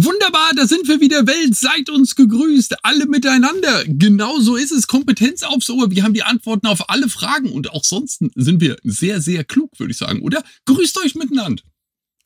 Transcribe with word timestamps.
Wunderbar, 0.00 0.52
da 0.54 0.64
sind 0.64 0.86
wir 0.86 1.00
wieder. 1.00 1.26
Welt, 1.26 1.56
seid 1.56 1.90
uns 1.90 2.14
gegrüßt. 2.14 2.84
Alle 2.84 3.06
miteinander. 3.06 3.82
Genau 3.86 4.38
so 4.38 4.54
ist 4.54 4.70
es. 4.70 4.86
Kompetenz 4.86 5.42
aufs 5.42 5.68
Ohr. 5.70 5.90
Wir 5.90 6.04
haben 6.04 6.14
die 6.14 6.22
Antworten 6.22 6.68
auf 6.68 6.88
alle 6.88 7.08
Fragen 7.08 7.50
und 7.50 7.72
auch 7.72 7.82
sonst 7.82 8.22
sind 8.36 8.60
wir 8.60 8.76
sehr, 8.84 9.20
sehr 9.20 9.42
klug, 9.42 9.72
würde 9.78 9.90
ich 9.90 9.98
sagen, 9.98 10.22
oder? 10.22 10.44
Grüßt 10.66 11.04
euch 11.04 11.16
miteinander. 11.16 11.64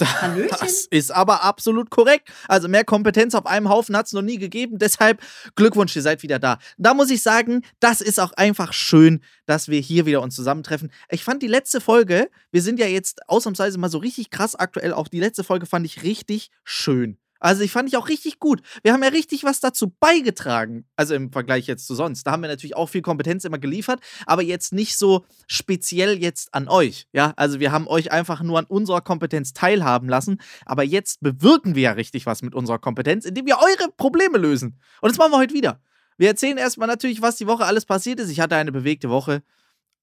Hallöchen. 0.02 0.50
Das 0.60 0.86
ist 0.90 1.12
aber 1.12 1.44
absolut 1.44 1.88
korrekt. 1.88 2.28
Also 2.46 2.68
mehr 2.68 2.84
Kompetenz 2.84 3.34
auf 3.34 3.46
einem 3.46 3.70
Haufen 3.70 3.96
hat 3.96 4.04
es 4.04 4.12
noch 4.12 4.20
nie 4.20 4.38
gegeben. 4.38 4.78
Deshalb 4.78 5.22
Glückwunsch, 5.54 5.96
ihr 5.96 6.02
seid 6.02 6.22
wieder 6.22 6.38
da. 6.38 6.58
Da 6.76 6.92
muss 6.92 7.10
ich 7.10 7.22
sagen, 7.22 7.62
das 7.80 8.02
ist 8.02 8.20
auch 8.20 8.32
einfach 8.32 8.74
schön, 8.74 9.22
dass 9.46 9.68
wir 9.68 9.80
hier 9.80 10.04
wieder 10.04 10.20
uns 10.20 10.34
zusammentreffen. 10.34 10.92
Ich 11.10 11.24
fand 11.24 11.42
die 11.42 11.48
letzte 11.48 11.80
Folge, 11.80 12.28
wir 12.50 12.60
sind 12.60 12.78
ja 12.78 12.86
jetzt 12.86 13.26
ausnahmsweise 13.30 13.78
mal 13.78 13.88
so 13.88 13.98
richtig 13.98 14.28
krass 14.28 14.54
aktuell, 14.54 14.92
auch 14.92 15.08
die 15.08 15.20
letzte 15.20 15.42
Folge 15.42 15.64
fand 15.64 15.86
ich 15.86 16.02
richtig 16.02 16.50
schön. 16.64 17.16
Also 17.42 17.62
ich 17.62 17.72
fand 17.72 17.88
ich 17.88 17.96
auch 17.96 18.08
richtig 18.08 18.38
gut. 18.38 18.62
Wir 18.82 18.92
haben 18.92 19.02
ja 19.02 19.08
richtig 19.08 19.42
was 19.42 19.58
dazu 19.58 19.92
beigetragen. 19.98 20.84
Also 20.94 21.14
im 21.14 21.32
Vergleich 21.32 21.66
jetzt 21.66 21.88
zu 21.88 21.96
sonst. 21.96 22.24
Da 22.24 22.30
haben 22.30 22.42
wir 22.42 22.48
natürlich 22.48 22.76
auch 22.76 22.88
viel 22.88 23.02
Kompetenz 23.02 23.44
immer 23.44 23.58
geliefert, 23.58 24.00
aber 24.26 24.42
jetzt 24.42 24.72
nicht 24.72 24.96
so 24.96 25.24
speziell 25.48 26.22
jetzt 26.22 26.54
an 26.54 26.68
euch. 26.68 27.08
Ja, 27.12 27.32
also 27.36 27.58
wir 27.58 27.72
haben 27.72 27.88
euch 27.88 28.12
einfach 28.12 28.42
nur 28.42 28.60
an 28.60 28.64
unserer 28.66 29.00
Kompetenz 29.00 29.52
teilhaben 29.52 30.08
lassen. 30.08 30.40
Aber 30.66 30.84
jetzt 30.84 31.20
bewirken 31.20 31.74
wir 31.74 31.82
ja 31.82 31.92
richtig 31.92 32.26
was 32.26 32.42
mit 32.42 32.54
unserer 32.54 32.78
Kompetenz, 32.78 33.24
indem 33.24 33.46
wir 33.46 33.58
eure 33.58 33.90
Probleme 33.96 34.38
lösen. 34.38 34.78
Und 35.00 35.10
das 35.10 35.18
machen 35.18 35.32
wir 35.32 35.38
heute 35.38 35.54
wieder. 35.54 35.80
Wir 36.18 36.28
erzählen 36.28 36.58
erstmal 36.58 36.86
natürlich, 36.86 37.22
was 37.22 37.36
die 37.36 37.48
Woche 37.48 37.64
alles 37.64 37.86
passiert 37.86 38.20
ist. 38.20 38.30
Ich 38.30 38.38
hatte 38.38 38.54
eine 38.54 38.70
bewegte 38.70 39.10
Woche. 39.10 39.42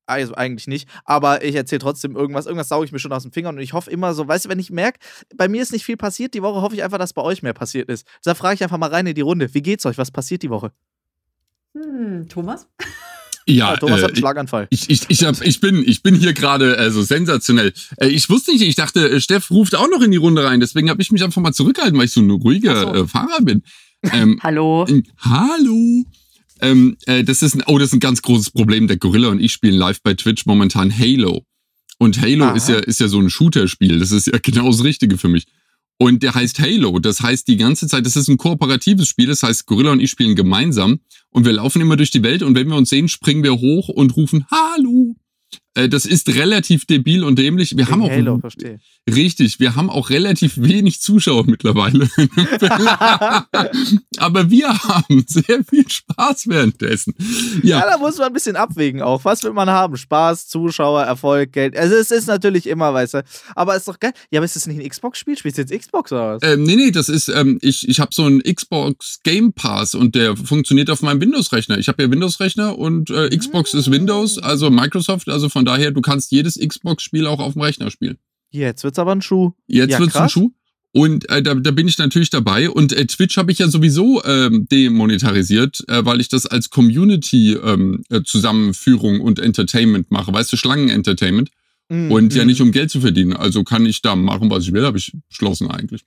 Also 0.10 0.36
eigentlich 0.36 0.68
nicht, 0.68 0.90
aber 1.06 1.44
ich 1.44 1.56
erzähle 1.56 1.80
trotzdem 1.80 2.16
irgendwas. 2.16 2.46
Irgendwas 2.46 2.70
sauge 2.70 2.86
ich 2.86 2.92
mir 2.92 3.00
schon 3.00 3.14
aus 3.14 3.24
den 3.24 3.32
Fingern 3.32 3.56
und 3.56 3.62
ich 3.62 3.74
hoffe 3.74 3.92
immer 3.92 4.14
so, 4.14 4.28
weißt 4.28 4.46
du, 4.46 4.50
wenn 4.50 4.60
ich 4.60 4.72
merke, 4.72 5.00
bei 5.36 5.48
mir 5.48 5.62
ist 5.62 5.72
nicht 5.72 5.86
viel 5.86 5.98
passiert 5.98 6.34
die 6.34 6.42
Woche, 6.42 6.62
hoffe 6.62 6.76
ich 6.76 6.84
einfach, 6.84 6.98
dass 6.98 7.14
bei 7.14 7.22
euch 7.22 7.44
mehr 7.44 7.54
passiert 7.54 7.90
ist. 7.90 8.08
Da 8.24 8.36
frage 8.36 8.56
ich 8.56 8.64
einfach 8.64 8.78
mal 8.78 8.90
rein 8.90 9.06
in 9.06 9.16
die 9.16 9.22
Runde. 9.22 9.54
Wie 9.54 9.62
geht's 9.62 9.86
euch? 9.86 9.98
Was 9.98 10.12
passiert 10.12 10.42
die 10.42 10.50
Woche? 10.50 10.72
Hm, 11.74 12.28
Thomas? 12.28 12.68
Ja, 13.46 13.72
ja, 13.72 13.78
Thomas 13.78 14.00
äh, 14.00 14.04
hat 14.04 14.10
einen 14.10 14.18
Schlaganfall. 14.18 14.68
Ich, 14.70 14.90
ich, 14.90 15.02
ich, 15.10 15.24
hab, 15.24 15.42
ich, 15.42 15.60
bin, 15.60 15.84
ich 15.86 16.04
bin 16.04 16.16
hier 16.16 16.34
gerade 16.34 16.78
also 16.78 17.02
sensationell. 17.02 17.74
Äh, 17.98 18.08
ich 18.08 18.30
wusste 18.30 18.52
nicht, 18.52 18.62
ich 18.62 18.76
dachte, 18.76 19.10
äh, 19.10 19.20
Steff 19.20 19.50
ruft 19.50 19.76
auch 19.76 19.90
noch 19.90 20.02
in 20.02 20.12
die 20.12 20.18
Runde 20.18 20.44
rein. 20.44 20.60
Deswegen 20.60 20.90
habe 20.90 21.02
ich 21.02 21.12
mich 21.12 21.24
einfach 21.24 21.42
mal 21.42 21.54
zurückgehalten, 21.54 21.98
weil 21.98 22.06
ich 22.06 22.12
so 22.12 22.22
ein 22.22 22.30
ruhiger 22.30 22.82
so. 22.82 22.94
äh, 22.94 23.08
Fahrer 23.08 23.42
bin. 23.42 23.64
Ähm, 24.12 24.40
hallo. 24.44 24.86
hallo. 25.20 26.06
Ähm, 26.62 26.98
äh, 27.06 27.24
das 27.24 27.42
ist 27.42 27.56
ein, 27.56 27.64
oh, 27.68 27.78
das 27.78 27.90
ist 27.90 27.94
ein 27.94 28.00
ganz 28.00 28.22
großes 28.22 28.52
Problem. 28.52 28.88
Der 28.88 28.98
Gorilla 28.98 29.30
und 29.30 29.40
ich 29.40 29.54
spielen 29.54 29.76
live 29.76 30.02
bei 30.02 30.14
Twitch 30.14 30.46
momentan 30.46 30.96
Halo. 30.98 31.46
Und 31.98 32.22
Halo 32.22 32.54
ist 32.54 32.70
ja, 32.70 32.78
ist 32.78 33.00
ja 33.00 33.08
so 33.08 33.20
ein 33.20 33.30
Shooter-Spiel. 33.30 34.00
Das 34.00 34.12
ist 34.12 34.28
ja 34.28 34.38
genau 34.42 34.68
das 34.68 34.84
Richtige 34.84 35.18
für 35.18 35.28
mich. 35.28 35.46
Und 35.98 36.24
der 36.24 36.34
heißt 36.34 36.60
Halo. 36.60 37.00
Das 37.00 37.22
heißt 37.22 37.48
die 37.48 37.58
ganze 37.58 37.88
Zeit, 37.88 38.06
das 38.06 38.16
ist 38.16 38.30
ein 38.30 38.38
kooperatives 38.38 39.08
Spiel. 39.08 39.28
Das 39.28 39.44
heißt, 39.44 39.66
Gorilla 39.66 39.92
und 39.92 40.00
ich 40.00 40.10
spielen 40.10 40.36
gemeinsam. 40.36 41.00
Und 41.30 41.46
wir 41.46 41.52
laufen 41.52 41.82
immer 41.82 41.98
durch 41.98 42.12
die 42.12 42.24
Welt. 42.24 42.42
Und 42.42 42.56
wenn 42.56 42.70
wir 42.70 42.78
uns 42.78 42.90
sehen, 42.90 43.10
springen 43.10 43.44
wir 43.44 43.56
hoch 43.60 43.90
und 43.90 44.16
rufen 44.16 44.46
Hallo. 44.50 45.16
Äh, 45.76 45.90
das 45.90 46.06
ist 46.06 46.30
relativ 46.30 46.86
debil 46.86 47.24
und 47.24 47.38
dämlich. 47.38 47.72
Wir 47.72 47.86
In 47.86 47.92
haben 47.92 48.04
auch 48.04 48.10
Halo, 48.10 48.40
verstehe. 48.40 48.80
richtig, 49.10 49.60
wir 49.60 49.76
haben 49.76 49.90
auch 49.90 50.10
relativ 50.10 50.58
wenig 50.58 51.02
Zuschauer 51.02 51.46
mittlerweile. 51.46 52.10
Aber 54.18 54.50
wir 54.50 54.70
haben 54.70 55.26
sehr 55.28 55.64
viel 55.64 55.88
Spaß 55.90 56.48
währenddessen. 56.48 57.14
Ja. 57.64 57.80
ja, 57.80 57.90
da 57.92 57.98
muss 57.98 58.18
man 58.18 58.28
ein 58.28 58.34
bisschen 58.34 58.56
abwägen 58.56 59.02
auch. 59.02 59.24
Was 59.26 59.44
will 59.44 59.54
man 59.54 59.70
haben? 59.70 59.98
Spaß, 59.98 60.48
Zuschauer, 60.48 61.04
Erfolg, 61.04 61.52
Geld. 61.54 61.78
Also 61.78 61.96
es 61.96 62.12
ist 62.12 62.28
natürlich 62.28 62.68
immer, 62.68 62.94
weißt 62.94 63.16
du. 63.16 63.24
Aber 63.56 63.74
es 63.74 63.80
ist 63.80 63.88
doch 63.88 64.00
geil. 64.00 64.14
Ja, 64.32 64.40
aber 64.40 64.46
ist 64.46 64.56
das 64.56 64.68
nicht 64.68 64.80
ein 64.80 64.90
Xbox-Spiel? 64.90 65.38
Spielst 65.38 65.58
du 65.58 65.62
jetzt 65.62 65.78
Xbox 65.78 66.12
oder 66.12 66.36
was? 66.36 66.44
Ähm, 66.44 66.64
nee, 66.64 66.76
nee, 66.76 66.92
das 66.92 67.10
ist, 67.10 67.30
ähm, 67.30 67.60
ich, 67.62 67.88
ich 67.88 68.00
habe 68.00 68.14
so 68.14 68.24
einen 68.26 68.42
Xbox 68.42 69.20
Game 69.24 69.54
Pass 69.54 69.96
und 69.96 70.16
der 70.16 70.36
funktioniert 70.36 70.90
auf 70.90 71.02
meinem 71.02 71.22
Windows-Rechner. 71.22 71.78
Ich 71.78 71.88
habe 71.88 72.04
ja 72.04 72.12
Windows-Rechner 72.12 72.78
und 72.78 73.10
äh, 73.12 73.30
Xbox 73.36 73.74
ist 73.74 73.92
Windows, 73.92 74.38
also 74.40 74.70
Microsoft, 74.70 75.30
also 75.30 75.50
von 75.50 75.59
daher, 75.66 75.92
du 75.92 76.02
kannst 76.02 76.32
jedes 76.32 76.60
Xbox-Spiel 76.60 77.28
auch 77.28 77.40
auf 77.40 77.54
dem 77.54 77.62
Rechner 77.62 77.92
spielen. 77.92 78.18
Jetzt 78.52 78.84
wird's 78.84 79.00
aber 79.00 79.12
ein 79.12 79.22
Schuh. 79.22 79.52
Jetzt 79.68 79.92
ja, 79.92 80.00
wird's 80.00 80.14
krass. 80.14 80.24
ein 80.24 80.30
Schuh. 80.30 80.52
Und 80.92 81.30
äh, 81.30 81.44
da, 81.44 81.54
da 81.54 81.70
bin 81.72 81.88
ich 81.88 82.00
natürlich 82.00 82.32
dabei. 82.32 82.68
Und 82.70 82.94
äh, 82.94 83.06
Twitch 83.06 83.38
habe 83.38 83.52
ich 83.52 83.60
ja 83.60 83.68
sowieso 83.68 84.24
ähm, 84.24 84.66
demonetarisiert, 84.72 85.88
äh, 85.88 86.04
weil 86.04 86.20
ich 86.20 86.30
das 86.30 86.48
als 86.48 86.72
Community-Zusammenführung 86.72 89.16
ähm, 89.16 89.22
äh, 89.22 89.24
und 89.24 89.38
Entertainment 89.40 90.10
mache. 90.10 90.34
Weißt 90.34 90.52
du, 90.52 90.58
Schlangen-Entertainment. 90.58 91.52
Mm, 91.90 92.12
und 92.12 92.34
mm. 92.34 92.38
ja 92.38 92.46
nicht 92.46 92.62
um 92.62 92.72
Geld 92.72 92.90
zu 92.90 93.02
verdienen. 93.02 93.34
Also 93.34 93.64
kann 93.64 93.86
ich 93.86 94.02
da 94.02 94.16
machen, 94.16 94.50
was 94.50 94.64
ich 94.64 94.74
will, 94.74 94.84
habe 94.86 94.98
ich 94.98 95.12
beschlossen 95.28 95.70
eigentlich. 95.70 96.06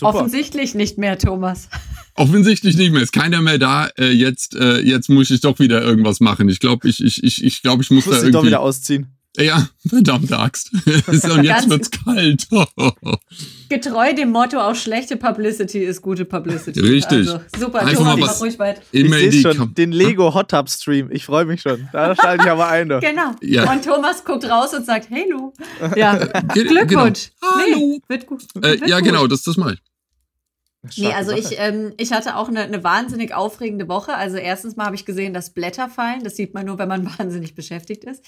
Offensichtlich 0.00 0.74
nicht 0.74 0.98
mehr, 0.98 1.18
Thomas. 1.18 1.68
Offensichtlich 2.14 2.76
nicht 2.76 2.92
mehr. 2.92 3.02
Ist 3.02 3.12
keiner 3.12 3.40
mehr 3.42 3.58
da. 3.58 3.88
Äh, 3.98 4.10
jetzt, 4.10 4.54
äh, 4.54 4.80
jetzt 4.80 5.08
muss 5.08 5.30
ich 5.30 5.40
doch 5.40 5.58
wieder 5.58 5.82
irgendwas 5.82 6.20
machen. 6.20 6.48
Ich 6.48 6.60
glaube, 6.60 6.88
ich, 6.88 7.02
ich, 7.02 7.24
ich, 7.24 7.42
ich, 7.44 7.62
glaub, 7.62 7.80
ich 7.80 7.90
muss, 7.90 8.06
muss 8.06 8.14
da 8.14 8.20
irgendwie. 8.20 8.32
doch 8.32 8.44
wieder 8.44 8.60
ausziehen. 8.60 9.16
Ja, 9.38 9.66
verdammte 9.88 10.38
Axt. 10.38 10.70
Und 11.06 11.44
jetzt 11.44 11.68
wird's 11.70 11.90
kalt. 11.90 12.46
Getreu 13.70 14.12
dem 14.12 14.30
Motto, 14.30 14.60
auch 14.60 14.74
schlechte 14.74 15.16
Publicity 15.16 15.78
ist 15.78 16.02
gute 16.02 16.26
Publicity. 16.26 16.78
Richtig. 16.78 17.20
Also, 17.20 17.40
super, 17.58 17.80
Einfach 17.80 17.94
Thomas, 17.94 18.16
mal 18.18 18.26
was 18.26 18.42
ruhig 18.42 18.58
weit. 18.58 18.82
Immer 18.92 19.16
ich 19.16 19.42
sehe 19.42 19.54
schon 19.54 19.74
den 19.74 19.92
Lego 19.92 20.34
Hot 20.34 20.50
Tub 20.50 20.68
Stream. 20.68 21.08
Ich 21.10 21.24
freue 21.24 21.46
mich 21.46 21.62
schon. 21.62 21.88
Da 21.92 22.14
schalte 22.14 22.44
ich 22.44 22.50
aber 22.50 22.68
ein. 22.68 22.88
Genau. 22.88 23.32
Ja. 23.40 23.72
Und 23.72 23.82
Thomas 23.82 24.22
guckt 24.22 24.44
raus 24.44 24.74
und 24.74 24.84
sagt, 24.84 25.08
hey 25.08 25.26
Lu. 25.30 25.54
Ja, 25.96 26.16
Glückwunsch. 26.52 27.30
Genau. 27.40 27.54
Hallo. 27.54 27.76
Nee, 27.76 28.02
wird 28.08 28.26
gut. 28.26 28.42
Äh, 28.56 28.80
wird 28.80 28.88
ja, 28.88 28.98
gut. 28.98 29.06
genau, 29.08 29.26
das, 29.26 29.42
das 29.42 29.56
mache 29.56 29.74
ich. 29.74 29.91
Nee, 30.96 31.12
also 31.12 31.30
ich, 31.30 31.58
ähm, 31.58 31.92
ich 31.96 32.12
hatte 32.12 32.34
auch 32.34 32.48
eine, 32.48 32.62
eine 32.62 32.82
wahnsinnig 32.82 33.32
aufregende 33.34 33.86
Woche. 33.86 34.16
Also 34.16 34.36
erstens 34.36 34.74
mal 34.74 34.86
habe 34.86 34.96
ich 34.96 35.04
gesehen, 35.04 35.32
dass 35.32 35.50
Blätter 35.50 35.88
fallen. 35.88 36.24
Das 36.24 36.34
sieht 36.34 36.54
man 36.54 36.66
nur, 36.66 36.76
wenn 36.78 36.88
man 36.88 37.06
wahnsinnig 37.18 37.54
beschäftigt 37.54 38.02
ist. 38.02 38.24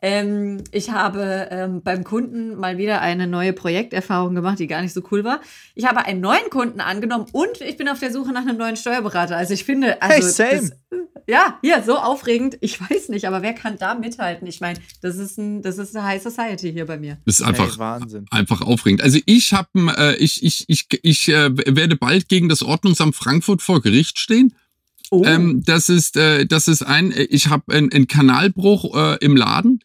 ähm, 0.00 0.62
ich 0.70 0.92
habe 0.92 1.48
ähm, 1.50 1.82
beim 1.82 2.04
Kunden 2.04 2.54
mal 2.54 2.78
wieder 2.78 3.00
eine 3.00 3.26
neue 3.26 3.52
Projekterfahrung 3.52 4.36
gemacht, 4.36 4.60
die 4.60 4.68
gar 4.68 4.80
nicht 4.80 4.94
so 4.94 5.02
cool 5.10 5.24
war. 5.24 5.40
Ich 5.74 5.86
habe 5.86 6.04
einen 6.04 6.20
neuen 6.20 6.50
Kunden 6.50 6.80
angenommen 6.80 7.26
und 7.32 7.60
ich 7.60 7.76
bin 7.76 7.88
auf 7.88 7.98
der 7.98 8.12
Suche 8.12 8.32
nach 8.32 8.42
einem 8.42 8.58
neuen 8.58 8.76
Steuerberater. 8.76 9.36
Also 9.36 9.54
ich 9.54 9.64
finde, 9.64 10.00
also 10.00 10.14
hey, 10.14 10.22
same. 10.22 10.70
Das, 10.90 11.00
ja, 11.28 11.58
ja, 11.62 11.82
so 11.82 11.98
aufregend. 11.98 12.56
Ich 12.62 12.80
weiß 12.80 13.10
nicht, 13.10 13.26
aber 13.26 13.42
wer 13.42 13.52
kann 13.52 13.76
da 13.78 13.94
mithalten? 13.94 14.46
Ich 14.46 14.60
meine, 14.60 14.78
das 15.02 15.16
ist 15.16 15.36
ein, 15.36 15.60
das 15.60 15.76
ist 15.76 15.94
eine 15.94 16.06
High 16.06 16.22
Society 16.22 16.72
hier 16.72 16.86
bei 16.86 16.96
mir. 16.96 17.18
Das 17.26 17.40
ist 17.40 17.46
einfach, 17.46 17.72
hey, 17.72 17.78
Wahnsinn. 17.78 18.24
einfach 18.30 18.62
aufregend. 18.62 19.02
Also 19.02 19.18
ich 19.26 19.52
habe, 19.52 19.68
äh, 19.98 20.16
ich, 20.16 20.42
ich, 20.42 20.64
ich, 20.68 20.86
ich 21.02 21.28
äh, 21.28 21.50
werde 21.54 21.87
bald 21.96 22.28
gegen 22.28 22.48
das 22.48 22.62
Ordnungsamt 22.62 23.16
Frankfurt 23.16 23.62
vor 23.62 23.80
Gericht 23.80 24.18
stehen. 24.18 24.54
Oh. 25.10 25.22
Ähm, 25.24 25.62
das 25.64 25.88
ist, 25.88 26.16
äh, 26.16 26.46
das 26.46 26.68
ist 26.68 26.82
ein, 26.82 27.12
ich 27.16 27.48
habe 27.48 27.72
einen 27.72 28.08
Kanalbruch 28.08 28.94
äh, 28.94 29.24
im 29.24 29.36
Laden. 29.36 29.80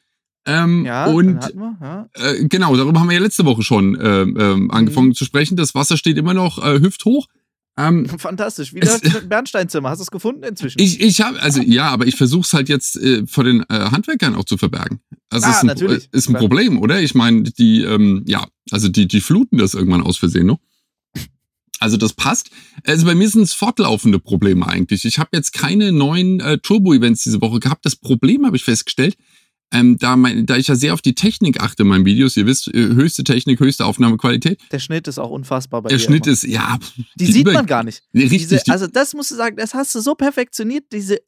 Ähm, 0.46 0.84
ja, 0.86 1.06
und 1.06 1.42
wir, 1.54 1.78
ja. 1.80 2.10
äh, 2.16 2.46
genau, 2.46 2.76
darüber 2.76 3.00
haben 3.00 3.08
wir 3.08 3.16
ja 3.16 3.22
letzte 3.22 3.46
Woche 3.46 3.64
schon 3.64 3.96
äh, 3.96 4.24
äh, 4.24 4.68
angefangen 4.70 5.10
mhm. 5.10 5.16
zu 5.16 5.24
sprechen. 5.24 5.56
Das 5.56 5.74
Wasser 5.74 5.96
steht 5.96 6.18
immer 6.18 6.34
noch 6.34 6.64
äh, 6.64 6.82
hüfthoch. 6.82 7.28
Ähm, 7.78 8.06
Fantastisch. 8.20 8.74
Wie 8.74 8.82
läuft 8.82 9.06
mit 9.06 9.30
Bernsteinzimmer? 9.30 9.90
Hast 9.90 10.00
du 10.00 10.04
es 10.04 10.12
gefunden 10.12 10.44
inzwischen? 10.44 10.80
Ich, 10.80 11.00
ich 11.00 11.22
habe, 11.22 11.42
also 11.42 11.62
ja, 11.62 11.90
aber 11.90 12.06
ich 12.06 12.16
versuche 12.16 12.42
es 12.42 12.54
halt 12.54 12.70
jetzt 12.70 12.98
äh, 12.98 13.26
vor 13.26 13.46
den 13.46 13.62
äh, 13.70 13.90
Handwerkern 13.92 14.36
auch 14.36 14.44
zu 14.44 14.58
verbergen. 14.58 15.00
Also 15.30 15.48
ah, 15.48 15.52
ist 15.52 15.62
ein, 15.62 15.68
natürlich. 15.68 16.10
Ist 16.12 16.30
ein 16.30 16.36
Problem, 16.36 16.80
oder? 16.80 17.02
Ich 17.02 17.16
meine, 17.16 17.44
die, 17.44 17.82
ähm, 17.82 18.24
ja, 18.28 18.46
also 18.72 18.90
die, 18.90 19.08
die 19.08 19.22
fluten 19.22 19.58
das 19.58 19.74
irgendwann 19.74 20.04
aus 20.04 20.18
Versehen 20.18 20.48
noch. 20.48 20.60
Also 21.84 21.98
das 21.98 22.14
passt. 22.14 22.50
Also 22.86 23.06
bei 23.06 23.14
mir 23.14 23.28
sind 23.28 23.42
es 23.42 23.52
fortlaufende 23.52 24.18
Probleme 24.18 24.66
eigentlich. 24.66 25.04
Ich 25.04 25.20
habe 25.20 25.32
jetzt 25.34 25.52
keine 25.52 25.92
neuen 25.92 26.40
äh, 26.40 26.58
Turbo-Events 26.58 27.24
diese 27.24 27.42
Woche 27.42 27.60
gehabt. 27.60 27.86
Das 27.86 27.98
Problem 27.98 28.46
habe 28.46 28.56
ich 28.56 28.64
festgestellt, 28.64 29.18
ähm, 29.74 29.98
da, 29.98 30.16
mein, 30.16 30.46
da 30.46 30.56
ich 30.56 30.68
ja 30.70 30.76
sehr 30.76 30.94
auf 30.94 31.02
die 31.02 31.14
Technik 31.14 31.60
achte 31.60 31.84
in 31.84 31.90
meinen 31.90 32.06
Videos, 32.06 32.38
ihr 32.38 32.46
wisst, 32.46 32.70
äh, 32.70 32.72
höchste 32.72 33.26
Technik, 33.26 33.60
höchste 33.60 33.86
Aufnahmequalität. 33.86 34.62
Der 34.72 34.80
Schnitt 34.80 35.10
ist 35.10 35.20
auch 35.20 35.32
unfassbar 35.32 35.82
bei 35.82 35.90
Der 35.90 36.00
Schnitt 36.00 36.26
immer. 36.26 36.34
ist, 36.34 36.44
ja. 36.44 36.80
Die, 37.20 37.26
die 37.26 37.32
sieht 37.34 37.48
man 37.48 37.66
gar 37.66 37.84
nicht. 37.84 38.02
Richtig. 38.14 38.48
Diese, 38.48 38.62
also 38.72 38.88
das 38.88 39.14
musst 39.14 39.32
du 39.32 39.36
sagen, 39.36 39.58
das 39.58 39.74
hast 39.74 39.94
du 39.94 40.00
so 40.00 40.16
perfektioniert, 40.16 40.86
diese 40.94 41.20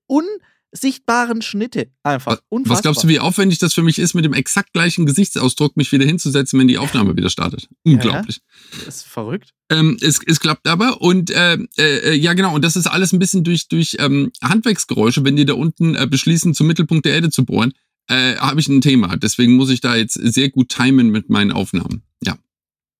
unsichtbaren 0.75 1.41
Schnitte 1.41 1.91
einfach. 2.03 2.41
Unfassbar. 2.49 2.75
Was 2.75 2.81
glaubst 2.83 3.03
du, 3.03 3.07
wie 3.07 3.19
aufwendig 3.19 3.59
das 3.59 3.73
für 3.73 3.81
mich 3.81 3.97
ist, 3.97 4.13
mit 4.13 4.25
dem 4.25 4.33
exakt 4.33 4.73
gleichen 4.73 5.05
Gesichtsausdruck 5.05 5.77
mich 5.77 5.91
wieder 5.91 6.05
hinzusetzen, 6.05 6.59
wenn 6.59 6.67
die 6.67 6.77
Aufnahme 6.77 7.15
wieder 7.15 7.29
startet? 7.29 7.67
Unglaublich. 7.83 8.41
Ja, 8.73 8.85
das 8.85 8.97
ist 8.97 9.07
verrückt. 9.07 9.53
Ähm, 9.69 9.97
es, 10.01 10.19
es 10.25 10.39
klappt 10.39 10.67
aber 10.67 11.01
und 11.01 11.31
äh, 11.31 11.57
äh, 11.77 12.13
ja 12.13 12.33
genau, 12.33 12.53
und 12.53 12.63
das 12.63 12.75
ist 12.75 12.87
alles 12.87 13.13
ein 13.13 13.19
bisschen 13.19 13.43
durch, 13.43 13.67
durch 13.67 13.97
ähm, 13.99 14.31
Handwerksgeräusche, 14.43 15.23
wenn 15.23 15.35
die 15.35 15.45
da 15.45 15.53
unten 15.53 15.95
äh, 15.95 16.07
beschließen, 16.07 16.53
zum 16.53 16.67
Mittelpunkt 16.67 17.05
der 17.05 17.13
Erde 17.13 17.29
zu 17.31 17.45
bohren 17.45 17.73
äh, 18.07 18.35
habe 18.35 18.59
ich 18.59 18.67
ein 18.67 18.81
Thema. 18.81 19.17
Deswegen 19.17 19.55
muss 19.55 19.69
ich 19.69 19.81
da 19.81 19.95
jetzt 19.95 20.13
sehr 20.13 20.49
gut 20.49 20.69
timen 20.69 21.09
mit 21.09 21.29
meinen 21.29 21.51
Aufnahmen. 21.51 22.03
Ja, 22.23 22.37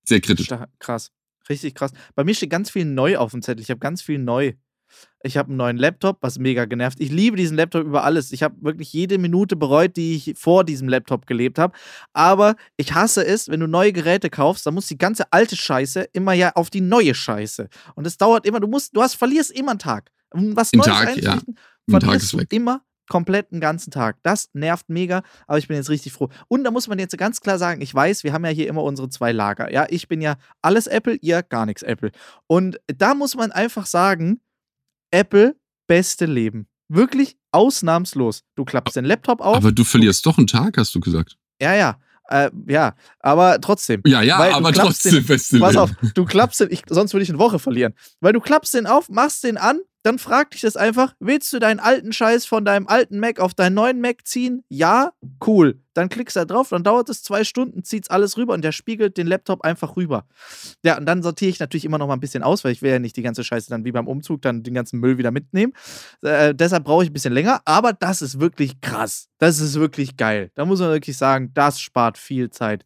sehr 0.04 0.20
kritisch. 0.20 0.48
Krass, 0.80 1.12
richtig 1.48 1.74
krass. 1.74 1.92
Bei 2.14 2.24
mir 2.24 2.34
steht 2.34 2.50
ganz 2.50 2.70
viel 2.70 2.84
neu 2.84 3.16
auf 3.18 3.30
dem 3.30 3.42
Zettel. 3.42 3.62
Ich 3.62 3.70
habe 3.70 3.78
ganz 3.80 4.02
viel 4.02 4.18
neu. 4.18 4.54
Ich 5.22 5.36
habe 5.36 5.48
einen 5.48 5.56
neuen 5.56 5.76
Laptop, 5.76 6.18
was 6.20 6.38
mega 6.38 6.64
genervt. 6.64 7.00
Ich 7.00 7.10
liebe 7.10 7.36
diesen 7.36 7.56
Laptop 7.56 7.84
über 7.84 8.04
alles. 8.04 8.32
Ich 8.32 8.42
habe 8.42 8.54
wirklich 8.60 8.92
jede 8.92 9.18
Minute 9.18 9.56
bereut, 9.56 9.96
die 9.96 10.14
ich 10.14 10.34
vor 10.38 10.64
diesem 10.64 10.88
Laptop 10.88 11.26
gelebt 11.26 11.58
habe. 11.58 11.76
Aber 12.12 12.56
ich 12.76 12.94
hasse 12.94 13.26
es, 13.26 13.48
wenn 13.48 13.60
du 13.60 13.66
neue 13.66 13.92
Geräte 13.92 14.30
kaufst, 14.30 14.66
dann 14.66 14.74
muss 14.74 14.86
die 14.86 14.98
ganze 14.98 15.32
alte 15.32 15.56
Scheiße 15.56 16.08
immer 16.12 16.32
ja 16.32 16.52
auf 16.54 16.70
die 16.70 16.80
neue 16.80 17.14
Scheiße. 17.14 17.68
Und 17.94 18.06
es 18.06 18.16
dauert 18.16 18.46
immer, 18.46 18.60
du 18.60 18.68
musst, 18.68 18.96
du 18.96 19.02
hast, 19.02 19.14
verlierst 19.14 19.50
immer 19.52 19.72
einen 19.72 19.78
Tag. 19.78 20.10
Was 20.30 20.72
Neues 20.72 20.86
Tag, 20.86 21.08
einrichten, 21.08 21.56
ja. 21.88 22.00
verlierst 22.00 22.32
du 22.32 22.40
immer 22.50 22.82
komplett 23.08 23.52
einen 23.52 23.60
ganzen 23.60 23.90
Tag. 23.90 24.18
Das 24.22 24.50
nervt 24.52 24.88
mega, 24.88 25.22
aber 25.46 25.58
ich 25.58 25.68
bin 25.68 25.76
jetzt 25.76 25.90
richtig 25.90 26.12
froh. 26.12 26.28
Und 26.48 26.64
da 26.64 26.70
muss 26.70 26.88
man 26.88 26.98
jetzt 26.98 27.16
ganz 27.16 27.40
klar 27.40 27.58
sagen, 27.58 27.80
ich 27.80 27.94
weiß, 27.94 28.24
wir 28.24 28.32
haben 28.32 28.44
ja 28.44 28.50
hier 28.50 28.68
immer 28.68 28.82
unsere 28.82 29.08
zwei 29.08 29.32
Lager. 29.32 29.72
Ja, 29.72 29.86
ich 29.88 30.08
bin 30.08 30.20
ja 30.20 30.36
alles 30.62 30.86
Apple, 30.86 31.16
ihr 31.20 31.42
gar 31.42 31.66
nichts 31.66 31.82
Apple. 31.82 32.10
Und 32.46 32.78
da 32.86 33.14
muss 33.14 33.34
man 33.34 33.52
einfach 33.52 33.86
sagen, 33.86 34.40
Apple, 35.10 35.56
beste 35.86 36.26
Leben. 36.26 36.66
Wirklich 36.88 37.36
ausnahmslos. 37.52 38.42
Du 38.54 38.64
klappst 38.64 38.96
den 38.96 39.04
Laptop 39.04 39.40
auf. 39.40 39.56
Aber 39.56 39.72
du 39.72 39.84
verlierst 39.84 40.24
doch 40.26 40.38
einen 40.38 40.46
Tag, 40.46 40.76
hast 40.78 40.94
du 40.94 41.00
gesagt. 41.00 41.36
Ja, 41.60 41.74
ja. 41.74 41.98
Äh, 42.28 42.50
ja, 42.66 42.94
aber 43.20 43.60
trotzdem. 43.60 44.02
Ja, 44.04 44.20
ja, 44.20 44.36
aber 44.38 44.72
trotzdem, 44.72 45.12
den, 45.12 45.26
beste 45.26 45.60
Pass 45.60 45.76
auf, 45.76 45.90
du 46.14 46.24
klappst 46.24 46.60
den, 46.60 46.72
ich, 46.72 46.82
sonst 46.88 47.14
würde 47.14 47.22
ich 47.22 47.28
eine 47.28 47.38
Woche 47.38 47.60
verlieren. 47.60 47.94
Weil 48.20 48.32
du 48.32 48.40
klappst 48.40 48.74
den 48.74 48.86
auf, 48.86 49.08
machst 49.08 49.44
den 49.44 49.56
an, 49.56 49.78
dann 50.06 50.20
frag 50.20 50.52
dich 50.52 50.60
das 50.60 50.76
einfach, 50.76 51.14
willst 51.18 51.52
du 51.52 51.58
deinen 51.58 51.80
alten 51.80 52.12
Scheiß 52.12 52.46
von 52.46 52.64
deinem 52.64 52.86
alten 52.86 53.18
Mac 53.18 53.40
auf 53.40 53.54
deinen 53.54 53.74
neuen 53.74 54.00
Mac 54.00 54.24
ziehen? 54.24 54.62
Ja, 54.68 55.12
cool. 55.44 55.80
Dann 55.94 56.08
klickst 56.08 56.36
du 56.36 56.40
da 56.40 56.44
drauf, 56.44 56.68
dann 56.68 56.84
dauert 56.84 57.08
es 57.08 57.24
zwei 57.24 57.42
Stunden, 57.42 57.82
zieht's 57.82 58.08
alles 58.08 58.36
rüber 58.36 58.54
und 58.54 58.62
der 58.62 58.70
spiegelt 58.70 59.16
den 59.16 59.26
Laptop 59.26 59.64
einfach 59.64 59.96
rüber. 59.96 60.26
Ja, 60.84 60.96
und 60.96 61.06
dann 61.06 61.24
sortiere 61.24 61.50
ich 61.50 61.58
natürlich 61.58 61.84
immer 61.84 61.98
noch 61.98 62.06
mal 62.06 62.12
ein 62.12 62.20
bisschen 62.20 62.44
aus, 62.44 62.62
weil 62.62 62.70
ich 62.70 62.82
will 62.82 62.92
ja 62.92 62.98
nicht 63.00 63.16
die 63.16 63.22
ganze 63.22 63.42
Scheiße 63.42 63.68
dann 63.68 63.84
wie 63.84 63.92
beim 63.92 64.06
Umzug 64.06 64.42
dann 64.42 64.62
den 64.62 64.74
ganzen 64.74 65.00
Müll 65.00 65.18
wieder 65.18 65.32
mitnehmen. 65.32 65.72
Äh, 66.22 66.54
deshalb 66.54 66.84
brauche 66.84 67.02
ich 67.02 67.10
ein 67.10 67.14
bisschen 67.14 67.32
länger, 67.32 67.62
aber 67.64 67.92
das 67.92 68.22
ist 68.22 68.38
wirklich 68.38 68.80
krass. 68.80 69.28
Das 69.38 69.58
ist 69.58 69.74
wirklich 69.74 70.16
geil. 70.16 70.52
Da 70.54 70.66
muss 70.66 70.78
man 70.78 70.90
wirklich 70.90 71.16
sagen, 71.16 71.50
das 71.52 71.80
spart 71.80 72.16
viel 72.16 72.50
Zeit. 72.50 72.84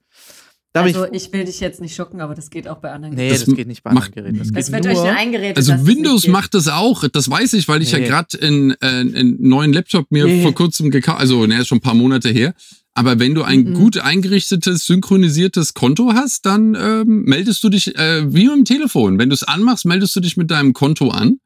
Da 0.73 0.83
also 0.83 1.07
ich, 1.07 1.25
ich, 1.25 1.33
will 1.33 1.45
dich 1.45 1.59
jetzt 1.59 1.81
nicht 1.81 1.97
schocken, 1.97 2.21
aber 2.21 2.37
das 2.37 2.49
geht 2.49 2.69
auch 2.69 2.79
bei 2.79 2.93
anderen 2.93 3.17
Geräten. 3.17 3.35
Nee, 3.35 3.45
das, 3.45 3.57
geht 3.57 3.67
nicht 3.67 3.83
bei 3.83 3.91
anderen 3.91 4.13
Geräten. 4.13 4.39
Das, 4.39 4.53
das 4.53 4.71
wird 4.71 4.85
nur, 4.85 5.03
euch 5.03 5.17
ein 5.17 5.33
Gerät. 5.33 5.57
Also 5.57 5.85
Windows 5.85 6.29
macht 6.29 6.55
das 6.55 6.69
auch. 6.69 7.09
Das 7.09 7.29
weiß 7.29 7.55
ich, 7.55 7.67
weil 7.67 7.83
ich 7.83 7.93
nee. 7.93 8.01
ja 8.01 8.07
gerade 8.07 8.41
einen 8.41 8.71
äh, 8.81 9.25
neuen 9.25 9.73
Laptop 9.73 10.13
mir 10.13 10.27
nee. 10.27 10.43
vor 10.43 10.55
kurzem 10.55 10.93
gekauft, 10.93 11.19
also 11.19 11.45
ne, 11.47 11.61
ist 11.61 11.67
schon 11.67 11.79
ein 11.79 11.83
paar 11.83 11.95
Monate 11.95 12.29
her. 12.29 12.55
Aber 12.95 13.19
wenn 13.19 13.35
du 13.35 13.43
ein 13.43 13.65
mhm. 13.65 13.75
gut 13.75 13.99
eingerichtetes, 13.99 14.87
synchronisiertes 14.87 15.75
Konto 15.75 16.13
hast, 16.13 16.47
dann 16.47 16.77
ähm, 16.77 17.23
meldest 17.25 17.65
du 17.65 17.69
dich 17.69 17.97
äh, 17.97 18.33
wie 18.33 18.47
mit 18.47 18.57
dem 18.57 18.65
Telefon. 18.65 19.19
Wenn 19.19 19.31
du 19.31 19.35
es 19.35 19.43
anmachst, 19.43 19.87
meldest 19.87 20.15
du 20.15 20.21
dich 20.21 20.37
mit 20.37 20.51
deinem 20.53 20.73
Konto 20.73 21.09
an 21.09 21.41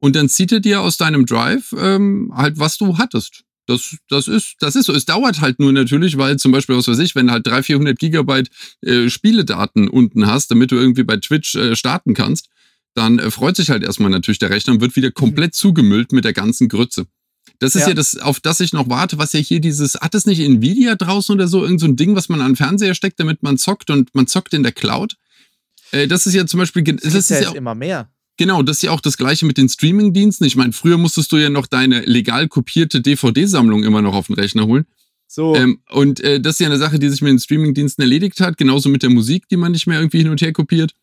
und 0.00 0.16
dann 0.16 0.28
zieht 0.28 0.50
er 0.50 0.60
dir 0.60 0.80
aus 0.80 0.96
deinem 0.96 1.26
Drive 1.26 1.74
ähm, 1.78 2.32
halt, 2.34 2.58
was 2.58 2.76
du 2.78 2.98
hattest. 2.98 3.44
Das, 3.66 3.96
das, 4.08 4.28
ist, 4.28 4.56
das 4.60 4.76
ist 4.76 4.86
so. 4.86 4.92
Es 4.92 5.06
dauert 5.06 5.40
halt 5.40 5.58
nur 5.58 5.72
natürlich, 5.72 6.18
weil 6.18 6.38
zum 6.38 6.52
Beispiel, 6.52 6.76
was 6.76 6.86
weiß 6.86 6.98
ich, 6.98 7.14
wenn 7.14 7.28
du 7.28 7.32
halt 7.32 7.46
300, 7.46 7.66
400 7.66 7.98
Gigabyte 7.98 8.50
äh, 8.82 9.08
Spieledaten 9.08 9.88
unten 9.88 10.26
hast, 10.26 10.50
damit 10.50 10.70
du 10.70 10.76
irgendwie 10.76 11.04
bei 11.04 11.16
Twitch 11.16 11.54
äh, 11.54 11.74
starten 11.74 12.14
kannst, 12.14 12.48
dann 12.94 13.18
äh, 13.18 13.30
freut 13.30 13.56
sich 13.56 13.70
halt 13.70 13.82
erstmal 13.82 14.10
natürlich 14.10 14.38
der 14.38 14.50
Rechner 14.50 14.74
und 14.74 14.80
wird 14.80 14.96
wieder 14.96 15.10
komplett 15.10 15.52
mhm. 15.52 15.58
zugemüllt 15.58 16.12
mit 16.12 16.24
der 16.24 16.32
ganzen 16.32 16.68
Grütze. 16.68 17.06
Das 17.58 17.74
ist 17.74 17.82
ja. 17.82 17.88
ja. 17.88 17.94
das, 17.94 18.16
auf 18.16 18.40
das 18.40 18.60
ich 18.60 18.72
noch 18.72 18.88
warte, 18.88 19.18
was 19.18 19.32
ja 19.32 19.40
hier 19.40 19.60
dieses, 19.60 19.94
hat 19.94 20.14
es 20.14 20.26
nicht 20.26 20.40
Nvidia 20.40 20.94
draußen 20.96 21.34
oder 21.34 21.48
so, 21.48 21.62
irgend 21.62 21.80
so 21.80 21.86
ein 21.86 21.96
Ding, 21.96 22.14
was 22.16 22.28
man 22.28 22.40
an 22.40 22.52
den 22.52 22.56
Fernseher 22.56 22.94
steckt, 22.94 23.20
damit 23.20 23.42
man 23.42 23.58
zockt 23.58 23.90
und 23.90 24.14
man 24.14 24.26
zockt 24.26 24.54
in 24.54 24.62
der 24.62 24.72
Cloud? 24.72 25.16
Äh, 25.90 26.06
das 26.08 26.26
ist 26.26 26.34
ja 26.34 26.46
zum 26.46 26.58
Beispiel, 26.58 26.82
das, 26.82 27.02
das 27.02 27.14
ist 27.14 27.30
ja, 27.30 27.40
ja 27.40 27.52
immer 27.52 27.74
mehr. 27.74 28.10
Genau, 28.36 28.62
das 28.62 28.78
ist 28.78 28.82
ja 28.82 28.90
auch 28.90 29.00
das 29.00 29.16
gleiche 29.16 29.46
mit 29.46 29.58
den 29.58 29.68
Streaming-Diensten. 29.68 30.44
Ich 30.44 30.56
meine, 30.56 30.72
früher 30.72 30.98
musstest 30.98 31.30
du 31.30 31.36
ja 31.36 31.50
noch 31.50 31.66
deine 31.66 32.00
legal 32.00 32.48
kopierte 32.48 33.00
DVD-Sammlung 33.00 33.84
immer 33.84 34.02
noch 34.02 34.14
auf 34.14 34.26
den 34.26 34.34
Rechner 34.34 34.66
holen. 34.66 34.86
So. 35.28 35.54
Ähm, 35.54 35.80
und 35.90 36.20
äh, 36.20 36.40
das 36.40 36.54
ist 36.54 36.60
ja 36.60 36.66
eine 36.66 36.78
Sache, 36.78 36.98
die 36.98 37.08
sich 37.08 37.22
mit 37.22 37.30
den 37.30 37.38
Streaming-Diensten 37.38 38.02
erledigt 38.02 38.40
hat, 38.40 38.56
genauso 38.56 38.88
mit 38.88 39.02
der 39.02 39.10
Musik, 39.10 39.48
die 39.48 39.56
man 39.56 39.72
nicht 39.72 39.86
mehr 39.86 39.98
irgendwie 39.98 40.18
hin 40.18 40.28
und 40.28 40.40
her 40.40 40.52
kopiert. 40.52 40.94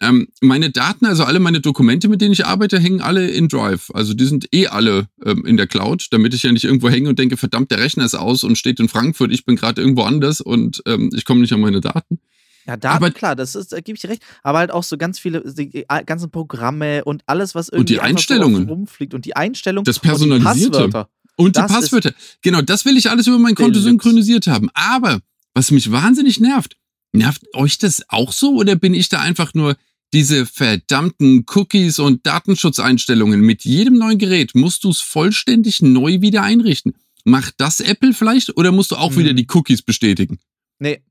Ähm, 0.00 0.28
meine 0.40 0.70
Daten, 0.70 1.06
also 1.06 1.24
alle 1.24 1.38
meine 1.38 1.60
Dokumente, 1.60 2.08
mit 2.08 2.20
denen 2.20 2.32
ich 2.32 2.44
arbeite, 2.44 2.80
hängen 2.80 3.00
alle 3.00 3.28
in 3.28 3.48
Drive. 3.48 3.90
Also 3.94 4.12
die 4.12 4.26
sind 4.26 4.48
eh 4.52 4.66
alle 4.66 5.08
ähm, 5.24 5.46
in 5.46 5.56
der 5.56 5.68
Cloud, 5.68 6.08
damit 6.10 6.34
ich 6.34 6.42
ja 6.42 6.52
nicht 6.52 6.64
irgendwo 6.64 6.88
hänge 6.88 7.08
und 7.08 7.18
denke, 7.18 7.36
verdammt, 7.36 7.70
der 7.70 7.78
Rechner 7.78 8.04
ist 8.04 8.14
aus 8.14 8.42
und 8.42 8.58
steht 8.58 8.80
in 8.80 8.88
Frankfurt, 8.88 9.32
ich 9.32 9.44
bin 9.44 9.56
gerade 9.56 9.80
irgendwo 9.80 10.02
anders 10.02 10.40
und 10.40 10.82
ähm, 10.86 11.10
ich 11.14 11.24
komme 11.24 11.40
nicht 11.40 11.52
an 11.52 11.60
meine 11.60 11.80
Daten. 11.80 12.18
Ja, 12.66 12.76
Daten, 12.76 12.96
aber, 12.96 13.10
klar, 13.10 13.36
das 13.36 13.54
ist, 13.54 13.72
da 13.72 13.80
gebe 13.80 13.96
ich 13.96 14.00
dir 14.00 14.08
recht. 14.08 14.22
Aber 14.42 14.58
halt 14.58 14.70
auch 14.70 14.84
so 14.84 14.96
ganz 14.96 15.18
viele, 15.18 15.42
die 15.52 15.84
ganzen 16.06 16.30
Programme 16.30 17.04
und 17.04 17.22
alles, 17.26 17.54
was 17.54 17.68
irgendwie 17.68 17.80
und 17.80 17.88
die 17.90 18.00
Einstellungen. 18.00 18.66
So 18.66 18.72
rumfliegt 18.72 19.14
und 19.14 19.24
die 19.24 19.36
Einstellungen. 19.36 19.84
Das 19.84 19.98
Personalisierte. 19.98 20.84
Und 20.84 20.86
die 20.86 20.92
Passwörter. 20.92 21.08
Und 21.36 21.56
die 21.56 21.60
Passwörter. 21.60 22.14
Genau, 22.42 22.62
das 22.62 22.84
will 22.84 22.96
ich 22.96 23.10
alles 23.10 23.26
über 23.26 23.38
mein 23.38 23.54
Konto 23.54 23.80
synchronisiert 23.80 24.46
haben. 24.46 24.70
Aber, 24.72 25.20
was 25.52 25.70
mich 25.70 25.90
wahnsinnig 25.90 26.40
nervt, 26.40 26.76
nervt 27.12 27.42
euch 27.54 27.78
das 27.78 28.02
auch 28.08 28.32
so 28.32 28.54
oder 28.56 28.76
bin 28.76 28.94
ich 28.94 29.08
da 29.08 29.20
einfach 29.20 29.52
nur 29.54 29.76
diese 30.12 30.46
verdammten 30.46 31.44
Cookies 31.54 31.98
und 31.98 32.26
Datenschutzeinstellungen? 32.26 33.40
Mit 33.40 33.64
jedem 33.64 33.98
neuen 33.98 34.18
Gerät 34.18 34.54
musst 34.54 34.84
du 34.84 34.90
es 34.90 35.00
vollständig 35.00 35.82
neu 35.82 36.20
wieder 36.20 36.42
einrichten. 36.42 36.94
Macht 37.24 37.54
das 37.58 37.80
Apple 37.80 38.14
vielleicht 38.14 38.56
oder 38.56 38.72
musst 38.72 38.90
du 38.90 38.96
auch 38.96 39.10
hm. 39.10 39.18
wieder 39.18 39.32
die 39.34 39.46
Cookies 39.52 39.82
bestätigen? 39.82 40.38
Nee, 40.78 41.02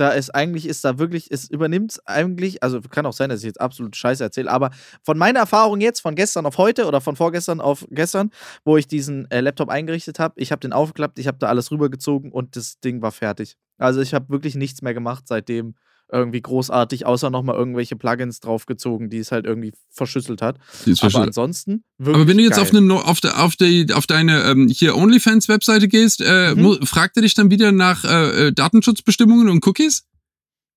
da 0.00 0.10
ist 0.10 0.34
eigentlich, 0.34 0.66
ist 0.66 0.84
da 0.84 0.98
wirklich, 0.98 1.30
es 1.30 1.50
übernimmt 1.50 2.00
eigentlich, 2.06 2.62
also 2.62 2.80
kann 2.80 3.04
auch 3.04 3.12
sein, 3.12 3.28
dass 3.28 3.40
ich 3.40 3.46
jetzt 3.46 3.60
absolut 3.60 3.94
Scheiße 3.94 4.24
erzähle, 4.24 4.50
aber 4.50 4.70
von 5.02 5.18
meiner 5.18 5.40
Erfahrung 5.40 5.80
jetzt, 5.80 6.00
von 6.00 6.14
gestern 6.14 6.46
auf 6.46 6.56
heute 6.56 6.86
oder 6.86 7.02
von 7.02 7.16
vorgestern 7.16 7.60
auf 7.60 7.86
gestern, 7.90 8.30
wo 8.64 8.78
ich 8.78 8.86
diesen 8.86 9.30
äh, 9.30 9.40
Laptop 9.40 9.68
eingerichtet 9.68 10.18
habe, 10.18 10.40
ich 10.40 10.52
habe 10.52 10.60
den 10.60 10.72
aufgeklappt, 10.72 11.18
ich 11.18 11.26
habe 11.26 11.36
da 11.38 11.48
alles 11.48 11.70
rübergezogen 11.70 12.32
und 12.32 12.56
das 12.56 12.80
Ding 12.80 13.02
war 13.02 13.12
fertig. 13.12 13.56
Also 13.76 14.00
ich 14.00 14.14
habe 14.14 14.30
wirklich 14.30 14.54
nichts 14.54 14.80
mehr 14.80 14.94
gemacht 14.94 15.24
seitdem 15.26 15.74
irgendwie 16.12 16.40
großartig, 16.40 17.06
außer 17.06 17.30
nochmal 17.30 17.56
irgendwelche 17.56 17.96
Plugins 17.96 18.40
draufgezogen, 18.40 19.10
die 19.10 19.18
es 19.18 19.32
halt 19.32 19.46
irgendwie 19.46 19.72
verschüsselt 19.90 20.42
hat. 20.42 20.58
Aber 21.00 21.22
ansonsten 21.22 21.84
wirklich 21.98 22.16
Aber 22.16 22.28
wenn 22.28 22.36
du 22.38 22.42
jetzt 22.42 22.58
auf, 22.58 22.74
eine, 22.74 22.94
auf, 22.94 23.20
de, 23.20 23.30
auf, 23.30 23.56
de, 23.56 23.92
auf 23.92 24.06
deine 24.06 24.42
ähm, 24.44 24.68
hier 24.68 24.96
OnlyFans-Webseite 24.96 25.88
gehst, 25.88 26.20
äh, 26.20 26.54
mhm. 26.54 26.84
fragt 26.84 27.16
er 27.16 27.22
dich 27.22 27.34
dann 27.34 27.50
wieder 27.50 27.72
nach 27.72 28.04
äh, 28.04 28.48
äh, 28.48 28.52
Datenschutzbestimmungen 28.52 29.48
und 29.48 29.66
Cookies? 29.66 30.04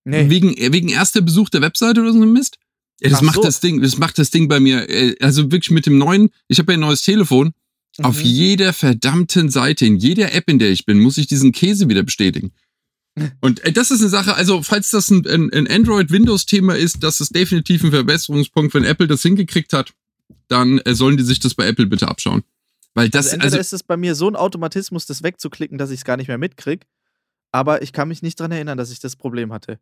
Nee. 0.06 0.30
Wegen, 0.30 0.56
äh, 0.58 0.72
wegen 0.74 0.90
erster 0.90 1.22
Besuch 1.22 1.50
der 1.50 1.62
Webseite 1.62 2.02
oder 2.02 2.14
so 2.14 2.22
ein 2.22 2.32
Mist? 2.32 2.58
Ja, 3.02 3.10
das 3.10 3.20
Ach 3.20 3.24
macht 3.24 3.36
so. 3.36 3.42
das 3.44 3.60
Ding, 3.60 3.82
das 3.82 3.98
macht 3.98 4.18
das 4.18 4.32
Ding 4.32 4.48
bei 4.48 4.60
mir. 4.60 4.90
Äh, 4.90 5.16
also 5.22 5.52
wirklich 5.52 5.72
mit 5.72 5.86
dem 5.86 5.98
neuen, 5.98 6.30
ich 6.48 6.60
habe 6.60 6.72
ja 6.74 6.78
ein 6.78 6.82
neues 6.82 7.02
Telefon. 7.02 7.54
Mhm. 7.98 8.06
Auf 8.06 8.22
jeder 8.22 8.74
verdammten 8.74 9.50
Seite, 9.50 9.86
in 9.86 9.98
jeder 9.98 10.34
App, 10.34 10.50
in 10.50 10.60
der 10.60 10.72
ich 10.72 10.86
bin, 10.86 11.00
muss 11.00 11.18
ich 11.18 11.28
diesen 11.28 11.52
Käse 11.52 11.90
wieder 11.90 12.04
bestätigen. 12.04 12.52
Und 13.42 13.64
äh, 13.64 13.72
das 13.72 13.92
ist 13.92 14.02
eine 14.02 14.10
Sache, 14.10 14.36
also 14.36 14.64
falls 14.64 14.90
das 14.90 15.10
ein, 15.10 15.26
ein 15.54 15.68
Android-Windows-Thema 15.68 16.76
ist, 16.76 17.04
das 17.04 17.22
ist 17.22 17.36
definitiv 17.36 17.84
ein 17.84 17.92
Verbesserungspunkt, 17.92 18.74
wenn 18.74 18.84
Apple 18.84 19.08
das 19.08 19.22
hingekriegt 19.22 19.74
hat, 19.74 19.94
dann 20.48 20.80
äh, 20.80 20.96
sollen 20.96 21.18
die 21.18 21.24
sich 21.24 21.40
das 21.40 21.54
bei 21.54 21.68
Apple 21.68 21.86
bitte 21.86 22.08
abschauen. 22.08 22.44
Weil 22.96 23.10
das, 23.10 23.30
also, 23.30 23.44
also 23.44 23.58
ist 23.58 23.74
es 23.74 23.84
bei 23.84 23.98
mir 23.98 24.16
so 24.16 24.28
ein 24.28 24.36
Automatismus, 24.36 25.06
das 25.06 25.24
wegzuklicken, 25.24 25.78
dass 25.78 25.90
ich 25.90 26.00
es 26.00 26.06
gar 26.06 26.18
nicht 26.18 26.28
mehr 26.28 26.38
mitkriege. 26.38 26.86
Aber 27.52 27.82
ich 27.82 27.94
kann 27.94 28.08
mich 28.08 28.22
nicht 28.22 28.40
dran 28.40 28.52
erinnern, 28.52 28.78
dass 28.78 28.92
ich 28.92 29.00
das 29.00 29.16
Problem 29.16 29.54
hatte. 29.54 29.80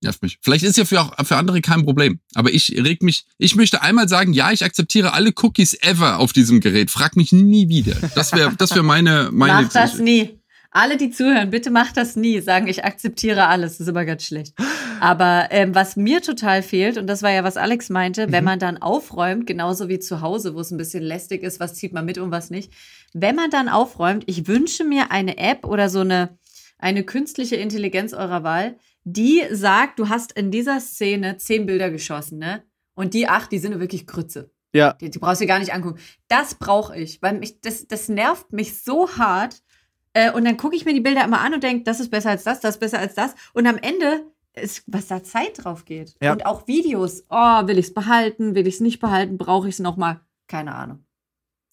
Nervt 0.00 0.22
mich. 0.22 0.38
Vielleicht 0.42 0.64
ist 0.64 0.78
ja 0.78 0.84
für, 0.84 1.00
auch, 1.00 1.26
für 1.26 1.36
andere 1.36 1.60
kein 1.60 1.84
Problem. 1.84 2.20
Aber 2.34 2.52
ich 2.52 2.70
reg 2.70 3.02
mich, 3.02 3.26
ich 3.36 3.56
möchte 3.56 3.82
einmal 3.82 4.08
sagen, 4.08 4.32
ja, 4.32 4.52
ich 4.52 4.64
akzeptiere 4.64 5.12
alle 5.12 5.32
Cookies 5.42 5.74
ever 5.82 6.18
auf 6.18 6.32
diesem 6.32 6.60
Gerät. 6.60 6.92
Frag 6.92 7.16
mich 7.16 7.32
nie 7.32 7.68
wieder. 7.68 7.96
Das 8.14 8.32
wäre 8.32 8.54
das 8.56 8.76
wär 8.76 8.84
meine, 8.84 9.30
meine. 9.32 9.64
Mach 9.64 9.72
das 9.72 9.98
nie. 9.98 10.38
Alle, 10.70 10.98
die 10.98 11.10
zuhören, 11.10 11.48
bitte 11.50 11.70
macht 11.70 11.96
das 11.96 12.14
nie. 12.14 12.40
Sagen, 12.40 12.66
ich 12.66 12.84
akzeptiere 12.84 13.46
alles. 13.46 13.72
Das 13.72 13.80
ist 13.80 13.88
immer 13.88 14.04
ganz 14.04 14.24
schlecht. 14.24 14.54
Aber 15.00 15.48
ähm, 15.50 15.74
was 15.74 15.96
mir 15.96 16.20
total 16.20 16.62
fehlt, 16.62 16.98
und 16.98 17.06
das 17.06 17.22
war 17.22 17.30
ja, 17.30 17.42
was 17.42 17.56
Alex 17.56 17.88
meinte, 17.88 18.26
mhm. 18.26 18.32
wenn 18.32 18.44
man 18.44 18.58
dann 18.58 18.76
aufräumt, 18.76 19.46
genauso 19.46 19.88
wie 19.88 19.98
zu 19.98 20.20
Hause, 20.20 20.54
wo 20.54 20.60
es 20.60 20.70
ein 20.70 20.76
bisschen 20.76 21.02
lästig 21.02 21.42
ist, 21.42 21.58
was 21.58 21.74
zieht 21.74 21.92
man 21.92 22.04
mit 22.04 22.18
und 22.18 22.30
was 22.30 22.50
nicht. 22.50 22.72
Wenn 23.14 23.34
man 23.34 23.50
dann 23.50 23.68
aufräumt, 23.68 24.24
ich 24.26 24.46
wünsche 24.46 24.84
mir 24.84 25.10
eine 25.10 25.38
App 25.38 25.64
oder 25.64 25.88
so 25.88 26.00
eine, 26.00 26.38
eine 26.78 27.02
künstliche 27.02 27.56
Intelligenz 27.56 28.12
eurer 28.12 28.42
Wahl, 28.42 28.76
die 29.04 29.42
sagt, 29.50 29.98
du 29.98 30.10
hast 30.10 30.32
in 30.32 30.50
dieser 30.50 30.80
Szene 30.80 31.38
zehn 31.38 31.64
Bilder 31.64 31.90
geschossen, 31.90 32.38
ne? 32.38 32.62
Und 32.94 33.14
die 33.14 33.28
acht, 33.28 33.52
die 33.52 33.58
sind 33.58 33.78
wirklich 33.78 34.06
Krütze. 34.06 34.50
Ja. 34.74 34.94
Die, 34.94 35.08
die 35.08 35.18
brauchst 35.18 35.40
du 35.40 35.46
gar 35.46 35.60
nicht 35.60 35.72
angucken. 35.72 36.00
Das 36.26 36.56
brauche 36.56 36.96
ich, 36.96 37.22
weil 37.22 37.38
mich, 37.38 37.60
das, 37.60 37.86
das 37.86 38.08
nervt 38.08 38.52
mich 38.52 38.82
so 38.82 39.08
hart 39.16 39.62
äh, 40.12 40.32
und 40.32 40.44
dann 40.44 40.56
gucke 40.56 40.76
ich 40.76 40.84
mir 40.84 40.94
die 40.94 41.00
Bilder 41.00 41.24
immer 41.24 41.40
an 41.40 41.54
und 41.54 41.62
denke, 41.62 41.84
das 41.84 42.00
ist 42.00 42.10
besser 42.10 42.30
als 42.30 42.44
das, 42.44 42.60
das 42.60 42.76
ist 42.76 42.80
besser 42.80 42.98
als 42.98 43.14
das. 43.14 43.34
Und 43.52 43.66
am 43.66 43.78
Ende 43.78 44.24
ist, 44.54 44.82
was 44.86 45.06
da 45.06 45.22
Zeit 45.22 45.64
drauf 45.64 45.84
geht. 45.84 46.16
Ja. 46.20 46.32
Und 46.32 46.46
auch 46.46 46.66
Videos. 46.66 47.24
Oh, 47.30 47.66
will 47.66 47.78
ich 47.78 47.86
es 47.86 47.94
behalten? 47.94 48.54
Will 48.54 48.66
ich 48.66 48.74
es 48.74 48.80
nicht 48.80 49.00
behalten? 49.00 49.38
Brauche 49.38 49.68
ich 49.68 49.74
es 49.74 49.80
nochmal? 49.80 50.20
Keine 50.46 50.74
Ahnung. 50.74 51.04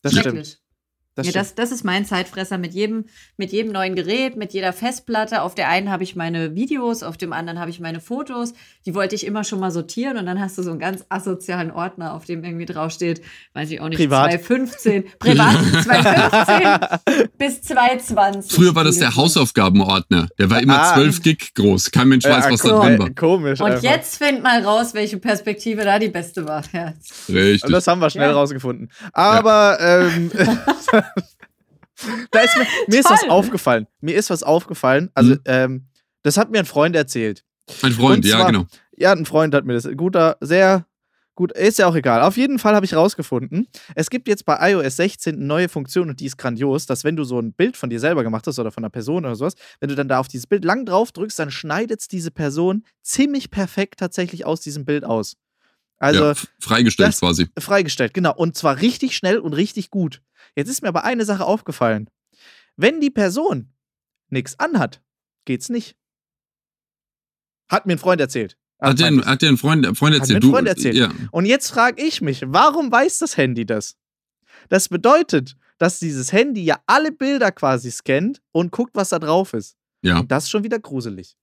Das 0.01 0.15
stimmt. 0.15 0.61
Das, 1.15 1.27
ja, 1.27 1.31
das, 1.31 1.55
das 1.55 1.71
ist 1.71 1.85
mein 1.85 2.05
Zeitfresser 2.05 2.57
mit 2.57 2.73
jedem, 2.73 3.05
mit 3.37 3.53
jedem 3.53 3.71
neuen 3.71 3.95
Gerät, 3.95 4.35
mit 4.35 4.51
jeder 4.51 4.73
Festplatte. 4.73 5.43
Auf 5.43 5.55
der 5.55 5.69
einen 5.69 5.89
habe 5.89 6.03
ich 6.03 6.17
meine 6.17 6.55
Videos, 6.55 7.03
auf 7.03 7.15
dem 7.15 7.31
anderen 7.31 7.57
habe 7.57 7.69
ich 7.69 7.79
meine 7.79 8.01
Fotos. 8.01 8.53
Die 8.85 8.93
wollte 8.93 9.15
ich 9.15 9.25
immer 9.25 9.45
schon 9.45 9.61
mal 9.61 9.71
sortieren 9.71 10.17
und 10.17 10.25
dann 10.25 10.41
hast 10.41 10.57
du 10.57 10.63
so 10.63 10.71
einen 10.71 10.79
ganz 10.79 11.05
asozialen 11.07 11.71
Ordner, 11.71 12.13
auf 12.13 12.25
dem 12.25 12.43
irgendwie 12.43 12.65
draufsteht, 12.65 13.21
weiß 13.53 13.71
ich 13.71 13.79
auch 13.79 13.87
nicht, 13.87 13.97
Privat. 13.97 14.31
215. 14.31 15.05
Privat 15.17 15.55
215 15.83 17.29
bis 17.37 17.61
220. 17.61 18.51
Früher 18.51 18.75
war 18.75 18.83
das 18.83 18.99
der 18.99 19.15
Hausaufgabenordner. 19.15 20.27
Der 20.37 20.49
war 20.49 20.61
immer 20.61 20.81
ah. 20.81 20.93
12 20.95 21.21
Gig 21.21 21.53
groß. 21.55 21.91
Kein 21.91 22.09
Mensch 22.09 22.25
weiß, 22.25 22.45
ja, 22.45 22.51
was 22.51 22.61
da 22.61 22.81
drin 22.81 22.99
war. 22.99 23.09
Komisch. 23.11 23.61
Und 23.61 23.67
einfach. 23.67 23.83
jetzt 23.83 24.17
find 24.17 24.43
mal 24.43 24.61
raus, 24.65 24.93
welche 24.93 25.17
Perspektive 25.17 25.85
da 25.85 25.97
die 25.97 26.09
beste 26.09 26.45
war. 26.45 26.63
Ja. 26.73 26.93
Richtig. 27.29 27.63
Und 27.63 27.71
das 27.71 27.87
haben 27.87 28.01
wir 28.01 28.09
schnell 28.09 28.31
ja. 28.31 28.35
rausgefunden. 28.35 28.91
Aber 29.13 29.77
ähm, 29.79 30.29
da 32.31 32.39
ist 32.41 32.57
mir, 32.57 32.65
mir 32.87 32.99
ist 32.99 33.09
was 33.09 33.27
aufgefallen. 33.29 33.87
Mir 34.01 34.15
ist 34.15 34.29
was 34.29 34.43
aufgefallen. 34.43 35.09
Also, 35.13 35.33
hm. 35.33 35.41
ähm, 35.45 35.87
das 36.23 36.37
hat 36.37 36.51
mir 36.51 36.59
ein 36.59 36.65
Freund 36.65 36.95
erzählt. 36.95 37.43
Ein 37.81 37.93
Freund, 37.93 38.25
zwar, 38.25 38.39
ja, 38.39 38.45
genau. 38.47 38.65
Ja, 38.97 39.11
ein 39.11 39.25
Freund 39.25 39.53
hat 39.53 39.65
mir 39.65 39.73
das. 39.73 39.87
Guter, 39.95 40.37
sehr 40.41 40.85
gut, 41.35 41.51
ist 41.51 41.79
ja 41.79 41.87
auch 41.87 41.95
egal. 41.95 42.21
Auf 42.21 42.37
jeden 42.37 42.59
Fall 42.59 42.75
habe 42.75 42.85
ich 42.85 42.95
rausgefunden, 42.95 43.67
es 43.93 44.09
gibt 44.09 44.27
jetzt 44.27 44.45
bei 44.45 44.71
iOS 44.71 44.95
16 44.95 45.35
eine 45.35 45.45
neue 45.45 45.69
Funktion 45.69 46.09
und 46.09 46.19
die 46.19 46.25
ist 46.25 46.37
grandios, 46.37 46.85
dass 46.85 47.03
wenn 47.03 47.15
du 47.15 47.23
so 47.23 47.39
ein 47.39 47.53
Bild 47.53 47.77
von 47.77 47.89
dir 47.89 47.99
selber 47.99 48.23
gemacht 48.23 48.47
hast 48.47 48.57
oder 48.57 48.71
von 48.71 48.83
einer 48.83 48.89
Person 48.89 49.25
oder 49.25 49.35
sowas, 49.35 49.55
wenn 49.79 49.89
du 49.89 49.95
dann 49.95 50.07
da 50.07 50.19
auf 50.19 50.27
dieses 50.27 50.47
Bild 50.47 50.63
lang 50.63 50.85
drauf 50.85 51.11
drückst, 51.11 51.37
dann 51.37 51.51
schneidet 51.51 52.01
es 52.01 52.07
diese 52.07 52.31
Person 52.31 52.85
ziemlich 53.03 53.51
perfekt 53.51 53.99
tatsächlich 53.99 54.45
aus 54.45 54.61
diesem 54.61 54.85
Bild 54.85 55.03
aus. 55.03 55.35
Also 55.97 56.25
ja, 56.25 56.33
freigestellt 56.59 57.17
quasi. 57.17 57.47
Freigestellt, 57.57 58.13
genau. 58.13 58.33
Und 58.35 58.57
zwar 58.57 58.81
richtig 58.81 59.15
schnell 59.15 59.37
und 59.37 59.53
richtig 59.53 59.89
gut. 59.89 60.21
Jetzt 60.55 60.69
ist 60.69 60.81
mir 60.81 60.89
aber 60.89 61.03
eine 61.03 61.25
Sache 61.25 61.45
aufgefallen. 61.45 62.09
Wenn 62.75 63.01
die 63.01 63.09
Person 63.09 63.73
nichts 64.29 64.59
anhat, 64.59 65.01
geht's 65.45 65.69
nicht. 65.69 65.95
Hat 67.69 67.85
mir 67.85 67.93
ein 67.93 67.99
Freund 67.99 68.21
erzählt. 68.21 68.57
Hat 68.79 68.99
dir, 68.99 69.25
hat 69.25 69.41
dir 69.41 69.49
ein 69.49 69.57
Freund, 69.57 69.97
Freund 69.97 70.15
erzählt? 70.15 70.37
Hat 70.37 70.43
mir 70.43 70.49
ein 70.49 70.53
Freund 70.53 70.67
erzählt. 70.67 70.95
Ja. 70.95 71.11
Und 71.31 71.45
jetzt 71.45 71.69
frage 71.71 72.01
ich 72.03 72.21
mich, 72.21 72.43
warum 72.45 72.91
weiß 72.91 73.19
das 73.19 73.37
Handy 73.37 73.65
das? 73.65 73.95
Das 74.69 74.89
bedeutet, 74.89 75.55
dass 75.77 75.99
dieses 75.99 76.31
Handy 76.31 76.63
ja 76.63 76.79
alle 76.85 77.11
Bilder 77.11 77.51
quasi 77.51 77.91
scannt 77.91 78.41
und 78.51 78.71
guckt, 78.71 78.95
was 78.95 79.09
da 79.09 79.19
drauf 79.19 79.53
ist. 79.53 79.77
Ja. 80.01 80.19
Und 80.19 80.31
das 80.31 80.45
ist 80.45 80.49
schon 80.49 80.63
wieder 80.63 80.79
gruselig. 80.79 81.35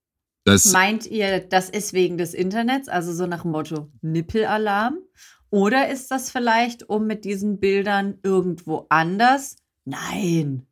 Das 0.45 0.65
Meint 0.71 1.05
ihr, 1.07 1.39
das 1.39 1.69
ist 1.69 1.93
wegen 1.93 2.17
des 2.17 2.33
Internets, 2.33 2.89
also 2.89 3.13
so 3.13 3.25
nach 3.25 3.43
dem 3.43 3.51
Motto 3.51 3.89
Nippelalarm? 4.01 4.97
Oder 5.53 5.91
ist 5.91 6.09
das 6.09 6.31
vielleicht, 6.31 6.89
um 6.89 7.05
mit 7.05 7.25
diesen 7.25 7.59
Bildern 7.59 8.15
irgendwo 8.23 8.87
anders? 8.89 9.55
Nein. 9.85 10.65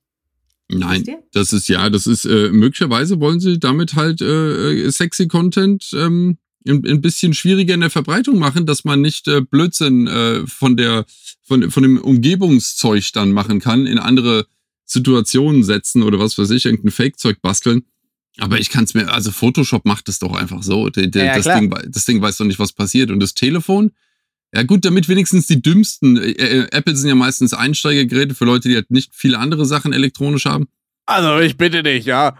Nein, 0.69 1.05
das 1.33 1.53
ist 1.53 1.69
ja, 1.69 1.87
das 1.91 2.07
ist 2.07 2.25
äh, 2.25 2.49
möglicherweise 2.49 3.19
wollen 3.19 3.39
sie 3.39 3.59
damit 3.59 3.93
halt 3.93 4.21
äh, 4.21 4.71
äh, 4.71 4.89
sexy 4.89 5.27
Content 5.27 5.91
ähm, 5.93 6.39
ein, 6.67 6.83
ein 6.87 6.99
bisschen 6.99 7.35
schwieriger 7.35 7.75
in 7.75 7.81
der 7.81 7.91
Verbreitung 7.91 8.39
machen, 8.39 8.65
dass 8.65 8.83
man 8.83 9.01
nicht 9.01 9.27
äh, 9.27 9.41
Blödsinn 9.41 10.07
äh, 10.07 10.47
von 10.47 10.75
der 10.77 11.05
von, 11.43 11.69
von 11.69 11.83
dem 11.83 11.99
Umgebungszeug 11.99 13.03
dann 13.13 13.33
machen 13.33 13.59
kann, 13.59 13.85
in 13.85 13.99
andere 13.99 14.47
Situationen 14.85 15.63
setzen 15.63 16.01
oder 16.01 16.17
was 16.17 16.39
weiß 16.39 16.49
ich, 16.49 16.65
irgendein 16.65 16.89
Fake-Zeug 16.89 17.39
basteln. 17.43 17.83
Aber 18.39 18.59
ich 18.59 18.71
kann 18.71 18.85
es 18.85 18.95
mir, 18.95 19.13
also 19.13 19.29
Photoshop 19.29 19.85
macht 19.85 20.09
es 20.09 20.17
doch 20.17 20.33
einfach 20.33 20.63
so. 20.63 20.89
Der, 20.89 21.05
der, 21.05 21.25
ja, 21.25 21.35
das, 21.37 21.45
Ding, 21.55 21.69
das 21.69 22.05
Ding 22.05 22.19
weiß 22.19 22.37
doch 22.37 22.45
nicht, 22.45 22.57
was 22.57 22.73
passiert. 22.73 23.11
Und 23.11 23.19
das 23.19 23.35
Telefon, 23.35 23.91
ja 24.53 24.63
gut, 24.63 24.83
damit 24.83 25.07
wenigstens 25.07 25.47
die 25.47 25.61
dümmsten, 25.61 26.17
äh, 26.17 26.31
äh, 26.31 26.67
Apple 26.71 26.95
sind 26.95 27.09
ja 27.09 27.15
meistens 27.15 27.53
Einsteigergeräte 27.53 28.35
für 28.35 28.45
Leute, 28.45 28.69
die 28.69 28.75
halt 28.75 28.91
nicht 28.91 29.15
viele 29.15 29.39
andere 29.39 29.65
Sachen 29.65 29.93
elektronisch 29.93 30.45
haben. 30.45 30.67
Also 31.05 31.39
ich 31.39 31.57
bitte 31.57 31.83
dich, 31.83 32.05
ja. 32.05 32.37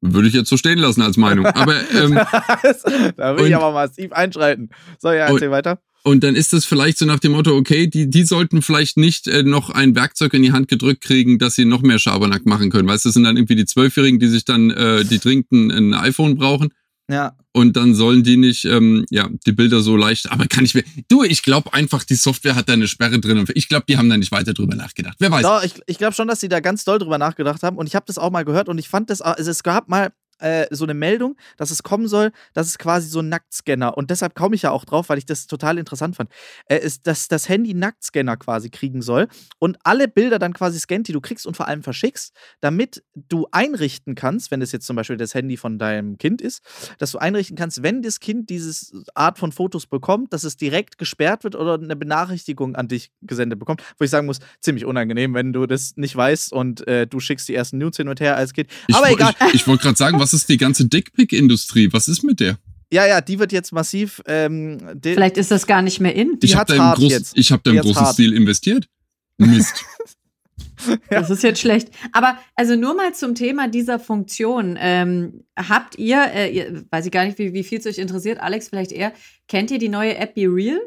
Würde 0.00 0.28
ich 0.28 0.34
jetzt 0.34 0.48
so 0.48 0.56
stehen 0.56 0.78
lassen 0.78 1.02
als 1.02 1.16
Meinung. 1.16 1.46
Aber 1.46 1.74
ähm, 1.92 2.14
da 3.16 3.34
will 3.34 3.44
und, 3.44 3.48
ich 3.48 3.56
aber 3.56 3.72
massiv 3.72 4.12
einschreiten. 4.12 4.70
So, 4.98 5.08
ja, 5.08 5.26
erzähl 5.26 5.48
und, 5.48 5.54
weiter. 5.54 5.80
Und 6.04 6.22
dann 6.22 6.36
ist 6.36 6.52
das 6.52 6.64
vielleicht 6.64 6.98
so 6.98 7.04
nach 7.04 7.18
dem 7.18 7.32
Motto, 7.32 7.56
okay, 7.56 7.88
die, 7.88 8.08
die 8.08 8.22
sollten 8.22 8.62
vielleicht 8.62 8.96
nicht 8.96 9.26
äh, 9.26 9.42
noch 9.42 9.70
ein 9.70 9.96
Werkzeug 9.96 10.34
in 10.34 10.42
die 10.42 10.52
Hand 10.52 10.68
gedrückt 10.68 11.02
kriegen, 11.02 11.38
dass 11.38 11.54
sie 11.54 11.64
noch 11.64 11.82
mehr 11.82 11.98
Schabernack 11.98 12.46
machen 12.46 12.70
können. 12.70 12.86
Weißt 12.86 13.04
du, 13.04 13.08
das 13.08 13.14
sind 13.14 13.24
dann 13.24 13.36
irgendwie 13.36 13.56
die 13.56 13.64
Zwölfjährigen, 13.64 14.20
die 14.20 14.28
sich 14.28 14.44
dann, 14.44 14.70
äh, 14.70 15.04
die 15.04 15.18
dringend 15.18 15.50
ein 15.52 15.94
iPhone 15.94 16.36
brauchen. 16.36 16.68
Ja. 17.10 17.36
Und 17.56 17.74
dann 17.74 17.94
sollen 17.94 18.22
die 18.22 18.36
nicht, 18.36 18.66
ähm, 18.66 19.06
ja, 19.08 19.30
die 19.46 19.52
Bilder 19.52 19.80
so 19.80 19.96
leicht, 19.96 20.30
aber 20.30 20.46
kann 20.46 20.66
ich 20.66 20.74
mir, 20.74 20.84
du, 21.08 21.22
ich 21.22 21.42
glaube 21.42 21.72
einfach, 21.72 22.04
die 22.04 22.14
Software 22.14 22.54
hat 22.54 22.68
da 22.68 22.74
eine 22.74 22.86
Sperre 22.86 23.18
drin 23.18 23.38
und 23.38 23.50
ich 23.54 23.70
glaube, 23.70 23.86
die 23.88 23.96
haben 23.96 24.10
da 24.10 24.18
nicht 24.18 24.30
weiter 24.30 24.52
drüber 24.52 24.74
nachgedacht. 24.74 25.16
Wer 25.20 25.30
weiß. 25.30 25.40
Doch, 25.40 25.64
ich, 25.64 25.72
ich 25.86 25.96
glaube 25.96 26.12
schon, 26.12 26.28
dass 26.28 26.38
sie 26.40 26.50
da 26.50 26.60
ganz 26.60 26.84
doll 26.84 26.98
drüber 26.98 27.16
nachgedacht 27.16 27.62
haben 27.62 27.78
und 27.78 27.86
ich 27.86 27.94
habe 27.94 28.04
das 28.06 28.18
auch 28.18 28.30
mal 28.30 28.44
gehört 28.44 28.68
und 28.68 28.76
ich 28.76 28.90
fand 28.90 29.08
das, 29.08 29.22
also 29.22 29.50
es 29.50 29.62
gab 29.62 29.88
mal 29.88 30.12
äh, 30.38 30.66
so 30.70 30.84
eine 30.84 30.94
Meldung, 30.94 31.36
dass 31.56 31.70
es 31.70 31.82
kommen 31.82 32.08
soll, 32.08 32.32
dass 32.54 32.66
es 32.66 32.78
quasi 32.78 33.08
so 33.08 33.20
ein 33.20 33.28
Nacktscanner 33.28 33.96
und 33.96 34.10
deshalb 34.10 34.34
komme 34.34 34.54
ich 34.54 34.62
ja 34.62 34.70
auch 34.70 34.84
drauf, 34.84 35.08
weil 35.08 35.18
ich 35.18 35.26
das 35.26 35.46
total 35.46 35.78
interessant 35.78 36.16
fand, 36.16 36.30
äh, 36.66 36.78
ist, 36.78 37.06
dass 37.06 37.28
das 37.28 37.48
Handy 37.48 37.74
Nacktscanner 37.74 38.36
quasi 38.36 38.70
kriegen 38.70 39.02
soll 39.02 39.28
und 39.58 39.78
alle 39.84 40.08
Bilder 40.08 40.38
dann 40.38 40.52
quasi 40.52 40.78
scannt, 40.78 41.08
die 41.08 41.12
du 41.12 41.20
kriegst 41.20 41.46
und 41.46 41.56
vor 41.56 41.68
allem 41.68 41.82
verschickst, 41.82 42.34
damit 42.60 43.02
du 43.14 43.46
einrichten 43.50 44.14
kannst, 44.14 44.50
wenn 44.50 44.62
es 44.62 44.72
jetzt 44.72 44.86
zum 44.86 44.96
Beispiel 44.96 45.16
das 45.16 45.34
Handy 45.34 45.56
von 45.56 45.78
deinem 45.78 46.18
Kind 46.18 46.40
ist, 46.40 46.62
dass 46.98 47.12
du 47.12 47.18
einrichten 47.18 47.56
kannst, 47.56 47.82
wenn 47.82 48.02
das 48.02 48.20
Kind 48.20 48.50
dieses 48.50 48.92
Art 49.14 49.38
von 49.38 49.52
Fotos 49.52 49.86
bekommt, 49.86 50.32
dass 50.32 50.44
es 50.44 50.56
direkt 50.56 50.98
gesperrt 50.98 51.44
wird 51.44 51.54
oder 51.54 51.74
eine 51.74 51.96
Benachrichtigung 51.96 52.76
an 52.76 52.88
dich 52.88 53.10
gesendet 53.22 53.58
bekommt, 53.58 53.82
wo 53.98 54.04
ich 54.04 54.10
sagen 54.10 54.26
muss, 54.26 54.40
ziemlich 54.60 54.84
unangenehm, 54.84 55.34
wenn 55.34 55.52
du 55.52 55.66
das 55.66 55.96
nicht 55.96 56.14
weißt 56.14 56.52
und 56.52 56.86
äh, 56.86 57.06
du 57.06 57.20
schickst 57.20 57.48
die 57.48 57.54
ersten 57.54 57.78
Nudes 57.78 57.96
hin 57.96 58.08
und 58.08 58.20
her 58.20 58.36
als 58.36 58.52
Kind. 58.52 58.68
Aber 58.92 59.08
ich, 59.08 59.14
egal. 59.14 59.32
Ich, 59.48 59.54
ich 59.54 59.66
wollte 59.66 59.84
gerade 59.84 59.96
sagen, 59.96 60.18
was 60.18 60.25
ist 60.32 60.48
die 60.48 60.56
ganze 60.56 60.86
Dickpick-Industrie? 60.86 61.92
Was 61.92 62.08
ist 62.08 62.22
mit 62.22 62.40
der? 62.40 62.58
Ja, 62.92 63.06
ja, 63.06 63.20
die 63.20 63.38
wird 63.38 63.52
jetzt 63.52 63.72
massiv. 63.72 64.22
Ähm, 64.26 64.78
Vielleicht 65.02 65.36
ist 65.36 65.50
das 65.50 65.66
gar 65.66 65.82
nicht 65.82 66.00
mehr 66.00 66.14
in. 66.14 66.38
Die 66.38 66.46
ich 66.46 66.56
habe 66.56 66.76
da, 66.76 66.92
im, 66.92 66.98
groß, 67.00 67.32
ich 67.34 67.50
hab 67.50 67.64
da 67.64 67.72
im 67.72 67.78
großen 67.78 68.02
hart. 68.02 68.14
Stil 68.14 68.32
investiert. 68.32 68.88
Mist. 69.38 69.84
Das 71.08 71.30
ist 71.30 71.42
jetzt 71.42 71.60
schlecht. 71.60 71.88
Aber 72.12 72.38
also 72.54 72.76
nur 72.76 72.94
mal 72.94 73.14
zum 73.14 73.34
Thema 73.34 73.66
dieser 73.66 73.98
Funktion. 73.98 74.76
Ähm, 74.78 75.44
habt 75.56 75.98
ihr, 75.98 76.22
äh, 76.32 76.50
ihr, 76.50 76.84
weiß 76.90 77.06
ich 77.06 77.12
gar 77.12 77.24
nicht, 77.24 77.38
wie, 77.38 77.54
wie 77.54 77.64
viel 77.64 77.78
es 77.78 77.86
euch 77.86 77.98
interessiert, 77.98 78.40
Alex 78.40 78.68
vielleicht 78.68 78.92
eher, 78.92 79.12
kennt 79.48 79.70
ihr 79.70 79.78
die 79.78 79.88
neue 79.88 80.16
App 80.16 80.34
Be 80.34 80.42
Real? 80.42 80.78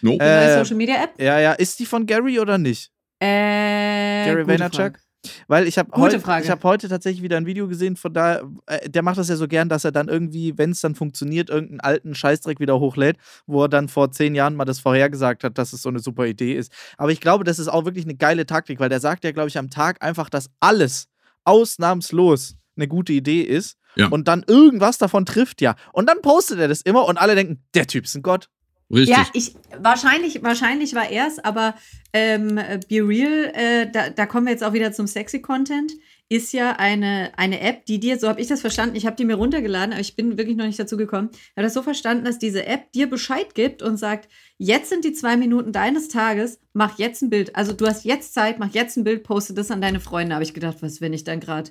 No. 0.00 0.12
Die 0.12 0.18
neue 0.18 0.28
äh, 0.28 0.58
Social 0.58 0.76
Media 0.76 1.04
App? 1.04 1.20
Ja, 1.20 1.38
ja. 1.38 1.52
Ist 1.52 1.78
die 1.78 1.86
von 1.86 2.06
Gary 2.06 2.40
oder 2.40 2.58
nicht? 2.58 2.90
Äh, 3.20 4.26
Gary 4.26 4.46
Vaynerchuk? 4.46 4.98
Weil 5.48 5.66
ich 5.66 5.78
habe 5.78 5.90
heute, 5.96 6.20
hab 6.22 6.64
heute 6.64 6.88
tatsächlich 6.88 7.22
wieder 7.22 7.36
ein 7.36 7.46
Video 7.46 7.68
gesehen, 7.68 7.96
von 7.96 8.12
da, 8.12 8.42
äh, 8.66 8.88
der 8.88 9.02
macht 9.02 9.18
das 9.18 9.28
ja 9.28 9.36
so 9.36 9.48
gern, 9.48 9.68
dass 9.68 9.84
er 9.84 9.92
dann 9.92 10.08
irgendwie, 10.08 10.56
wenn 10.58 10.70
es 10.70 10.80
dann 10.80 10.94
funktioniert, 10.94 11.50
irgendeinen 11.50 11.80
alten 11.80 12.14
Scheißdreck 12.14 12.60
wieder 12.60 12.80
hochlädt, 12.80 13.16
wo 13.46 13.62
er 13.64 13.68
dann 13.68 13.88
vor 13.88 14.10
zehn 14.10 14.34
Jahren 14.34 14.54
mal 14.54 14.64
das 14.64 14.80
vorhergesagt 14.80 15.44
hat, 15.44 15.58
dass 15.58 15.72
es 15.72 15.82
so 15.82 15.88
eine 15.88 15.98
super 15.98 16.26
Idee 16.26 16.54
ist. 16.54 16.72
Aber 16.96 17.12
ich 17.12 17.20
glaube, 17.20 17.44
das 17.44 17.58
ist 17.58 17.68
auch 17.68 17.84
wirklich 17.84 18.04
eine 18.04 18.16
geile 18.16 18.46
Taktik, 18.46 18.80
weil 18.80 18.88
der 18.88 19.00
sagt 19.00 19.24
ja, 19.24 19.32
glaube 19.32 19.48
ich, 19.48 19.58
am 19.58 19.70
Tag 19.70 20.02
einfach, 20.02 20.30
dass 20.30 20.50
alles 20.60 21.08
ausnahmslos 21.44 22.56
eine 22.76 22.88
gute 22.88 23.12
Idee 23.12 23.40
ist. 23.40 23.78
Ja. 23.96 24.08
Und 24.08 24.28
dann 24.28 24.44
irgendwas 24.46 24.98
davon 24.98 25.24
trifft 25.24 25.62
ja. 25.62 25.74
Und 25.92 26.08
dann 26.08 26.20
postet 26.20 26.58
er 26.58 26.68
das 26.68 26.82
immer 26.82 27.06
und 27.06 27.16
alle 27.16 27.34
denken, 27.34 27.64
der 27.74 27.86
Typ 27.86 28.04
ist 28.04 28.14
ein 28.14 28.22
Gott. 28.22 28.50
Richtig. 28.90 29.16
Ja, 29.16 29.26
ich 29.32 29.54
wahrscheinlich, 29.80 30.42
wahrscheinlich 30.42 30.94
war 30.94 31.10
er 31.10 31.26
es, 31.26 31.40
aber 31.40 31.74
ähm, 32.12 32.60
Be 32.88 33.00
Real, 33.00 33.52
äh, 33.52 33.90
da, 33.90 34.10
da 34.10 34.26
kommen 34.26 34.46
wir 34.46 34.52
jetzt 34.52 34.62
auch 34.62 34.74
wieder 34.74 34.92
zum 34.92 35.08
Sexy 35.08 35.40
Content, 35.40 35.92
ist 36.28 36.52
ja 36.52 36.72
eine, 36.72 37.32
eine 37.36 37.60
App, 37.60 37.84
die 37.86 38.00
dir, 38.00 38.18
so 38.18 38.28
habe 38.28 38.40
ich 38.40 38.46
das 38.46 38.60
verstanden, 38.60 38.96
ich 38.96 39.06
habe 39.06 39.16
die 39.16 39.24
mir 39.24 39.36
runtergeladen, 39.36 39.92
aber 39.92 40.00
ich 40.00 40.16
bin 40.16 40.38
wirklich 40.38 40.56
noch 40.56 40.66
nicht 40.66 40.78
dazu 40.78 40.96
gekommen, 40.96 41.30
habe 41.56 41.64
das 41.64 41.74
so 41.74 41.82
verstanden, 41.82 42.24
dass 42.24 42.38
diese 42.38 42.66
App 42.66 42.92
dir 42.92 43.08
Bescheid 43.08 43.54
gibt 43.54 43.82
und 43.82 43.96
sagt, 43.96 44.28
jetzt 44.56 44.88
sind 44.88 45.04
die 45.04 45.12
zwei 45.12 45.36
Minuten 45.36 45.72
deines 45.72 46.08
Tages, 46.08 46.60
mach 46.72 46.98
jetzt 46.98 47.22
ein 47.22 47.30
Bild. 47.30 47.54
Also 47.56 47.72
du 47.72 47.86
hast 47.86 48.04
jetzt 48.04 48.34
Zeit, 48.34 48.58
mach 48.58 48.72
jetzt 48.72 48.96
ein 48.96 49.04
Bild, 49.04 49.24
poste 49.24 49.54
das 49.54 49.70
an 49.70 49.80
deine 49.80 50.00
Freunde. 50.00 50.34
Habe 50.34 50.44
ich 50.44 50.54
gedacht, 50.54 50.78
was, 50.80 51.00
wenn 51.00 51.12
ich 51.12 51.24
dann 51.24 51.40
gerade 51.40 51.70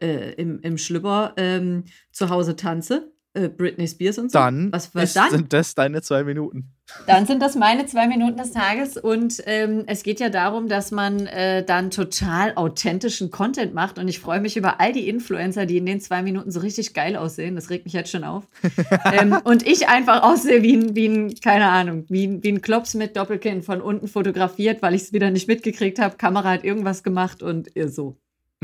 äh, 0.00 0.34
im, 0.34 0.60
im 0.60 0.78
Schlüpper 0.78 1.34
ähm, 1.36 1.84
zu 2.12 2.28
Hause 2.28 2.54
tanze? 2.54 3.12
Äh, 3.36 3.48
Britney 3.48 3.86
Spears 3.86 4.18
und 4.18 4.32
so. 4.32 4.38
Dann, 4.38 4.72
Was, 4.72 4.94
was 4.94 5.04
ist, 5.04 5.16
dann 5.16 5.30
sind 5.30 5.52
das 5.52 5.74
deine 5.74 6.02
zwei 6.02 6.24
Minuten. 6.24 6.72
Dann 7.06 7.26
sind 7.26 7.42
das 7.42 7.56
meine 7.56 7.86
zwei 7.86 8.06
Minuten 8.06 8.36
des 8.36 8.52
Tages 8.52 8.96
und 8.96 9.42
ähm, 9.46 9.84
es 9.86 10.04
geht 10.04 10.20
ja 10.20 10.28
darum, 10.28 10.68
dass 10.68 10.92
man 10.92 11.26
äh, 11.26 11.64
dann 11.64 11.90
total 11.90 12.52
authentischen 12.54 13.30
Content 13.30 13.74
macht 13.74 13.98
und 13.98 14.06
ich 14.06 14.20
freue 14.20 14.40
mich 14.40 14.56
über 14.56 14.80
all 14.80 14.92
die 14.92 15.08
Influencer, 15.08 15.66
die 15.66 15.78
in 15.78 15.86
den 15.86 16.00
zwei 16.00 16.22
Minuten 16.22 16.50
so 16.50 16.60
richtig 16.60 16.94
geil 16.94 17.16
aussehen. 17.16 17.56
Das 17.56 17.70
regt 17.70 17.84
mich 17.84 17.92
jetzt 17.92 18.10
schon 18.10 18.24
auf. 18.24 18.44
ähm, 19.12 19.36
und 19.44 19.66
ich 19.66 19.88
einfach 19.88 20.22
aussehe 20.22 20.62
wie 20.62 20.76
ein, 20.76 20.94
wie 20.94 21.08
ein 21.08 21.34
keine 21.40 21.68
Ahnung, 21.68 22.04
wie, 22.08 22.42
wie 22.42 22.52
ein 22.52 22.62
Klops 22.62 22.94
mit 22.94 23.16
Doppelkinn 23.16 23.62
von 23.62 23.80
unten 23.80 24.08
fotografiert, 24.08 24.80
weil 24.80 24.94
ich 24.94 25.02
es 25.02 25.12
wieder 25.12 25.30
nicht 25.30 25.48
mitgekriegt 25.48 25.98
habe. 25.98 26.16
Kamera 26.16 26.50
hat 26.50 26.64
irgendwas 26.64 27.02
gemacht 27.02 27.42
und 27.42 27.70
so. 27.88 28.16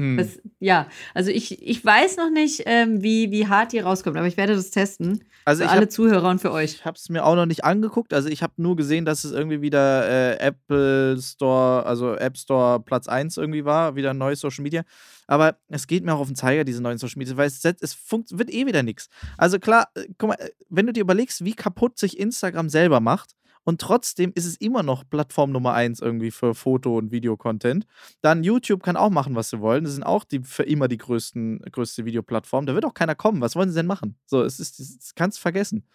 Hm. 0.03 0.17
Das, 0.17 0.41
ja, 0.59 0.89
also 1.15 1.31
ich, 1.31 1.63
ich 1.63 1.85
weiß 1.85 2.17
noch 2.17 2.31
nicht, 2.31 2.65
ähm, 2.67 3.05
wie, 3.05 3.31
wie 3.31 3.47
hart 3.47 3.73
die 3.73 3.79
rauskommt, 3.79 4.17
aber 4.17 4.27
ich 4.27 4.37
werde 4.37 4.57
das 4.57 4.71
testen. 4.71 5.23
Also 5.45 5.63
für 5.63 5.71
alle 5.71 5.83
hab, 5.83 5.93
Zuhörer 5.93 6.29
und 6.29 6.41
für 6.41 6.51
euch. 6.51 6.75
Ich 6.75 6.85
habe 6.85 6.97
es 6.97 7.09
mir 7.09 7.25
auch 7.25 7.37
noch 7.37 7.47
nicht 7.47 7.65
angeguckt. 7.65 8.13
Also 8.13 8.29
ich 8.29 8.43
habe 8.43 8.55
nur 8.57 8.75
gesehen, 8.75 9.05
dass 9.05 9.23
es 9.23 9.31
irgendwie 9.31 9.63
wieder 9.63 10.09
äh, 10.09 10.39
Apple 10.41 11.21
Store, 11.21 11.87
also 11.87 12.17
App 12.17 12.37
Store 12.37 12.81
Platz 12.81 13.07
1 13.07 13.37
irgendwie 13.37 13.65
war, 13.65 13.95
wieder 13.95 14.13
neues 14.13 14.41
Social 14.41 14.65
Media. 14.65 14.83
Aber 15.29 15.57
es 15.69 15.87
geht 15.87 16.05
mir 16.05 16.15
auch 16.15 16.21
auf 16.21 16.27
den 16.27 16.37
Zeiger, 16.37 16.65
diese 16.65 16.83
neuen 16.83 16.99
Social 16.99 17.19
Media, 17.19 17.37
weil 17.37 17.47
es, 17.47 17.65
es 17.65 17.97
wird 18.11 18.53
eh 18.53 18.67
wieder 18.67 18.83
nichts. 18.83 19.09
Also 19.39 19.61
klar, 19.61 19.89
äh, 19.95 20.07
guck 20.19 20.31
mal, 20.31 20.35
äh, 20.35 20.51
wenn 20.69 20.87
du 20.87 20.93
dir 20.93 21.01
überlegst, 21.01 21.45
wie 21.45 21.55
kaputt 21.55 21.97
sich 21.97 22.19
Instagram 22.19 22.69
selber 22.69 22.99
macht, 22.99 23.37
und 23.65 23.81
trotzdem 23.81 24.33
ist 24.35 24.47
es 24.47 24.57
immer 24.57 24.83
noch 24.83 25.09
Plattform 25.09 25.53
Nummer 25.53 25.75
eins 25.75 26.01
irgendwie 26.01 26.31
für 26.31 26.55
Foto- 26.55 26.97
und 26.99 27.13
Videocontent. 27.13 27.87
Dann 28.21 28.43
YouTube 28.43 28.83
kann 28.83 28.97
auch 28.97 29.11
machen, 29.11 29.35
was 29.35 29.51
sie 29.51 29.61
wollen. 29.61 29.85
Das 29.85 29.93
sind 29.95 30.03
auch 30.03 30.25
die 30.25 30.41
für 30.41 30.65
immer 30.65 30.89
die 30.89 30.99
größten, 30.99 31.61
größte 31.71 32.05
Videoplattform. 32.05 32.67
Da 32.67 32.75
wird 32.75 32.85
auch 32.85 32.95
keiner 32.95 33.15
kommen. 33.15 33.41
Was 33.41 33.55
wollen 33.55 33.69
sie 33.69 33.77
denn 33.77 33.87
machen? 33.87 34.17
So, 34.27 34.43
es 34.43 34.59
ist, 34.59 34.81
das 34.81 35.15
kannst 35.15 35.39
du 35.39 35.43
vergessen. 35.43 35.87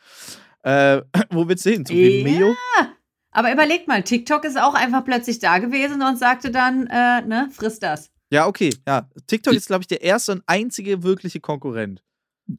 Äh, 0.63 1.01
wo 1.31 1.47
willst 1.47 1.65
du 1.65 1.71
hin? 1.71 1.85
Zu 1.85 1.93
Vimeo? 1.93 2.49
Ja. 2.49 2.93
Aber 3.31 3.51
überleg 3.51 3.87
mal, 3.87 4.01
TikTok 4.01 4.45
ist 4.45 4.59
auch 4.59 4.73
einfach 4.73 5.03
plötzlich 5.03 5.39
da 5.39 5.59
gewesen 5.59 6.01
und 6.01 6.17
sagte 6.17 6.49
dann, 6.49 6.87
äh, 6.87 7.21
ne, 7.21 7.49
friss 7.51 7.79
das. 7.79 8.09
Ja, 8.31 8.47
okay, 8.47 8.73
ja. 8.87 9.07
TikTok 9.27 9.53
ist, 9.53 9.67
glaube 9.67 9.83
ich, 9.83 9.87
der 9.87 10.01
erste 10.01 10.31
und 10.33 10.43
einzige 10.47 11.03
wirkliche 11.03 11.39
Konkurrent. 11.39 12.03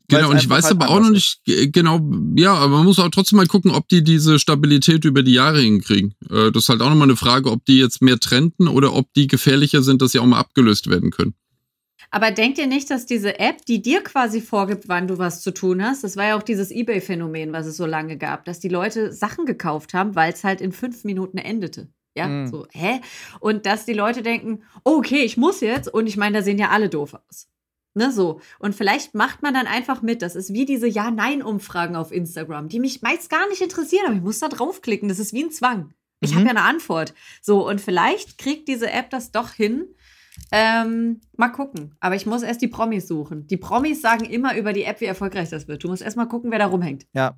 Genau, 0.09 0.31
und 0.31 0.37
ich 0.37 0.49
weiß 0.49 0.67
halt 0.67 0.83
aber 0.83 0.91
auch 0.91 1.01
noch 1.01 1.11
nicht 1.11 1.41
genau, 1.47 2.01
ja, 2.37 2.53
aber 2.53 2.77
man 2.77 2.85
muss 2.85 2.99
auch 2.99 3.09
trotzdem 3.09 3.39
mal 3.39 3.47
gucken, 3.47 3.71
ob 3.71 3.89
die 3.89 4.05
diese 4.05 4.39
Stabilität 4.39 5.07
über 5.07 5.23
die 5.23 5.33
Jahre 5.33 5.61
hinkriegen. 5.61 6.15
Äh, 6.31 6.53
das 6.53 6.65
ist 6.65 6.69
halt 6.69 6.83
auch 6.83 6.91
nochmal 6.91 7.09
eine 7.09 7.17
Frage, 7.17 7.51
ob 7.51 7.65
die 7.65 7.79
jetzt 7.79 8.03
mehr 8.03 8.19
trenden 8.19 8.69
oder 8.69 8.95
ob 8.95 9.13
die 9.15 9.27
gefährlicher 9.29 9.83
sind, 9.83 10.03
dass 10.03 10.13
sie 10.13 10.19
auch 10.19 10.27
mal 10.27 10.39
abgelöst 10.39 10.91
werden 10.91 11.11
können. 11.11 11.35
Aber 12.11 12.31
denkt 12.31 12.59
ihr 12.59 12.67
nicht, 12.67 12.91
dass 12.91 13.07
diese 13.07 13.39
App, 13.39 13.65
die 13.67 13.83
dir 13.83 14.03
quasi 14.03 14.41
vorgibt, 14.41 14.89
wann 14.89 15.09
du 15.09 15.19
was 15.19 15.43
zu 15.43 15.53
tun 15.53 15.83
hast, 15.83 16.05
das 16.05 16.17
war 16.17 16.29
ja 16.29 16.37
auch 16.37 16.43
dieses 16.43 16.71
Ebay-Phänomen, 16.71 17.53
was 17.53 17.67
es 17.67 17.77
so 17.77 17.87
lange 17.87 18.17
gab, 18.17 18.45
dass 18.45 18.61
die 18.61 18.69
Leute 18.69 19.13
Sachen 19.13 19.45
gekauft 19.45 19.95
haben, 19.95 20.15
weil 20.15 20.33
es 20.33 20.45
halt 20.45 20.61
in 20.61 20.73
fünf 20.73 21.05
Minuten 21.05 21.39
endete. 21.39 21.89
Ja, 22.17 22.27
mhm. 22.27 22.49
so, 22.49 22.67
hä? 22.73 23.01
Und 23.41 23.67
dass 23.67 23.85
die 23.85 23.93
Leute 23.93 24.23
denken, 24.23 24.63
okay, 24.85 25.23
ich 25.23 25.37
muss 25.37 25.61
jetzt, 25.61 25.93
und 25.93 26.07
ich 26.07 26.17
meine, 26.17 26.39
da 26.39 26.43
sehen 26.43 26.59
ja 26.59 26.71
alle 26.71 26.89
doof 26.89 27.15
aus. 27.15 27.49
Ne, 27.99 28.13
so. 28.13 28.41
Und 28.61 28.77
vielleicht 28.77 29.17
macht 29.17 29.43
man 29.43 29.55
dann 29.55 29.67
einfach 29.67 30.03
mit. 30.03 30.23
Das 30.23 30.37
ist 30.37 30.53
wie 30.53 30.65
diese 30.65 30.87
Ja-Nein-Umfragen 30.87 31.97
auf 31.97 32.13
Instagram, 32.13 32.69
die 32.69 32.79
mich 32.79 33.03
meist 33.03 33.29
gar 33.29 33.49
nicht 33.49 33.61
interessieren, 33.61 34.05
aber 34.07 34.15
ich 34.15 34.23
muss 34.23 34.39
da 34.39 34.49
draufklicken. 34.49 35.09
Das 35.09 35.19
ist 35.19 35.33
wie 35.33 35.43
ein 35.43 35.51
Zwang. 35.51 35.93
Ich 36.21 36.31
mhm. 36.31 36.37
habe 36.37 36.45
ja 36.45 36.51
eine 36.53 36.63
Antwort. 36.63 37.13
So, 37.43 37.69
und 37.69 37.81
vielleicht 37.81 38.39
kriegt 38.39 38.69
diese 38.69 38.89
App 38.89 39.11
das 39.11 39.33
doch 39.33 39.51
hin. 39.51 39.87
Ähm, 40.53 41.21
mal 41.37 41.49
gucken. 41.49 41.97
Aber 41.99 42.15
ich 42.15 42.25
muss 42.25 42.45
erst 42.45 42.63
die 42.63 42.69
Promis 42.69 43.09
suchen. 43.09 43.49
Die 43.49 43.57
Promis 43.57 44.01
sagen 44.01 44.25
immer 44.27 44.57
über 44.57 44.73
die 44.73 44.85
App, 44.85 45.01
wie 45.01 45.07
erfolgreich 45.07 45.51
das 45.51 45.67
wird. 45.67 45.83
Du 45.83 45.89
musst 45.89 46.03
erst 46.03 46.17
mal 46.17 46.27
gucken, 46.27 46.53
wer 46.53 46.61
da 46.61 46.67
rumhängt. 46.67 47.05
Ja, 47.15 47.37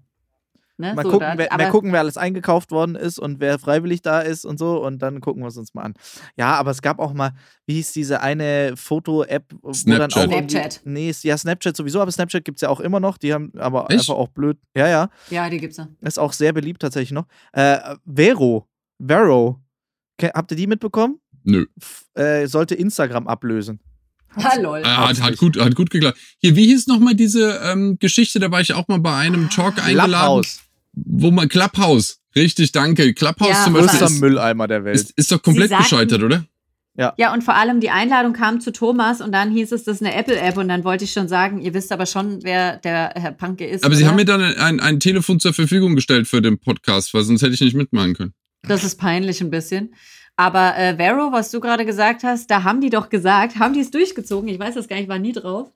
Ne? 0.81 0.95
Mal, 0.95 1.03
so, 1.03 1.11
gucken, 1.11 1.29
da, 1.29 1.39
wer, 1.39 1.49
mal 1.57 1.71
gucken, 1.71 1.93
wer 1.93 2.01
alles 2.01 2.17
eingekauft 2.17 2.71
worden 2.71 2.95
ist 2.95 3.19
und 3.19 3.39
wer 3.39 3.59
freiwillig 3.59 4.01
da 4.03 4.21
ist 4.21 4.45
und 4.45 4.59
so. 4.59 4.83
Und 4.85 5.01
dann 5.01 5.21
gucken 5.21 5.43
wir 5.43 5.49
es 5.49 5.57
uns 5.57 5.75
mal 5.75 5.83
an. 5.83 5.95
Ja, 6.37 6.55
aber 6.55 6.71
es 6.71 6.81
gab 6.81 6.99
auch 6.99 7.13
mal, 7.13 7.33
wie 7.67 7.75
hieß 7.75 7.93
diese 7.93 8.21
eine 8.23 8.73
Foto-App, 8.77 9.53
wo 9.61 9.73
dann 9.87 10.13
auch. 10.13 10.25
Snapchat. 10.25 10.81
Nee, 10.85 11.15
ja, 11.23 11.37
Snapchat 11.37 11.77
sowieso, 11.77 12.01
aber 12.01 12.11
Snapchat 12.11 12.45
gibt 12.45 12.57
es 12.57 12.63
ja 12.63 12.71
auch 12.71 12.81
immer 12.81 12.99
noch. 12.99 13.19
Die 13.19 13.33
haben 13.35 13.53
aber 13.59 13.91
Echt? 13.91 14.01
einfach 14.01 14.15
auch 14.15 14.29
blöd. 14.29 14.59
Ja, 14.75 14.89
ja. 14.89 15.11
Ja, 15.29 15.51
die 15.51 15.59
gibt's 15.59 15.77
ja. 15.77 15.89
Ist 16.01 16.19
auch 16.19 16.33
sehr 16.33 16.53
beliebt 16.53 16.81
tatsächlich 16.81 17.13
noch. 17.13 17.27
Äh, 17.53 17.79
Vero. 18.07 18.67
Vero. 18.99 19.61
Habt 20.23 20.51
ihr 20.51 20.57
die 20.57 20.67
mitbekommen? 20.67 21.21
Nö. 21.45 21.67
F 21.79 22.07
äh, 22.15 22.47
sollte 22.47 22.75
Instagram 22.75 23.27
ablösen. 23.27 23.81
Hallo. 24.37 24.77
Äh, 24.77 24.85
hat, 24.85 25.21
hat, 25.21 25.37
gut, 25.39 25.59
hat 25.59 25.75
gut 25.75 25.91
geklappt. 25.91 26.19
Hier, 26.39 26.55
wie 26.57 26.67
hieß 26.67 26.87
nochmal 26.87 27.15
diese 27.15 27.61
ähm, 27.65 27.99
Geschichte? 27.99 28.39
Da 28.39 28.51
war 28.51 28.61
ich 28.61 28.73
auch 28.75 28.87
mal 28.89 29.01
bei 29.01 29.15
einem 29.15 29.51
Talk 29.51 29.79
eingeladen. 29.79 30.11
Clubhouse 30.11 30.61
wo 30.93 31.31
man 31.31 31.49
Clubhouse, 31.49 32.21
richtig, 32.35 32.73
danke. 32.73 33.15
Clubhouse 33.15 33.51
ja, 33.51 33.65
zum 33.65 33.75
Beispiel. 33.75 34.07
Ist, 34.07 34.21
Mülleimer 34.21 34.69
der 34.69 34.85
Welt. 34.85 34.97
Ist, 34.97 35.11
ist 35.13 35.33
doch 35.33 35.43
komplett 35.43 35.71
sagten, 35.71 35.85
gescheitert, 35.85 36.23
oder? 36.23 36.45
Ja. 36.97 37.15
ja, 37.17 37.33
und 37.33 37.45
vor 37.45 37.55
allem 37.55 37.81
die 37.81 37.91
Einladung 37.91 38.33
kam 38.33 38.61
zu 38.61 38.73
Thomas 38.73 39.21
und 39.21 39.33
dann 39.33 39.51
hieß 39.51 39.73
es, 39.73 39.85
das 39.85 39.97
ist 39.97 40.03
eine 40.03 40.15
Apple-App 40.15 40.59
und 40.59 40.69
dann 40.69 40.85
wollte 40.85 41.05
ich 41.05 41.13
schon 41.13 41.29
sagen, 41.29 41.61
ihr 41.61 41.73
wisst 41.73 41.93
aber 41.93 42.05
schon, 42.05 42.43
wer 42.43 42.77
der 42.79 43.13
Herr 43.15 43.33
Panke 43.33 43.65
ist. 43.65 43.85
Aber 43.85 43.93
oder? 43.93 43.97
Sie 43.97 44.07
haben 44.07 44.17
mir 44.17 44.25
dann 44.25 44.43
ein, 44.43 44.81
ein 44.81 45.01
Telefon 45.01 45.41
zur 45.41 45.55
Verfügung 45.55 45.95
gestellt 45.95 46.27
für 46.27 46.43
den 46.43 46.59
Podcast, 46.59 47.15
weil 47.15 47.23
sonst 47.23 47.43
hätte 47.43 47.55
ich 47.55 47.61
nicht 47.61 47.77
mitmachen 47.77 48.15
können. 48.15 48.35
Das 48.63 48.85
ist 48.85 48.97
peinlich 48.97 49.41
ein 49.41 49.51
bisschen. 49.51 49.95
Aber 50.37 50.77
äh, 50.77 50.97
Vero, 50.97 51.33
was 51.33 51.51
du 51.51 51.61
gerade 51.61 51.87
gesagt 51.87 52.23
hast, 52.25 52.51
da 52.51 52.65
haben 52.65 52.81
die 52.81 52.91
doch 52.91 53.09
gesagt, 53.09 53.59
haben 53.59 53.73
die 53.73 53.81
es 53.81 53.91
durchgezogen, 53.91 54.49
ich 54.49 54.59
weiß 54.59 54.75
das 54.75 54.89
gar 54.89 54.97
nicht, 54.97 55.09
war 55.09 55.19
nie 55.19 55.33
drauf, 55.33 55.71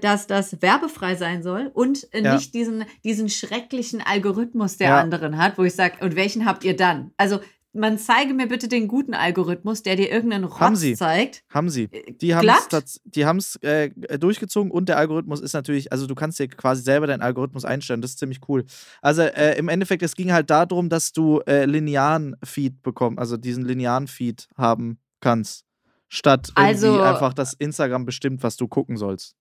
dass 0.00 0.26
das 0.26 0.60
werbefrei 0.62 1.14
sein 1.14 1.42
soll 1.42 1.70
und 1.72 2.12
äh, 2.12 2.22
ja. 2.22 2.34
nicht 2.34 2.54
diesen, 2.54 2.84
diesen 3.04 3.28
schrecklichen 3.28 4.02
Algorithmus 4.04 4.76
der 4.76 4.88
ja. 4.88 5.00
anderen 5.00 5.38
hat, 5.38 5.58
wo 5.58 5.64
ich 5.64 5.74
sage, 5.74 6.04
und 6.04 6.16
welchen 6.16 6.44
habt 6.44 6.64
ihr 6.64 6.76
dann? 6.76 7.12
Also 7.16 7.40
man 7.76 7.98
zeige 7.98 8.34
mir 8.34 8.48
bitte 8.48 8.68
den 8.68 8.88
guten 8.88 9.14
Algorithmus, 9.14 9.82
der 9.82 9.96
dir 9.96 10.10
irgendeinen 10.10 10.44
Rotz 10.44 10.60
haben 10.60 10.76
sie. 10.76 10.94
zeigt. 10.94 11.44
Haben 11.50 11.68
sie. 11.68 11.84
Äh, 11.84 12.12
die 12.12 12.34
haben 12.34 13.38
es 13.38 13.56
äh, 13.56 13.90
durchgezogen 14.18 14.70
und 14.70 14.88
der 14.88 14.96
Algorithmus 14.96 15.40
ist 15.40 15.52
natürlich, 15.52 15.92
also 15.92 16.06
du 16.06 16.14
kannst 16.14 16.38
dir 16.38 16.48
quasi 16.48 16.82
selber 16.82 17.06
deinen 17.06 17.22
Algorithmus 17.22 17.64
einstellen, 17.64 18.00
das 18.00 18.12
ist 18.12 18.18
ziemlich 18.18 18.40
cool. 18.48 18.64
Also 19.02 19.22
äh, 19.22 19.56
im 19.58 19.68
Endeffekt, 19.68 20.02
es 20.02 20.16
ging 20.16 20.32
halt 20.32 20.50
darum, 20.50 20.88
dass 20.88 21.12
du 21.12 21.40
äh, 21.46 21.66
linearen 21.66 22.36
Feed 22.42 22.82
bekommst, 22.82 23.18
also 23.18 23.36
diesen 23.36 23.64
linearen 23.64 24.08
Feed 24.08 24.48
haben 24.56 24.98
kannst, 25.20 25.64
statt 26.08 26.48
irgendwie 26.56 26.68
also, 26.68 27.00
einfach, 27.00 27.34
dass 27.34 27.52
Instagram 27.52 28.04
bestimmt, 28.04 28.42
was 28.42 28.56
du 28.56 28.68
gucken 28.68 28.96
sollst. 28.96 29.36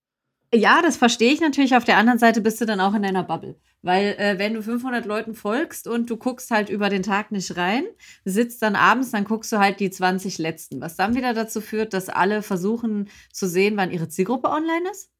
Ja, 0.56 0.82
das 0.82 0.98
verstehe 0.98 1.34
ich 1.34 1.42
natürlich. 1.42 1.76
Auf 1.76 1.84
der 1.84 1.98
anderen 1.98 2.20
Seite 2.20 2.42
bist 2.42 2.62
du 2.62 2.66
dann 2.66 2.80
auch 2.80 2.94
in 2.94 3.04
deiner 3.04 3.24
Bubble. 3.24 3.60
Weil, 3.82 4.16
äh, 4.18 4.40
wenn 4.40 4.54
du 4.54 4.64
500 4.64 5.06
Leuten 5.06 5.36
folgst 5.36 5.88
und 5.88 6.10
du 6.10 6.18
guckst 6.18 6.50
halt 6.50 6.70
über 6.70 6.90
den 6.90 7.04
Tag 7.04 7.32
nicht 7.32 7.56
rein, 7.58 7.84
sitzt 8.24 8.62
dann 8.62 8.76
abends, 8.76 9.12
dann 9.12 9.26
guckst 9.26 9.52
du 9.52 9.60
halt 9.60 9.80
die 9.80 9.92
20 9.92 10.38
letzten. 10.38 10.82
Was 10.82 10.96
dann 10.96 11.16
wieder 11.16 11.34
dazu 11.34 11.62
führt, 11.62 11.94
dass 11.94 12.10
alle 12.10 12.42
versuchen 12.42 13.10
zu 13.32 13.48
sehen, 13.48 13.78
wann 13.78 13.92
ihre 13.92 14.08
Zielgruppe 14.08 14.50
online 14.50 14.90
ist. 14.90 15.12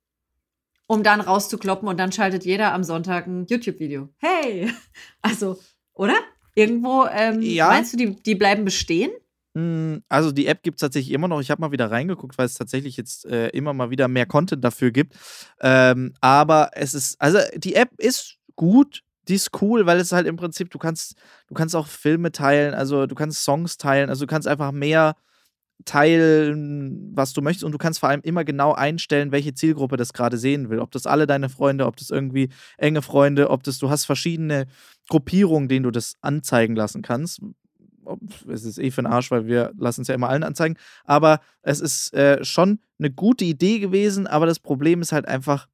Um 0.88 1.04
dann 1.04 1.22
rauszukloppen 1.22 1.88
und 1.88 2.00
dann 2.00 2.12
schaltet 2.12 2.46
jeder 2.46 2.74
am 2.74 2.84
Sonntag 2.84 3.28
ein 3.28 3.46
YouTube-Video. 3.48 4.10
Hey! 4.18 4.72
Also, 5.22 5.60
oder? 5.94 6.16
Irgendwo, 6.54 7.06
ähm, 7.12 7.42
ja. 7.42 7.68
meinst 7.68 7.94
du, 7.94 7.98
die, 7.98 8.16
die 8.16 8.36
bleiben 8.36 8.64
bestehen? 8.64 9.12
Hm, 9.56 10.04
also 10.10 10.32
die 10.32 10.48
App 10.48 10.64
gibt 10.64 10.78
es 10.78 10.82
tatsächlich 10.82 11.14
immer 11.14 11.28
noch. 11.30 11.40
Ich 11.40 11.50
habe 11.50 11.62
mal 11.62 11.72
wieder 11.72 11.90
reingeguckt, 11.90 12.38
weil 12.38 12.46
es 12.46 12.56
tatsächlich 12.56 12.98
jetzt 12.98 13.26
äh, 13.26 13.48
immer 13.50 13.74
mal 13.74 13.90
wieder 13.90 14.08
mehr 14.10 14.26
Content 14.26 14.64
dafür 14.64 14.92
gibt. 14.92 15.16
Ähm, 15.62 16.14
aber 16.20 16.72
es 16.74 16.94
ist, 16.94 17.20
also 17.22 17.40
die 17.56 17.76
App 17.76 17.90
ist 17.98 18.38
gut, 18.58 19.02
die 19.30 19.36
ist 19.36 19.52
cool, 19.62 19.86
weil 19.86 20.00
es 20.00 20.12
halt 20.12 20.28
im 20.28 20.36
Prinzip, 20.36 20.70
du 20.72 20.78
kannst, 20.78 21.16
du 21.48 21.54
kannst 21.56 21.76
auch 21.76 21.88
Filme 21.88 22.32
teilen, 22.34 22.74
also 22.74 23.08
du 23.08 23.16
kannst 23.16 23.44
Songs 23.44 23.78
teilen, 23.78 24.10
also 24.10 24.26
du 24.26 24.30
kannst 24.30 24.48
einfach 24.48 24.72
mehr 24.72 25.16
teilen, 25.86 27.12
was 27.16 27.34
du 27.34 27.42
möchtest 27.42 27.64
und 27.66 27.72
du 27.74 27.78
kannst 27.78 28.00
vor 28.00 28.10
allem 28.10 28.22
immer 28.24 28.46
genau 28.46 28.74
einstellen, 28.74 29.32
welche 29.32 29.54
Zielgruppe 29.54 29.98
das 29.98 30.14
gerade 30.14 30.38
sehen 30.38 30.70
will. 30.70 30.80
Ob 30.80 30.92
das 30.92 31.08
alle 31.08 31.28
deine 31.28 31.50
Freunde, 31.50 31.86
ob 31.88 31.98
das 31.98 32.10
irgendwie 32.12 32.50
enge 32.78 33.02
Freunde, 33.02 33.50
ob 33.50 33.64
das, 33.64 33.80
du 33.80 33.90
hast 33.90 34.06
verschiedene 34.06 34.68
Gruppierungen, 35.10 35.70
denen 35.70 35.84
du 35.84 35.92
das 35.92 36.16
anzeigen 36.22 36.76
lassen 36.76 37.02
kannst, 37.02 37.42
es 38.52 38.64
ist 38.64 38.78
eh 38.78 38.92
für 38.92 39.02
den 39.02 39.12
Arsch, 39.12 39.32
weil 39.32 39.48
wir 39.48 39.72
lassen 39.78 40.02
es 40.02 40.08
ja 40.08 40.16
immer 40.16 40.30
allen 40.30 40.44
anzeigen. 40.44 40.78
Aber 41.04 41.40
es 41.62 41.80
ist 41.80 42.14
äh, 42.14 42.44
schon 42.44 42.80
eine 43.00 43.12
gute 43.12 43.46
Idee 43.46 43.80
gewesen, 43.80 44.28
aber 44.28 44.46
das 44.46 44.60
Problem 44.60 45.02
ist 45.02 45.12
halt 45.12 45.28
einfach, 45.28 45.68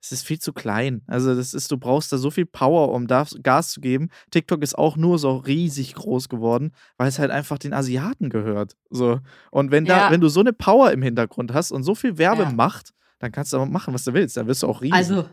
es 0.00 0.12
ist 0.12 0.26
viel 0.26 0.38
zu 0.38 0.52
klein. 0.52 1.02
Also, 1.06 1.34
das 1.34 1.54
ist, 1.54 1.70
du 1.70 1.76
brauchst 1.76 2.12
da 2.12 2.18
so 2.18 2.30
viel 2.30 2.46
Power, 2.46 2.92
um 2.92 3.06
da 3.06 3.26
Gas 3.42 3.72
zu 3.72 3.80
geben. 3.80 4.10
TikTok 4.30 4.62
ist 4.62 4.78
auch 4.78 4.96
nur 4.96 5.18
so 5.18 5.36
riesig 5.36 5.94
groß 5.94 6.28
geworden, 6.28 6.72
weil 6.96 7.08
es 7.08 7.18
halt 7.18 7.30
einfach 7.30 7.58
den 7.58 7.72
Asiaten 7.72 8.30
gehört. 8.30 8.76
So. 8.90 9.20
Und 9.50 9.70
wenn 9.70 9.84
da, 9.84 10.06
ja. 10.06 10.10
wenn 10.10 10.20
du 10.20 10.28
so 10.28 10.40
eine 10.40 10.52
Power 10.52 10.92
im 10.92 11.02
Hintergrund 11.02 11.52
hast 11.52 11.72
und 11.72 11.82
so 11.82 11.94
viel 11.94 12.16
Werbe 12.16 12.42
ja. 12.42 12.52
macht, 12.52 12.94
dann 13.18 13.32
kannst 13.32 13.52
du 13.52 13.56
aber 13.56 13.66
machen, 13.66 13.92
was 13.92 14.04
du 14.04 14.14
willst. 14.14 14.36
Dann 14.36 14.46
wirst 14.46 14.62
du 14.62 14.68
auch 14.68 14.82
riesig. 14.82 14.94
Also, 14.94 15.28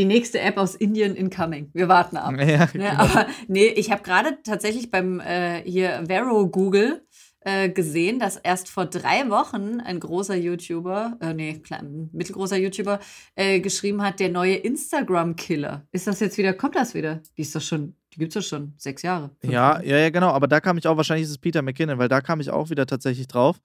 die 0.00 0.06
nächste 0.06 0.40
App 0.40 0.56
aus 0.56 0.74
Indien 0.74 1.14
incoming. 1.14 1.68
Wir 1.74 1.86
warten 1.88 2.16
ab. 2.16 2.32
Ja, 2.38 2.44
ne, 2.44 2.68
genau. 2.72 2.88
Aber 2.90 3.26
nee, 3.48 3.66
ich 3.66 3.90
habe 3.90 4.02
gerade 4.02 4.38
tatsächlich 4.42 4.90
beim 4.90 5.20
äh, 5.20 5.62
hier 5.62 6.04
Vero 6.08 6.48
Google 6.48 7.04
äh, 7.40 7.68
gesehen, 7.68 8.18
dass 8.18 8.36
erst 8.36 8.70
vor 8.70 8.86
drei 8.86 9.28
Wochen 9.28 9.80
ein 9.80 10.00
großer 10.00 10.36
YouTuber, 10.36 11.18
äh, 11.20 11.34
nee, 11.34 11.58
klein, 11.58 12.08
mittelgroßer 12.12 12.56
YouTuber, 12.56 12.98
äh, 13.34 13.60
geschrieben 13.60 14.02
hat, 14.02 14.20
der 14.20 14.30
neue 14.30 14.54
Instagram-Killer. 14.54 15.86
Ist 15.92 16.06
das 16.06 16.20
jetzt 16.20 16.38
wieder, 16.38 16.54
kommt 16.54 16.76
das 16.76 16.94
wieder? 16.94 17.20
Die 17.36 17.42
ist 17.42 17.54
doch 17.54 17.60
schon, 17.60 17.94
die 18.14 18.20
gibt 18.20 18.34
es 18.34 18.42
doch 18.42 18.48
schon 18.48 18.72
sechs 18.78 19.02
Jahre. 19.02 19.30
Ja, 19.42 19.82
ja, 19.82 19.98
ja, 19.98 20.08
genau. 20.08 20.30
Aber 20.30 20.48
da 20.48 20.60
kam 20.60 20.78
ich 20.78 20.86
auch, 20.86 20.96
wahrscheinlich 20.96 21.24
ist 21.24 21.30
es 21.30 21.38
Peter 21.38 21.60
McKinnon, 21.60 21.98
weil 21.98 22.08
da 22.08 22.22
kam 22.22 22.40
ich 22.40 22.50
auch 22.50 22.70
wieder 22.70 22.86
tatsächlich 22.86 23.28
drauf 23.28 23.60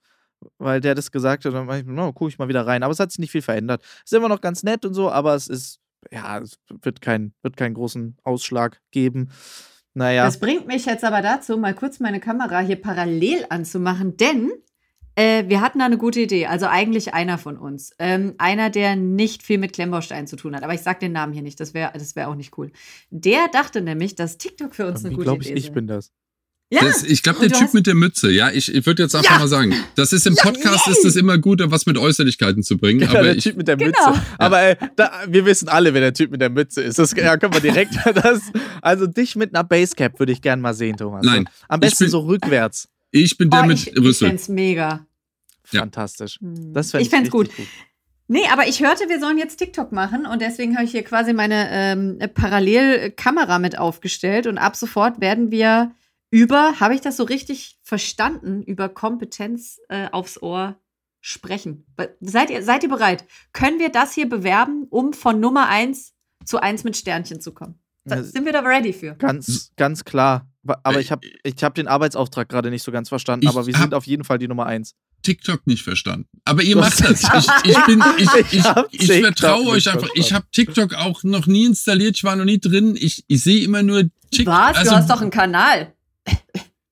weil 0.58 0.82
der 0.82 0.94
das 0.94 1.10
gesagt 1.10 1.46
hat, 1.46 1.54
dann 1.54 1.70
ich, 1.70 1.86
no, 1.86 2.12
gucke 2.12 2.28
ich 2.28 2.38
mal 2.38 2.48
wieder 2.48 2.66
rein. 2.66 2.82
Aber 2.82 2.92
es 2.92 3.00
hat 3.00 3.10
sich 3.10 3.18
nicht 3.18 3.30
viel 3.30 3.40
verändert. 3.40 3.82
Ist 4.04 4.12
immer 4.12 4.28
noch 4.28 4.42
ganz 4.42 4.62
nett 4.62 4.84
und 4.84 4.92
so, 4.92 5.10
aber 5.10 5.34
es 5.34 5.48
ist 5.48 5.80
ja, 6.10 6.38
es 6.38 6.58
wird, 6.82 7.00
kein, 7.00 7.32
wird 7.42 7.56
keinen 7.56 7.74
großen 7.74 8.16
Ausschlag 8.24 8.80
geben. 8.90 9.30
Naja. 9.94 10.24
Das 10.24 10.38
bringt 10.38 10.66
mich 10.66 10.86
jetzt 10.86 11.04
aber 11.04 11.22
dazu, 11.22 11.56
mal 11.56 11.74
kurz 11.74 12.00
meine 12.00 12.20
Kamera 12.20 12.60
hier 12.60 12.76
parallel 12.80 13.46
anzumachen, 13.48 14.16
denn 14.16 14.52
Äh, 15.18 15.48
wir 15.48 15.62
hatten 15.62 15.78
da 15.78 15.86
eine 15.86 15.96
gute 15.96 16.20
Idee. 16.20 16.44
Also 16.46 16.66
eigentlich 16.66 17.14
einer 17.14 17.38
von 17.38 17.56
uns. 17.56 17.92
Ähm, 17.98 18.34
einer, 18.36 18.68
der 18.68 18.96
nicht 18.96 19.42
viel 19.42 19.56
mit 19.56 19.72
Klemmbausteinen 19.72 20.26
zu 20.26 20.36
tun 20.36 20.54
hat. 20.54 20.62
Aber 20.62 20.74
ich 20.74 20.82
sag 20.82 21.00
den 21.00 21.12
Namen 21.12 21.32
hier 21.32 21.40
nicht. 21.40 21.58
Das 21.58 21.72
wäre 21.72 21.90
das 21.94 22.16
wär 22.16 22.28
auch 22.28 22.34
nicht 22.34 22.58
cool. 22.58 22.70
Der 23.08 23.48
dachte 23.50 23.80
nämlich, 23.80 24.14
dass 24.14 24.36
TikTok 24.36 24.74
für 24.74 24.86
uns 24.86 25.02
Wie 25.02 25.06
eine 25.06 25.16
gute 25.16 25.30
Idee 25.30 25.40
ich, 25.40 25.50
ist. 25.52 25.64
ich 25.64 25.72
bin 25.72 25.86
das. 25.86 26.12
Ja, 26.68 26.80
Das, 26.80 27.04
ich 27.04 27.22
glaube, 27.22 27.38
der 27.40 27.50
Typ 27.50 27.60
hast- 27.68 27.74
mit 27.74 27.86
der 27.86 27.94
Mütze, 27.94 28.28
ja, 28.28 28.50
ich, 28.50 28.74
ich 28.74 28.84
würde 28.86 29.04
jetzt 29.04 29.14
einfach 29.14 29.30
Ja. 29.34 29.38
mal 29.38 29.46
sagen, 29.46 29.72
das 29.94 30.12
ist 30.12 30.26
im 30.26 30.34
Ja, 30.34 30.42
Podcast 30.42 30.88
ist 30.88 31.04
es 31.04 31.14
immer 31.14 31.38
gut, 31.38 31.60
was 31.64 31.86
mit 31.86 31.96
Äußerlichkeiten 31.96 32.64
zu 32.64 32.76
bringen. 32.76 32.98
Genau, 32.98 33.12
aber 33.12 33.22
der 33.22 33.36
ich, 33.36 33.44
Typ 33.44 33.56
mit 33.56 33.68
der 33.68 33.76
Genau. 33.76 33.90
Mütze. 34.10 34.22
Aber 34.38 34.62
äh, 34.62 34.76
da, 34.96 35.12
wir 35.28 35.46
wissen 35.46 35.68
alle, 35.68 35.94
wer 35.94 36.00
der 36.00 36.12
Typ 36.12 36.32
mit 36.32 36.40
der 36.40 36.50
Mütze 36.50 36.82
ist. 36.82 36.98
Das 36.98 37.12
ja, 37.12 37.36
können 37.36 37.54
wir 37.54 37.60
direkt. 37.60 37.94
Das, 38.14 38.40
also 38.82 39.06
dich 39.06 39.36
mit 39.36 39.54
einer 39.54 39.62
Basecap 39.62 40.18
würde 40.18 40.32
ich 40.32 40.42
gern 40.42 40.60
mal 40.60 40.74
sehen, 40.74 40.96
Thomas. 40.96 41.24
Nein, 41.24 41.44
So, 41.44 41.64
am 41.68 41.76
ich 41.82 41.90
besten 41.90 42.04
bin- 42.04 42.10
so 42.10 42.18
rückwärts. 42.20 42.88
ich 43.12 43.38
bin 43.38 43.48
der 43.50 43.62
oh, 43.62 43.66
mit 43.66 43.78
ich, 43.78 43.86
ich 43.92 43.96
Rüssel. 43.98 44.26
fänd's 44.28 44.48
mega. 44.48 45.06
Ja. 45.70 45.80
Fantastisch. 45.80 46.38
Hm. 46.40 46.72
Das 46.74 46.90
fänd 46.90 47.02
ich 47.04 47.10
fänd's 47.10 47.30
gut. 47.30 47.46
richtig 47.48 47.68
Nee, 48.28 48.42
aber 48.52 48.66
ich 48.66 48.82
hörte, 48.82 49.04
wir 49.08 49.20
sollen 49.20 49.38
jetzt 49.38 49.58
TikTok 49.58 49.92
machen 49.92 50.26
und 50.26 50.42
deswegen 50.42 50.74
habe 50.74 50.84
ich 50.84 50.90
hier 50.90 51.04
quasi 51.04 51.32
meine 51.32 51.68
ähm, 51.70 52.18
Parallelkamera 52.34 53.60
mit 53.60 53.78
aufgestellt 53.78 54.48
und 54.48 54.58
ab 54.58 54.74
sofort 54.74 55.20
werden 55.20 55.52
wir 55.52 55.92
über, 56.36 56.78
habe 56.80 56.94
ich 56.94 57.00
das 57.00 57.16
so 57.16 57.24
richtig 57.24 57.78
verstanden, 57.82 58.62
über 58.62 58.90
Kompetenz 58.90 59.78
äh, 59.88 60.08
aufs 60.12 60.42
Ohr 60.42 60.78
sprechen. 61.22 61.86
Seid 62.20 62.50
ihr, 62.50 62.62
seid 62.62 62.82
ihr 62.82 62.90
bereit? 62.90 63.24
Können 63.54 63.78
wir 63.78 63.88
das 63.88 64.12
hier 64.12 64.28
bewerben, 64.28 64.86
um 64.90 65.14
von 65.14 65.40
Nummer 65.40 65.66
1 65.70 66.12
zu 66.44 66.60
1 66.60 66.84
mit 66.84 66.94
Sternchen 66.94 67.40
zu 67.40 67.54
kommen? 67.54 67.78
Da, 68.04 68.22
sind 68.22 68.44
wir 68.44 68.52
da 68.52 68.60
ready 68.60 68.92
für? 68.92 69.14
Ganz, 69.14 69.72
ganz 69.76 70.04
klar. 70.04 70.46
Aber 70.82 70.98
Äh, 70.98 71.00
ich 71.00 71.10
habe 71.10 71.26
ich 71.42 71.64
hab 71.64 71.74
den 71.74 71.88
Arbeitsauftrag 71.88 72.50
gerade 72.50 72.68
nicht 72.68 72.82
so 72.82 72.92
ganz 72.92 73.08
verstanden. 73.08 73.46
Ich 73.46 73.50
aber 73.50 73.66
wir 73.66 73.74
sind 73.74 73.94
auf 73.94 74.06
jeden 74.06 74.22
Fall 74.22 74.38
die 74.38 74.46
Nummer 74.46 74.66
eins. 74.66 74.94
TikTok 75.22 75.66
nicht 75.66 75.82
verstanden. 75.84 76.28
Aber 76.44 76.62
ihr 76.62 76.76
macht 76.76 77.00
das. 77.00 77.22
Ich, 77.64 77.70
ich 77.70 77.86
bin, 77.86 78.04
ich, 78.18 78.28
Ich 78.52 78.64
ich, 78.90 79.10
ich 79.10 79.20
vertraue 79.24 79.68
euch 79.68 79.88
einfach. 79.88 80.10
Ich 80.14 80.34
habe 80.34 80.44
TikTok 80.52 80.94
auch 80.94 81.24
noch 81.24 81.46
nie 81.46 81.64
installiert. 81.64 82.16
Ich 82.16 82.24
war 82.24 82.36
noch 82.36 82.44
nie 82.44 82.60
drin. 82.60 82.94
Ich, 83.00 83.24
ich 83.26 83.42
sehe 83.42 83.64
immer 83.64 83.82
nur 83.82 84.02
TikTok. 84.30 84.54
Was? 84.54 84.76
Also, 84.76 84.90
du 84.90 84.96
hast 84.98 85.10
doch 85.10 85.22
einen 85.22 85.30
Kanal. 85.30 85.95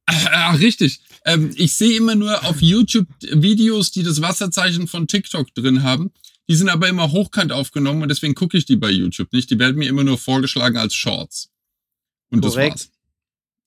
Ah, 0.07 0.53
richtig. 0.53 1.01
Ähm, 1.25 1.51
ich 1.57 1.75
sehe 1.75 1.97
immer 1.97 2.15
nur 2.15 2.45
auf 2.45 2.61
YouTube 2.61 3.09
Videos, 3.21 3.91
die 3.91 4.03
das 4.03 4.21
Wasserzeichen 4.21 4.87
von 4.87 5.07
TikTok 5.07 5.55
drin 5.55 5.83
haben. 5.83 6.13
Die 6.49 6.55
sind 6.55 6.69
aber 6.69 6.89
immer 6.89 7.11
hochkant 7.11 7.53
aufgenommen 7.53 8.03
und 8.03 8.09
deswegen 8.09 8.35
gucke 8.35 8.59
ich 8.59 8.67
die 8.67 8.77
bei 8.77 8.91
YouTube 8.91 9.33
nicht. 9.33 9.51
Die 9.51 9.59
werden 9.59 9.77
mir 9.77 9.89
immer 9.89 10.05
nur 10.05 10.19
vorgeschlagen 10.19 10.77
als 10.77 10.95
Shorts. 10.95 11.51
Und 12.31 12.43
Korrekt. 12.43 12.75
das 12.75 12.87
war's. 12.87 12.91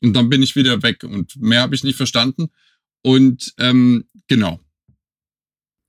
Und 0.04 0.13
dann 0.13 0.30
bin 0.30 0.43
ich 0.43 0.56
wieder 0.56 0.84
weg 0.84 1.04
und 1.04 1.36
mehr 1.38 1.62
habe 1.62 1.73
ich 1.73 1.84
nicht 1.84 1.95
verstanden. 1.95 2.50
Und 3.02 3.54
ähm, 3.58 4.06
genau. 4.28 4.60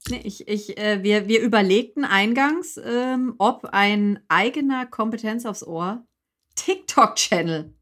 Nee, 0.09 0.23
ich, 0.25 0.49
ich, 0.49 0.79
äh, 0.79 1.03
wir, 1.03 1.29
wir 1.29 1.43
überlegten 1.43 2.05
eingangs, 2.05 2.81
ähm, 2.83 3.35
ob 3.39 3.67
ein 3.67 4.21
eigener 4.29 4.87
Kompetenz 4.87 5.45
aufs 5.45 5.63
Ohr 5.63 6.07
TikTok-Channel 6.55 7.75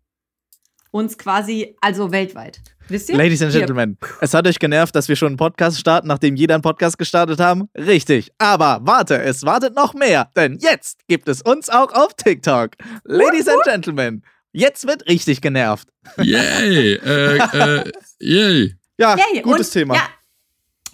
uns 0.97 1.19
quasi, 1.19 1.77
also 1.81 2.11
weltweit. 2.11 2.61
Wisst 2.89 3.09
ihr? 3.09 3.17
Ladies 3.17 3.43
and 3.43 3.53
Hier. 3.53 3.61
Gentlemen, 3.61 3.99
es 4.21 4.33
hat 4.33 4.47
euch 4.47 4.59
genervt, 4.59 4.95
dass 4.95 5.09
wir 5.09 5.17
schon 5.17 5.29
einen 5.29 5.37
Podcast 5.37 5.79
starten, 5.79 6.07
nachdem 6.09 6.37
jeder 6.37 6.55
einen 6.55 6.63
Podcast 6.63 6.99
gestartet 6.99 7.41
haben? 7.41 7.69
Richtig. 7.77 8.31
Aber 8.39 8.81
warte, 8.83 9.21
es 9.21 9.43
wartet 9.45 9.75
noch 9.75 9.95
mehr, 9.95 10.31
denn 10.37 10.59
jetzt 10.61 11.01
gibt 11.09 11.29
es 11.29 11.43
uns 11.43 11.69
auch 11.69 11.93
auf 11.93 12.15
TikTok. 12.15 12.73
Ladies 13.05 13.49
and 13.49 13.63
Gentlemen, 13.65 14.23
jetzt 14.53 14.87
wird 14.87 15.07
richtig 15.09 15.41
genervt. 15.41 15.89
Yay. 16.19 16.95
äh, 16.95 17.37
äh, 17.39 17.93
yay. 18.21 18.75
Ja, 18.99 19.17
Yay, 19.17 19.43
gutes 19.43 19.69
und- 19.69 19.73
Thema. 19.73 19.95
Ja, 19.97 20.09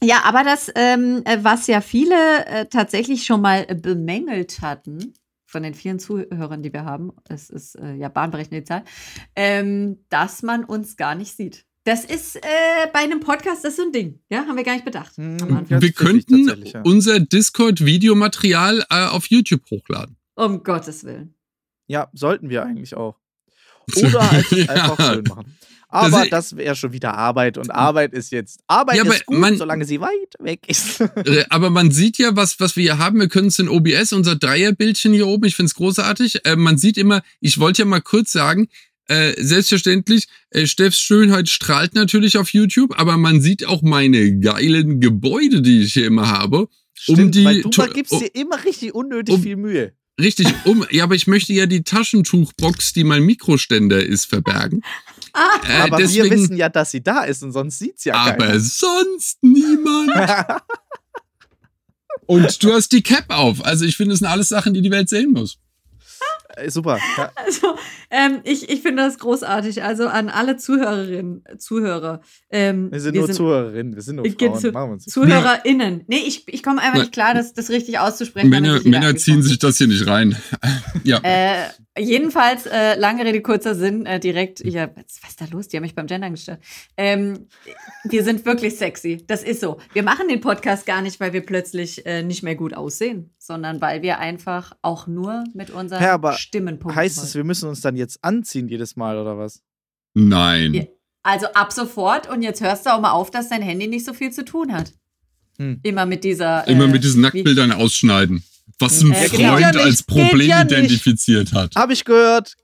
ja 0.02 0.22
aber 0.24 0.44
das, 0.44 0.72
ähm, 0.74 1.22
äh, 1.24 1.38
was 1.42 1.66
ja 1.66 1.80
viele 1.80 2.46
äh, 2.46 2.66
tatsächlich 2.66 3.24
schon 3.24 3.40
mal 3.42 3.66
bemängelt 3.66 4.60
hatten, 4.62 5.12
von 5.52 5.62
den 5.62 5.74
vielen 5.74 5.98
Zuhörern, 5.98 6.62
die 6.62 6.72
wir 6.72 6.84
haben, 6.84 7.12
es 7.28 7.50
ist 7.50 7.78
äh, 7.78 7.94
ja 7.94 8.08
bahnbrechende 8.08 8.64
Zahl, 8.64 8.84
ähm, 9.36 9.98
dass 10.08 10.42
man 10.42 10.64
uns 10.64 10.96
gar 10.96 11.14
nicht 11.14 11.36
sieht. 11.36 11.66
Das 11.84 12.04
ist 12.04 12.36
äh, 12.36 12.40
bei 12.92 13.00
einem 13.00 13.20
Podcast 13.20 13.64
das 13.64 13.72
ist 13.72 13.76
so 13.76 13.82
ein 13.82 13.92
Ding, 13.92 14.20
ja, 14.30 14.46
haben 14.46 14.56
wir 14.56 14.64
gar 14.64 14.72
nicht 14.74 14.84
bedacht. 14.84 15.16
Hm. 15.16 15.64
Ja, 15.68 15.80
Wir 15.80 15.92
könnten 15.92 16.48
ja. 16.64 16.80
unser 16.82 17.20
Discord-Videomaterial 17.20 18.84
äh, 18.88 19.06
auf 19.06 19.26
YouTube 19.26 19.62
hochladen. 19.70 20.16
Um 20.34 20.62
Gottes 20.62 21.04
Willen. 21.04 21.34
Ja, 21.86 22.08
sollten 22.14 22.48
wir 22.48 22.64
eigentlich 22.64 22.96
auch. 22.96 23.18
Oder 23.96 24.30
halt 24.30 24.52
es 24.52 24.68
einfach 24.68 24.98
Ja. 24.98 25.14
schön 25.14 25.24
machen. 25.28 25.56
Aber 25.88 26.20
Das- 26.20 26.30
das 26.30 26.56
wäre 26.56 26.74
schon 26.74 26.92
wieder 26.92 27.12
Arbeit 27.14 27.58
und 27.58 27.70
Arbeit 27.70 28.14
ist 28.14 28.32
jetzt. 28.32 28.60
Arbeit 28.66 28.96
Ja, 28.96 29.04
ist 29.04 29.26
gut, 29.26 29.38
man- 29.38 29.58
solange 29.58 29.84
sie 29.84 30.00
weit 30.00 30.34
weg 30.38 30.60
ist. 30.66 31.00
Äh, 31.26 31.44
Aber 31.50 31.68
man 31.68 31.90
sieht 31.90 32.16
ja, 32.16 32.34
was, 32.34 32.58
was 32.60 32.76
wir 32.76 32.82
hier 32.82 32.98
haben. 32.98 33.20
Wir 33.20 33.28
können 33.28 33.48
es 33.48 33.58
in 33.58 33.68
OBS, 33.68 34.14
unser 34.14 34.34
Dreierbildchen 34.36 35.12
hier 35.12 35.26
oben, 35.26 35.44
ich 35.44 35.54
finde 35.54 35.66
es 35.68 35.74
großartig. 35.74 36.46
Äh, 36.46 36.56
man 36.56 36.78
sieht 36.78 36.96
immer, 36.96 37.20
ich 37.40 37.58
wollte 37.60 37.82
ja 37.82 37.84
mal 37.84 38.00
kurz 38.00 38.32
sagen, 38.32 38.68
äh, 39.08 39.34
selbstverständlich, 39.36 40.28
äh, 40.50 40.66
Steffs 40.66 40.98
Schönheit 41.00 41.50
strahlt 41.50 41.94
natürlich 41.94 42.38
auf 42.38 42.48
YouTube, 42.54 42.98
aber 42.98 43.18
man 43.18 43.42
sieht 43.42 43.66
auch 43.66 43.82
meine 43.82 44.38
geilen 44.38 44.98
Gebäude, 45.00 45.60
die 45.60 45.82
ich 45.82 45.92
hier 45.92 46.06
immer 46.06 46.30
habe. 46.30 46.68
Stimmt, 46.94 47.34
die 47.34 47.44
weil 47.44 47.60
du 47.62 47.70
gibst 47.92 48.12
um- 48.12 48.20
dir 48.20 48.28
immer 48.34 48.64
richtig 48.64 48.94
unnötig 48.94 49.34
um- 49.34 49.42
viel 49.42 49.56
Mühe. 49.56 49.92
Richtig, 50.20 50.46
um, 50.64 50.84
ja, 50.90 51.04
aber 51.04 51.14
ich 51.14 51.26
möchte 51.26 51.52
ja 51.52 51.66
die 51.66 51.84
Taschentuchbox, 51.84 52.92
die 52.92 53.04
mein 53.04 53.22
Mikroständer 53.22 54.04
ist, 54.04 54.26
verbergen. 54.26 54.82
Äh, 55.34 55.80
Aber 55.80 55.96
deswegen, 55.96 56.24
wir 56.24 56.30
wissen 56.32 56.56
ja, 56.56 56.68
dass 56.68 56.90
sie 56.90 57.02
da 57.02 57.24
ist 57.24 57.42
und 57.42 57.52
sonst 57.52 57.78
sieht's 57.78 58.04
ja 58.04 58.14
aber 58.14 58.46
keiner. 58.46 58.60
sonst 58.60 59.38
niemand. 59.42 60.10
Und 62.26 62.62
du 62.62 62.72
hast 62.72 62.92
die 62.92 63.02
Cap 63.02 63.24
auf. 63.28 63.64
Also 63.64 63.84
ich 63.84 63.96
finde, 63.96 64.12
es 64.14 64.20
sind 64.20 64.28
alles 64.28 64.48
Sachen, 64.48 64.74
die 64.74 64.80
die 64.80 64.90
Welt 64.90 65.08
sehen 65.08 65.32
muss. 65.32 65.58
Äh, 66.56 66.70
Super. 66.70 66.98
Ja. 67.16 67.32
Also, 67.44 67.74
ähm, 68.10 68.40
ich, 68.44 68.68
ich 68.70 68.82
finde 68.82 69.02
das 69.02 69.18
großartig. 69.18 69.82
Also 69.82 70.06
an 70.08 70.28
alle 70.28 70.56
Zuhörerinnen, 70.56 71.44
Zuhörer. 71.58 72.20
Ähm, 72.50 72.90
Wir 72.92 73.00
sind 73.00 73.16
nur 73.16 73.30
Zuhörerinnen, 73.30 73.94
wir 73.94 74.02
sind 74.02 74.16
nur 74.16 74.24
Ich 74.24 74.36
Frauen. 74.38 74.58
zu- 74.58 74.72
Machen 74.72 74.88
wir 74.90 74.92
uns. 74.94 75.04
ZuhörerInnen. 75.06 76.04
Nee, 76.06 76.22
ich, 76.26 76.46
ich 76.48 76.62
komme 76.62 76.80
einfach 76.80 77.00
nicht 77.00 77.12
klar, 77.12 77.34
das, 77.34 77.52
das 77.54 77.70
richtig 77.70 77.98
auszusprechen. 77.98 78.48
Männer, 78.48 78.80
Männer 78.84 79.16
ziehen 79.16 79.42
sich 79.42 79.58
das 79.58 79.78
hier 79.78 79.88
nicht 79.88 80.06
rein. 80.06 80.36
ja. 81.04 81.18
Äh, 81.22 81.68
jedenfalls, 81.98 82.66
äh, 82.66 82.94
lange 82.98 83.24
Rede, 83.24 83.40
kurzer 83.42 83.74
Sinn, 83.74 84.06
äh, 84.06 84.20
direkt, 84.20 84.60
ja, 84.64 84.88
was, 84.94 85.18
was 85.22 85.30
ist 85.30 85.40
da 85.40 85.44
los? 85.50 85.68
Die 85.68 85.76
haben 85.76 85.82
mich 85.82 85.94
beim 85.94 86.06
Gendern 86.06 86.32
gestört. 86.32 86.60
Ähm, 86.96 87.48
wir 88.04 88.24
sind 88.24 88.44
wirklich 88.46 88.76
sexy. 88.76 89.24
Das 89.26 89.42
ist 89.42 89.60
so. 89.60 89.78
Wir 89.92 90.02
machen 90.02 90.28
den 90.28 90.40
Podcast 90.40 90.86
gar 90.86 91.02
nicht, 91.02 91.18
weil 91.20 91.32
wir 91.32 91.42
plötzlich 91.44 92.04
äh, 92.06 92.22
nicht 92.22 92.42
mehr 92.42 92.54
gut 92.54 92.74
aussehen, 92.74 93.30
sondern 93.44 93.80
weil 93.80 94.02
wir 94.02 94.18
einfach 94.18 94.72
auch 94.82 95.06
nur 95.06 95.44
mit 95.54 95.70
unseren 95.70 96.02
Ja, 96.02 96.14
aber 96.14 96.34
Stimmen 96.34 96.78
punkten 96.78 96.96
Heißt 97.00 97.16
wollen. 97.18 97.26
es, 97.26 97.34
wir 97.34 97.44
müssen 97.44 97.68
uns 97.68 97.80
dann 97.80 97.96
jetzt 97.96 98.22
anziehen 98.22 98.68
jedes 98.68 98.94
Mal 98.96 99.18
oder 99.18 99.36
was? 99.36 99.62
Nein. 100.14 100.74
Ja. 100.74 100.84
Also 101.24 101.46
ab 101.54 101.72
sofort 101.72 102.28
und 102.28 102.42
jetzt 102.42 102.60
hörst 102.60 102.86
du 102.86 102.90
auch 102.90 103.00
mal 103.00 103.12
auf, 103.12 103.30
dass 103.30 103.48
dein 103.48 103.62
Handy 103.62 103.86
nicht 103.88 104.04
so 104.04 104.12
viel 104.12 104.30
zu 104.32 104.44
tun 104.44 104.72
hat. 104.72 104.92
Hm. 105.58 105.80
Immer 105.82 106.06
mit 106.06 106.24
dieser. 106.24 106.66
Immer 106.68 106.84
äh, 106.84 106.88
mit 106.88 107.04
diesen 107.04 107.18
wie- 107.18 107.22
Nacktbildern 107.26 107.72
ausschneiden. 107.72 108.42
Was 108.78 109.02
ein 109.02 109.12
Äh, 109.12 109.28
Freund 109.28 109.60
ja 109.60 109.70
nicht, 109.72 109.84
als 109.84 110.02
Problem 110.02 110.48
ja 110.48 110.62
identifiziert 110.62 111.52
hat. 111.52 111.74
Hab 111.76 111.90
ich 111.90 112.04
gehört. 112.04 112.54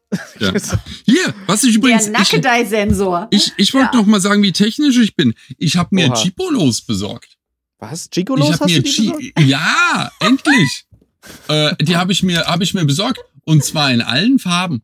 Ja. 0.40 0.52
Hier, 1.04 1.34
was 1.46 1.62
ich 1.64 1.76
übrigens. 1.76 2.04
Der 2.10 2.14
Ich, 2.14 2.18
Nackedei-Sensor. 2.32 3.28
ich, 3.30 3.52
ich 3.56 3.74
wollte 3.74 3.90
Ja. 3.92 4.00
noch 4.00 4.06
mal 4.06 4.20
sagen, 4.20 4.42
wie 4.42 4.52
technisch 4.52 4.96
ich 4.98 5.14
bin. 5.16 5.34
Ich 5.58 5.76
habe 5.76 5.94
mir 5.94 6.08
Oha. 6.08 6.14
Chipolos 6.16 6.80
besorgt. 6.80 7.36
Was? 7.78 8.04
Ich 8.06 8.10
Gigolos 8.10 8.52
habe 8.60 8.64
hast 8.64 8.70
mir 8.70 8.82
du 8.82 8.82
besorgt? 8.82 9.24
Ja, 9.40 10.10
endlich. 10.20 10.84
äh, 11.48 11.74
die 11.84 11.96
habe 11.96 12.12
ich 12.12 12.22
mir 12.22 12.46
habe 12.46 12.64
ich 12.64 12.74
mir 12.74 12.84
besorgt 12.84 13.20
und 13.44 13.64
zwar 13.64 13.92
in 13.92 14.00
allen 14.02 14.38
Farben. 14.38 14.82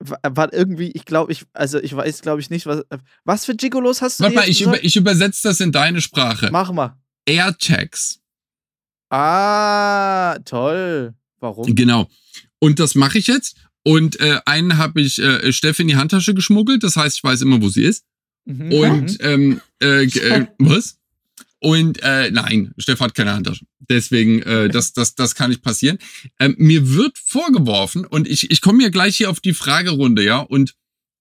Wa- 0.00 0.18
War 0.22 0.52
irgendwie, 0.52 0.90
ich 0.92 1.04
glaube, 1.04 1.32
ich, 1.32 1.44
also 1.52 1.78
ich 1.80 1.94
weiß, 1.94 2.22
glaube 2.22 2.40
ich 2.40 2.50
nicht, 2.50 2.66
was, 2.66 2.82
was 3.24 3.44
für 3.44 3.54
Gigolos 3.54 4.02
hast 4.02 4.18
du 4.20 4.24
Warte 4.24 4.36
mal, 4.36 4.48
ich, 4.48 4.60
über, 4.62 4.82
ich 4.82 4.96
übersetze 4.96 5.46
das 5.48 5.60
in 5.60 5.72
deine 5.72 6.00
Sprache. 6.00 6.48
Mach 6.52 6.72
mal. 6.72 6.96
AirTags. 7.26 8.20
Ah, 9.10 10.38
toll. 10.44 11.14
Warum? 11.40 11.74
Genau. 11.74 12.08
Und 12.58 12.78
das 12.80 12.94
mache 12.94 13.18
ich 13.18 13.26
jetzt. 13.26 13.56
Und 13.84 14.20
äh, 14.20 14.40
einen 14.44 14.76
habe 14.76 15.00
ich 15.00 15.18
äh, 15.18 15.52
Steff 15.52 15.78
in 15.78 15.88
die 15.88 15.96
Handtasche 15.96 16.34
geschmuggelt. 16.34 16.82
Das 16.82 16.96
heißt, 16.96 17.16
ich 17.18 17.24
weiß 17.24 17.40
immer, 17.42 17.62
wo 17.62 17.68
sie 17.68 17.84
ist. 17.84 18.04
Mhm. 18.48 18.72
Und 18.72 19.18
ähm, 19.20 19.60
äh, 19.82 20.04
äh, 20.04 20.46
was? 20.58 20.98
Und 21.60 22.02
äh, 22.02 22.30
nein, 22.30 22.72
Steff 22.78 23.00
hat 23.00 23.14
keine 23.14 23.34
Handtasche. 23.34 23.66
Deswegen, 23.80 24.42
äh, 24.42 24.68
das, 24.68 24.92
das, 24.92 25.14
das 25.14 25.34
kann 25.34 25.50
nicht 25.50 25.62
passieren. 25.62 25.98
Ähm, 26.38 26.54
mir 26.58 26.94
wird 26.94 27.18
vorgeworfen, 27.18 28.04
und 28.04 28.28
ich, 28.28 28.50
ich 28.50 28.60
komme 28.60 28.82
ja 28.82 28.90
gleich 28.90 29.16
hier 29.16 29.30
auf 29.30 29.40
die 29.40 29.54
Fragerunde, 29.54 30.22
ja, 30.24 30.38
und 30.38 30.74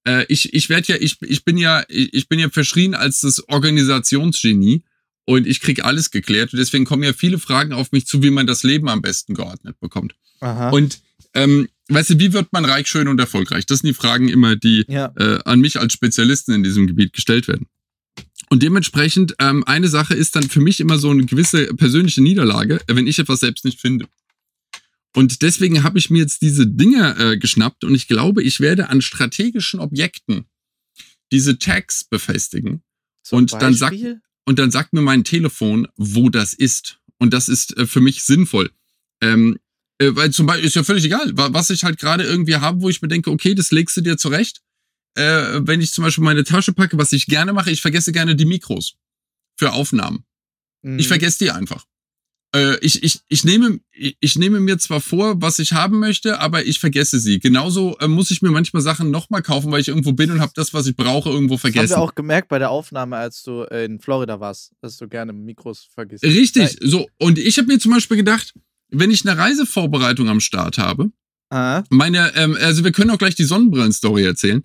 äh, 0.08 0.26
ich, 0.30 0.54
ich 0.54 0.70
werde 0.70 0.94
ja, 0.94 1.00
ich, 1.00 1.18
ich 1.22 1.44
bin 1.44 1.58
ja, 1.58 1.84
ich 1.88 2.14
ich 2.14 2.30
bin 2.30 2.40
ja 2.40 2.50
verschrien 2.50 2.94
als 2.94 3.22
das 3.22 3.48
Organisationsgenie 3.50 4.84
und 5.26 5.48
ich 5.48 5.60
krieg 5.60 5.84
alles 5.84 6.12
geklärt. 6.12 6.54
Und 6.54 6.60
deswegen 6.60 6.86
kommen 6.86 7.04
ja 7.04 7.14
viele 7.14 7.40
Fragen 7.40 7.74
auf 7.74 7.92
mich 7.92 8.06
zu, 8.06 8.22
wie 8.22 8.30
man 8.30 8.48
das 8.48 8.64
Leben 8.64 8.90
am 8.90 9.02
besten 9.02 9.34
geordnet 9.34 9.80
bekommt. 9.80 10.16
Aha. 10.40 10.70
Und 10.70 11.00
ähm, 11.34 11.68
weißt 11.90 12.12
du, 12.12 12.20
wie 12.20 12.34
wird 12.34 12.52
man 12.52 12.66
reich, 12.66 12.88
schön 12.88 13.08
und 13.08 13.20
erfolgreich? 13.20 13.66
Das 13.66 13.80
sind 13.80 13.88
die 13.88 13.94
Fragen 13.94 14.30
immer, 14.30 14.56
die 14.56 14.86
ja. 14.88 15.12
äh, 15.18 15.40
an 15.46 15.60
mich 15.60 15.80
als 15.80 15.94
Spezialisten 15.94 16.54
in 16.54 16.64
diesem 16.64 16.88
Gebiet 16.88 17.14
gestellt 17.14 17.48
werden. 17.48 17.68
Und 18.50 18.64
dementsprechend, 18.64 19.36
ähm, 19.40 19.64
eine 19.66 19.90
Sache 19.90 20.14
ist 20.14 20.36
dann 20.36 20.50
für 20.50 20.62
mich 20.62 20.80
immer 20.80 20.98
so 20.98 21.10
eine 21.10 21.26
gewisse 21.26 21.74
persönliche 21.74 22.22
Niederlage, 22.22 22.80
wenn 22.88 23.08
ich 23.08 23.20
etwas 23.20 23.42
selbst 23.42 23.66
nicht 23.66 23.82
finde. 23.82 24.08
Und 25.14 25.42
deswegen 25.42 25.84
habe 25.84 25.98
ich 25.98 26.10
mir 26.10 26.20
jetzt 26.20 26.42
diese 26.42 26.68
Dinge 26.68 27.18
äh, 27.18 27.38
geschnappt 27.38 27.84
und 27.84 27.96
ich 27.96 28.08
glaube, 28.08 28.44
ich 28.44 28.60
werde 28.60 28.90
an 28.90 29.02
strategischen 29.02 29.80
Objekten 29.80 30.46
diese 31.32 31.58
Tags 31.60 32.06
befestigen. 32.06 32.84
Zum 33.24 33.40
und 33.40 33.54
dann 33.54 33.74
sagt 33.74 33.98
und 34.46 34.60
dann 34.60 34.72
sagt 34.72 34.94
mir 34.94 35.02
mein 35.02 35.26
Telefon, 35.26 35.88
wo 35.98 36.30
das 36.30 36.54
ist. 36.54 37.00
Und 37.18 37.34
das 37.34 37.50
ist 37.50 37.76
äh, 37.78 37.86
für 37.86 38.00
mich 38.00 38.24
sinnvoll. 38.24 38.72
Ähm, 39.20 39.58
äh, 40.00 40.16
weil 40.16 40.32
zum 40.32 40.46
Beispiel 40.46 40.66
ist 40.66 40.76
ja 40.76 40.84
völlig 40.84 41.06
egal, 41.06 41.32
was 41.34 41.70
ich 41.70 41.84
halt 41.84 42.00
gerade 42.00 42.24
irgendwie 42.24 42.56
habe, 42.56 42.82
wo 42.82 42.90
ich 42.90 43.02
mir 43.02 43.08
denke, 43.08 43.32
okay, 43.32 43.56
das 43.56 43.72
legst 43.72 43.98
du 43.98 44.02
dir 44.02 44.18
zurecht. 44.18 44.62
Äh, 45.16 45.62
wenn 45.62 45.82
ich 45.82 45.92
zum 45.92 46.04
Beispiel 46.04 46.24
meine 46.24 46.44
Tasche 46.44 46.74
packe, 46.74 46.98
was 46.98 47.12
ich 47.12 47.26
gerne 47.26 47.54
mache, 47.54 47.72
ich 47.72 47.82
vergesse 47.82 48.12
gerne 48.12 48.36
die 48.36 48.46
Mikros 48.46 48.96
für 49.58 49.74
Aufnahmen. 49.74 50.24
Mhm. 50.84 51.00
Ich 51.00 51.08
vergesse 51.08 51.40
die 51.40 51.52
einfach. 51.52 51.86
Äh, 52.56 52.78
ich, 52.80 53.04
ich, 53.04 53.20
ich, 53.28 53.44
nehme, 53.44 53.80
ich 53.92 54.38
nehme 54.38 54.60
mir 54.60 54.78
zwar 54.78 55.02
vor, 55.02 55.42
was 55.42 55.60
ich 55.60 55.74
haben 55.74 56.00
möchte, 56.00 56.40
aber 56.40 56.66
ich 56.66 56.80
vergesse 56.80 57.20
sie. 57.20 57.40
Genauso 57.40 57.98
äh, 57.98 58.08
muss 58.08 58.32
ich 58.32 58.42
mir 58.42 58.52
manchmal 58.52 58.82
Sachen 58.82 59.12
nochmal 59.12 59.42
kaufen, 59.42 59.72
weil 59.72 59.82
ich 59.82 59.90
irgendwo 59.90 60.14
bin 60.14 60.32
und 60.32 60.40
habe 60.40 60.54
das, 60.56 60.74
was 60.74 60.88
ich 60.88 60.96
brauche, 60.96 61.30
irgendwo 61.30 61.58
vergessen. 61.58 61.88
Das 61.88 61.98
haben 61.98 62.04
wir 62.04 62.10
auch 62.10 62.16
gemerkt 62.16 62.48
bei 62.48 62.60
der 62.60 62.70
Aufnahme, 62.70 63.18
als 63.18 63.44
du 63.44 63.64
in 63.64 64.00
Florida 64.00 64.40
warst, 64.40 64.72
dass 64.82 64.98
du 64.98 65.10
gerne 65.10 65.34
Mikros 65.34 65.90
vergisst. 65.94 66.24
Richtig, 66.24 66.78
so. 66.82 67.08
Und 67.18 67.38
ich 67.38 67.58
habe 67.58 67.68
mir 67.68 67.80
zum 67.80 67.92
Beispiel 67.92 68.18
gedacht, 68.18 68.54
wenn 68.90 69.12
ich 69.12 69.28
eine 69.28 69.38
Reisevorbereitung 69.38 70.30
am 70.30 70.40
Start 70.40 70.78
habe, 70.78 71.12
Aha. 71.50 71.84
meine, 71.90 72.36
ähm, 72.36 72.58
also 72.60 72.84
wir 72.84 72.92
können 72.92 73.12
auch 73.12 73.18
gleich 73.18 73.36
die 73.36 73.44
Sonnenbrillen-Story 73.44 74.24
erzählen. 74.24 74.64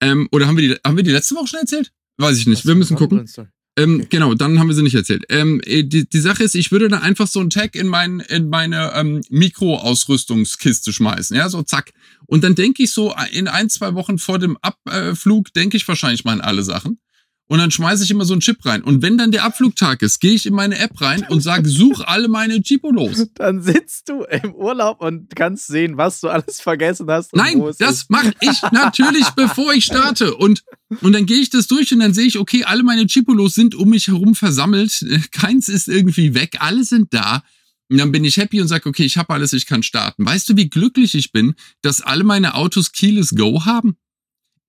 Ähm, 0.00 0.28
oder 0.30 0.46
haben 0.46 0.56
wir, 0.56 0.68
die, 0.68 0.80
haben 0.84 0.96
wir 0.96 1.04
die 1.04 1.10
letzte 1.10 1.34
Woche 1.34 1.48
schon 1.48 1.60
erzählt? 1.60 1.92
Weiß 2.18 2.38
ich 2.38 2.46
nicht. 2.46 2.66
wir 2.66 2.74
müssen 2.74 2.96
gucken. 2.96 3.28
Ähm, 3.76 4.06
genau, 4.10 4.34
dann 4.34 4.58
haben 4.58 4.66
wir 4.66 4.74
sie 4.74 4.82
nicht 4.82 4.96
erzählt. 4.96 5.24
Ähm, 5.28 5.60
äh, 5.64 5.84
die, 5.84 6.08
die 6.08 6.20
Sache 6.20 6.42
ist, 6.42 6.56
ich 6.56 6.72
würde 6.72 6.88
da 6.88 6.98
einfach 6.98 7.28
so 7.28 7.38
einen 7.38 7.50
Tag 7.50 7.76
in, 7.76 7.86
mein, 7.86 8.18
in 8.18 8.48
meine 8.48 8.92
ähm, 8.94 9.20
Mikroausrüstungskiste 9.30 10.92
schmeißen. 10.92 11.36
Ja, 11.36 11.48
so 11.48 11.62
zack. 11.62 11.92
Und 12.26 12.42
dann 12.42 12.56
denke 12.56 12.82
ich 12.82 12.90
so, 12.90 13.14
in 13.30 13.46
ein, 13.46 13.70
zwei 13.70 13.94
Wochen 13.94 14.18
vor 14.18 14.40
dem 14.40 14.58
Abflug, 14.62 15.52
denke 15.52 15.76
ich 15.76 15.86
wahrscheinlich 15.86 16.24
mal 16.24 16.32
an 16.32 16.40
alle 16.40 16.64
Sachen. 16.64 16.98
Und 17.50 17.58
dann 17.58 17.70
schmeiße 17.70 18.04
ich 18.04 18.10
immer 18.10 18.26
so 18.26 18.34
einen 18.34 18.42
Chip 18.42 18.64
rein. 18.66 18.82
Und 18.82 19.00
wenn 19.00 19.16
dann 19.16 19.32
der 19.32 19.44
Abflugtag 19.44 20.02
ist, 20.02 20.20
gehe 20.20 20.34
ich 20.34 20.44
in 20.44 20.52
meine 20.52 20.78
App 20.78 21.00
rein 21.00 21.24
und 21.30 21.40
sage, 21.40 21.66
such 21.66 22.02
alle 22.06 22.28
meine 22.28 22.62
Chipolos. 22.62 23.26
Dann 23.34 23.62
sitzt 23.62 24.10
du 24.10 24.24
im 24.24 24.54
Urlaub 24.54 25.00
und 25.00 25.34
kannst 25.34 25.68
sehen, 25.68 25.96
was 25.96 26.20
du 26.20 26.28
alles 26.28 26.60
vergessen 26.60 27.10
hast. 27.10 27.34
Nein, 27.34 27.62
das 27.78 28.10
mache 28.10 28.34
ich 28.42 28.60
natürlich, 28.70 29.26
bevor 29.36 29.72
ich 29.72 29.86
starte. 29.86 30.34
Und, 30.34 30.62
und 31.00 31.14
dann 31.14 31.24
gehe 31.24 31.38
ich 31.38 31.48
das 31.48 31.66
durch 31.66 31.90
und 31.92 32.00
dann 32.00 32.12
sehe 32.12 32.26
ich, 32.26 32.38
okay, 32.38 32.64
alle 32.64 32.82
meine 32.82 33.06
Chipolos 33.06 33.54
sind 33.54 33.74
um 33.74 33.88
mich 33.88 34.08
herum 34.08 34.34
versammelt. 34.34 35.06
Keins 35.32 35.70
ist 35.70 35.88
irgendwie 35.88 36.34
weg. 36.34 36.58
Alle 36.60 36.84
sind 36.84 37.14
da. 37.14 37.42
Und 37.88 37.96
dann 37.96 38.12
bin 38.12 38.24
ich 38.24 38.36
happy 38.36 38.60
und 38.60 38.68
sage, 38.68 38.86
okay, 38.86 39.04
ich 39.04 39.16
habe 39.16 39.32
alles, 39.32 39.54
ich 39.54 39.64
kann 39.64 39.82
starten. 39.82 40.26
Weißt 40.26 40.50
du, 40.50 40.56
wie 40.56 40.68
glücklich 40.68 41.14
ich 41.14 41.32
bin, 41.32 41.54
dass 41.80 42.02
alle 42.02 42.24
meine 42.24 42.54
Autos 42.54 42.92
Keyless 42.92 43.30
Go 43.30 43.64
haben? 43.64 43.96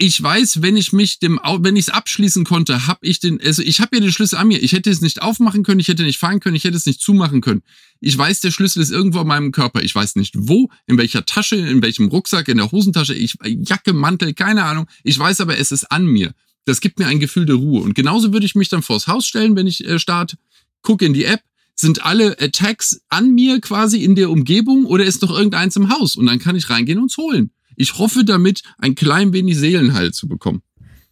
Ich 0.02 0.24
weiß, 0.24 0.62
wenn 0.62 0.78
ich 0.78 0.94
mich 0.94 1.20
dem, 1.20 1.42
wenn 1.44 1.76
ich 1.76 1.88
es 1.88 1.94
abschließen 1.94 2.46
konnte, 2.46 2.88
habe 2.88 3.00
ich 3.02 3.20
den, 3.20 3.42
also 3.42 3.62
ich 3.62 3.82
habe 3.82 3.98
ja 3.98 4.02
den 4.02 4.14
Schlüssel 4.14 4.38
an 4.38 4.48
mir. 4.48 4.64
Ich 4.64 4.72
hätte 4.72 4.90
es 4.90 5.02
nicht 5.02 5.22
aufmachen 5.22 5.62
können, 5.62 5.82
ich 5.82 5.90
hätte 5.90 6.04
nicht 6.04 6.18
fahren 6.18 6.40
können, 6.40 6.56
ich 6.56 6.64
hätte 6.64 6.78
es 6.78 6.86
nicht 6.86 7.02
zumachen 7.02 7.42
können. 7.42 7.64
Ich 8.00 8.18
weiß, 8.18 8.40
der 8.40 8.52
Schlüssel 8.52 8.82
ist 8.82 8.92
irgendwo 8.92 9.20
in 9.20 9.28
meinem 9.28 9.52
Körper. 9.52 9.84
Ich 9.84 9.94
weiß 9.94 10.16
nicht 10.16 10.36
wo, 10.38 10.70
in 10.88 10.98
welcher 10.98 11.26
Tasche, 11.26 11.58
in 11.58 11.82
welchem 11.82 12.08
Rucksack, 12.08 12.48
in 12.48 12.58
der 12.58 12.72
Hosentasche, 12.72 13.14
ich, 13.14 13.36
Jacke, 13.44 13.92
Mantel, 13.92 14.34
keine 14.34 14.64
Ahnung. 14.64 14.88
Ich 15.04 15.20
weiß 15.20 15.42
aber, 15.42 15.58
es 15.58 15.74
ist 15.74 15.92
an 15.92 16.06
mir. 16.06 16.34
Das 16.64 16.80
gibt 16.80 16.98
mir 16.98 17.08
ein 17.08 17.20
Gefühl 17.20 17.46
der 17.46 17.58
Ruhe. 17.58 17.82
Und 17.82 17.94
genauso 17.94 18.32
würde 18.32 18.46
ich 18.46 18.56
mich 18.56 18.70
dann 18.70 18.82
vors 18.82 19.08
Haus 19.08 19.28
stellen, 19.28 19.58
wenn 19.58 19.68
ich 19.68 19.86
äh, 19.86 20.00
starte, 20.00 20.38
gucke 20.82 21.06
in 21.06 21.14
die 21.14 21.26
App, 21.26 21.42
sind 21.76 22.06
alle 22.06 22.40
Attacks 22.40 23.02
an 23.10 23.32
mir 23.36 23.60
quasi 23.60 24.02
in 24.02 24.16
der 24.16 24.30
Umgebung 24.30 24.86
oder 24.86 25.04
ist 25.04 25.22
noch 25.22 25.32
irgendeins 25.32 25.76
im 25.76 25.90
Haus? 25.90 26.16
Und 26.16 26.26
dann 26.28 26.40
kann 26.40 26.56
ich 26.56 26.70
reingehen 26.70 27.00
und 27.00 27.16
holen. 27.18 27.52
Ich 27.80 27.98
hoffe 27.98 28.26
damit, 28.26 28.62
ein 28.78 28.94
klein 28.94 29.32
wenig 29.32 29.58
Seelenheil 29.58 30.12
zu 30.12 30.28
bekommen. 30.28 30.62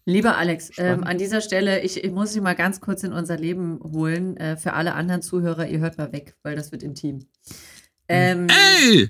Lieber 0.03 0.37
Alex, 0.37 0.71
ähm, 0.77 1.05
an 1.05 1.17
dieser 1.17 1.39
Stelle, 1.39 1.81
ich, 1.81 2.03
ich, 2.03 2.11
muss 2.11 2.33
Sie 2.33 2.41
mal 2.41 2.55
ganz 2.55 2.81
kurz 2.81 3.03
in 3.03 3.13
unser 3.13 3.37
Leben 3.37 3.79
holen. 3.81 4.35
Äh, 4.35 4.57
für 4.57 4.73
alle 4.73 4.93
anderen 4.93 5.21
Zuhörer, 5.21 5.67
ihr 5.67 5.79
hört 5.79 5.97
mal 5.97 6.11
weg, 6.11 6.35
weil 6.43 6.57
das 6.57 6.73
wird 6.73 6.83
intim. 6.83 7.25
Ähm, 8.09 8.47
Ey! 8.49 9.09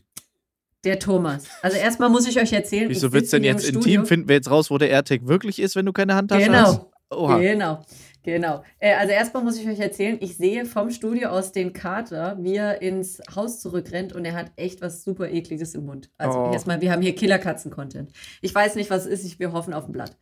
Der 0.83 0.99
Thomas. 0.99 1.45
Also 1.63 1.77
erstmal 1.77 2.09
muss 2.09 2.27
ich 2.27 2.39
euch 2.39 2.53
erzählen. 2.53 2.89
Wieso 2.89 3.11
wird 3.11 3.25
es 3.25 3.31
denn 3.31 3.43
jetzt 3.43 3.67
intim? 3.67 4.05
Finden 4.05 4.27
wir 4.27 4.35
jetzt 4.35 4.51
raus, 4.51 4.69
wo 4.69 4.77
der 4.77 4.89
AirTag 4.89 5.27
wirklich 5.27 5.57
ist, 5.59 5.75
wenn 5.75 5.85
du 5.87 5.93
keine 5.93 6.13
Handtasche 6.13 6.45
genau. 6.45 6.59
hast? 6.59 6.81
Oha. 7.09 7.39
Genau. 7.39 7.85
Genau. 8.23 8.63
Äh, 8.79 8.95
also 8.95 9.13
erstmal 9.13 9.43
muss 9.43 9.57
ich 9.57 9.67
euch 9.67 9.79
erzählen, 9.79 10.17
ich 10.19 10.37
sehe 10.37 10.65
vom 10.65 10.89
Studio 10.89 11.29
aus 11.29 11.51
den 11.51 11.73
Kater, 11.73 12.37
wie 12.41 12.55
er 12.55 12.81
ins 12.81 13.21
Haus 13.35 13.61
zurückrennt 13.61 14.13
und 14.13 14.25
er 14.25 14.33
hat 14.33 14.51
echt 14.55 14.81
was 14.81 15.03
super 15.03 15.29
ekliges 15.29 15.75
im 15.75 15.85
Mund. 15.85 16.11
Also 16.17 16.39
oh. 16.39 16.51
erstmal, 16.51 16.81
wir 16.81 16.91
haben 16.91 17.01
hier 17.01 17.15
Killerkatzen-Content. 17.15 18.11
Ich 18.41 18.53
weiß 18.53 18.75
nicht, 18.75 18.89
was 18.89 19.05
es 19.05 19.23
ist, 19.23 19.39
wir 19.39 19.53
hoffen 19.53 19.73
auf 19.73 19.85
ein 19.85 19.91
Blatt. 19.91 20.17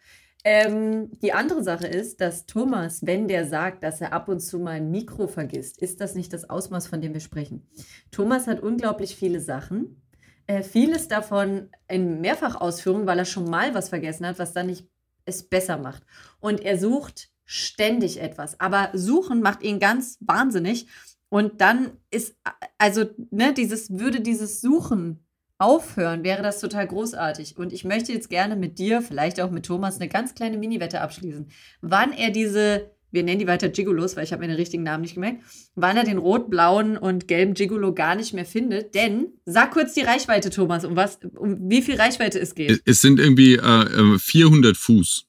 Ähm, 0.48 1.10
die 1.24 1.34
andere 1.34 1.64
Sache 1.64 1.88
ist, 1.88 2.22
dass 2.22 2.46
Thomas, 2.46 3.04
wenn 3.04 3.28
der 3.28 3.48
sagt, 3.48 3.82
dass 3.82 4.00
er 4.00 4.14
ab 4.14 4.30
und 4.30 4.42
zu 4.42 4.60
mal 4.60 4.74
ein 4.74 4.92
Mikro 4.92 5.26
vergisst, 5.26 5.82
ist 5.82 6.00
das 6.00 6.14
nicht 6.14 6.32
das 6.34 6.48
Ausmaß, 6.48 6.86
von 6.86 7.02
dem 7.02 7.14
wir 7.14 7.20
sprechen. 7.20 7.68
Thomas 8.12 8.46
hat 8.46 8.60
unglaublich 8.60 9.16
viele 9.16 9.40
Sachen. 9.40 10.04
Äh, 10.46 10.62
vieles 10.62 11.08
davon 11.08 11.72
in 11.88 12.22
Mehrfachausführung, 12.22 13.08
weil 13.08 13.18
er 13.18 13.26
schon 13.26 13.50
mal 13.50 13.74
was 13.74 13.90
vergessen 13.90 14.28
hat, 14.28 14.38
was 14.38 14.54
dann 14.54 14.68
nicht 14.68 14.88
es 15.26 15.42
besser 15.50 15.80
macht. 15.80 16.04
Und 16.40 16.62
er 16.64 16.78
sucht 16.78 17.32
ständig 17.46 18.20
etwas. 18.20 18.60
Aber 18.60 18.90
suchen 18.94 19.42
macht 19.42 19.64
ihn 19.64 19.80
ganz 19.80 20.18
wahnsinnig. 20.20 20.88
Und 21.30 21.62
dann 21.62 21.92
ist, 22.12 22.36
also, 22.78 23.06
ne, 23.32 23.54
dieses, 23.54 23.90
würde 23.92 24.22
dieses 24.22 24.62
Suchen 24.62 25.26
aufhören, 25.58 26.24
wäre 26.24 26.44
das 26.44 26.60
total 26.60 26.88
großartig. 26.88 27.58
Und 27.58 27.72
ich 27.72 27.86
möchte 27.86 28.12
jetzt 28.12 28.30
gerne 28.30 28.56
mit 28.56 28.78
dir, 28.78 29.02
vielleicht 29.02 29.40
auch 29.40 29.52
mit 29.52 29.66
Thomas, 29.66 30.00
eine 30.00 30.10
ganz 30.10 30.36
kleine 30.36 30.58
Mini-Wette 30.58 31.02
abschließen. 31.02 31.48
Wann 31.82 32.12
er 32.12 32.30
diese, 32.30 32.92
wir 33.12 33.24
nennen 33.24 33.40
die 33.40 33.48
weiter 33.48 33.70
Gigolos, 33.70 34.16
weil 34.16 34.26
ich 34.26 34.34
habe 34.34 34.42
mir 34.42 34.50
den 34.50 34.58
richtigen 34.58 34.84
Namen 34.84 35.02
nicht 35.02 35.14
gemerkt, 35.14 35.44
wann 35.76 35.96
er 35.98 36.04
den 36.04 36.18
rot, 36.18 36.50
blauen 36.50 36.98
und 36.98 37.28
gelben 37.28 37.54
Gigolo 37.54 37.94
gar 37.94 38.16
nicht 38.16 38.34
mehr 38.34 38.46
findet. 38.46 38.96
Denn, 38.96 39.28
sag 39.46 39.72
kurz 39.72 39.94
die 39.94 40.02
Reichweite, 40.02 40.50
Thomas, 40.50 40.84
um 40.84 40.96
was, 40.96 41.20
um 41.38 41.70
wie 41.70 41.82
viel 41.82 41.96
Reichweite 41.96 42.40
es 42.40 42.54
geht. 42.54 42.82
Es 42.86 43.02
sind 43.02 43.20
irgendwie 43.20 43.56
äh, 43.56 44.20
400 44.20 44.76
Fuß. 44.76 45.26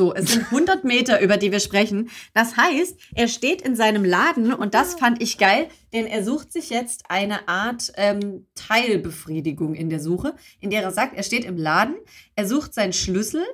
So, 0.00 0.14
es 0.14 0.32
sind 0.32 0.46
100 0.46 0.82
Meter, 0.82 1.20
über 1.20 1.36
die 1.36 1.52
wir 1.52 1.60
sprechen. 1.60 2.08
Das 2.32 2.56
heißt, 2.56 2.96
er 3.14 3.28
steht 3.28 3.60
in 3.60 3.76
seinem 3.76 4.02
Laden 4.02 4.50
und 4.54 4.72
das 4.72 4.94
fand 4.94 5.20
ich 5.20 5.36
geil, 5.36 5.68
denn 5.92 6.06
er 6.06 6.24
sucht 6.24 6.54
sich 6.54 6.70
jetzt 6.70 7.02
eine 7.10 7.48
Art 7.48 7.92
ähm, 7.96 8.46
Teilbefriedigung 8.54 9.74
in 9.74 9.90
der 9.90 10.00
Suche, 10.00 10.34
in 10.58 10.70
der 10.70 10.82
er 10.82 10.90
sagt, 10.90 11.18
er 11.18 11.22
steht 11.22 11.44
im 11.44 11.58
Laden, 11.58 11.96
er 12.34 12.48
sucht 12.48 12.72
seinen 12.72 12.94
Schlüssel, 12.94 13.44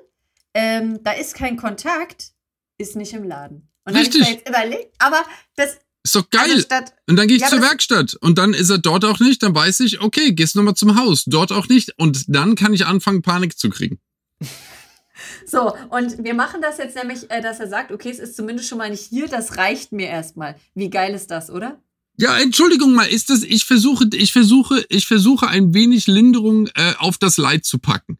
ähm, 0.55 1.01
da 1.03 1.11
ist 1.11 1.35
kein 1.35 1.57
Kontakt, 1.57 2.31
ist 2.79 2.95
nicht 2.95 3.13
im 3.13 3.25
Laden. 3.25 3.69
Und 3.85 3.97
Richtig. 3.97 4.23
dann 4.23 4.33
jetzt 4.33 4.49
überlegt, 4.49 4.95
aber 5.01 5.25
das 5.57 5.79
ist 6.05 6.15
doch 6.15 6.31
geil. 6.31 6.43
Also 6.49 6.61
statt, 6.61 6.95
und 7.09 7.17
dann 7.17 7.27
gehe 7.27 7.39
ich 7.39 7.43
ja, 7.43 7.49
zur 7.49 7.61
Werkstatt 7.61 8.15
und 8.21 8.39
dann 8.39 8.55
ist 8.55 8.71
er 8.71 8.79
dort 8.79 9.05
auch 9.05 9.19
nicht, 9.19 9.43
dann 9.43 9.53
weiß 9.53 9.81
ich, 9.81 10.01
okay, 10.01 10.33
gehst 10.33 10.55
nochmal 10.55 10.75
zum 10.75 10.97
Haus, 10.97 11.25
dort 11.27 11.51
auch 11.51 11.67
nicht 11.67 11.99
und 11.99 12.27
dann 12.29 12.55
kann 12.55 12.73
ich 12.73 12.87
anfangen, 12.87 13.23
Panik 13.23 13.59
zu 13.59 13.69
kriegen. 13.69 13.99
So, 15.45 15.75
und 15.91 16.23
wir 16.25 16.35
machen 16.35 16.61
das 16.61 16.79
jetzt 16.79 16.97
nämlich, 16.97 17.31
äh, 17.31 17.41
dass 17.41 17.61
er 17.61 17.69
sagt, 17.69 17.93
okay, 17.93 18.11
es 18.11 18.19
ist 18.19 18.37
zumindest 18.37 18.69
schon 18.69 18.79
mal 18.79 18.91
nicht 18.91 19.03
hier, 19.03 19.29
das 19.29 19.57
reicht 19.57 19.93
mir 19.93 20.09
erstmal. 20.09 20.57
Wie 20.75 20.91
geil 20.91 21.15
ist 21.15 21.31
das, 21.31 21.51
oder? 21.51 21.81
Ja, 22.19 22.39
Entschuldigung 22.39 22.95
mal, 22.95 23.05
ist 23.05 23.29
das, 23.31 23.43
ich 23.43 23.65
versuche, 23.65 24.09
ich 24.15 24.33
versuche, 24.33 24.85
ich 24.89 25.07
versuche 25.07 25.49
ein 25.49 25.75
wenig 25.75 26.07
Linderung 26.07 26.69
äh, 26.69 26.95
auf 26.99 27.19
das 27.19 27.37
Leid 27.37 27.65
zu 27.65 27.79
packen. 27.79 28.19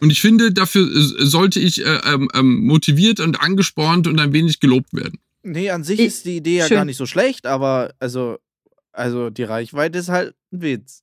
Und 0.00 0.10
ich 0.10 0.20
finde, 0.20 0.52
dafür 0.52 0.86
äh, 0.86 1.24
sollte 1.24 1.58
ich 1.58 1.84
äh, 1.84 2.00
ähm, 2.04 2.28
ähm, 2.34 2.66
motiviert 2.66 3.20
und 3.20 3.40
angespornt 3.40 4.06
und 4.06 4.20
ein 4.20 4.32
wenig 4.34 4.60
gelobt 4.60 4.92
werden. 4.92 5.18
Nee, 5.42 5.70
an 5.70 5.84
sich 5.84 6.00
ich, 6.00 6.06
ist 6.06 6.24
die 6.26 6.36
Idee 6.36 6.58
ja 6.58 6.66
schön. 6.66 6.76
gar 6.76 6.84
nicht 6.84 6.98
so 6.98 7.06
schlecht, 7.06 7.46
aber 7.46 7.94
also, 7.98 8.38
also 8.92 9.30
die 9.30 9.44
Reichweite 9.44 9.98
ist 9.98 10.08
halt 10.08 10.34
ein 10.52 10.60
Witz. 10.60 11.02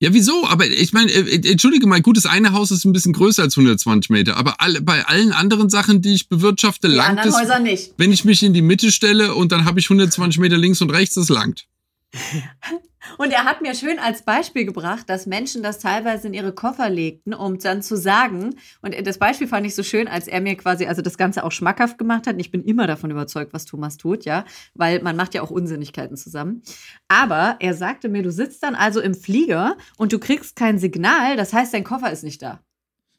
Ja, 0.00 0.12
wieso? 0.12 0.46
Aber 0.46 0.66
ich 0.66 0.92
meine, 0.92 1.10
äh, 1.10 1.36
äh, 1.36 1.50
entschuldige 1.50 1.86
mal, 1.86 2.00
gut, 2.00 2.16
das 2.16 2.26
eine 2.26 2.52
Haus 2.52 2.70
ist 2.70 2.84
ein 2.84 2.92
bisschen 2.92 3.12
größer 3.12 3.42
als 3.42 3.56
120 3.56 4.10
Meter, 4.10 4.36
aber 4.36 4.60
alle, 4.60 4.80
bei 4.80 5.04
allen 5.06 5.32
anderen 5.32 5.70
Sachen, 5.70 6.02
die 6.02 6.14
ich 6.14 6.28
bewirtschafte, 6.28 6.88
die 6.88 6.94
langt 6.94 7.24
es, 7.24 7.34
Häuser 7.34 7.58
nicht. 7.58 7.94
wenn 7.96 8.12
ich 8.12 8.24
mich 8.24 8.42
in 8.42 8.52
die 8.52 8.62
Mitte 8.62 8.92
stelle 8.92 9.34
und 9.34 9.50
dann 9.50 9.64
habe 9.64 9.80
ich 9.80 9.86
120 9.86 10.38
Meter 10.40 10.56
links 10.56 10.80
und 10.80 10.90
rechts, 10.90 11.16
das 11.16 11.28
langt. 11.28 11.66
Und 13.18 13.32
er 13.32 13.44
hat 13.44 13.62
mir 13.62 13.74
schön 13.74 13.98
als 13.98 14.22
Beispiel 14.22 14.64
gebracht, 14.64 15.08
dass 15.08 15.26
Menschen 15.26 15.62
das 15.62 15.78
teilweise 15.78 16.26
in 16.26 16.34
ihre 16.34 16.52
Koffer 16.52 16.90
legten, 16.90 17.32
um 17.34 17.58
dann 17.58 17.82
zu 17.82 17.96
sagen, 17.96 18.56
und 18.82 18.94
das 19.06 19.18
Beispiel 19.18 19.46
fand 19.46 19.66
ich 19.66 19.74
so 19.74 19.82
schön, 19.82 20.08
als 20.08 20.26
er 20.26 20.40
mir 20.40 20.56
quasi, 20.56 20.86
also 20.86 21.02
das 21.02 21.16
Ganze 21.16 21.44
auch 21.44 21.52
schmackhaft 21.52 21.98
gemacht 21.98 22.26
hat. 22.26 22.34
Und 22.34 22.40
ich 22.40 22.50
bin 22.50 22.64
immer 22.64 22.86
davon 22.86 23.10
überzeugt, 23.10 23.52
was 23.52 23.64
Thomas 23.64 23.96
tut, 23.96 24.24
ja, 24.24 24.44
weil 24.74 25.02
man 25.02 25.16
macht 25.16 25.34
ja 25.34 25.42
auch 25.42 25.50
Unsinnigkeiten 25.50 26.16
zusammen. 26.16 26.62
Aber 27.08 27.56
er 27.60 27.74
sagte 27.74 28.08
mir, 28.08 28.22
du 28.22 28.32
sitzt 28.32 28.62
dann 28.62 28.74
also 28.74 29.00
im 29.00 29.14
Flieger 29.14 29.76
und 29.96 30.12
du 30.12 30.18
kriegst 30.18 30.56
kein 30.56 30.78
Signal, 30.78 31.36
das 31.36 31.52
heißt, 31.52 31.72
dein 31.74 31.84
Koffer 31.84 32.10
ist 32.10 32.24
nicht 32.24 32.42
da. 32.42 32.60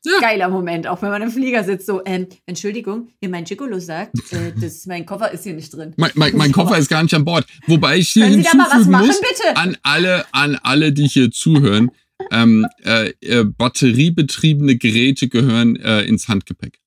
Ja. 0.05 0.19
Geiler 0.21 0.47
Moment, 0.47 0.87
auch 0.87 1.01
wenn 1.01 1.09
man 1.09 1.21
im 1.21 1.29
Flieger 1.29 1.63
sitzt, 1.63 1.85
so, 1.85 2.01
ähm, 2.05 2.27
Entschuldigung, 2.45 3.09
wie 3.19 3.27
mein 3.27 3.43
Gigolo 3.43 3.79
sagt, 3.79 4.15
äh, 4.31 4.53
das, 4.61 4.85
mein 4.85 5.05
Koffer 5.05 5.31
ist 5.31 5.43
hier 5.43 5.53
nicht 5.53 5.73
drin. 5.73 5.93
Mein, 5.97 6.11
mein, 6.15 6.37
mein 6.37 6.51
Koffer 6.53 6.77
ist 6.77 6.89
gar 6.89 7.03
nicht 7.03 7.13
an 7.13 7.25
Bord. 7.25 7.45
Wobei 7.67 7.97
ich 7.97 8.09
hier 8.09 8.23
Können 8.23 8.35
hinzufügen 8.35 8.91
machen, 8.91 9.07
muss, 9.07 9.19
bitte? 9.19 9.57
an 9.57 9.77
alle, 9.83 10.25
an 10.31 10.55
alle, 10.63 10.93
die 10.93 11.07
hier 11.07 11.31
zuhören, 11.31 11.91
ähm, 12.31 12.65
äh, 12.83 13.09
äh, 13.21 13.43
batteriebetriebene 13.43 14.77
Geräte 14.77 15.27
gehören 15.27 15.75
äh, 15.75 16.01
ins 16.03 16.27
Handgepäck. 16.29 16.79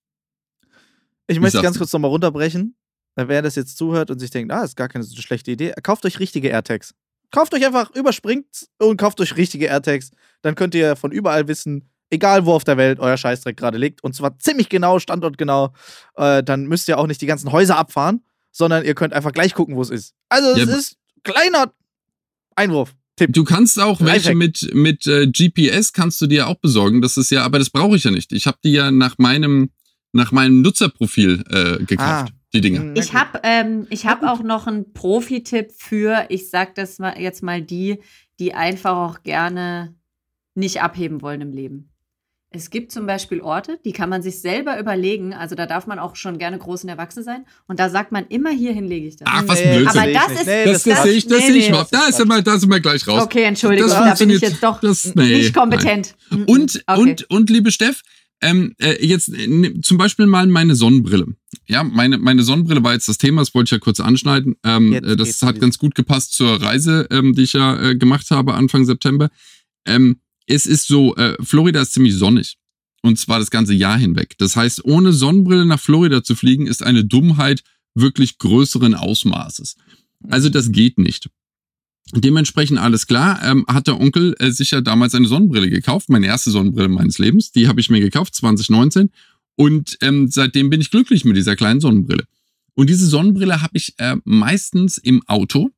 Ich 1.26 1.38
möchte 1.40 1.60
ganz 1.62 1.78
kurz 1.78 1.92
nochmal 1.92 2.10
runterbrechen. 2.10 2.76
Wer 3.14 3.42
das 3.42 3.56
jetzt 3.56 3.76
zuhört 3.76 4.10
und 4.10 4.18
sich 4.20 4.30
denkt, 4.30 4.52
ah, 4.52 4.64
ist 4.64 4.76
gar 4.76 4.88
keine 4.88 5.04
so 5.04 5.20
schlechte 5.20 5.50
Idee, 5.50 5.74
kauft 5.82 6.06
euch 6.06 6.18
richtige 6.18 6.48
AirTags. 6.48 6.94
Kauft 7.30 7.52
euch 7.54 7.64
einfach, 7.64 7.94
überspringt 7.94 8.68
und 8.78 8.96
kauft 8.96 9.20
euch 9.20 9.36
richtige 9.36 9.66
AirTags. 9.66 10.10
Dann 10.40 10.54
könnt 10.54 10.74
ihr 10.74 10.96
von 10.96 11.12
überall 11.12 11.46
wissen, 11.48 11.91
egal 12.12 12.46
wo 12.46 12.52
auf 12.52 12.64
der 12.64 12.76
Welt 12.76 13.00
euer 13.00 13.16
Scheißdreck 13.16 13.56
gerade 13.56 13.78
liegt. 13.78 14.04
Und 14.04 14.14
zwar 14.14 14.38
ziemlich 14.38 14.68
genau, 14.68 14.98
standortgenau. 14.98 15.72
Äh, 16.16 16.42
dann 16.42 16.66
müsst 16.66 16.88
ihr 16.88 16.98
auch 16.98 17.06
nicht 17.06 17.20
die 17.20 17.26
ganzen 17.26 17.50
Häuser 17.52 17.76
abfahren, 17.76 18.24
sondern 18.50 18.84
ihr 18.84 18.94
könnt 18.94 19.14
einfach 19.14 19.32
gleich 19.32 19.54
gucken, 19.54 19.76
wo 19.76 19.82
es 19.82 19.90
ist. 19.90 20.14
Also, 20.28 20.50
es 20.50 20.68
ja, 20.68 20.76
ist 20.76 20.96
kleiner 21.24 21.72
Einwurf. 22.54 22.94
Tipp. 23.16 23.32
Du 23.32 23.44
kannst 23.44 23.78
auch 23.78 24.00
welche 24.00 24.34
mit, 24.34 24.70
mit 24.74 25.06
äh, 25.06 25.26
GPS 25.26 25.92
kannst 25.92 26.20
du 26.20 26.26
dir 26.26 26.48
auch 26.48 26.56
besorgen. 26.56 27.02
Das 27.02 27.16
ist 27.16 27.30
ja, 27.30 27.44
aber 27.44 27.58
das 27.58 27.70
brauche 27.70 27.96
ich 27.96 28.04
ja 28.04 28.10
nicht. 28.10 28.32
Ich 28.32 28.46
habe 28.46 28.58
die 28.64 28.72
ja 28.72 28.90
nach 28.90 29.18
meinem, 29.18 29.70
nach 30.12 30.32
meinem 30.32 30.62
Nutzerprofil 30.62 31.44
äh, 31.50 31.84
gekauft. 31.84 32.30
Ah 32.30 32.42
die 32.52 32.60
Dinge. 32.60 32.80
Hm, 32.80 32.94
ich 32.96 33.14
habe 33.14 33.40
ähm, 33.42 33.86
hab 33.90 34.22
auch 34.22 34.42
noch 34.42 34.66
einen 34.66 34.92
Profi-Tipp 34.92 35.72
für, 35.76 36.26
ich 36.28 36.50
sag 36.50 36.74
das 36.74 36.98
mal 36.98 37.18
jetzt 37.18 37.42
mal 37.42 37.62
die, 37.62 38.00
die 38.38 38.54
einfach 38.54 38.96
auch 38.96 39.22
gerne 39.22 39.94
nicht 40.54 40.82
abheben 40.82 41.22
wollen 41.22 41.40
im 41.40 41.52
Leben. 41.52 41.91
Es 42.54 42.70
gibt 42.70 42.92
zum 42.92 43.06
Beispiel 43.06 43.40
Orte, 43.40 43.78
die 43.84 43.92
kann 43.92 44.10
man 44.10 44.22
sich 44.22 44.40
selber 44.40 44.78
überlegen. 44.78 45.32
Also 45.32 45.54
da 45.54 45.66
darf 45.66 45.86
man 45.86 45.98
auch 45.98 46.16
schon 46.16 46.38
gerne 46.38 46.58
groß 46.58 46.84
und 46.84 46.90
erwachsen 46.90 47.22
sein. 47.22 47.46
Und 47.66 47.80
da 47.80 47.88
sagt 47.88 48.12
man 48.12 48.26
immer, 48.26 48.50
hierhin 48.50 48.86
lege 48.86 49.08
ich 49.08 49.16
das. 49.16 49.28
Ach, 49.30 49.42
was 49.46 49.58
nee, 49.58 49.78
Blödsinn. 49.78 50.00
Aber 50.00 50.12
das 50.12 50.32
ist... 50.32 50.46
Nee, 50.46 50.64
das, 50.64 50.82
das, 50.82 50.94
das 50.94 51.02
sehe 51.02 51.12
ich, 51.12 51.26
das 51.26 51.38
nee, 51.40 51.46
sehe 51.46 51.56
ich 51.56 51.70
nee, 51.70 51.84
Da 51.90 52.08
ist 52.08 52.20
immer, 52.20 52.42
da 52.42 52.58
sind 52.58 52.70
wir 52.70 52.80
gleich 52.80 53.06
raus. 53.08 53.22
Okay, 53.22 53.44
Entschuldigung, 53.44 53.90
da 53.90 54.14
bin 54.14 54.30
ich 54.30 54.40
jetzt 54.40 54.62
doch 54.62 54.80
das, 54.80 55.14
nee, 55.14 55.38
nicht 55.38 55.54
kompetent. 55.54 56.14
Nein. 56.30 56.44
Und, 56.44 56.84
okay. 56.86 57.00
und, 57.00 57.30
und, 57.30 57.50
liebe 57.50 57.70
Steff, 57.70 58.02
ähm, 58.42 58.74
äh, 58.78 59.04
jetzt 59.04 59.28
äh, 59.28 59.80
zum 59.80 59.96
Beispiel 59.96 60.26
mal 60.26 60.46
meine 60.46 60.74
Sonnenbrille. 60.74 61.28
Ja, 61.66 61.84
meine, 61.84 62.18
meine 62.18 62.42
Sonnenbrille 62.42 62.82
war 62.84 62.92
jetzt 62.92 63.08
das 63.08 63.18
Thema, 63.18 63.40
das 63.40 63.54
wollte 63.54 63.68
ich 63.68 63.70
ja 63.72 63.78
kurz 63.78 64.00
anschneiden. 64.00 64.56
Ähm, 64.64 64.92
äh, 64.92 65.16
das 65.16 65.40
hat 65.42 65.60
ganz 65.60 65.78
gut 65.78 65.94
gepasst 65.94 66.34
zur 66.34 66.60
Reise, 66.60 67.06
ähm, 67.10 67.34
die 67.34 67.42
ich 67.42 67.54
ja 67.54 67.80
äh, 67.80 67.96
gemacht 67.96 68.30
habe 68.30 68.54
Anfang 68.54 68.84
September. 68.84 69.30
Ähm, 69.86 70.16
es 70.46 70.66
ist 70.66 70.86
so, 70.86 71.16
äh, 71.16 71.36
Florida 71.42 71.80
ist 71.80 71.92
ziemlich 71.92 72.14
sonnig. 72.14 72.56
Und 73.02 73.18
zwar 73.18 73.40
das 73.40 73.50
ganze 73.50 73.74
Jahr 73.74 73.98
hinweg. 73.98 74.36
Das 74.38 74.54
heißt, 74.54 74.84
ohne 74.84 75.12
Sonnenbrille 75.12 75.66
nach 75.66 75.80
Florida 75.80 76.22
zu 76.22 76.36
fliegen, 76.36 76.66
ist 76.66 76.82
eine 76.82 77.04
Dummheit 77.04 77.62
wirklich 77.94 78.38
größeren 78.38 78.94
Ausmaßes. 78.94 79.76
Also 80.28 80.48
das 80.48 80.70
geht 80.70 80.98
nicht. 80.98 81.28
Dementsprechend 82.14 82.78
alles 82.78 83.06
klar, 83.06 83.40
ähm, 83.42 83.64
hat 83.68 83.86
der 83.86 84.00
Onkel 84.00 84.34
äh, 84.38 84.50
sich 84.50 84.70
ja 84.70 84.80
damals 84.80 85.14
eine 85.14 85.28
Sonnenbrille 85.28 85.70
gekauft, 85.70 86.10
meine 86.10 86.26
erste 86.26 86.50
Sonnenbrille 86.50 86.88
meines 86.88 87.18
Lebens. 87.18 87.52
Die 87.52 87.68
habe 87.68 87.80
ich 87.80 87.90
mir 87.90 88.00
gekauft, 88.00 88.34
2019. 88.34 89.10
Und 89.56 89.98
ähm, 90.00 90.28
seitdem 90.28 90.70
bin 90.70 90.80
ich 90.80 90.90
glücklich 90.90 91.24
mit 91.24 91.36
dieser 91.36 91.56
kleinen 91.56 91.80
Sonnenbrille. 91.80 92.24
Und 92.74 92.88
diese 92.88 93.06
Sonnenbrille 93.06 93.62
habe 93.62 93.76
ich 93.76 93.94
äh, 93.98 94.16
meistens 94.24 94.98
im 94.98 95.22
Auto. 95.26 95.70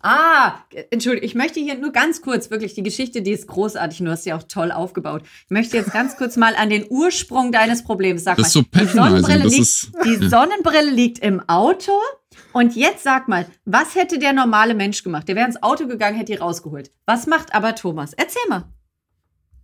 Ah, 0.00 0.60
entschuldige, 0.90 1.26
ich 1.26 1.34
möchte 1.34 1.58
hier 1.58 1.76
nur 1.76 1.90
ganz 1.90 2.22
kurz, 2.22 2.50
wirklich, 2.50 2.74
die 2.74 2.84
Geschichte, 2.84 3.20
die 3.20 3.32
ist 3.32 3.48
großartig 3.48 3.98
und 4.00 4.06
du 4.06 4.12
hast 4.12 4.22
sie 4.22 4.32
auch 4.32 4.44
toll 4.44 4.70
aufgebaut. 4.70 5.22
Ich 5.44 5.50
möchte 5.50 5.76
jetzt 5.76 5.92
ganz 5.92 6.16
kurz 6.16 6.36
mal 6.36 6.54
an 6.54 6.70
den 6.70 6.86
Ursprung 6.88 7.50
deines 7.50 7.82
Problems 7.82 8.22
sagen. 8.22 8.40
Das 8.40 8.48
ist 8.48 8.52
so 8.52 8.62
die 8.62 8.86
Sonnenbrille, 8.86 9.42
das 9.42 9.52
liegt, 9.52 9.62
ist, 9.62 9.92
die 10.04 10.28
Sonnenbrille 10.28 10.90
liegt 10.90 11.18
im 11.18 11.42
Auto 11.48 11.92
und 12.52 12.76
jetzt 12.76 13.02
sag 13.02 13.26
mal, 13.26 13.46
was 13.64 13.96
hätte 13.96 14.20
der 14.20 14.32
normale 14.32 14.74
Mensch 14.74 15.02
gemacht? 15.02 15.26
Der 15.26 15.34
wäre 15.34 15.46
ins 15.46 15.62
Auto 15.64 15.88
gegangen, 15.88 16.16
hätte 16.16 16.32
die 16.32 16.38
rausgeholt. 16.38 16.92
Was 17.04 17.26
macht 17.26 17.52
aber 17.52 17.74
Thomas? 17.74 18.12
Erzähl 18.12 18.42
mal. 18.48 18.64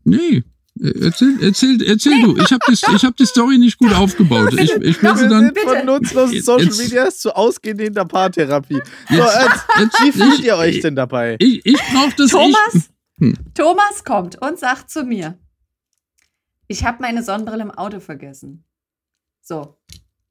Nee, 0.03 0.43
Erzähl, 0.81 1.39
erzähl, 1.41 1.83
erzähl 1.83 2.21
du. 2.23 2.37
Ich 2.37 2.51
habe 2.51 2.61
die, 2.69 2.75
hab 2.75 3.17
die 3.17 3.27
Story 3.27 3.59
nicht 3.59 3.79
gut 3.79 3.95
aufgebaut. 3.95 4.55
Ich, 4.55 4.73
ich 4.73 5.03
will 5.03 5.17
sie 5.17 5.29
dann. 5.29 5.55
Von 5.55 5.87
nutzlosen 5.87 6.43
Social 6.43 6.75
Medias 6.77 7.19
zu 7.19 7.35
ausgehender 7.35 8.05
Paartherapie. 8.05 8.83
So, 9.09 9.15
jetzt, 9.15 9.67
jetzt, 9.79 10.03
wie 10.03 10.13
fühlt 10.13 10.41
ihr 10.41 10.57
euch 10.57 10.81
denn 10.81 10.97
dabei? 10.97 11.37
Ich, 11.39 11.65
ich 11.65 11.81
brauche 11.93 12.15
das. 12.17 12.31
Thomas, 12.31 12.75
ich, 12.75 12.83
hm. 13.21 13.37
Thomas 13.55 14.03
kommt 14.05 14.43
und 14.43 14.59
sagt 14.59 14.91
zu 14.91 15.05
mir: 15.05 15.39
Ich 16.67 16.85
habe 16.85 16.99
meine 17.01 17.23
Sonnenbrille 17.23 17.63
im 17.63 17.71
Auto 17.71 18.01
vergessen. 18.01 18.65
So, 19.43 19.79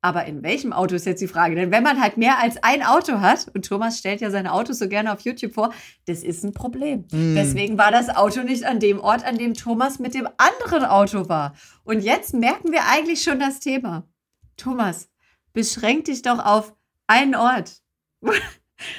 aber 0.04 0.26
in 0.26 0.44
welchem 0.44 0.74
Auto 0.74 0.96
ist 0.96 1.06
jetzt 1.06 1.22
die 1.22 1.30
Frage? 1.30 1.56
Denn 1.56 1.72
wenn 1.72 1.82
man 1.82 2.02
halt 2.02 2.18
mehr 2.18 2.38
als 2.38 2.62
ein 2.62 2.84
Auto 2.84 3.22
hat, 3.22 3.48
und 3.56 3.66
Thomas 3.66 3.98
stellt 3.98 4.20
ja 4.20 4.32
seine 4.32 4.52
Autos 4.52 4.80
so 4.80 4.90
gerne 4.90 5.14
auf 5.14 5.22
YouTube 5.22 5.54
vor, 5.54 5.74
das 6.08 6.24
ist 6.24 6.44
ein 6.44 6.54
Problem. 6.54 7.06
Mm. 7.10 7.36
Deswegen 7.36 7.78
war 7.78 7.90
das 7.90 8.10
Auto 8.10 8.44
nicht 8.44 8.66
an 8.66 8.82
dem 8.82 9.00
Ort, 9.00 9.24
an 9.24 9.38
dem 9.38 9.54
Thomas 9.54 10.00
mit 10.00 10.14
dem 10.14 10.28
anderen 10.36 10.84
Auto 10.84 11.30
war. 11.30 11.56
Und 11.86 12.02
jetzt 12.02 12.34
merken 12.34 12.74
wir 12.74 12.82
eigentlich 12.86 13.24
schon 13.24 13.40
das 13.40 13.62
Thema. 13.62 14.06
Thomas, 14.58 15.08
beschränk 15.54 16.06
dich 16.06 16.22
doch 16.22 16.40
auf 16.40 16.74
einen 17.08 17.36
Ort. 17.36 17.72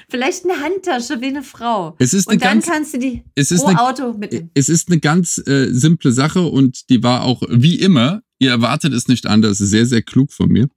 Vielleicht 0.08 0.44
eine 0.44 0.58
Handtasche 0.62 1.20
wie 1.20 1.26
eine 1.26 1.42
Frau. 1.42 1.96
Es 1.98 2.14
ist 2.14 2.28
und 2.28 2.42
dann 2.42 2.60
ganz, 2.60 2.66
kannst 2.66 2.94
du 2.94 2.98
die 2.98 3.24
es 3.34 3.50
ist 3.50 3.60
pro 3.60 3.68
eine, 3.68 3.82
Auto 3.82 4.14
mitnehmen. 4.14 4.50
Es 4.54 4.70
ist 4.70 4.88
eine 4.88 5.00
ganz 5.00 5.36
äh, 5.46 5.68
simple 5.70 6.12
Sache 6.12 6.40
und 6.46 6.88
die 6.88 7.02
war 7.02 7.24
auch 7.24 7.42
wie 7.50 7.78
immer, 7.78 8.22
ihr 8.38 8.48
erwartet 8.48 8.94
es 8.94 9.06
nicht 9.06 9.26
anders, 9.26 9.58
sehr, 9.58 9.84
sehr 9.84 10.00
klug 10.00 10.32
von 10.32 10.48
mir 10.48 10.70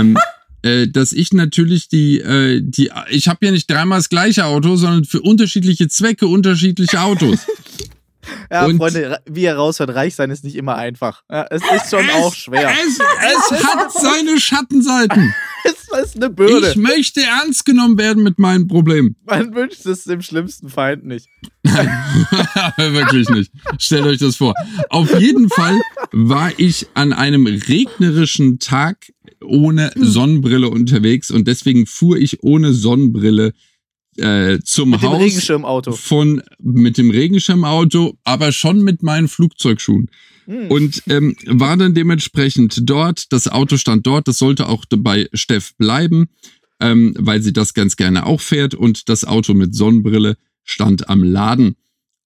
ähm, 0.00 0.18
äh, 0.62 0.88
dass 0.88 1.12
ich 1.12 1.32
natürlich 1.32 1.88
die, 1.88 2.18
äh, 2.20 2.60
die, 2.62 2.90
ich 3.10 3.28
habe 3.28 3.46
ja 3.46 3.52
nicht 3.52 3.70
dreimal 3.70 3.98
das 3.98 4.08
gleiche 4.08 4.44
Auto, 4.46 4.76
sondern 4.76 5.04
für 5.04 5.20
unterschiedliche 5.20 5.88
Zwecke 5.88 6.26
unterschiedliche 6.26 7.00
Autos. 7.00 7.40
Ja, 8.50 8.66
und 8.66 8.76
Freunde, 8.76 9.18
wie 9.26 9.42
ihr 9.42 9.54
raushört, 9.54 9.94
reich 9.94 10.14
sein 10.14 10.30
ist 10.30 10.44
nicht 10.44 10.56
immer 10.56 10.76
einfach. 10.76 11.22
Ja, 11.30 11.46
es 11.50 11.62
ist 11.62 11.90
schon 11.90 12.04
es, 12.04 12.14
auch 12.14 12.34
schwer. 12.34 12.70
Es, 12.86 12.98
es 13.00 13.64
hat 13.64 13.92
seine 14.00 14.38
Schattenseiten. 14.38 15.34
es 15.64 16.04
ist 16.04 16.16
eine 16.16 16.30
Bürde. 16.30 16.70
Ich 16.70 16.76
möchte 16.76 17.22
ernst 17.22 17.64
genommen 17.64 17.98
werden 17.98 18.22
mit 18.22 18.38
meinen 18.38 18.68
Problemen. 18.68 19.16
Man 19.24 19.54
wünscht 19.54 19.86
es 19.86 20.04
dem 20.04 20.22
schlimmsten 20.22 20.68
Feind 20.68 21.04
nicht. 21.04 21.28
Nein, 21.64 21.90
wirklich 22.76 23.28
nicht. 23.30 23.50
Stellt 23.78 24.04
euch 24.04 24.18
das 24.18 24.36
vor. 24.36 24.54
Auf 24.88 25.18
jeden 25.18 25.48
Fall 25.48 25.80
war 26.12 26.52
ich 26.58 26.86
an 26.94 27.12
einem 27.12 27.46
regnerischen 27.46 28.58
Tag 28.58 29.12
ohne 29.44 29.92
Sonnenbrille 29.96 30.68
unterwegs 30.68 31.30
und 31.30 31.46
deswegen 31.48 31.86
fuhr 31.86 32.16
ich 32.16 32.42
ohne 32.42 32.72
Sonnenbrille 32.72 33.52
äh, 34.16 34.58
zum 34.64 34.90
mit 34.90 35.02
Haus 35.02 35.12
dem 35.12 35.22
Regenschirmauto. 35.22 35.92
von 35.92 36.42
mit 36.58 36.98
dem 36.98 37.10
Regenschirmauto, 37.10 38.18
aber 38.24 38.52
schon 38.52 38.82
mit 38.82 39.02
meinen 39.02 39.28
Flugzeugschuhen. 39.28 40.10
Mhm. 40.46 40.70
Und 40.70 41.02
ähm, 41.08 41.36
war 41.46 41.76
dann 41.76 41.94
dementsprechend 41.94 42.88
dort. 42.88 43.32
Das 43.32 43.48
Auto 43.48 43.76
stand 43.76 44.06
dort. 44.06 44.28
Das 44.28 44.38
sollte 44.38 44.68
auch 44.68 44.84
bei 44.90 45.28
Steff 45.32 45.74
bleiben, 45.76 46.28
ähm, 46.80 47.14
weil 47.18 47.42
sie 47.42 47.52
das 47.52 47.74
ganz 47.74 47.96
gerne 47.96 48.26
auch 48.26 48.40
fährt. 48.40 48.74
Und 48.74 49.08
das 49.08 49.24
Auto 49.24 49.54
mit 49.54 49.74
Sonnenbrille 49.74 50.36
stand 50.64 51.08
am 51.08 51.22
Laden. 51.22 51.76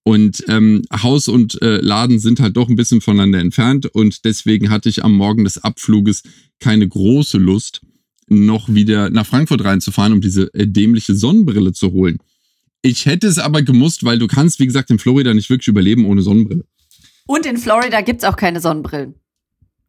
Und 0.07 0.45
ähm, 0.47 0.83
Haus 1.03 1.27
und 1.27 1.61
äh, 1.63 1.79
Laden 1.79 2.21
sind 2.21 2.39
halt 2.39 2.57
doch 2.57 2.69
ein 2.69 2.77
bisschen 2.77 3.01
voneinander 3.01 3.41
entfernt. 3.41 3.87
Und 3.87 4.25
deswegen 4.25 4.71
hatte 4.71 4.89
ich 4.89 5.03
am 5.05 5.13
Morgen 5.13 5.43
des 5.43 5.59
Abfluges 5.59 6.23
keine 6.61 6.87
große 6.87 7.39
Lust, 7.39 7.81
noch 8.29 8.73
wieder 8.73 9.11
nach 9.11 9.27
Frankfurt 9.27 9.65
reinzufahren, 9.65 10.13
um 10.13 10.21
diese 10.21 10.55
äh, 10.55 10.69
dämliche 10.69 11.17
Sonnenbrille 11.17 11.73
zu 11.73 11.91
holen. 11.91 12.19
Ich 12.83 13.07
hätte 13.07 13.27
es 13.27 13.41
aber 13.41 13.63
gemusst, 13.63 14.05
weil 14.05 14.21
du 14.21 14.29
kannst, 14.29 14.61
wie 14.61 14.67
gesagt, 14.67 14.91
in 14.91 15.01
Florida 15.01 15.35
nicht 15.35 15.51
wirklich 15.51 15.67
überleben 15.67 16.07
ohne 16.07 16.23
Sonnenbrille. 16.23 16.65
Und 17.27 17.45
in 17.45 17.57
Florida 17.57 18.01
gibt 18.01 18.23
es 18.23 18.29
auch 18.29 18.37
keine 18.37 18.61
Sonnenbrillen. 18.61 19.17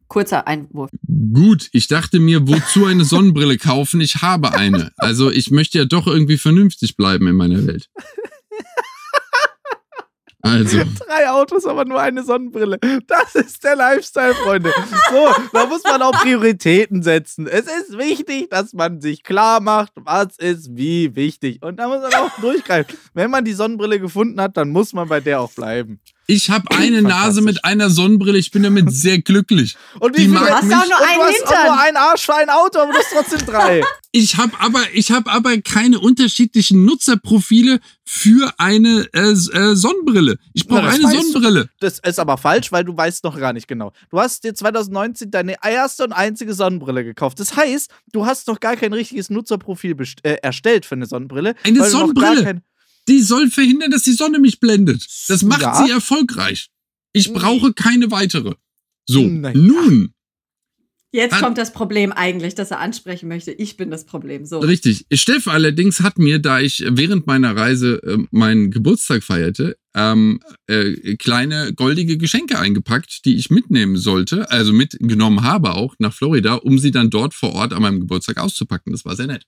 Kurzer 0.08 0.48
Einwurf. 0.48 0.90
Gut, 1.32 1.68
ich 1.70 1.86
dachte 1.86 2.18
mir, 2.18 2.48
wozu 2.48 2.86
eine 2.86 3.04
Sonnenbrille 3.04 3.56
kaufen? 3.56 4.00
Ich 4.00 4.16
habe 4.16 4.52
eine. 4.54 4.90
Also 4.96 5.30
ich 5.30 5.52
möchte 5.52 5.78
ja 5.78 5.84
doch 5.84 6.08
irgendwie 6.08 6.38
vernünftig 6.38 6.96
bleiben 6.96 7.28
in 7.28 7.36
meiner 7.36 7.64
Welt. 7.68 7.88
Also. 10.48 10.78
Drei 11.06 11.30
Autos, 11.30 11.66
aber 11.66 11.84
nur 11.84 12.00
eine 12.00 12.22
Sonnenbrille. 12.22 12.78
Das 13.06 13.34
ist 13.34 13.62
der 13.64 13.76
Lifestyle, 13.76 14.34
Freunde. 14.34 14.72
So, 15.10 15.28
da 15.52 15.66
muss 15.66 15.82
man 15.84 16.02
auch 16.02 16.12
Prioritäten 16.12 17.02
setzen. 17.02 17.46
Es 17.46 17.66
ist 17.66 17.96
wichtig, 17.98 18.50
dass 18.50 18.72
man 18.72 19.00
sich 19.00 19.22
klar 19.22 19.60
macht, 19.60 19.92
was 19.96 20.38
ist 20.38 20.76
wie 20.76 21.14
wichtig. 21.14 21.62
Und 21.62 21.76
da 21.76 21.88
muss 21.88 22.00
man 22.02 22.14
auch 22.14 22.40
durchgreifen. 22.40 22.96
Wenn 23.14 23.30
man 23.30 23.44
die 23.44 23.52
Sonnenbrille 23.52 24.00
gefunden 24.00 24.40
hat, 24.40 24.56
dann 24.56 24.70
muss 24.70 24.92
man 24.92 25.08
bei 25.08 25.20
der 25.20 25.40
auch 25.40 25.52
bleiben. 25.52 26.00
Ich 26.30 26.50
habe 26.50 26.70
eine 26.76 27.00
Nase 27.00 27.40
mit 27.40 27.64
einer 27.64 27.88
Sonnenbrille. 27.88 28.36
Ich 28.36 28.50
bin 28.50 28.62
damit 28.62 28.92
sehr 28.92 29.18
glücklich. 29.18 29.78
Und 29.98 30.14
wie 30.14 30.26
viel 30.26 30.38
hast 30.38 30.70
du 30.70 30.74
auch 30.74 30.86
nur 30.86 30.98
einen 30.98 31.34
Hintern? 31.34 31.56
Hast 31.56 31.66
nur 31.66 31.80
einen 31.80 31.96
Arsch 31.96 32.26
für 32.26 32.34
ein 32.34 32.50
Auto, 32.50 32.80
aber 32.80 32.92
du 32.92 32.98
hast 32.98 33.10
trotzdem 33.10 33.46
drei. 33.46 33.80
ich 34.12 34.36
habe 34.36 34.52
aber, 34.60 34.82
ich 34.92 35.10
habe 35.10 35.30
aber 35.30 35.56
keine 35.62 35.98
unterschiedlichen 35.98 36.84
Nutzerprofile 36.84 37.80
für 38.04 38.52
eine 38.58 39.08
äh, 39.14 39.30
äh, 39.30 39.74
Sonnenbrille. 39.74 40.36
Ich 40.52 40.68
brauche 40.68 40.86
eine 40.86 41.10
Sonnenbrille. 41.10 41.64
Du. 41.64 41.70
Das 41.80 41.98
ist 42.00 42.18
aber 42.18 42.36
falsch, 42.36 42.72
weil 42.72 42.84
du 42.84 42.94
weißt 42.94 43.24
noch 43.24 43.40
gar 43.40 43.54
nicht 43.54 43.66
genau. 43.66 43.92
Du 44.10 44.20
hast 44.20 44.44
dir 44.44 44.54
2019 44.54 45.30
deine 45.30 45.56
erste 45.64 46.04
und 46.04 46.12
einzige 46.12 46.52
Sonnenbrille 46.52 47.04
gekauft. 47.04 47.40
Das 47.40 47.56
heißt, 47.56 47.90
du 48.12 48.26
hast 48.26 48.48
noch 48.48 48.60
gar 48.60 48.76
kein 48.76 48.92
richtiges 48.92 49.30
Nutzerprofil 49.30 49.96
äh, 50.24 50.34
erstellt 50.42 50.84
für 50.84 50.94
eine 50.94 51.06
Sonnenbrille. 51.06 51.54
Eine 51.64 51.88
Sonnenbrille? 51.88 52.60
Die 53.08 53.20
soll 53.20 53.50
verhindern, 53.50 53.90
dass 53.90 54.02
die 54.02 54.12
Sonne 54.12 54.38
mich 54.38 54.60
blendet. 54.60 55.06
Das 55.28 55.42
macht 55.42 55.62
ja. 55.62 55.84
sie 55.84 55.90
erfolgreich. 55.90 56.68
Ich 57.12 57.32
brauche 57.32 57.72
keine 57.72 58.10
weitere. 58.10 58.54
So, 59.06 59.22
naja. 59.22 59.58
nun. 59.58 60.12
Jetzt 61.10 61.32
hat, 61.32 61.42
kommt 61.42 61.56
das 61.56 61.72
Problem 61.72 62.12
eigentlich, 62.12 62.54
das 62.54 62.70
er 62.70 62.80
ansprechen 62.80 63.28
möchte. 63.28 63.50
Ich 63.50 63.78
bin 63.78 63.90
das 63.90 64.04
Problem. 64.04 64.44
So. 64.44 64.58
Richtig. 64.58 65.06
Steff 65.10 65.48
allerdings 65.48 66.00
hat 66.00 66.18
mir, 66.18 66.38
da 66.38 66.60
ich 66.60 66.84
während 66.86 67.26
meiner 67.26 67.56
Reise 67.56 68.02
äh, 68.02 68.18
meinen 68.30 68.70
Geburtstag 68.70 69.24
feierte, 69.24 69.78
ähm, 69.94 70.40
äh, 70.66 71.16
kleine 71.16 71.72
goldige 71.72 72.18
Geschenke 72.18 72.58
eingepackt, 72.58 73.24
die 73.24 73.36
ich 73.36 73.48
mitnehmen 73.48 73.96
sollte, 73.96 74.50
also 74.50 74.74
mitgenommen 74.74 75.44
habe 75.44 75.74
auch 75.74 75.94
nach 75.98 76.12
Florida, 76.12 76.54
um 76.56 76.78
sie 76.78 76.90
dann 76.90 77.08
dort 77.08 77.32
vor 77.32 77.54
Ort 77.54 77.72
an 77.72 77.80
meinem 77.80 78.00
Geburtstag 78.00 78.36
auszupacken. 78.36 78.92
Das 78.92 79.06
war 79.06 79.16
sehr 79.16 79.28
nett. 79.28 79.44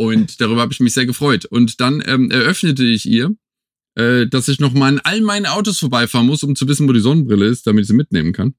Und 0.00 0.40
darüber 0.40 0.60
habe 0.60 0.72
ich 0.72 0.80
mich 0.80 0.94
sehr 0.94 1.06
gefreut. 1.06 1.44
Und 1.44 1.80
dann 1.80 2.02
ähm, 2.06 2.30
eröffnete 2.30 2.84
ich 2.84 3.04
ihr, 3.04 3.34
äh, 3.96 4.26
dass 4.28 4.46
ich 4.46 4.60
noch 4.60 4.72
mal 4.72 4.88
an 4.88 5.00
all 5.00 5.20
meinen 5.20 5.46
Autos 5.46 5.80
vorbeifahren 5.80 6.26
muss, 6.26 6.44
um 6.44 6.54
zu 6.54 6.68
wissen, 6.68 6.88
wo 6.88 6.92
die 6.92 7.00
Sonnenbrille 7.00 7.46
ist, 7.46 7.66
damit 7.66 7.82
ich 7.82 7.88
sie 7.88 7.94
mitnehmen 7.94 8.32
kann. 8.32 8.54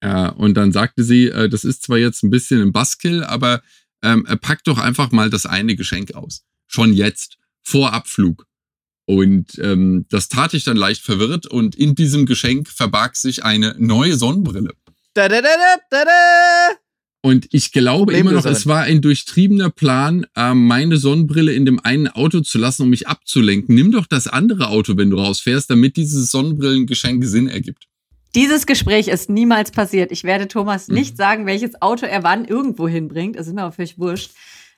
Äh, 0.00 0.30
und 0.32 0.54
dann 0.54 0.70
sagte 0.70 1.02
sie, 1.02 1.28
äh, 1.28 1.48
das 1.48 1.64
ist 1.64 1.82
zwar 1.82 1.96
jetzt 1.96 2.22
ein 2.22 2.30
bisschen 2.30 2.60
ein 2.60 2.72
Buskill, 2.72 3.24
aber 3.24 3.62
ähm, 4.02 4.24
pack 4.42 4.64
doch 4.64 4.78
einfach 4.78 5.12
mal 5.12 5.30
das 5.30 5.46
eine 5.46 5.76
Geschenk 5.76 6.14
aus. 6.14 6.44
Schon 6.66 6.92
jetzt, 6.92 7.38
vor 7.62 7.94
Abflug. 7.94 8.46
Und 9.06 9.58
ähm, 9.60 10.04
das 10.10 10.28
tat 10.28 10.52
ich 10.52 10.64
dann 10.64 10.76
leicht 10.76 11.02
verwirrt 11.02 11.46
und 11.46 11.74
in 11.74 11.94
diesem 11.94 12.26
Geschenk 12.26 12.68
verbarg 12.68 13.16
sich 13.16 13.44
eine 13.44 13.74
neue 13.78 14.14
Sonnenbrille. 14.14 14.74
Da, 15.14 15.28
da, 15.30 15.40
da, 15.40 15.48
da, 15.90 16.04
da. 16.04 16.87
Und 17.20 17.48
ich 17.50 17.72
glaube 17.72 18.12
immer 18.12 18.32
noch, 18.32 18.46
es 18.46 18.66
war 18.66 18.82
ein 18.82 19.00
durchtriebener 19.00 19.70
Plan, 19.70 20.26
äh, 20.36 20.54
meine 20.54 20.98
Sonnenbrille 20.98 21.52
in 21.52 21.64
dem 21.64 21.80
einen 21.80 22.06
Auto 22.06 22.40
zu 22.40 22.58
lassen, 22.58 22.82
um 22.82 22.90
mich 22.90 23.08
abzulenken. 23.08 23.74
Nimm 23.74 23.90
doch 23.90 24.06
das 24.06 24.28
andere 24.28 24.68
Auto, 24.68 24.96
wenn 24.96 25.10
du 25.10 25.16
rausfährst, 25.16 25.68
damit 25.68 25.96
dieses 25.96 26.30
Sonnenbrillengeschenk 26.30 27.24
Sinn 27.24 27.48
ergibt. 27.48 27.88
Dieses 28.34 28.66
Gespräch 28.66 29.08
ist 29.08 29.30
niemals 29.30 29.72
passiert. 29.72 30.12
Ich 30.12 30.22
werde 30.22 30.46
Thomas 30.46 30.86
mhm. 30.88 30.94
nicht 30.94 31.16
sagen, 31.16 31.46
welches 31.46 31.82
Auto 31.82 32.06
er 32.06 32.22
wann 32.22 32.44
irgendwo 32.44 32.86
hinbringt. 32.86 33.34
Es 33.36 33.48
ist 33.48 33.54
mir 33.54 33.62
aber 33.62 33.72
völlig 33.72 33.98
wurscht. 33.98 34.30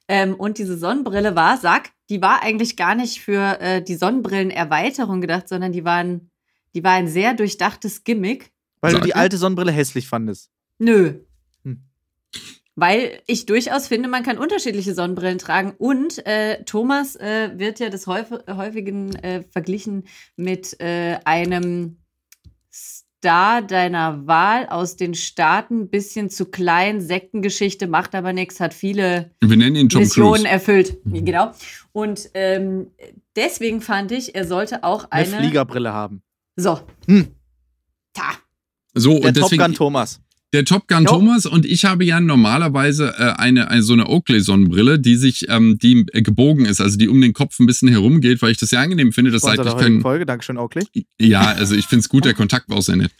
Ähm, 0.09 0.35
und 0.35 0.57
diese 0.57 0.79
Sonnenbrille 0.79 1.37
war, 1.37 1.59
sag, 1.59 1.91
die 2.09 2.23
war 2.23 2.43
eigentlich 2.43 2.77
gar 2.77 2.95
nicht 2.95 3.21
für 3.21 3.61
äh, 3.61 3.83
die 3.83 3.97
Sonnenbrillenerweiterung 3.97 5.21
gedacht, 5.21 5.49
sondern 5.49 5.73
die 5.73 5.85
waren, 5.85 6.31
die 6.75 6.83
war 6.83 6.93
ein 6.93 7.07
sehr 7.07 7.35
durchdachtes 7.35 8.03
Gimmick. 8.03 8.51
Weil 8.81 8.93
sag 8.93 9.03
du 9.03 9.07
die 9.07 9.15
alte 9.15 9.37
Sonnenbrille 9.37 9.73
hässlich 9.73 10.09
fandest. 10.09 10.49
Nö, 10.79 11.21
weil 12.77 13.21
ich 13.27 13.47
durchaus 13.47 13.89
finde, 13.89 14.09
man 14.09 14.23
kann 14.23 14.39
unterschiedliche 14.39 14.95
Sonnenbrillen 14.95 15.39
tragen. 15.39 15.75
Und 15.77 16.25
äh, 16.27 16.63
Thomas 16.65 17.17
äh, 17.17 17.51
wird 17.57 17.81
ja 17.81 17.91
des 17.91 18.07
Häuf 18.07 18.31
häufigen 18.49 19.15
äh, 19.17 19.43
verglichen 19.43 20.05
mit 20.37 20.81
äh, 20.81 21.19
einem 21.25 21.99
Star 23.21 23.61
deiner 23.61 24.27
Wahl 24.27 24.67
aus 24.67 24.97
den 24.97 25.15
Staaten. 25.15 25.91
Bisschen 25.91 26.31
zu 26.31 26.47
klein, 26.47 27.03
Sektengeschichte, 27.03 27.87
macht 27.87 28.15
aber 28.15 28.33
nichts, 28.33 28.61
hat 28.61 28.73
viele 28.73 29.33
Missionen 29.43 30.47
erfüllt. 30.47 31.05
Mhm. 31.05 31.25
Genau. 31.27 31.53
Und 31.93 32.31
ähm, 32.33 32.93
deswegen 33.37 33.83
fand 33.83 34.11
ich, 34.13 34.35
er 34.35 34.47
sollte 34.47 34.85
auch 34.85 35.11
eine, 35.11 35.27
eine 35.27 35.43
Fliegerbrille 35.43 35.93
haben. 35.93 36.23
So. 36.57 36.81
Hm. 37.07 37.35
Ta. 38.15 38.31
So, 38.95 39.19
Der 39.19 39.29
und 39.29 39.37
deswegen, 39.37 39.59
Top 39.59 39.67
Gun 39.67 39.75
Thomas. 39.75 40.21
Der 40.53 40.65
Top 40.65 40.89
Gun 40.89 41.05
jo. 41.05 41.11
Thomas 41.11 41.47
und 41.47 41.65
ich 41.65 41.85
habe 41.85 42.05
ja 42.05 42.21
normalerweise 42.21 43.15
äh, 43.17 43.35
eine, 43.39 43.71
eine 43.71 43.83
so 43.83 43.93
eine 43.93 44.09
Oakley-Sonnenbrille, 44.09 44.99
die 44.99 45.15
sich, 45.15 45.49
ähm, 45.49 45.79
die 45.79 46.07
äh, 46.13 46.23
gebogen 46.23 46.65
ist, 46.65 46.81
also 46.81 46.99
die 46.99 47.09
um 47.09 47.21
den 47.21 47.33
Kopf 47.33 47.61
ein 47.61 47.67
bisschen 47.67 47.89
herumgeht, 47.89 48.43
weil 48.43 48.51
ich 48.51 48.59
das 48.59 48.71
sehr 48.71 48.81
angenehm 48.81 49.13
finde, 49.13 49.31
dass 49.31 49.43
seitlich 49.43 49.77
kein. 49.77 50.01
Folge, 50.01 50.27
Dankeschön, 50.27 50.59
Oakley. 50.59 50.85
Ja, 51.21 51.53
also 51.53 51.77
ich 51.77 51.87
finde 51.87 52.01
es 52.01 52.09
gut, 52.09 52.25
der 52.25 52.35
Kontakt 52.35 52.69
war 52.69 52.79
auch 52.79 52.83
sehr 52.83 52.97
nett. 52.97 53.13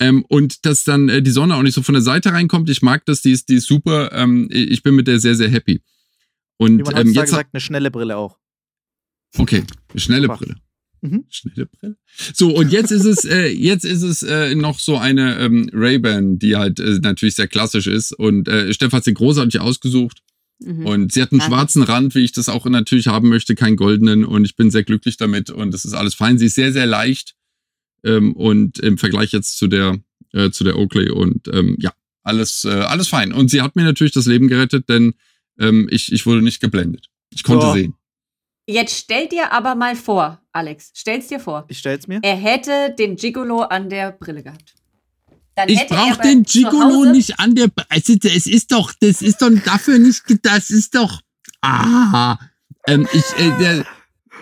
Ähm, 0.00 0.24
und 0.28 0.66
dass 0.66 0.82
dann 0.82 1.08
äh, 1.08 1.22
die 1.22 1.30
Sonne 1.30 1.54
auch 1.54 1.62
nicht 1.62 1.74
so 1.74 1.82
von 1.82 1.92
der 1.92 2.02
Seite 2.02 2.32
reinkommt. 2.32 2.68
Ich 2.68 2.82
mag 2.82 3.04
das, 3.06 3.22
die 3.22 3.30
ist, 3.30 3.48
die 3.48 3.54
ist 3.54 3.68
super. 3.68 4.10
Ähm, 4.12 4.48
ich 4.50 4.82
bin 4.82 4.96
mit 4.96 5.06
der 5.06 5.20
sehr, 5.20 5.36
sehr 5.36 5.48
happy. 5.48 5.80
Und 6.56 6.78
Wie 6.78 6.82
man 6.82 6.96
ähm, 6.96 7.12
jetzt 7.12 7.30
gesagt, 7.30 7.50
eine 7.52 7.60
schnelle 7.60 7.92
Brille 7.92 8.16
auch. 8.16 8.38
Okay, 9.38 9.64
eine 9.90 10.00
schnelle 10.00 10.28
Brille. 10.28 10.56
Mhm. 11.04 11.24
Schnelle 11.28 11.66
Brille. 11.66 11.96
So, 12.32 12.56
und 12.56 12.72
jetzt 12.72 12.90
ist 12.90 13.04
es, 13.04 13.26
äh, 13.26 13.48
jetzt 13.48 13.84
ist 13.84 14.02
es 14.02 14.22
äh, 14.22 14.54
noch 14.54 14.78
so 14.78 14.96
eine 14.96 15.38
ähm, 15.38 15.68
Ray-Ban, 15.70 16.38
die 16.38 16.56
halt 16.56 16.80
äh, 16.80 16.98
natürlich 17.02 17.34
sehr 17.34 17.46
klassisch 17.46 17.86
ist. 17.86 18.12
Und 18.12 18.48
äh, 18.48 18.72
Steff 18.72 18.92
hat 18.92 19.04
sie 19.04 19.12
großartig 19.12 19.60
ausgesucht. 19.60 20.22
Mhm. 20.60 20.86
Und 20.86 21.12
sie 21.12 21.20
hat 21.20 21.30
einen 21.30 21.40
Danke. 21.40 21.54
schwarzen 21.54 21.82
Rand, 21.82 22.14
wie 22.14 22.24
ich 22.24 22.32
das 22.32 22.48
auch 22.48 22.64
natürlich 22.64 23.08
haben 23.08 23.28
möchte, 23.28 23.54
keinen 23.54 23.76
goldenen. 23.76 24.24
Und 24.24 24.46
ich 24.46 24.56
bin 24.56 24.70
sehr 24.70 24.82
glücklich 24.82 25.18
damit. 25.18 25.50
Und 25.50 25.74
das 25.74 25.84
ist 25.84 25.92
alles 25.92 26.14
fein. 26.14 26.38
Sie 26.38 26.46
ist 26.46 26.54
sehr, 26.54 26.72
sehr 26.72 26.86
leicht. 26.86 27.34
Ähm, 28.02 28.32
und 28.32 28.78
im 28.78 28.96
Vergleich 28.96 29.32
jetzt 29.32 29.58
zu 29.58 29.66
der, 29.66 29.98
äh, 30.32 30.50
zu 30.50 30.64
der 30.64 30.78
Oakley. 30.78 31.10
Und 31.10 31.48
ähm, 31.52 31.76
ja, 31.80 31.92
alles, 32.22 32.64
äh, 32.64 32.70
alles 32.70 33.08
fein. 33.08 33.34
Und 33.34 33.50
sie 33.50 33.60
hat 33.60 33.76
mir 33.76 33.84
natürlich 33.84 34.14
das 34.14 34.24
Leben 34.24 34.48
gerettet, 34.48 34.88
denn 34.88 35.12
ähm, 35.58 35.86
ich, 35.90 36.12
ich 36.12 36.24
wurde 36.24 36.40
nicht 36.40 36.60
geblendet. 36.60 37.08
Ich 37.28 37.42
konnte 37.42 37.66
so. 37.66 37.72
sehen. 37.74 37.94
Jetzt 38.66 38.96
stell 38.96 39.28
dir 39.28 39.52
aber 39.52 39.74
mal 39.74 39.94
vor, 39.94 40.40
Alex, 40.52 40.90
stell's 40.94 41.28
dir 41.28 41.38
vor. 41.38 41.66
Ich 41.68 41.78
stell's 41.78 42.06
mir. 42.06 42.20
Er 42.22 42.36
hätte 42.36 42.94
den 42.98 43.16
Gigolo 43.16 43.62
an 43.62 43.90
der 43.90 44.12
Brille 44.12 44.42
gehabt. 44.42 44.74
Dann 45.54 45.68
ich 45.68 45.86
brauche 45.86 46.20
den 46.22 46.42
Gigolo 46.42 47.04
nicht 47.04 47.38
an 47.38 47.54
der. 47.54 47.68
Also, 47.88 48.14
es 48.22 48.46
ist 48.46 48.72
doch, 48.72 48.92
das 49.00 49.22
ist 49.22 49.42
doch 49.42 49.50
dafür 49.64 49.98
nicht, 49.98 50.22
das 50.42 50.70
ist 50.70 50.94
doch. 50.94 51.20
Ah, 51.60 52.38
ähm, 52.86 53.06
ich, 53.12 53.24
äh, 53.38 53.50
der, 53.58 53.86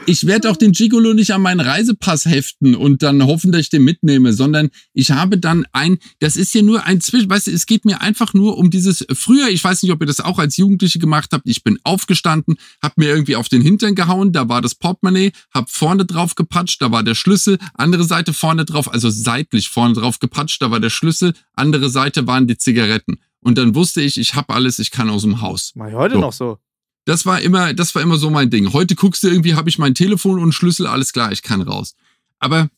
ich 0.06 0.26
werde 0.26 0.50
auch 0.50 0.56
den 0.56 0.72
Gigolo 0.72 1.12
nicht 1.14 1.32
an 1.32 1.42
meinen 1.42 1.60
Reisepass 1.60 2.24
heften 2.24 2.74
und 2.74 3.02
dann 3.02 3.24
hoffen, 3.24 3.52
dass 3.52 3.62
ich 3.62 3.70
den 3.70 3.84
mitnehme, 3.84 4.32
sondern 4.32 4.70
ich 4.94 5.10
habe 5.10 5.38
dann 5.38 5.64
ein, 5.72 5.98
das 6.20 6.36
ist 6.36 6.54
ja 6.54 6.62
nur 6.62 6.84
ein 6.84 7.00
Zwischen, 7.00 7.30
weißt 7.30 7.46
du, 7.46 7.50
es 7.52 7.66
geht 7.66 7.84
mir 7.84 8.00
einfach 8.00 8.34
nur 8.34 8.58
um 8.58 8.70
dieses, 8.70 9.06
früher, 9.12 9.48
ich 9.48 9.62
weiß 9.62 9.82
nicht, 9.82 9.92
ob 9.92 10.00
ihr 10.00 10.06
das 10.06 10.20
auch 10.20 10.38
als 10.38 10.56
Jugendliche 10.56 10.98
gemacht 10.98 11.30
habt, 11.32 11.48
ich 11.48 11.62
bin 11.62 11.78
aufgestanden, 11.84 12.56
hab 12.82 12.98
mir 12.98 13.08
irgendwie 13.08 13.36
auf 13.36 13.48
den 13.48 13.62
Hintern 13.62 13.94
gehauen, 13.94 14.32
da 14.32 14.48
war 14.48 14.60
das 14.60 14.74
Portemonnaie, 14.74 15.32
hab 15.52 15.70
vorne 15.70 16.04
drauf 16.04 16.34
gepatscht, 16.34 16.82
da 16.82 16.90
war 16.90 17.02
der 17.02 17.14
Schlüssel, 17.14 17.58
andere 17.74 18.04
Seite 18.04 18.32
vorne 18.32 18.64
drauf, 18.64 18.92
also 18.92 19.10
seitlich 19.10 19.68
vorne 19.68 19.94
drauf 19.94 20.18
gepatscht, 20.18 20.60
da 20.62 20.70
war 20.70 20.80
der 20.80 20.90
Schlüssel, 20.90 21.34
andere 21.54 21.90
Seite 21.90 22.26
waren 22.26 22.46
die 22.46 22.58
Zigaretten. 22.58 23.18
Und 23.40 23.58
dann 23.58 23.74
wusste 23.74 24.00
ich, 24.00 24.18
ich 24.18 24.34
habe 24.34 24.54
alles, 24.54 24.78
ich 24.78 24.90
kann 24.90 25.10
aus 25.10 25.22
dem 25.22 25.40
Haus. 25.40 25.72
Mach 25.74 25.88
ich 25.88 25.94
heute 25.94 26.14
so. 26.14 26.20
noch 26.20 26.32
so. 26.32 26.58
Das 27.04 27.26
war 27.26 27.40
immer, 27.40 27.74
das 27.74 27.94
war 27.94 28.02
immer 28.02 28.16
so 28.16 28.30
mein 28.30 28.50
Ding. 28.50 28.72
Heute 28.72 28.94
guckst 28.94 29.22
du 29.22 29.28
irgendwie, 29.28 29.54
habe 29.54 29.68
ich 29.68 29.78
mein 29.78 29.94
Telefon 29.94 30.38
und 30.38 30.52
Schlüssel, 30.52 30.86
alles 30.86 31.12
klar, 31.12 31.32
ich 31.32 31.42
kann 31.42 31.60
raus. 31.60 31.94
Aber 32.38 32.70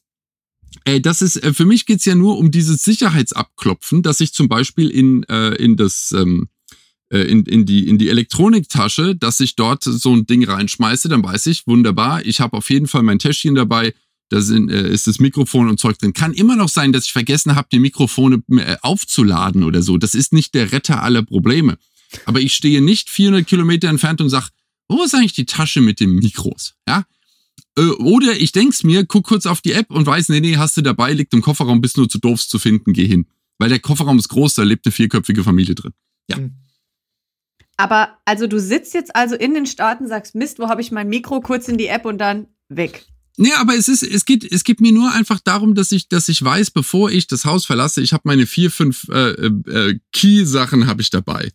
äh, 0.84 1.00
das 1.00 1.22
ist, 1.22 1.36
äh, 1.36 1.52
für 1.52 1.66
mich 1.66 1.86
geht's 1.86 2.04
ja 2.04 2.14
nur 2.14 2.38
um 2.38 2.50
dieses 2.50 2.82
Sicherheitsabklopfen, 2.82 4.02
dass 4.02 4.20
ich 4.20 4.32
zum 4.32 4.48
Beispiel 4.48 4.88
in, 4.88 5.24
äh, 5.24 5.54
in 5.54 5.76
das, 5.76 6.12
ähm, 6.16 6.48
äh, 7.10 7.20
in, 7.20 7.44
in, 7.44 7.66
die, 7.66 7.86
in 7.86 7.98
die 7.98 8.08
Elektroniktasche, 8.08 9.14
dass 9.14 9.40
ich 9.40 9.56
dort 9.56 9.84
so 9.84 10.14
ein 10.14 10.26
Ding 10.26 10.44
reinschmeiße, 10.44 11.08
dann 11.08 11.22
weiß 11.22 11.46
ich, 11.46 11.66
wunderbar, 11.66 12.24
ich 12.24 12.40
habe 12.40 12.56
auf 12.56 12.70
jeden 12.70 12.86
Fall 12.86 13.02
mein 13.02 13.18
Täschchen 13.18 13.54
dabei, 13.54 13.94
da 14.30 14.40
sind, 14.40 14.70
äh, 14.70 14.88
ist 14.90 15.06
das 15.06 15.18
Mikrofon 15.18 15.68
und 15.68 15.78
Zeug 15.78 15.98
drin. 15.98 16.12
Kann 16.14 16.32
immer 16.32 16.56
noch 16.56 16.68
sein, 16.68 16.92
dass 16.92 17.04
ich 17.04 17.12
vergessen 17.12 17.54
habe, 17.54 17.68
die 17.70 17.78
Mikrofone 17.78 18.42
äh, 18.56 18.76
aufzuladen 18.82 19.62
oder 19.64 19.82
so. 19.82 19.98
Das 19.98 20.14
ist 20.14 20.32
nicht 20.32 20.54
der 20.54 20.72
Retter 20.72 21.02
aller 21.02 21.22
Probleme. 21.22 21.76
Aber 22.26 22.40
ich 22.40 22.54
stehe 22.54 22.80
nicht 22.80 23.10
400 23.10 23.46
Kilometer 23.46 23.88
entfernt 23.88 24.20
und 24.20 24.30
sag, 24.30 24.50
wo 24.88 25.02
ist 25.02 25.14
eigentlich 25.14 25.32
die 25.32 25.46
Tasche 25.46 25.80
mit 25.80 26.00
den 26.00 26.14
Mikros? 26.16 26.74
Ja? 26.88 27.04
Äh, 27.76 27.82
oder 27.82 28.40
ich 28.40 28.52
denk's 28.52 28.82
mir, 28.84 29.04
guck 29.06 29.26
kurz 29.26 29.46
auf 29.46 29.60
die 29.60 29.72
App 29.72 29.90
und 29.90 30.06
weiß, 30.06 30.28
nee, 30.28 30.40
nee, 30.40 30.56
hast 30.56 30.76
du 30.76 30.82
dabei, 30.82 31.12
liegt 31.12 31.32
im 31.32 31.42
Kofferraum, 31.42 31.80
bist 31.80 31.96
nur 31.96 32.08
zu 32.08 32.18
doof 32.18 32.46
zu 32.46 32.58
finden, 32.58 32.92
geh 32.92 33.06
hin. 33.06 33.26
Weil 33.58 33.68
der 33.68 33.80
Kofferraum 33.80 34.18
ist 34.18 34.28
groß, 34.28 34.54
da 34.54 34.62
lebt 34.62 34.86
eine 34.86 34.92
vierköpfige 34.92 35.44
Familie 35.44 35.74
drin. 35.74 35.92
Ja. 36.28 36.36
Hm. 36.36 36.54
Aber 37.76 38.18
also 38.24 38.46
du 38.46 38.60
sitzt 38.60 38.94
jetzt 38.94 39.16
also 39.16 39.34
in 39.34 39.54
den 39.54 39.66
Staaten, 39.66 40.06
sagst, 40.06 40.34
Mist, 40.34 40.58
wo 40.58 40.68
habe 40.68 40.80
ich 40.80 40.92
mein 40.92 41.08
Mikro, 41.08 41.40
kurz 41.40 41.68
in 41.68 41.78
die 41.78 41.86
App 41.86 42.04
und 42.04 42.18
dann 42.18 42.46
weg. 42.68 43.06
Nee, 43.36 43.52
aber 43.54 43.74
es 43.74 43.88
ist, 43.88 44.04
es 44.04 44.26
geht, 44.26 44.44
es 44.44 44.62
geht 44.62 44.80
mir 44.80 44.92
nur 44.92 45.12
einfach 45.12 45.40
darum, 45.40 45.74
dass 45.74 45.90
ich, 45.90 46.08
dass 46.08 46.28
ich 46.28 46.42
weiß, 46.42 46.70
bevor 46.70 47.10
ich 47.10 47.26
das 47.26 47.44
Haus 47.44 47.66
verlasse, 47.66 48.00
ich 48.00 48.12
habe 48.12 48.22
meine 48.26 48.46
vier, 48.46 48.70
fünf 48.70 49.08
äh, 49.08 49.30
äh, 49.30 49.98
Key-Sachen 50.12 50.86
habe 50.86 51.02
ich 51.02 51.10
dabei. 51.10 51.50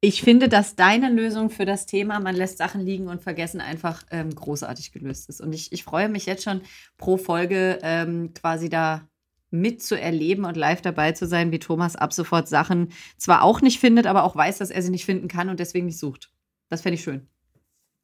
Ich 0.00 0.22
finde, 0.22 0.48
dass 0.48 0.76
deine 0.76 1.10
Lösung 1.10 1.50
für 1.50 1.64
das 1.64 1.86
Thema, 1.86 2.20
man 2.20 2.36
lässt 2.36 2.58
Sachen 2.58 2.82
liegen 2.82 3.08
und 3.08 3.22
vergessen, 3.22 3.60
einfach 3.60 4.04
ähm, 4.10 4.34
großartig 4.34 4.92
gelöst 4.92 5.28
ist. 5.28 5.40
Und 5.40 5.54
ich, 5.54 5.72
ich 5.72 5.84
freue 5.84 6.08
mich 6.08 6.26
jetzt 6.26 6.44
schon 6.44 6.60
pro 6.98 7.16
Folge 7.16 7.78
ähm, 7.82 8.32
quasi 8.34 8.68
da 8.68 9.08
mitzuerleben 9.50 10.44
und 10.44 10.56
live 10.56 10.82
dabei 10.82 11.12
zu 11.12 11.26
sein, 11.26 11.50
wie 11.50 11.58
Thomas 11.58 11.96
ab 11.96 12.12
sofort 12.12 12.48
Sachen 12.48 12.92
zwar 13.16 13.42
auch 13.42 13.62
nicht 13.62 13.80
findet, 13.80 14.06
aber 14.06 14.24
auch 14.24 14.36
weiß, 14.36 14.58
dass 14.58 14.70
er 14.70 14.82
sie 14.82 14.90
nicht 14.90 15.06
finden 15.06 15.28
kann 15.28 15.48
und 15.48 15.60
deswegen 15.60 15.86
nicht 15.86 15.98
sucht. 15.98 16.30
Das 16.68 16.82
fände 16.82 16.96
ich 16.96 17.02
schön. 17.02 17.26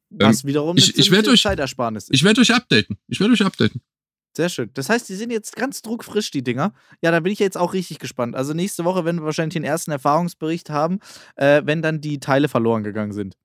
Was 0.09 0.43
ähm, 0.43 0.47
wiederum 0.47 0.77
ich, 0.77 0.97
ich 0.97 1.11
werde 1.11 1.29
euch, 1.29 1.41
Zeitersparnis 1.41 2.05
ist. 2.05 2.15
Ich 2.15 2.23
werde 2.23 2.41
euch 2.41 2.53
updaten. 2.53 2.97
Ich 3.07 3.19
werde 3.19 3.33
euch 3.33 3.43
updaten. 3.43 3.81
Sehr 4.35 4.49
schön. 4.49 4.71
Das 4.73 4.89
heißt, 4.89 5.07
die 5.09 5.15
sind 5.15 5.31
jetzt 5.31 5.55
ganz 5.55 5.83
druckfrisch, 5.83 6.31
die 6.31 6.43
Dinger. 6.43 6.73
Ja, 7.03 7.11
da 7.11 7.19
bin 7.19 7.31
ich 7.31 7.39
jetzt 7.39 7.57
auch 7.57 7.73
richtig 7.73 7.99
gespannt. 7.99 8.35
Also 8.35 8.53
nächste 8.53 8.83
Woche 8.83 9.05
werden 9.05 9.17
wir 9.21 9.25
wahrscheinlich 9.25 9.53
den 9.53 9.63
ersten 9.63 9.91
Erfahrungsbericht 9.91 10.71
haben, 10.71 10.99
äh, 11.35 11.61
wenn 11.65 11.83
dann 11.83 12.01
die 12.01 12.19
Teile 12.19 12.49
verloren 12.49 12.83
gegangen 12.83 13.13
sind. 13.13 13.37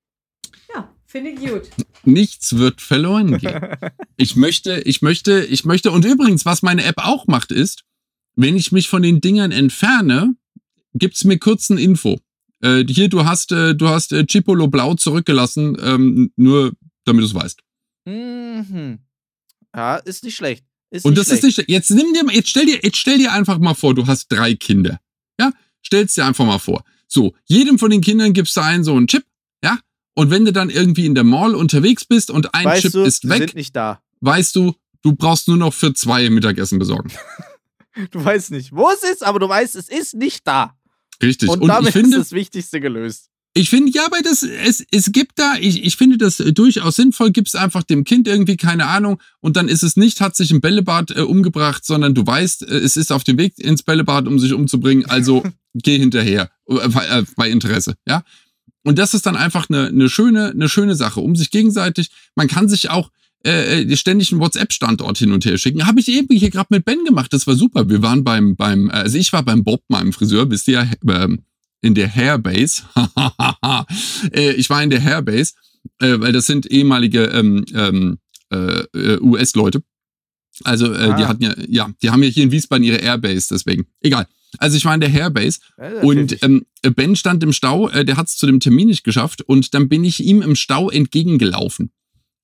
Ja, 0.74 0.95
finde 1.05 1.30
ich 1.30 1.41
gut. 1.41 1.68
Nichts 2.05 2.57
wird 2.57 2.80
verloren 2.80 3.36
gehen. 3.36 3.61
ich 4.16 4.36
möchte, 4.36 4.80
ich 4.80 5.03
möchte, 5.03 5.45
ich 5.45 5.66
möchte, 5.66 5.91
und 5.91 6.07
übrigens, 6.07 6.47
was 6.47 6.62
meine 6.62 6.84
App 6.84 6.97
auch 6.99 7.26
macht, 7.26 7.53
ist, 7.53 7.84
wenn 8.34 8.57
ich 8.57 8.72
mich 8.72 8.89
von 8.89 9.03
den 9.03 9.20
Dingern 9.20 9.53
entferne, 9.53 10.34
gibt's 10.95 11.24
mir 11.24 11.39
kurz 11.39 11.68
ein 11.68 11.76
Info. 11.76 12.18
Äh, 12.62 12.84
hier, 12.89 13.11
du 13.11 13.26
hast, 13.26 13.53
äh, 13.53 13.74
du 13.74 13.89
hast 13.89 14.12
äh, 14.12 14.24
Chipolo 14.24 14.68
Blau 14.68 14.95
zurückgelassen, 14.95 15.76
ähm, 15.82 16.32
nur 16.36 16.72
damit 17.05 17.22
du 17.22 17.26
es 17.26 17.34
weißt. 17.34 17.61
Mhm. 18.07 19.01
Ja, 19.74 19.97
ist 19.97 20.24
nicht 20.24 20.36
schlecht. 20.36 20.64
Ist 20.91 21.05
und 21.05 21.16
das 21.18 21.26
schlecht. 21.26 21.45
ist 21.45 21.59
nicht, 21.59 21.70
jetzt 21.70 21.91
nimm 21.91 22.14
dir, 22.14 22.24
jetzt 22.32 22.49
stell 22.49 22.66
dir, 22.66 22.80
jetzt 22.82 22.97
stell 22.97 23.18
dir 23.18 23.32
einfach 23.32 23.59
mal 23.59 23.74
vor, 23.74 23.95
du 23.95 24.07
hast 24.07 24.28
drei 24.28 24.55
Kinder. 24.55 25.01
Ja? 25.39 25.53
Stell's 25.82 26.14
dir 26.14 26.24
einfach 26.24 26.47
mal 26.47 26.59
vor. 26.59 26.84
So, 27.07 27.34
jedem 27.45 27.78
von 27.78 27.91
den 27.91 28.01
Kindern 28.01 28.32
gibst 28.32 28.57
du 28.57 28.61
einen 28.61 28.84
so 28.84 28.95
einen 28.95 29.07
Chip, 29.07 29.24
ja? 29.62 29.78
Und 30.14 30.30
wenn 30.30 30.45
du 30.45 30.53
dann 30.53 30.70
irgendwie 30.70 31.07
in 31.07 31.14
der 31.14 31.24
Mall 31.24 31.55
unterwegs 31.55 32.05
bist 32.05 32.30
und 32.30 32.55
ein 32.55 32.64
weißt 32.64 32.82
Chip 32.82 32.93
du, 32.93 33.03
ist 33.03 33.28
weg, 33.28 33.39
sind 33.39 33.55
nicht 33.55 33.76
da. 33.76 34.03
weißt 34.20 34.57
du, 34.57 34.74
du 35.03 35.14
brauchst 35.14 35.49
nur 35.49 35.57
noch 35.57 35.72
für 35.72 35.95
zwei 35.95 36.28
Mittagessen 36.28 36.78
besorgen. 36.78 37.12
du 38.11 38.24
weißt 38.24 38.51
nicht, 38.51 38.72
wo 38.72 38.91
es 38.91 39.03
ist, 39.03 39.24
aber 39.24 39.39
du 39.39 39.49
weißt, 39.49 39.74
es 39.76 39.89
ist 39.89 40.14
nicht 40.14 40.47
da. 40.47 40.74
Richtig. 41.22 41.49
Und, 41.49 41.62
und 41.62 41.68
damit 41.68 41.93
finde, 41.93 42.16
ist 42.16 42.26
das 42.26 42.32
Wichtigste 42.32 42.80
gelöst. 42.80 43.30
Ich 43.59 43.70
finde, 43.70 43.90
ja, 43.90 44.06
aber 44.06 44.18
das, 44.22 44.44
es, 44.44 44.86
es 44.92 45.11
gibt 45.11 45.32
da, 45.34 45.56
ich, 45.59 45.82
ich 45.84 45.96
finde 45.96 46.16
das 46.16 46.36
durchaus 46.36 46.94
sinnvoll, 46.94 47.32
gibt 47.32 47.48
es 47.48 47.56
einfach 47.56 47.82
dem 47.82 48.04
Kind 48.04 48.28
irgendwie, 48.28 48.56
keine 48.56 48.86
Ahnung, 48.86 49.20
und 49.40 49.56
dann 49.56 49.66
ist 49.66 49.82
es 49.82 49.96
nicht, 49.96 50.20
hat 50.20 50.36
sich 50.36 50.52
im 50.52 50.61
Bällebad 50.61 51.11
äh, 51.11 51.22
umgebracht, 51.22 51.84
sondern 51.84 52.14
du 52.14 52.24
weißt, 52.24 52.62
äh, 52.62 52.76
es 52.76 52.96
ist 52.96 53.11
auf 53.11 53.24
dem 53.24 53.36
Weg 53.36 53.59
ins 53.59 53.82
Bällebad, 53.82 54.28
um 54.28 54.38
sich 54.38 54.52
umzubringen, 54.52 55.06
also 55.06 55.42
geh 55.74 55.98
hinterher, 55.98 56.52
äh, 56.68 56.76
äh, 56.76 57.24
bei 57.34 57.50
Interesse, 57.50 57.96
ja. 58.06 58.22
Und 58.84 58.96
das 58.96 59.12
ist 59.12 59.26
dann 59.26 59.34
einfach 59.34 59.68
eine, 59.68 59.88
eine 59.88 60.09
schöne, 60.09 60.50
eine 60.50 60.68
schöne 60.68 60.94
Sache, 60.94 61.18
um 61.18 61.34
sich 61.34 61.50
gegenseitig, 61.50 62.11
man 62.36 62.46
kann 62.46 62.68
sich 62.68 62.90
auch, 62.90 63.11
äh, 63.44 63.82
äh 63.82 63.96
ständig 63.96 64.30
einen 64.30 64.40
WhatsApp-Standort 64.40 65.18
hin 65.18 65.32
und 65.32 65.44
her 65.44 65.59
schicken. 65.59 65.84
Habe 65.84 65.98
ich 65.98 66.06
eben 66.06 66.32
hier 66.32 66.50
gerade 66.50 66.68
mit 66.70 66.84
Ben 66.84 67.04
gemacht. 67.04 67.32
Das 67.32 67.48
war 67.48 67.56
super. 67.56 67.90
Wir 67.90 68.02
waren 68.02 68.22
beim, 68.22 68.54
beim, 68.54 68.88
also 68.88 69.18
ich 69.18 69.32
war 69.32 69.42
beim 69.42 69.64
Bob, 69.64 69.82
meinem 69.88 70.12
Friseur, 70.12 70.48
wisst 70.48 70.68
ihr 70.68 70.88
ja, 71.04 71.24
äh, 71.24 71.38
in 71.81 71.95
der 71.95 72.14
Hairbase. 72.14 72.83
äh, 74.33 74.53
ich 74.53 74.68
war 74.70 74.83
in 74.83 74.91
der 74.91 75.03
Hairbase, 75.03 75.55
äh, 76.01 76.18
weil 76.18 76.33
das 76.33 76.47
sind 76.47 76.66
ehemalige 76.66 77.24
ähm, 77.24 77.64
ähm, 77.74 78.18
äh, 78.51 79.18
US-Leute. 79.20 79.83
Also 80.64 80.93
äh, 80.93 80.99
ah. 80.99 81.16
die 81.16 81.24
hatten 81.24 81.43
ja, 81.43 81.55
ja, 81.68 81.91
die 82.03 82.11
haben 82.11 82.22
ja 82.22 82.29
hier 82.29 82.45
in 82.45 82.51
Wiesbaden 82.51 82.85
ihre 82.85 82.99
Airbase, 82.99 83.49
deswegen. 83.51 83.87
Egal. 84.01 84.26
Also 84.59 84.76
ich 84.76 84.85
war 84.85 84.95
in 84.95 85.01
der 85.01 85.12
Hairbase 85.12 85.61
ja, 85.79 86.01
und 86.01 86.43
ähm, 86.43 86.64
Ben 86.83 87.16
stand 87.16 87.43
im 87.43 87.53
Stau, 87.53 87.89
äh, 87.91 88.05
der 88.05 88.16
hat 88.16 88.29
es 88.29 88.37
zu 88.37 88.47
dem 88.47 88.61
Termin 88.61 88.89
nicht 88.89 89.05
geschafft 89.05 89.43
und 89.43 89.74
dann 89.74 89.89
bin 89.89 90.05
ich 90.05 90.24
ihm 90.24 90.43
im 90.43 90.57
Stau 90.57 90.91
entgegengelaufen. 90.91 91.93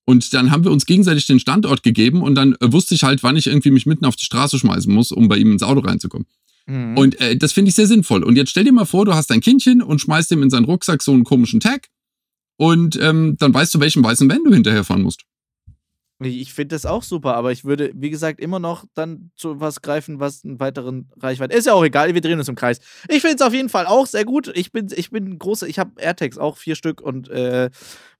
Und 0.06 0.34
dann 0.34 0.50
haben 0.50 0.64
wir 0.64 0.70
uns 0.70 0.84
gegenseitig 0.84 1.26
den 1.26 1.40
Standort 1.40 1.82
gegeben 1.82 2.20
und 2.20 2.34
dann 2.34 2.54
äh, 2.60 2.72
wusste 2.72 2.94
ich 2.94 3.04
halt, 3.04 3.22
wann 3.22 3.36
ich 3.36 3.46
irgendwie 3.46 3.70
mich 3.70 3.86
mitten 3.86 4.04
auf 4.04 4.16
die 4.16 4.24
Straße 4.24 4.58
schmeißen 4.58 4.92
muss, 4.92 5.12
um 5.12 5.28
bei 5.28 5.38
ihm 5.38 5.52
ins 5.52 5.62
Auto 5.62 5.80
reinzukommen. 5.80 6.26
Mhm. 6.66 6.96
Und 6.96 7.20
äh, 7.20 7.36
das 7.36 7.52
finde 7.52 7.68
ich 7.68 7.74
sehr 7.74 7.86
sinnvoll. 7.86 8.22
Und 8.22 8.36
jetzt 8.36 8.50
stell 8.50 8.64
dir 8.64 8.72
mal 8.72 8.86
vor, 8.86 9.04
du 9.04 9.14
hast 9.14 9.30
ein 9.30 9.40
Kindchen 9.40 9.82
und 9.82 10.00
schmeißt 10.00 10.30
ihm 10.32 10.42
in 10.42 10.50
seinen 10.50 10.64
Rucksack 10.64 11.02
so 11.02 11.12
einen 11.12 11.24
komischen 11.24 11.60
Tag 11.60 11.88
und 12.56 12.98
ähm, 13.00 13.36
dann 13.38 13.52
weißt 13.52 13.74
du, 13.74 13.80
welchen 13.80 14.04
weißen 14.04 14.28
Van 14.28 14.44
du 14.44 14.52
hinterherfahren 14.52 15.02
musst. 15.02 15.24
Ich 16.20 16.54
finde 16.54 16.76
das 16.76 16.86
auch 16.86 17.02
super, 17.02 17.34
aber 17.34 17.50
ich 17.50 17.64
würde, 17.64 17.90
wie 17.94 18.08
gesagt, 18.08 18.40
immer 18.40 18.60
noch 18.60 18.84
dann 18.94 19.30
zu 19.36 19.60
was 19.60 19.82
greifen, 19.82 20.20
was 20.20 20.44
einen 20.44 20.60
weiteren 20.60 21.08
Reichweite. 21.18 21.56
Ist 21.56 21.66
ja 21.66 21.72
auch 21.72 21.84
egal, 21.84 22.14
wir 22.14 22.20
drehen 22.20 22.38
uns 22.38 22.48
im 22.48 22.54
Kreis. 22.54 22.78
Ich 23.08 23.20
finde 23.20 23.36
es 23.36 23.42
auf 23.42 23.52
jeden 23.52 23.68
Fall 23.68 23.86
auch 23.86 24.06
sehr 24.06 24.24
gut. 24.24 24.50
Ich 24.54 24.70
bin, 24.70 24.88
ich 24.94 25.10
bin 25.10 25.38
große, 25.38 25.66
ich 25.66 25.78
habe 25.78 26.00
AirTags 26.00 26.38
auch 26.38 26.56
vier 26.56 26.76
Stück 26.76 27.00
und 27.00 27.28
äh, 27.30 27.68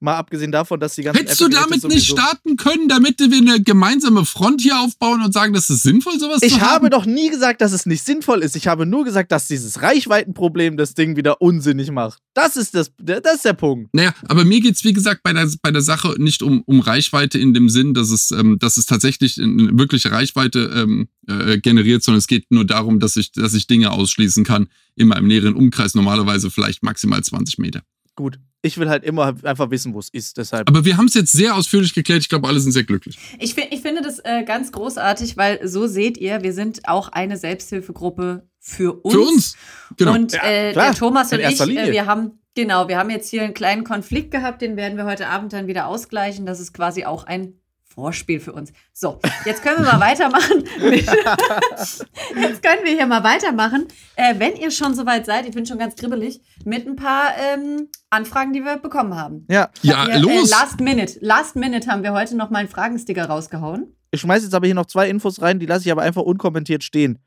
mal 0.01 0.17
abgesehen 0.17 0.51
davon, 0.51 0.79
dass 0.79 0.95
die 0.95 1.03
ganzen. 1.03 1.19
Hättest 1.19 1.39
du 1.39 1.47
damit 1.47 1.83
nicht 1.85 2.07
starten 2.07 2.57
können, 2.57 2.89
damit 2.89 3.19
wir 3.19 3.37
eine 3.37 3.61
gemeinsame 3.61 4.25
Front 4.25 4.61
hier 4.61 4.79
aufbauen 4.79 5.23
und 5.23 5.33
sagen, 5.33 5.53
das 5.53 5.69
ist 5.69 5.83
sinnvoll, 5.83 6.19
sowas 6.19 6.41
ich 6.41 6.53
zu 6.53 6.61
haben? 6.61 6.65
Ich 6.65 6.71
habe 6.71 6.89
doch 6.89 7.05
nie 7.05 7.29
gesagt, 7.29 7.61
dass 7.61 7.71
es 7.71 7.85
nicht 7.85 8.03
sinnvoll 8.03 8.43
ist. 8.43 8.57
Ich 8.57 8.67
habe 8.67 8.85
nur 8.85 9.05
gesagt, 9.05 9.31
dass 9.31 9.47
dieses 9.47 9.81
Reichweitenproblem 9.81 10.75
das 10.75 10.95
Ding 10.95 11.15
wieder 11.15 11.41
unsinnig 11.41 11.91
macht. 11.91 12.19
Das 12.33 12.57
ist 12.57 12.75
das, 12.75 12.91
das 12.99 13.35
ist 13.35 13.45
der 13.45 13.53
Punkt. 13.53 13.93
Naja, 13.93 14.13
aber 14.27 14.43
mir 14.43 14.59
geht 14.59 14.75
es, 14.75 14.83
wie 14.83 14.93
gesagt, 14.93 15.23
bei 15.23 15.31
der, 15.31 15.49
bei 15.61 15.71
der 15.71 15.81
Sache 15.81 16.15
nicht 16.17 16.43
um, 16.43 16.61
um 16.65 16.81
Reichweite 16.81 17.39
in 17.39 17.53
dem 17.53 17.69
Sinn, 17.85 17.93
dass 17.93 18.09
es, 18.09 18.31
ähm, 18.31 18.57
dass 18.59 18.77
es 18.77 18.85
tatsächlich 18.85 19.41
eine 19.41 19.77
wirkliche 19.77 20.11
Reichweite 20.11 20.71
ähm, 20.75 21.07
äh, 21.27 21.57
generiert, 21.57 22.03
sondern 22.03 22.19
es 22.19 22.27
geht 22.27 22.51
nur 22.51 22.65
darum, 22.65 22.99
dass 22.99 23.15
ich, 23.15 23.31
dass 23.31 23.53
ich 23.53 23.67
Dinge 23.67 23.91
ausschließen 23.91 24.43
kann 24.43 24.67
in 24.95 25.07
meinem 25.07 25.27
näheren 25.27 25.55
Umkreis, 25.55 25.95
normalerweise 25.95 26.49
vielleicht 26.51 26.83
maximal 26.83 27.23
20 27.23 27.57
Meter. 27.59 27.81
Gut. 28.15 28.39
Ich 28.61 28.79
will 28.79 28.89
halt 28.89 29.03
immer 29.03 29.35
einfach 29.43 29.69
wissen, 29.69 29.93
wo 29.93 29.99
es 29.99 30.09
ist. 30.09 30.37
Deshalb. 30.37 30.67
Aber 30.67 30.85
wir 30.85 30.97
haben 30.97 31.05
es 31.05 31.13
jetzt 31.13 31.33
sehr 31.33 31.55
ausführlich 31.55 31.93
geklärt. 31.93 32.21
Ich 32.21 32.29
glaube, 32.29 32.47
alle 32.47 32.59
sind 32.59 32.71
sehr 32.71 32.83
glücklich. 32.83 33.19
Ich, 33.37 33.55
ich 33.55 33.81
finde 33.81 34.01
das 34.01 34.19
äh, 34.19 34.43
ganz 34.43 34.71
großartig, 34.71 35.37
weil 35.37 35.67
so 35.67 35.85
seht 35.85 36.17
ihr, 36.17 36.41
wir 36.41 36.53
sind 36.53 36.87
auch 36.87 37.09
eine 37.09 37.37
Selbsthilfegruppe 37.37 38.47
für 38.59 38.93
uns. 39.03 39.13
Für 39.13 39.21
uns, 39.21 39.57
genau. 39.97 40.13
Und 40.15 40.33
äh, 40.33 40.73
ja, 40.73 40.85
der 40.85 40.95
Thomas 40.95 41.31
und 41.31 41.41
ich, 41.41 41.61
äh, 41.61 41.91
wir 41.91 42.07
haben 42.07 42.39
Genau, 42.57 42.87
wir 42.87 42.97
haben 42.97 43.09
jetzt 43.09 43.29
hier 43.29 43.43
einen 43.43 43.53
kleinen 43.53 43.83
Konflikt 43.83 44.31
gehabt, 44.31 44.61
den 44.61 44.77
werden 44.77 44.97
wir 44.97 45.03
heute 45.03 45.27
Abend 45.27 45.51
dann 45.51 45.67
wieder 45.67 45.87
ausgleichen. 45.87 46.45
Das 46.45 46.61
ist 46.61 46.71
quasi 46.71 47.03
auch 47.03 47.25
ein 47.25 47.59
Vorspiel 47.95 48.41
für 48.41 48.51
uns. 48.51 48.73
So, 48.93 49.19
jetzt 49.45 49.63
können 49.63 49.77
wir 49.77 49.85
mal 49.85 50.01
weitermachen. 50.01 50.65
jetzt 50.81 52.61
können 52.61 52.83
wir 52.83 52.91
hier 52.91 53.05
mal 53.05 53.23
weitermachen. 53.23 53.87
Äh, 54.15 54.35
wenn 54.37 54.57
ihr 54.57 54.69
schon 54.69 54.93
soweit 54.93 55.25
seid, 55.25 55.45
ich 55.45 55.55
bin 55.55 55.65
schon 55.65 55.79
ganz 55.79 55.95
kribbelig, 55.95 56.41
mit 56.65 56.85
ein 56.85 56.97
paar 56.97 57.29
ähm, 57.37 57.87
Anfragen, 58.09 58.51
die 58.51 58.63
wir 58.65 58.77
bekommen 58.77 59.15
haben. 59.15 59.45
Ja, 59.49 59.69
ja, 59.81 60.07
wir, 60.07 60.19
los. 60.19 60.51
Äh, 60.51 60.51
last 60.51 60.81
Minute. 60.81 61.17
Last 61.21 61.55
Minute 61.55 61.89
haben 61.89 62.03
wir 62.03 62.11
heute 62.11 62.35
noch 62.35 62.49
mal 62.49 62.59
einen 62.59 62.69
Fragensticker 62.69 63.25
rausgehauen. 63.25 63.95
Ich 64.11 64.21
schmeiße 64.21 64.45
jetzt 64.45 64.53
aber 64.53 64.65
hier 64.65 64.75
noch 64.75 64.87
zwei 64.87 65.09
Infos 65.09 65.41
rein, 65.41 65.59
die 65.59 65.65
lasse 65.65 65.85
ich 65.85 65.91
aber 65.91 66.01
einfach 66.01 66.21
unkommentiert 66.21 66.83
stehen. 66.83 67.19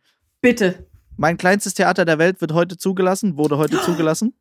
Bitte. 0.42 0.86
Mein 1.16 1.38
kleinstes 1.38 1.74
Theater 1.74 2.04
der 2.04 2.18
Welt 2.18 2.42
wird 2.42 2.52
heute 2.52 2.76
zugelassen, 2.76 3.38
wurde 3.38 3.56
heute 3.56 3.80
zugelassen. 3.84 4.34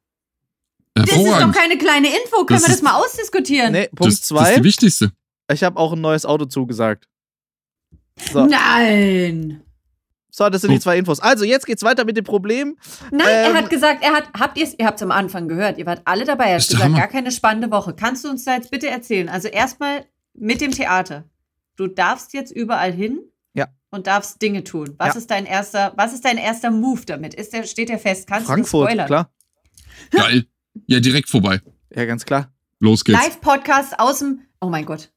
Das 0.93 1.09
ist 1.09 1.25
doch 1.25 1.51
keine 1.53 1.77
kleine 1.77 2.07
Info. 2.07 2.43
Können 2.43 2.59
das 2.59 2.67
wir 2.67 2.73
das 2.73 2.81
mal 2.81 2.95
ausdiskutieren? 2.95 3.71
Nee, 3.71 3.89
Punkt 3.95 4.13
das, 4.13 4.21
zwei. 4.23 4.39
Das 4.39 4.49
ist 4.49 4.57
die 4.57 4.63
wichtigste. 4.63 5.11
Ich 5.51 5.63
habe 5.63 5.77
auch 5.77 5.93
ein 5.93 6.01
neues 6.01 6.25
Auto 6.25 6.45
zugesagt. 6.45 7.07
So. 8.31 8.45
Nein. 8.45 9.61
So, 10.29 10.49
das 10.49 10.61
sind 10.61 10.71
die 10.71 10.79
zwei 10.79 10.97
Infos. 10.97 11.19
Also, 11.19 11.45
jetzt 11.45 11.65
geht's 11.65 11.83
weiter 11.83 12.05
mit 12.05 12.17
dem 12.17 12.25
Problem. 12.25 12.77
Nein, 13.11 13.27
ähm, 13.27 13.27
er 13.27 13.53
hat 13.55 13.69
gesagt, 13.69 14.03
er 14.03 14.11
hat, 14.11 14.29
habt 14.37 14.57
ihr 14.57 14.67
ihr 14.77 14.85
habt 14.85 14.97
es 14.97 15.03
am 15.03 15.11
Anfang 15.11 15.47
gehört, 15.47 15.77
ihr 15.77 15.85
wart 15.85 16.01
alle 16.05 16.25
dabei. 16.25 16.49
Er 16.49 16.59
hat 16.59 16.67
gesagt, 16.67 16.83
Hammer. 16.83 16.99
gar 16.99 17.07
keine 17.07 17.31
spannende 17.31 17.71
Woche. 17.71 17.95
Kannst 17.95 18.23
du 18.23 18.29
uns 18.29 18.43
da 18.43 18.55
jetzt 18.55 18.69
bitte 18.69 18.87
erzählen? 18.87 19.29
Also, 19.29 19.47
erstmal 19.47 20.05
mit 20.33 20.61
dem 20.61 20.71
Theater. 20.71 21.23
Du 21.75 21.87
darfst 21.87 22.33
jetzt 22.33 22.51
überall 22.51 22.91
hin. 22.91 23.21
Ja. 23.53 23.67
Und 23.89 24.05
darfst 24.05 24.41
Dinge 24.41 24.63
tun. 24.63 24.93
Was 24.97 25.15
ja. 25.15 25.21
ist 25.21 25.31
dein 25.31 25.45
erster, 25.45 25.93
was 25.95 26.13
ist 26.13 26.25
dein 26.25 26.37
erster 26.37 26.69
Move 26.69 27.01
damit? 27.05 27.33
Ist 27.33 27.53
der, 27.53 27.63
steht 27.63 27.89
der 27.89 27.97
fest? 27.97 28.27
Kannst 28.27 28.47
Frankfurt, 28.47 28.89
du 28.89 28.91
spoilern? 28.91 29.07
klar. 29.07 29.31
Geil. 30.11 30.45
Ja, 30.85 30.99
direkt 30.99 31.29
vorbei. 31.29 31.61
Ja, 31.95 32.05
ganz 32.05 32.25
klar. 32.25 32.51
Los 32.79 33.03
geht's. 33.03 33.19
Live-Podcast 33.19 33.99
aus 33.99 34.19
dem, 34.19 34.41
oh 34.61 34.69
mein 34.69 34.85
Gott, 34.85 35.09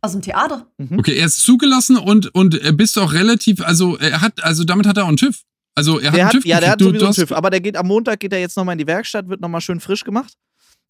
aus 0.00 0.12
dem 0.12 0.22
Theater. 0.22 0.66
Mhm. 0.78 0.98
Okay, 0.98 1.16
er 1.16 1.26
ist 1.26 1.40
zugelassen 1.40 1.96
und, 1.96 2.34
und 2.34 2.54
er 2.54 2.72
bist 2.72 2.98
auch 2.98 3.12
relativ, 3.12 3.60
also 3.60 3.96
er 3.98 4.20
hat, 4.20 4.42
also 4.42 4.64
damit 4.64 4.86
hat 4.86 4.96
er 4.96 5.04
auch 5.04 5.08
einen 5.08 5.16
TÜV. 5.16 5.42
Also 5.74 5.98
er 5.98 6.08
hat 6.08 6.16
der 6.16 6.24
einen 6.24 6.32
TÜV. 6.32 6.46
Ja, 6.46 6.60
der 6.60 6.70
hat 6.70 6.80
sowieso 6.80 7.06
einen 7.06 7.14
TÜV, 7.14 7.32
aber 7.32 7.50
der 7.50 7.60
geht 7.60 7.76
am 7.76 7.86
Montag, 7.86 8.20
geht 8.20 8.32
er 8.32 8.40
jetzt 8.40 8.56
nochmal 8.56 8.74
in 8.74 8.78
die 8.78 8.86
Werkstatt, 8.86 9.28
wird 9.28 9.40
nochmal 9.40 9.60
schön 9.60 9.80
frisch 9.80 10.04
gemacht. 10.04 10.34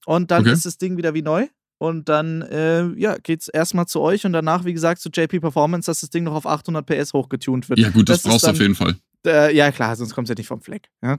Und 0.07 0.31
dann 0.31 0.43
okay. 0.43 0.53
ist 0.53 0.65
das 0.65 0.79
Ding 0.79 0.97
wieder 0.97 1.15
wie 1.15 1.23
neu. 1.23 1.47
Und 1.79 2.11
dann, 2.11 2.43
äh, 2.43 2.89
ja, 2.99 3.17
geht's 3.17 3.49
erstmal 3.49 3.87
zu 3.87 4.01
euch 4.01 4.27
und 4.27 4.35
danach, 4.35 4.67
wie 4.67 4.75
gesagt, 4.75 5.01
zu 5.01 5.09
JP 5.09 5.41
Performance, 5.41 5.87
dass 5.87 6.01
das 6.01 6.11
Ding 6.11 6.25
noch 6.25 6.35
auf 6.35 6.47
800 6.47 6.85
PS 6.85 7.15
hochgetunt 7.15 7.71
wird. 7.71 7.79
Ja, 7.79 7.89
gut, 7.89 8.09
das, 8.09 8.23
das 8.23 8.31
brauchst 8.31 8.47
du 8.47 8.51
auf 8.51 8.61
jeden 8.61 8.75
Fall. 8.75 8.97
Äh, 9.27 9.57
ja, 9.57 9.71
klar, 9.73 9.97
sonst 9.97 10.15
kommst 10.15 10.29
du 10.29 10.35
ja 10.35 10.39
nicht 10.39 10.47
vom 10.47 10.61
Fleck. 10.61 10.91
Ja? 11.03 11.19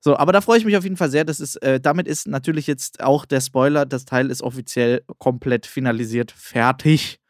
So, 0.00 0.16
aber 0.16 0.32
da 0.32 0.40
freue 0.40 0.58
ich 0.58 0.64
mich 0.64 0.76
auf 0.76 0.82
jeden 0.82 0.96
Fall 0.96 1.10
sehr. 1.10 1.24
Das 1.24 1.38
ist, 1.38 1.56
äh, 1.62 1.80
damit 1.80 2.08
ist 2.08 2.26
natürlich 2.26 2.66
jetzt 2.66 3.00
auch 3.00 3.24
der 3.24 3.40
Spoiler, 3.40 3.86
das 3.86 4.04
Teil 4.04 4.30
ist 4.30 4.42
offiziell 4.42 5.04
komplett 5.18 5.66
finalisiert, 5.66 6.32
fertig. 6.32 7.20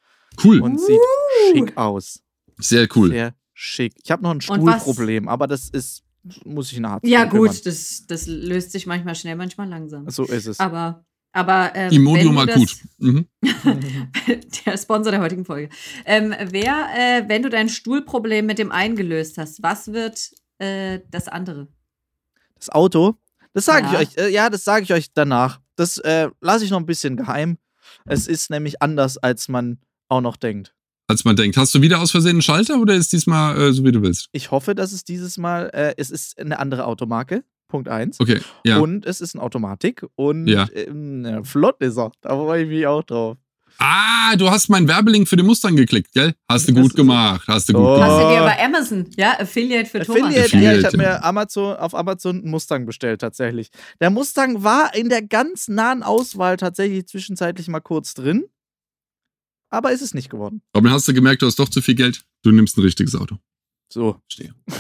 Cool. 0.43 0.61
Und 0.61 0.81
sieht 0.81 0.99
schick 1.53 1.77
aus. 1.77 2.21
Sehr 2.59 2.89
cool. 2.95 3.11
Sehr 3.11 3.35
schick. 3.53 3.95
Ich 4.03 4.11
habe 4.11 4.23
noch 4.23 4.31
ein 4.31 4.41
Stuhlproblem, 4.41 5.29
aber 5.29 5.47
das 5.47 5.69
ist 5.69 6.05
muss 6.45 6.71
ich 6.71 6.79
eine 6.79 6.91
Hart 6.91 7.07
Ja, 7.07 7.25
gut, 7.25 7.67
das, 7.67 8.07
das 8.07 8.27
löst 8.27 8.73
sich 8.73 8.87
manchmal 8.87 9.15
schnell, 9.15 9.37
manchmal 9.37 9.69
langsam. 9.69 10.09
So 10.09 10.25
ist 10.25 10.47
es. 10.47 10.61
Aber. 10.61 11.05
Aber, 11.35 11.73
ähm, 11.75 11.91
Imodium 11.91 12.37
akut. 12.37 12.77
Mhm. 12.99 13.27
der 14.67 14.77
Sponsor 14.77 15.13
der 15.13 15.23
heutigen 15.23 15.47
Folge. 15.47 15.71
Ähm, 16.05 16.35
wer, 16.51 16.89
äh, 16.95 17.27
wenn 17.27 17.43
du 17.43 17.49
dein 17.49 17.71
Stuhlproblem 17.71 18.45
mit 18.45 18.59
dem 18.59 18.71
einen 18.71 18.97
gelöst 18.97 19.39
hast, 19.39 19.63
was 19.63 19.95
wird 19.95 20.31
äh, 20.59 21.01
das 21.11 21.29
andere? 21.29 21.69
Das 22.57 22.69
Auto? 22.69 23.15
Das 23.55 23.65
sage 23.65 23.87
ja. 23.87 24.03
ich 24.03 24.09
euch. 24.09 24.17
Äh, 24.19 24.29
ja, 24.29 24.51
das 24.51 24.65
sage 24.65 24.85
ich 24.85 24.93
euch 24.93 25.15
danach. 25.15 25.61
Das 25.75 25.97
äh, 25.99 26.29
lasse 26.43 26.67
ich 26.67 26.71
noch 26.71 26.79
ein 26.79 26.87
bisschen 26.87 27.17
geheim. 27.17 27.57
Es 28.05 28.27
ist 28.27 28.51
nämlich 28.51 28.83
anders, 28.83 29.17
als 29.17 29.49
man 29.49 29.79
auch 30.13 30.21
noch 30.21 30.37
denkt 30.37 30.75
als 31.13 31.25
man 31.25 31.37
denkt. 31.37 31.57
Hast 31.57 31.75
du 31.75 31.83
wieder 31.83 32.01
aus 32.01 32.11
Versehen 32.11 32.33
einen 32.33 32.43
Schalter 32.43 32.81
oder 32.81 32.95
ist 32.95 33.13
diesmal 33.13 33.61
äh, 33.61 33.73
so, 33.73 33.85
wie 33.85 33.93
du 33.93 34.03
willst? 34.03 34.29
Ich 34.33 34.51
hoffe, 34.51 34.75
dass 34.75 34.93
es 34.93 35.05
dieses 35.05 35.37
Mal, 35.37 35.71
äh, 35.75 35.95
es 35.97 36.11
ist 36.11 36.39
eine 36.41 36.59
andere 36.59 36.87
Automarke. 36.87 37.45
Punkt 37.69 37.89
1. 37.89 38.21
Okay, 38.21 38.41
ja. 38.65 38.79
Und 38.79 39.07
es 39.07 39.21
ist 39.21 39.35
eine 39.35 39.43
Automatik 39.43 40.05
und 40.15 40.47
ja. 40.47 40.69
ähm, 40.75 41.43
flott 41.45 41.81
ist 41.81 41.99
er. 41.99 42.13
Da 42.21 42.31
freue 42.31 42.65
ich 42.65 42.69
mich 42.69 42.87
auch 42.87 43.03
drauf. 43.03 43.39
Ah, 43.79 44.37
du 44.37 44.51
hast 44.51 44.69
meinen 44.69 44.87
Werbelink 44.87 45.27
für 45.27 45.37
den 45.37 45.47
Mustang 45.47 45.75
geklickt, 45.75 46.13
gell? 46.13 46.35
Hast 46.51 46.69
du 46.69 46.75
gut 46.75 46.95
gemacht. 46.95 47.49
Hast 47.49 47.71
du 47.71 47.73
gut 47.73 47.83
oh. 47.83 47.95
gemacht. 47.95 48.11
Hast 48.11 48.23
du 48.23 48.29
dir 48.29 48.43
bei 48.43 48.65
Amazon, 48.65 49.07
ja? 49.17 49.41
Affiliate 49.41 49.89
für 49.89 50.01
Affiliate, 50.03 50.23
Thomas. 50.23 50.45
Affiliate, 50.45 50.65
ja, 50.65 50.79
ich 50.79 50.85
habe 50.85 50.97
mir 50.99 51.25
Amazon, 51.25 51.77
auf 51.77 51.95
Amazon 51.95 52.41
einen 52.41 52.51
Mustang 52.51 52.85
bestellt, 52.85 53.23
tatsächlich. 53.23 53.71
Der 54.01 54.11
Mustang 54.11 54.63
war 54.63 54.95
in 54.95 55.09
der 55.09 55.23
ganz 55.23 55.69
nahen 55.69 56.03
Auswahl 56.03 56.59
tatsächlich 56.59 57.07
zwischenzeitlich 57.07 57.69
mal 57.69 57.81
kurz 57.81 58.13
drin 58.13 58.45
aber 59.73 59.91
ist 59.91 60.03
es 60.03 60.15
nicht 60.15 60.31
geworden. 60.31 60.63
Aber 60.73 60.85
dann 60.85 60.93
hast 60.93 61.09
du 61.09 61.15
gemerkt, 61.15 61.43
du 61.43 61.47
hast 61.47 61.59
doch 61.59 61.69
zu 61.69 61.81
viel 61.81 61.95
Geld, 61.95 62.25
du 62.43 62.53
nimmst 62.53 62.77
ein 62.77 62.83
richtiges 62.83 63.17
Auto. 63.17 63.39
So. 63.93 64.17
Stehe. 64.27 64.55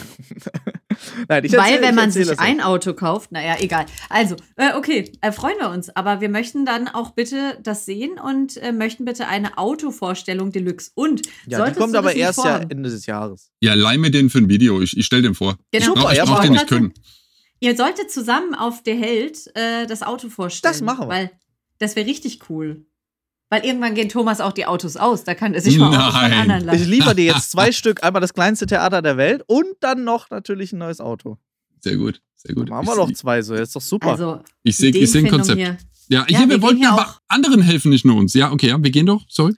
Nein, 1.28 1.44
erzähl, 1.44 1.58
Weil, 1.58 1.82
wenn 1.82 1.94
man 1.94 2.10
sich 2.10 2.38
ein 2.38 2.60
Auto 2.62 2.94
kauft, 2.94 3.30
naja, 3.30 3.56
egal. 3.60 3.84
Also, 4.08 4.36
äh, 4.56 4.74
okay, 4.74 5.12
äh, 5.20 5.32
freuen 5.32 5.58
wir 5.58 5.70
uns. 5.70 5.90
Aber 5.90 6.20
wir 6.22 6.30
möchten 6.30 6.64
dann 6.64 6.88
auch 6.88 7.10
bitte 7.10 7.58
das 7.62 7.84
sehen 7.84 8.18
und 8.18 8.56
äh, 8.56 8.72
möchten 8.72 9.04
bitte 9.04 9.28
eine 9.28 9.58
Autovorstellung 9.58 10.50
Deluxe. 10.50 10.92
Und 10.94 11.22
ja, 11.46 11.68
die 11.68 11.78
kommt 11.78 11.94
aber 11.94 12.14
erst 12.14 12.44
ja 12.44 12.58
Ende 12.58 12.88
des 12.88 13.04
Jahres. 13.04 13.50
Ja, 13.60 13.74
leih 13.74 13.98
mir 13.98 14.10
den 14.10 14.30
für 14.30 14.38
ein 14.38 14.48
Video. 14.48 14.80
Ich, 14.80 14.96
ich 14.96 15.04
stell 15.04 15.20
den 15.20 15.34
vor. 15.34 15.58
Genau. 15.72 15.94
Ich 15.94 16.00
brauch, 16.00 16.12
ich 16.12 16.20
brauch 16.20 16.40
den 16.40 16.52
nicht 16.52 16.68
können. 16.68 16.94
Ihr 17.60 17.76
solltet 17.76 18.10
zusammen 18.10 18.54
auf 18.54 18.82
der 18.82 18.96
Held 18.96 19.54
äh, 19.54 19.86
das 19.86 20.02
Auto 20.02 20.30
vorstellen. 20.30 20.72
Das 20.72 20.80
machen 20.80 21.08
wir. 21.08 21.08
Weil 21.08 21.30
das 21.78 21.96
wäre 21.96 22.06
richtig 22.06 22.48
cool. 22.48 22.86
Weil 23.52 23.66
irgendwann 23.66 23.94
gehen 23.94 24.08
Thomas 24.08 24.40
auch 24.40 24.52
die 24.52 24.64
Autos 24.64 24.96
aus. 24.96 25.24
Da 25.24 25.34
kann 25.34 25.52
er 25.52 25.60
sich 25.60 25.76
mal 25.76 25.94
auch 25.94 26.18
von 26.18 26.32
anderen 26.32 26.64
lassen. 26.64 26.80
Ich 26.80 26.88
liefere 26.88 27.14
dir 27.14 27.26
jetzt 27.26 27.50
zwei 27.50 27.70
Stück. 27.70 28.02
Einmal 28.02 28.22
das 28.22 28.32
kleinste 28.32 28.64
Theater 28.64 29.02
der 29.02 29.18
Welt 29.18 29.44
und 29.46 29.66
dann 29.80 30.04
noch 30.04 30.30
natürlich 30.30 30.72
ein 30.72 30.78
neues 30.78 31.02
Auto. 31.02 31.36
Sehr 31.80 31.98
gut, 31.98 32.22
sehr 32.34 32.54
gut. 32.54 32.70
Dann 32.70 32.82
machen 32.82 32.86
wir 32.86 32.96
doch 32.96 33.12
zwei 33.12 33.42
so. 33.42 33.52
Das 33.52 33.68
ist 33.68 33.76
doch 33.76 33.82
super. 33.82 34.12
Also, 34.12 34.40
ich 34.62 34.74
sehe 34.78 35.06
seh 35.06 35.18
ein 35.18 35.28
Konzept. 35.28 35.58
Hier. 35.58 35.76
Ja, 36.08 36.24
hier, 36.26 36.38
ja, 36.38 36.40
wir, 36.44 36.48
wir 36.48 36.62
wollten 36.62 36.80
ja 36.80 36.92
aber 36.92 37.18
anderen 37.28 37.60
helfen, 37.60 37.90
nicht 37.90 38.06
nur 38.06 38.16
uns. 38.16 38.32
Ja, 38.32 38.50
okay, 38.52 38.68
ja, 38.68 38.82
wir 38.82 38.90
gehen 38.90 39.04
doch. 39.04 39.22
Sorry. 39.28 39.52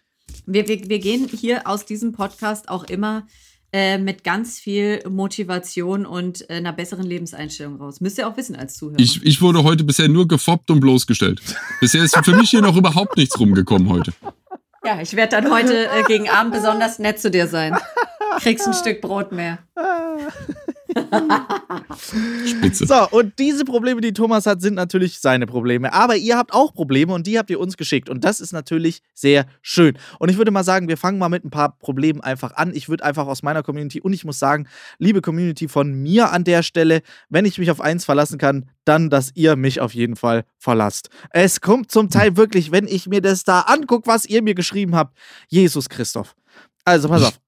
Wir, 0.45 0.66
wir, 0.66 0.88
wir 0.88 0.99
gehen 0.99 1.28
hier 1.28 1.68
aus 1.68 1.86
diesem 1.86 2.11
Podcast 2.11 2.68
auch 2.68 2.82
immer 2.82 3.28
äh, 3.75 3.99
mit 3.99 4.22
ganz 4.22 4.61
viel 4.61 5.03
Motivation 5.09 6.07
und 6.07 6.49
äh, 6.49 6.55
einer 6.55 6.72
besseren 6.72 7.05
Lebenseinstellung 7.05 7.81
raus. 7.81 8.01
Müsst 8.01 8.18
ihr 8.18 8.29
auch 8.29 8.37
wissen 8.37 8.55
als 8.55 8.77
Zuhörer. 8.77 9.01
Ich, 9.01 9.25
ich 9.25 9.43
wurde 9.43 9.64
heute 9.64 9.83
bisher 9.83 10.09
nur 10.09 10.29
gefoppt 10.29 10.70
und 10.70 10.79
bloßgestellt. 10.79 11.43
bisher 11.81 12.05
ist 12.05 12.16
für 12.25 12.37
mich 12.37 12.51
hier 12.51 12.62
noch 12.62 12.77
überhaupt 12.77 13.16
nichts 13.16 13.37
rumgekommen 13.41 13.89
heute. 13.89 14.12
Ja, 14.85 15.01
ich 15.01 15.16
werde 15.16 15.41
dann 15.41 15.53
heute 15.53 15.89
äh, 15.89 16.05
gegen 16.07 16.29
Abend 16.29 16.55
besonders 16.55 17.01
nett 17.01 17.18
zu 17.18 17.33
dir 17.33 17.49
sein. 17.49 17.77
Kriegst 18.39 18.64
ein 18.68 18.75
Stück 18.75 19.01
Brot 19.01 19.33
mehr. 19.33 19.59
Spitze. 22.47 22.86
So, 22.86 23.09
und 23.11 23.38
diese 23.38 23.64
Probleme, 23.64 24.01
die 24.01 24.12
Thomas 24.12 24.47
hat, 24.47 24.61
sind 24.61 24.74
natürlich 24.74 25.20
seine 25.20 25.47
Probleme. 25.47 25.92
Aber 25.92 26.16
ihr 26.16 26.36
habt 26.36 26.53
auch 26.53 26.74
Probleme 26.74 27.12
und 27.12 27.26
die 27.26 27.38
habt 27.38 27.51
ihr 27.51 27.61
uns 27.61 27.76
geschickt. 27.76 28.09
Und 28.09 28.24
das 28.24 28.40
ist 28.40 28.53
natürlich 28.53 29.03
sehr 29.14 29.47
schön. 29.62 29.99
Und 30.18 30.30
ich 30.30 30.36
würde 30.36 30.51
mal 30.51 30.64
sagen, 30.64 30.88
wir 30.88 30.97
fangen 30.97 31.18
mal 31.18 31.28
mit 31.28 31.45
ein 31.45 31.51
paar 31.51 31.76
Problemen 31.78 32.20
einfach 32.20 32.55
an. 32.55 32.72
Ich 32.74 32.88
würde 32.88 33.05
einfach 33.05 33.26
aus 33.26 33.42
meiner 33.42 33.62
Community 33.62 34.01
und 34.01 34.12
ich 34.12 34.24
muss 34.24 34.38
sagen, 34.38 34.68
liebe 34.99 35.20
Community 35.20 35.68
von 35.68 35.92
mir 35.92 36.32
an 36.32 36.45
der 36.45 36.62
Stelle, 36.62 37.03
wenn 37.28 37.45
ich 37.45 37.59
mich 37.59 37.70
auf 37.70 37.80
eins 37.80 38.05
verlassen 38.05 38.38
kann, 38.38 38.68
dann, 38.84 39.11
dass 39.11 39.32
ihr 39.34 39.57
mich 39.57 39.80
auf 39.80 39.95
jeden 39.95 40.16
Fall 40.16 40.45
verlasst. 40.59 41.09
Es 41.30 41.61
kommt 41.61 41.90
zum 41.90 42.11
Teil 42.11 42.36
wirklich, 42.36 42.70
wenn 42.70 42.86
ich 42.86 43.07
mir 43.07 43.20
das 43.20 43.45
da 43.45 43.61
angucke, 43.61 44.07
was 44.07 44.24
ihr 44.26 44.42
mir 44.42 44.55
geschrieben 44.55 44.95
habt, 44.95 45.16
Jesus 45.49 45.88
Christoph. 45.88 46.34
Also 46.84 47.09
pass 47.09 47.22
auf. 47.24 47.43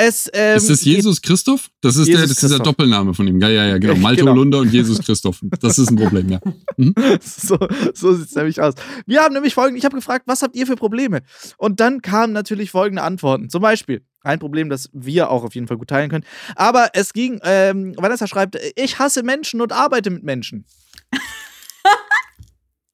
Es, 0.00 0.30
ähm, 0.32 0.56
ist 0.56 0.70
das 0.70 0.84
Jesus 0.84 1.20
Christoph? 1.20 1.70
Das 1.80 1.96
ist, 1.96 2.06
der, 2.06 2.20
das 2.20 2.30
ist 2.30 2.42
dieser 2.42 2.60
Doppelname 2.60 3.14
von 3.14 3.26
ihm. 3.26 3.40
Ja, 3.40 3.48
ja, 3.48 3.66
ja, 3.66 3.78
genau. 3.78 3.96
Malte 3.98 4.20
genau. 4.20 4.32
Lunder 4.32 4.58
und 4.58 4.72
Jesus 4.72 5.00
Christoph. 5.00 5.40
Das 5.60 5.76
ist 5.76 5.90
ein 5.90 5.96
Problem, 5.96 6.28
ja. 6.28 6.38
Mhm. 6.76 6.94
So, 7.20 7.58
so 7.94 8.14
sieht 8.14 8.28
es 8.28 8.34
nämlich 8.36 8.60
aus. 8.60 8.74
Wir 9.06 9.22
haben 9.22 9.34
nämlich 9.34 9.54
folgende, 9.54 9.76
ich 9.76 9.84
habe 9.84 9.96
gefragt, 9.96 10.22
was 10.28 10.42
habt 10.42 10.54
ihr 10.54 10.68
für 10.68 10.76
Probleme? 10.76 11.22
Und 11.56 11.80
dann 11.80 12.00
kamen 12.00 12.32
natürlich 12.32 12.70
folgende 12.70 13.02
Antworten. 13.02 13.50
Zum 13.50 13.60
Beispiel, 13.60 14.02
ein 14.22 14.38
Problem, 14.38 14.68
das 14.68 14.88
wir 14.92 15.30
auch 15.30 15.42
auf 15.42 15.56
jeden 15.56 15.66
Fall 15.66 15.78
gut 15.78 15.88
teilen 15.88 16.10
können. 16.10 16.24
Aber 16.54 16.90
es 16.92 17.12
ging, 17.12 17.40
ähm, 17.42 17.94
Vanessa 17.96 18.28
schreibt, 18.28 18.56
ich 18.76 19.00
hasse 19.00 19.24
Menschen 19.24 19.60
und 19.60 19.72
arbeite 19.72 20.10
mit 20.10 20.22
Menschen. 20.22 20.64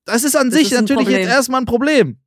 Das 0.06 0.22
ist 0.22 0.36
an 0.36 0.50
das 0.50 0.58
sich 0.58 0.70
ist 0.70 0.78
natürlich 0.78 1.08
jetzt 1.08 1.30
erstmal 1.30 1.62
ein 1.62 1.64
Problem 1.64 2.18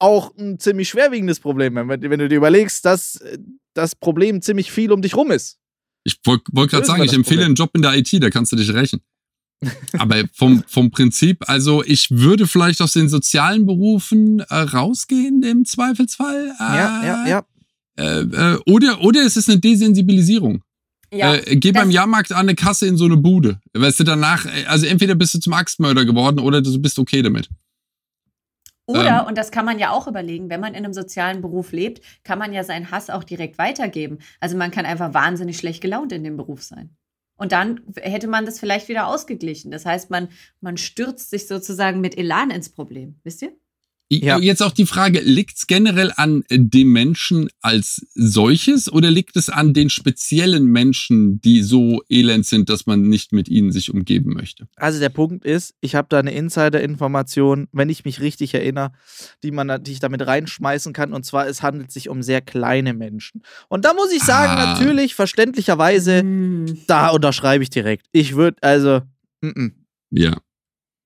auch 0.00 0.36
ein 0.36 0.58
ziemlich 0.58 0.88
schwerwiegendes 0.88 1.38
Problem, 1.38 1.76
wenn, 1.76 1.88
wenn 1.88 2.18
du 2.18 2.28
dir 2.28 2.34
überlegst, 2.34 2.84
dass 2.84 3.20
äh, 3.20 3.38
das 3.74 3.94
Problem 3.94 4.42
ziemlich 4.42 4.70
viel 4.70 4.92
um 4.92 5.02
dich 5.02 5.14
rum 5.16 5.30
ist. 5.30 5.58
Ich 6.04 6.18
wollte 6.24 6.44
wollt 6.52 6.70
gerade 6.70 6.86
sagen, 6.86 7.02
ich 7.02 7.12
empfehle 7.12 7.42
Problem. 7.42 7.46
einen 7.46 7.54
Job 7.54 7.70
in 7.74 7.82
der 7.82 7.96
IT, 7.96 8.22
da 8.22 8.30
kannst 8.30 8.52
du 8.52 8.56
dich 8.56 8.72
rächen. 8.72 9.00
Aber 9.98 10.24
vom, 10.32 10.64
vom 10.66 10.90
Prinzip, 10.90 11.48
also 11.48 11.84
ich 11.84 12.10
würde 12.10 12.46
vielleicht 12.46 12.82
aus 12.82 12.92
den 12.92 13.08
sozialen 13.08 13.64
Berufen 13.64 14.40
äh, 14.40 14.54
rausgehen 14.54 15.42
im 15.42 15.64
Zweifelsfall. 15.64 16.52
Äh, 16.58 16.62
ja, 16.62 17.04
ja, 17.04 17.28
ja. 17.28 17.46
Äh, 17.96 18.20
äh, 18.22 18.58
oder, 18.66 19.00
oder 19.02 19.24
es 19.24 19.36
ist 19.36 19.48
eine 19.48 19.60
Desensibilisierung. 19.60 20.62
Ja, 21.12 21.34
äh, 21.34 21.56
geh 21.56 21.72
beim 21.72 21.90
Jahrmarkt 21.90 22.32
an 22.32 22.38
eine 22.38 22.54
Kasse 22.54 22.86
in 22.86 22.96
so 22.96 23.04
eine 23.04 23.18
Bude. 23.18 23.60
Weißt 23.74 24.00
du, 24.00 24.04
danach, 24.04 24.46
äh, 24.46 24.64
also 24.66 24.86
entweder 24.86 25.14
bist 25.14 25.34
du 25.34 25.40
zum 25.40 25.52
Axtmörder 25.52 26.04
geworden 26.04 26.38
oder 26.38 26.62
du 26.62 26.78
bist 26.80 26.98
okay 26.98 27.22
damit. 27.22 27.48
Oder, 28.86 29.20
ähm, 29.20 29.26
und 29.26 29.38
das 29.38 29.50
kann 29.50 29.64
man 29.64 29.78
ja 29.78 29.90
auch 29.90 30.08
überlegen, 30.08 30.50
wenn 30.50 30.60
man 30.60 30.74
in 30.74 30.84
einem 30.84 30.92
sozialen 30.92 31.40
Beruf 31.40 31.72
lebt, 31.72 32.02
kann 32.24 32.38
man 32.38 32.52
ja 32.52 32.64
seinen 32.64 32.90
Hass 32.90 33.10
auch 33.10 33.24
direkt 33.24 33.58
weitergeben. 33.58 34.18
Also 34.40 34.56
man 34.56 34.70
kann 34.70 34.86
einfach 34.86 35.14
wahnsinnig 35.14 35.56
schlecht 35.56 35.80
gelaunt 35.80 36.12
in 36.12 36.24
dem 36.24 36.36
Beruf 36.36 36.62
sein. 36.62 36.96
Und 37.36 37.52
dann 37.52 37.80
hätte 37.96 38.28
man 38.28 38.44
das 38.44 38.60
vielleicht 38.60 38.88
wieder 38.88 39.06
ausgeglichen. 39.06 39.70
Das 39.70 39.86
heißt, 39.86 40.10
man, 40.10 40.28
man 40.60 40.76
stürzt 40.76 41.30
sich 41.30 41.48
sozusagen 41.48 42.00
mit 42.00 42.16
Elan 42.16 42.50
ins 42.50 42.68
Problem. 42.68 43.18
Wisst 43.24 43.42
ihr? 43.42 43.56
Ja. 44.20 44.38
Jetzt 44.38 44.62
auch 44.62 44.72
die 44.72 44.84
Frage, 44.84 45.20
liegt 45.20 45.56
es 45.56 45.66
generell 45.66 46.12
an 46.16 46.44
dem 46.50 46.92
Menschen 46.92 47.48
als 47.62 48.06
solches 48.14 48.92
oder 48.92 49.10
liegt 49.10 49.36
es 49.36 49.48
an 49.48 49.72
den 49.72 49.88
speziellen 49.88 50.66
Menschen, 50.66 51.40
die 51.40 51.62
so 51.62 52.02
elend 52.10 52.44
sind, 52.44 52.68
dass 52.68 52.84
man 52.84 53.08
nicht 53.08 53.32
mit 53.32 53.48
ihnen 53.48 53.72
sich 53.72 53.92
umgeben 53.92 54.34
möchte? 54.34 54.68
Also 54.76 55.00
der 55.00 55.08
Punkt 55.08 55.46
ist, 55.46 55.74
ich 55.80 55.94
habe 55.94 56.08
da 56.10 56.18
eine 56.18 56.32
Insider-Information, 56.32 57.68
wenn 57.72 57.88
ich 57.88 58.04
mich 58.04 58.20
richtig 58.20 58.52
erinnere, 58.52 58.92
die, 59.42 59.50
man, 59.50 59.82
die 59.82 59.92
ich 59.92 60.00
damit 60.00 60.26
reinschmeißen 60.26 60.92
kann. 60.92 61.14
Und 61.14 61.24
zwar, 61.24 61.46
es 61.46 61.62
handelt 61.62 61.90
sich 61.90 62.10
um 62.10 62.22
sehr 62.22 62.42
kleine 62.42 62.92
Menschen. 62.92 63.42
Und 63.68 63.86
da 63.86 63.94
muss 63.94 64.12
ich 64.12 64.22
sagen, 64.22 64.52
ah. 64.58 64.72
natürlich, 64.72 65.14
verständlicherweise, 65.14 66.18
hm. 66.18 66.80
da 66.86 67.08
unterschreibe 67.08 67.62
ich 67.62 67.70
direkt. 67.70 68.06
Ich 68.12 68.36
würde, 68.36 68.58
also, 68.60 69.00
m 69.40 69.52
-m. 69.56 69.72
Ja. 70.10 70.36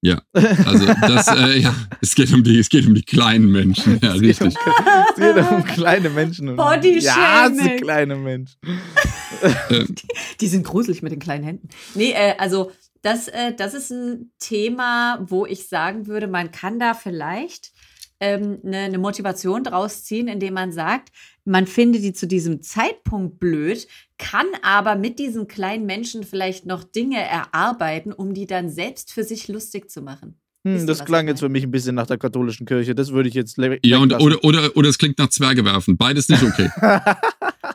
Ja, 0.06 0.22
also 0.32 0.86
das, 0.86 1.26
äh, 1.26 1.58
ja, 1.58 1.74
es 2.00 2.14
geht 2.14 2.32
um 2.32 2.44
die, 2.44 2.60
es 2.60 2.68
geht 2.68 2.86
um 2.86 2.94
die 2.94 3.02
kleinen 3.02 3.50
Menschen, 3.50 3.98
ja, 4.00 4.10
es 4.14 4.20
richtig. 4.20 4.54
Geht 4.54 4.56
um, 4.56 4.84
es 5.08 5.34
geht 5.34 5.50
um 5.50 5.64
kleine 5.64 6.10
Menschen. 6.10 6.54
Body 6.54 7.00
Ja, 7.00 7.48
es 7.48 7.56
sind 7.56 7.82
kleine 7.82 8.14
Menschen. 8.14 8.56
die, 9.88 10.06
die, 10.40 10.46
sind 10.46 10.64
gruselig 10.64 11.02
mit 11.02 11.10
den 11.10 11.18
kleinen 11.18 11.42
Händen. 11.42 11.68
Nee, 11.96 12.12
äh, 12.12 12.36
also 12.38 12.70
das, 13.02 13.26
äh, 13.26 13.52
das 13.56 13.74
ist 13.74 13.90
ein 13.90 14.30
Thema, 14.38 15.18
wo 15.28 15.44
ich 15.44 15.66
sagen 15.66 16.06
würde, 16.06 16.28
man 16.28 16.52
kann 16.52 16.78
da 16.78 16.94
vielleicht 16.94 17.72
ähm, 18.20 18.60
eine, 18.64 18.78
eine 18.78 18.98
Motivation 18.98 19.64
draus 19.64 20.04
ziehen, 20.04 20.28
indem 20.28 20.54
man 20.54 20.70
sagt, 20.70 21.08
man 21.46 21.66
findet 21.66 22.02
die 22.02 22.12
zu 22.12 22.26
diesem 22.26 22.60
Zeitpunkt 22.60 23.38
blöd, 23.38 23.86
kann 24.18 24.46
aber 24.62 24.96
mit 24.96 25.18
diesen 25.18 25.48
kleinen 25.48 25.86
Menschen 25.86 26.24
vielleicht 26.24 26.66
noch 26.66 26.84
Dinge 26.84 27.20
erarbeiten, 27.20 28.12
um 28.12 28.34
die 28.34 28.46
dann 28.46 28.68
selbst 28.68 29.12
für 29.12 29.24
sich 29.24 29.48
lustig 29.48 29.90
zu 29.90 30.02
machen. 30.02 30.38
Hm, 30.66 30.86
das 30.86 31.04
klang 31.04 31.28
jetzt 31.28 31.40
für 31.40 31.48
mich 31.48 31.62
ein 31.62 31.70
bisschen 31.70 31.94
nach 31.94 32.08
der 32.08 32.18
katholischen 32.18 32.66
Kirche. 32.66 32.96
Das 32.96 33.12
würde 33.12 33.28
ich 33.28 33.36
jetzt. 33.36 33.56
Ja, 33.84 33.98
und, 33.98 34.12
oder, 34.14 34.42
oder, 34.42 34.76
oder 34.76 34.88
es 34.88 34.98
klingt 34.98 35.16
nach 35.18 35.28
Zwerge 35.28 35.64
werfen. 35.64 35.96
Beides 35.96 36.28
nicht 36.28 36.42
okay. 36.42 36.68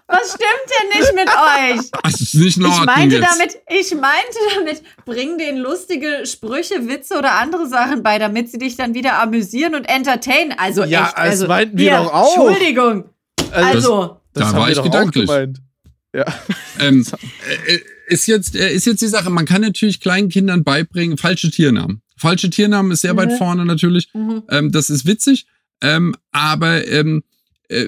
Was 0.07 0.28
stimmt 0.28 0.67
denn 0.67 0.99
nicht 0.99 1.15
mit 1.15 1.30
euch? 1.30 1.91
Das 2.03 2.19
ist 2.19 2.34
nicht 2.34 2.57
in 2.57 2.65
ich 2.65 2.86
meinte 2.86 3.15
jetzt. 3.15 3.32
damit, 3.32 3.57
ich 3.69 3.95
meinte 3.95 4.38
damit, 4.55 4.84
bring 5.05 5.38
denen 5.38 5.59
lustige 5.59 6.26
Sprüche, 6.26 6.89
Witze 6.89 7.17
oder 7.17 7.39
andere 7.39 7.67
Sachen 7.67 8.03
bei, 8.03 8.19
damit 8.19 8.51
sie 8.51 8.57
dich 8.57 8.76
dann 8.76 8.93
wieder 8.93 9.22
amüsieren 9.22 9.74
und 9.74 9.86
entertainen. 9.86 10.53
Also 10.57 10.84
ja, 10.84 11.07
echt, 11.07 11.17
also 11.17 11.43
das 11.43 11.47
meinten 11.47 11.78
wir 11.78 11.91
doch 11.91 12.13
auch. 12.13 12.36
Entschuldigung. 12.36 13.05
Also, 13.52 14.22
das, 14.34 14.52
da 14.52 14.58
war 14.58 14.72
ich 14.72 14.82
gedanklich. 14.82 15.30
Ja. 16.14 16.26
Ähm, 16.80 17.06
äh, 17.68 17.80
ist 18.08 18.26
jetzt, 18.26 18.56
äh, 18.56 18.74
ist 18.74 18.88
jetzt 18.88 19.04
die 19.04 19.08
Sache, 19.08 19.30
man 19.30 19.46
kann 19.46 19.62
natürlich 19.62 20.00
kleinen 20.00 20.30
Kindern 20.30 20.64
beibringen, 20.64 21.18
falsche 21.18 21.52
Tiernamen. 21.52 22.02
Falsche 22.18 22.50
Tiernamen 22.50 22.92
ist 22.92 23.02
sehr 23.02 23.14
mhm. 23.14 23.18
weit 23.18 23.34
vorne 23.38 23.66
natürlich. 23.66 24.10
Mhm. 24.16 24.42
Ähm, 24.50 24.72
das 24.72 24.89
ist 24.89 25.06
witzig. 25.06 25.46
Ähm, 25.82 26.16
aber 26.32 26.88
ähm, 26.88 27.24
äh, 27.68 27.88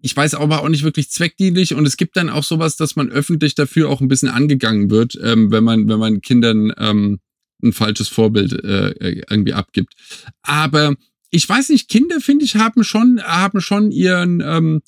ich 0.00 0.16
weiß 0.16 0.34
aber 0.34 0.62
auch 0.62 0.68
nicht 0.68 0.84
wirklich 0.84 1.10
zweckdienlich 1.10 1.74
und 1.74 1.86
es 1.86 1.96
gibt 1.96 2.16
dann 2.16 2.30
auch 2.30 2.44
sowas, 2.44 2.76
dass 2.76 2.96
man 2.96 3.10
öffentlich 3.10 3.54
dafür 3.54 3.88
auch 3.88 4.00
ein 4.00 4.08
bisschen 4.08 4.28
angegangen 4.28 4.90
wird, 4.90 5.18
ähm, 5.22 5.50
wenn 5.50 5.64
man, 5.64 5.88
wenn 5.88 5.98
man 5.98 6.20
Kindern 6.20 6.72
ähm, 6.78 7.18
ein 7.62 7.72
falsches 7.72 8.08
Vorbild 8.08 8.52
äh, 8.64 8.90
irgendwie 9.28 9.52
abgibt. 9.52 9.94
Aber 10.42 10.94
ich 11.30 11.48
weiß 11.48 11.68
nicht, 11.70 11.88
Kinder, 11.88 12.20
finde 12.20 12.44
ich, 12.44 12.56
haben 12.56 12.84
schon, 12.84 13.22
haben 13.22 13.60
schon 13.60 13.92
ihren, 13.92 14.40
ähm, 14.40 14.82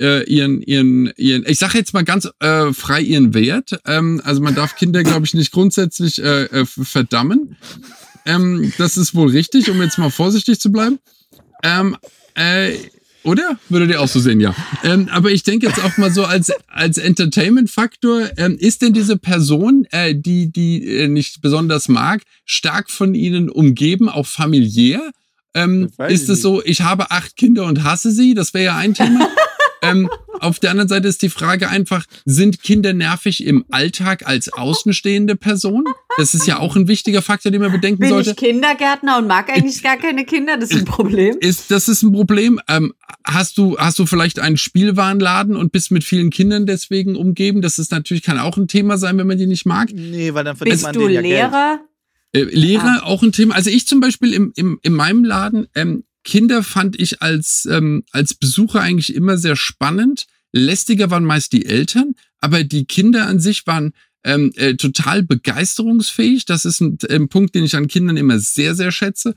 äh, 0.00 0.24
ihren, 0.24 0.60
ihren, 0.62 1.12
ihren, 1.16 1.44
ich 1.46 1.58
sage 1.58 1.78
jetzt 1.78 1.94
mal 1.94 2.04
ganz 2.04 2.28
äh, 2.40 2.72
frei 2.72 3.00
ihren 3.00 3.34
Wert. 3.34 3.80
Ähm, 3.86 4.20
also 4.24 4.42
man 4.42 4.54
darf 4.54 4.76
Kinder, 4.76 5.02
glaube 5.02 5.26
ich, 5.26 5.34
nicht 5.34 5.52
grundsätzlich 5.52 6.22
äh, 6.22 6.44
äh, 6.44 6.66
verdammen. 6.66 7.56
Ähm, 8.26 8.72
das 8.78 8.96
ist 8.96 9.14
wohl 9.14 9.30
richtig, 9.30 9.70
um 9.70 9.80
jetzt 9.80 9.98
mal 9.98 10.10
vorsichtig 10.10 10.60
zu 10.60 10.70
bleiben. 10.70 10.98
Ähm, 11.62 11.96
äh, 12.34 12.74
oder? 13.22 13.58
Würdet 13.68 13.90
ihr 13.90 14.00
auch 14.00 14.08
so 14.08 14.20
sehen, 14.20 14.38
ja. 14.38 14.54
Ähm, 14.84 15.08
aber 15.10 15.32
ich 15.32 15.42
denke 15.42 15.66
jetzt 15.66 15.82
auch 15.82 15.96
mal 15.96 16.12
so 16.12 16.24
als, 16.24 16.52
als 16.68 16.96
Entertainment-Faktor, 16.96 18.30
ähm, 18.36 18.56
ist 18.56 18.82
denn 18.82 18.92
diese 18.92 19.16
Person, 19.16 19.84
äh, 19.90 20.14
die, 20.14 20.52
die 20.52 20.86
äh, 20.86 21.08
nicht 21.08 21.40
besonders 21.40 21.88
mag, 21.88 22.22
stark 22.44 22.88
von 22.88 23.16
ihnen 23.16 23.50
umgeben, 23.50 24.08
auch 24.08 24.26
familiär? 24.26 25.10
Ähm, 25.56 25.88
ist 26.08 26.28
es 26.28 26.42
so, 26.42 26.62
ich 26.62 26.82
habe 26.82 27.10
acht 27.10 27.36
Kinder 27.36 27.64
und 27.64 27.82
hasse 27.82 28.10
sie? 28.10 28.34
Das 28.34 28.52
wäre 28.54 28.64
ja 28.64 28.76
ein 28.76 28.94
Thema. 28.94 29.28
ähm, 29.82 30.08
auf 30.40 30.58
der 30.58 30.70
anderen 30.70 30.88
Seite 30.88 31.08
ist 31.08 31.22
die 31.22 31.30
Frage 31.30 31.68
einfach, 31.70 32.04
sind 32.24 32.62
Kinder 32.62 32.92
nervig 32.92 33.44
im 33.44 33.64
Alltag 33.70 34.26
als 34.26 34.52
außenstehende 34.52 35.36
Person? 35.36 35.84
Das 36.18 36.34
ist 36.34 36.46
ja 36.46 36.58
auch 36.58 36.76
ein 36.76 36.88
wichtiger 36.88 37.22
Faktor, 37.22 37.52
den 37.52 37.62
man 37.62 37.72
bedenken 37.72 38.00
Bin 38.00 38.10
sollte. 38.10 38.30
Ich 38.30 38.36
Kindergärtner 38.36 39.18
und 39.18 39.26
mag 39.26 39.48
eigentlich 39.48 39.82
gar 39.82 39.96
keine 39.96 40.24
Kinder, 40.24 40.58
das 40.58 40.70
ist 40.70 40.80
ein 40.80 40.84
Problem. 40.84 41.36
Ist, 41.40 41.70
das 41.70 41.88
ist 41.88 42.02
ein 42.02 42.12
Problem. 42.12 42.60
Ähm, 42.68 42.92
hast 43.24 43.58
du, 43.58 43.78
hast 43.78 43.98
du 43.98 44.06
vielleicht 44.06 44.38
einen 44.38 44.56
Spielwarenladen 44.56 45.56
und 45.56 45.72
bist 45.72 45.90
mit 45.90 46.04
vielen 46.04 46.30
Kindern 46.30 46.66
deswegen 46.66 47.16
umgeben? 47.16 47.62
Das 47.62 47.78
ist 47.78 47.90
natürlich, 47.92 48.22
kann 48.22 48.38
auch 48.38 48.56
ein 48.56 48.68
Thema 48.68 48.98
sein, 48.98 49.16
wenn 49.18 49.26
man 49.26 49.38
die 49.38 49.46
nicht 49.46 49.66
mag. 49.66 49.88
Nee, 49.92 50.34
weil 50.34 50.44
dann 50.44 50.56
verdient 50.56 50.74
Bist 50.74 50.84
man 50.84 50.94
du 50.94 51.08
ja 51.08 51.20
Lehrer? 51.20 51.76
Geld. 51.78 51.95
Äh, 52.36 52.44
Lehrer 52.44 53.02
ah. 53.02 53.06
auch 53.06 53.22
ein 53.22 53.32
Thema. 53.32 53.54
Also 53.54 53.70
ich 53.70 53.86
zum 53.86 54.00
Beispiel 54.00 54.32
im, 54.32 54.52
im, 54.56 54.78
in 54.82 54.92
meinem 54.92 55.24
Laden, 55.24 55.66
ähm, 55.74 56.04
Kinder 56.24 56.62
fand 56.62 56.98
ich 57.00 57.22
als, 57.22 57.66
ähm, 57.70 58.04
als 58.10 58.34
Besucher 58.34 58.80
eigentlich 58.80 59.14
immer 59.14 59.38
sehr 59.38 59.56
spannend. 59.56 60.26
Lästiger 60.52 61.10
waren 61.10 61.24
meist 61.24 61.52
die 61.52 61.66
Eltern, 61.66 62.14
aber 62.40 62.64
die 62.64 62.84
Kinder 62.84 63.26
an 63.26 63.40
sich 63.40 63.66
waren 63.66 63.92
ähm, 64.24 64.52
äh, 64.56 64.74
total 64.74 65.22
begeisterungsfähig. 65.22 66.44
Das 66.44 66.64
ist 66.64 66.80
ein, 66.80 66.98
ein, 67.08 67.28
Punkt, 67.28 67.54
den 67.54 67.64
ich 67.64 67.76
an 67.76 67.86
Kindern 67.86 68.16
immer 68.16 68.38
sehr, 68.38 68.74
sehr 68.74 68.90
schätze. 68.90 69.34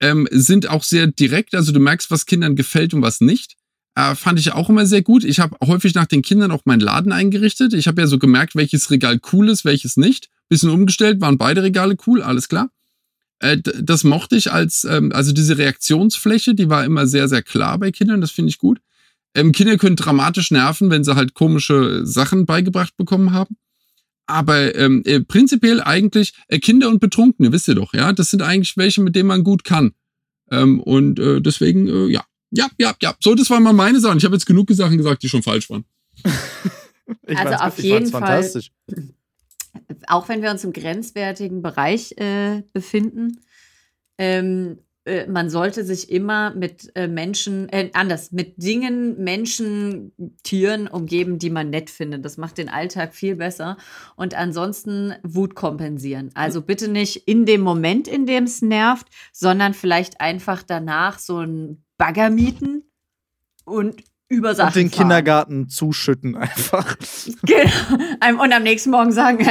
Ähm, 0.00 0.28
sind 0.30 0.68
auch 0.68 0.84
sehr 0.84 1.08
direkt, 1.08 1.54
also 1.54 1.72
du 1.72 1.80
merkst, 1.80 2.10
was 2.10 2.26
Kindern 2.26 2.54
gefällt 2.54 2.94
und 2.94 3.02
was 3.02 3.20
nicht. 3.20 3.56
Äh, 3.96 4.14
fand 4.14 4.38
ich 4.38 4.52
auch 4.52 4.68
immer 4.68 4.86
sehr 4.86 5.02
gut. 5.02 5.24
Ich 5.24 5.40
habe 5.40 5.56
häufig 5.66 5.94
nach 5.94 6.06
den 6.06 6.22
Kindern 6.22 6.52
auch 6.52 6.66
meinen 6.66 6.80
Laden 6.80 7.10
eingerichtet. 7.10 7.72
Ich 7.72 7.88
habe 7.88 8.02
ja 8.02 8.06
so 8.06 8.18
gemerkt, 8.18 8.54
welches 8.54 8.90
Regal 8.90 9.18
cool 9.32 9.48
ist, 9.48 9.64
welches 9.64 9.96
nicht. 9.96 10.28
Bisschen 10.48 10.70
umgestellt, 10.70 11.20
waren 11.20 11.38
beide 11.38 11.62
Regale 11.62 11.96
cool, 12.06 12.22
alles 12.22 12.48
klar. 12.48 12.70
Äh, 13.40 13.58
das 13.58 14.04
mochte 14.04 14.36
ich 14.36 14.52
als, 14.52 14.84
ähm, 14.84 15.12
also 15.12 15.32
diese 15.32 15.58
Reaktionsfläche, 15.58 16.54
die 16.54 16.68
war 16.68 16.84
immer 16.84 17.06
sehr, 17.06 17.28
sehr 17.28 17.42
klar 17.42 17.78
bei 17.78 17.90
Kindern, 17.90 18.20
das 18.20 18.30
finde 18.30 18.50
ich 18.50 18.58
gut. 18.58 18.80
Ähm, 19.34 19.52
Kinder 19.52 19.76
können 19.76 19.96
dramatisch 19.96 20.50
nerven, 20.50 20.90
wenn 20.90 21.04
sie 21.04 21.14
halt 21.14 21.34
komische 21.34 22.04
Sachen 22.04 22.46
beigebracht 22.46 22.96
bekommen 22.96 23.32
haben. 23.32 23.56
Aber 24.26 24.74
ähm, 24.74 25.02
äh, 25.06 25.20
prinzipiell 25.20 25.80
eigentlich 25.80 26.34
äh, 26.48 26.58
Kinder 26.58 26.88
und 26.88 27.00
Betrunkene, 27.00 27.52
wisst 27.52 27.68
ihr 27.68 27.74
doch, 27.74 27.94
ja, 27.94 28.12
das 28.12 28.30
sind 28.30 28.42
eigentlich 28.42 28.76
welche, 28.76 29.00
mit 29.00 29.16
denen 29.16 29.28
man 29.28 29.44
gut 29.44 29.64
kann. 29.64 29.92
Ähm, 30.50 30.80
und 30.80 31.18
äh, 31.18 31.40
deswegen, 31.40 31.88
äh, 31.88 32.12
ja, 32.12 32.24
ja, 32.50 32.68
ja, 32.78 32.94
ja. 33.00 33.14
So, 33.20 33.34
das 33.34 33.50
waren 33.50 33.62
mal 33.62 33.72
meine 33.72 34.00
Sachen. 34.00 34.18
Ich 34.18 34.24
habe 34.24 34.34
jetzt 34.34 34.46
genug 34.46 34.68
Sachen 34.70 34.96
gesagt, 34.96 35.22
die 35.22 35.28
schon 35.28 35.42
falsch 35.42 35.70
waren. 35.70 35.84
also 37.26 37.54
auf 37.54 37.78
jeden 37.78 38.06
Fall 38.06 38.44
auch 40.06 40.28
wenn 40.28 40.42
wir 40.42 40.50
uns 40.50 40.64
im 40.64 40.72
grenzwertigen 40.72 41.62
Bereich 41.62 42.12
äh, 42.18 42.62
befinden, 42.72 43.40
ähm, 44.18 44.78
äh, 45.08 45.26
man 45.26 45.48
sollte 45.48 45.84
sich 45.84 46.10
immer 46.10 46.54
mit 46.54 46.92
äh, 46.94 47.08
Menschen, 47.08 47.68
äh, 47.70 47.90
anders, 47.94 48.30
mit 48.30 48.62
Dingen, 48.62 49.22
Menschen, 49.22 50.12
Tieren 50.42 50.86
umgeben, 50.86 51.38
die 51.38 51.50
man 51.50 51.70
nett 51.70 51.88
findet. 51.88 52.24
Das 52.24 52.36
macht 52.36 52.58
den 52.58 52.68
Alltag 52.68 53.14
viel 53.14 53.36
besser. 53.36 53.78
Und 54.16 54.34
ansonsten 54.34 55.14
Wut 55.22 55.54
kompensieren. 55.54 56.30
Also 56.34 56.60
bitte 56.60 56.88
nicht 56.88 57.28
in 57.28 57.46
dem 57.46 57.62
Moment, 57.62 58.06
in 58.06 58.26
dem 58.26 58.44
es 58.44 58.60
nervt, 58.60 59.08
sondern 59.32 59.72
vielleicht 59.72 60.20
einfach 60.20 60.62
danach 60.62 61.18
so 61.18 61.38
ein 61.38 61.84
Bagger 61.96 62.30
mieten 62.30 62.84
und 63.64 64.02
über 64.28 64.54
Sachen 64.54 64.68
Und 64.68 64.76
den 64.76 64.90
fahren. 64.90 64.98
Kindergarten 65.00 65.68
zuschütten 65.68 66.36
einfach. 66.36 66.96
Genau. 67.42 68.42
Und 68.42 68.52
am 68.52 68.62
nächsten 68.62 68.90
Morgen 68.90 69.12
sagen, 69.12 69.46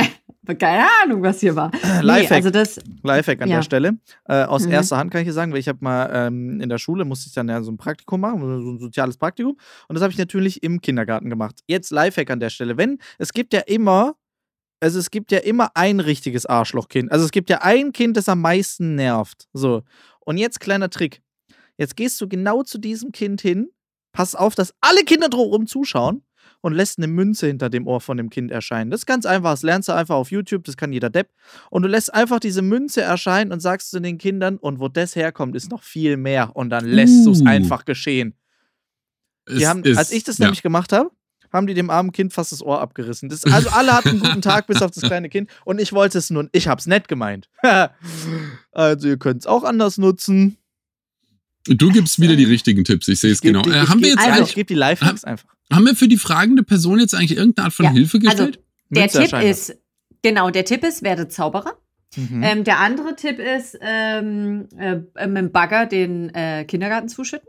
keine 0.56 0.88
Ahnung, 1.04 1.24
was 1.24 1.40
hier 1.40 1.56
war. 1.56 1.72
Nee, 1.72 2.02
Lifehack, 2.02 2.38
also 2.38 2.50
das, 2.52 2.80
Lifehack 3.04 3.42
an 3.42 3.50
ja. 3.50 3.58
der 3.58 3.64
Stelle. 3.64 3.98
Äh, 4.26 4.44
aus 4.44 4.66
mhm. 4.66 4.72
erster 4.72 4.98
Hand 4.98 5.12
kann 5.12 5.22
ich 5.22 5.26
hier 5.26 5.34
sagen, 5.34 5.52
weil 5.52 5.60
ich 5.60 5.68
habe 5.68 5.80
mal 5.82 6.10
ähm, 6.14 6.62
in 6.62 6.70
der 6.70 6.78
Schule, 6.78 7.06
musste 7.06 7.28
ich 7.28 7.34
dann 7.34 7.50
ja 7.50 7.62
so 7.62 7.72
ein 7.72 7.78
Praktikum 7.78 8.22
machen, 8.22 8.40
so 8.40 8.72
ein 8.72 8.80
soziales 8.80 9.18
Praktikum. 9.18 9.58
Und 9.88 9.96
das 9.96 10.02
habe 10.02 10.12
ich 10.12 10.18
natürlich 10.18 10.64
im 10.64 10.82
Kindergarten 10.82 11.30
gemacht. 11.30 11.60
Jetzt 11.68 11.92
Lifehack 11.92 12.30
an 12.30 12.40
der 12.40 12.50
Stelle. 12.50 12.78
Wenn, 12.78 13.00
es 13.18 13.34
gibt 13.34 13.54
ja 13.54 13.62
immer, 13.62 14.16
also 14.80 15.00
es 15.00 15.12
gibt 15.12 15.32
ja 15.32 15.40
immer 15.40 15.72
ein 15.74 16.00
richtiges 16.00 16.46
Arschlochkind. 16.46 17.12
Also 17.12 17.26
es 17.26 17.32
gibt 17.32 17.50
ja 17.50 17.62
ein 17.62 17.92
Kind, 17.92 18.16
das 18.16 18.30
am 18.30 18.42
meisten 18.42 18.96
nervt. 18.96 19.48
So. 19.54 19.84
Und 20.20 20.38
jetzt 20.38 20.60
kleiner 20.60 20.90
Trick. 20.90 21.22
Jetzt 21.78 21.96
gehst 21.96 22.20
du 22.22 22.28
genau 22.28 22.64
zu 22.64 22.80
diesem 22.80 23.12
Kind 23.12 23.42
hin, 23.42 23.70
pass 24.18 24.34
auf, 24.34 24.56
dass 24.56 24.74
alle 24.82 25.04
Kinder 25.04 25.30
drumherum 25.30 25.68
zuschauen 25.68 26.24
und 26.62 26.74
lässt 26.74 26.98
eine 26.98 27.06
Münze 27.06 27.46
hinter 27.46 27.70
dem 27.70 27.86
Ohr 27.86 28.02
von 28.02 28.18
dem 28.18 28.32
Kind 28.32 28.50
erscheinen. 28.50 28.90
Das 28.90 29.02
ist 29.02 29.06
ganz 29.06 29.28
einfach, 29.28 29.52
das 29.52 29.62
lernst 29.62 29.90
du 29.90 29.94
einfach 29.94 30.16
auf 30.16 30.32
YouTube, 30.32 30.64
das 30.64 30.76
kann 30.76 30.92
jeder 30.92 31.12
Depp. 31.12 31.30
Und 31.70 31.84
du 31.84 31.88
lässt 31.88 32.12
einfach 32.12 32.40
diese 32.40 32.64
Münze 32.64 33.04
erscheinen 33.04 33.52
und 33.52 33.60
sagst 33.60 33.92
zu 33.92 34.00
den 34.00 34.18
Kindern, 34.18 34.58
und 34.58 34.80
wo 34.80 34.88
das 34.88 35.16
herkommt, 35.16 35.56
ist 35.56 35.70
noch 35.70 35.84
viel 35.84 36.18
mehr. 36.18 36.56
Und 36.56 36.72
dann 36.72 36.86
lässt 36.86 37.20
uh. 37.22 37.26
du 37.26 37.32
es 37.34 37.46
einfach 37.46 37.86
geschehen. 37.86 38.34
Die 39.48 39.68
haben, 39.68 39.84
ist, 39.84 40.00
als 40.00 40.12
ich 40.12 40.24
das 40.24 40.40
ja. 40.40 40.46
nämlich 40.46 40.64
gemacht 40.64 40.94
habe, 40.94 41.12
haben 41.54 41.68
die 41.68 41.76
dem 41.76 41.92
armen 41.92 42.12
Kind 42.12 42.34
fast 42.34 42.52
das 42.52 42.64
Ohr 42.64 42.82
abgerissen. 42.82 43.30
Das, 43.30 43.46
also 43.46 43.70
alle 43.70 43.94
hatten 43.94 44.10
einen 44.10 44.20
guten 44.20 44.42
Tag, 44.42 44.66
bis 44.66 44.82
auf 44.82 44.90
das 44.90 45.04
kleine 45.04 45.30
Kind. 45.30 45.48
Und 45.64 45.80
ich 45.80 45.94
wollte 45.94 46.18
es 46.18 46.32
nun, 46.32 46.50
ich 46.54 46.68
hab's 46.68 46.88
nett 46.88 47.08
gemeint. 47.08 47.52
also 48.72 49.08
ihr 49.08 49.18
könnt 49.18 49.42
es 49.42 49.46
auch 49.48 49.64
anders 49.64 50.00
nutzen. 50.00 50.58
Du 51.68 51.92
gibst 51.92 52.20
wieder 52.20 52.36
die 52.36 52.46
richtigen 52.46 52.84
Tipps, 52.84 53.08
ich 53.08 53.20
sehe 53.20 53.32
es 53.32 53.42
genau. 53.42 53.62
Die, 53.62 53.70
äh, 53.70 53.88
haben 53.88 54.02
wir 54.02 54.10
jetzt 54.10 54.20
also, 54.20 54.44
ich 54.44 54.56
gebe 54.56 54.68
die 54.68 54.76
Lifehacks 54.76 55.24
einfach. 55.24 55.50
Haben 55.72 55.86
wir 55.86 55.96
für 55.96 56.08
die 56.08 56.18
fragende 56.18 56.64
Person 56.64 57.00
jetzt 57.00 57.14
eigentlich 57.14 57.38
irgendeine 57.38 57.66
Art 57.66 57.74
von 57.74 57.86
ja. 57.86 57.92
Hilfe 57.92 58.18
also, 58.18 58.28
gestellt? 58.28 58.58
Also, 58.58 58.68
der 58.90 59.08
Tipp 59.10 59.50
ist, 59.50 59.78
genau, 60.22 60.50
der 60.50 60.66
Tipp 60.66 60.84
ist, 60.84 61.04
werde 61.04 61.28
Zauberer. 61.28 61.78
Mhm. 62.16 62.42
Ähm, 62.44 62.64
der 62.64 62.80
andere 62.80 63.16
Tipp 63.16 63.40
ist, 63.40 63.78
ähm, 63.82 64.68
äh, 64.78 65.28
mit 65.28 65.38
dem 65.38 65.52
Bagger 65.52 65.86
den 65.86 66.34
äh, 66.34 66.66
Kindergarten 66.66 67.10
zuschütten. 67.10 67.48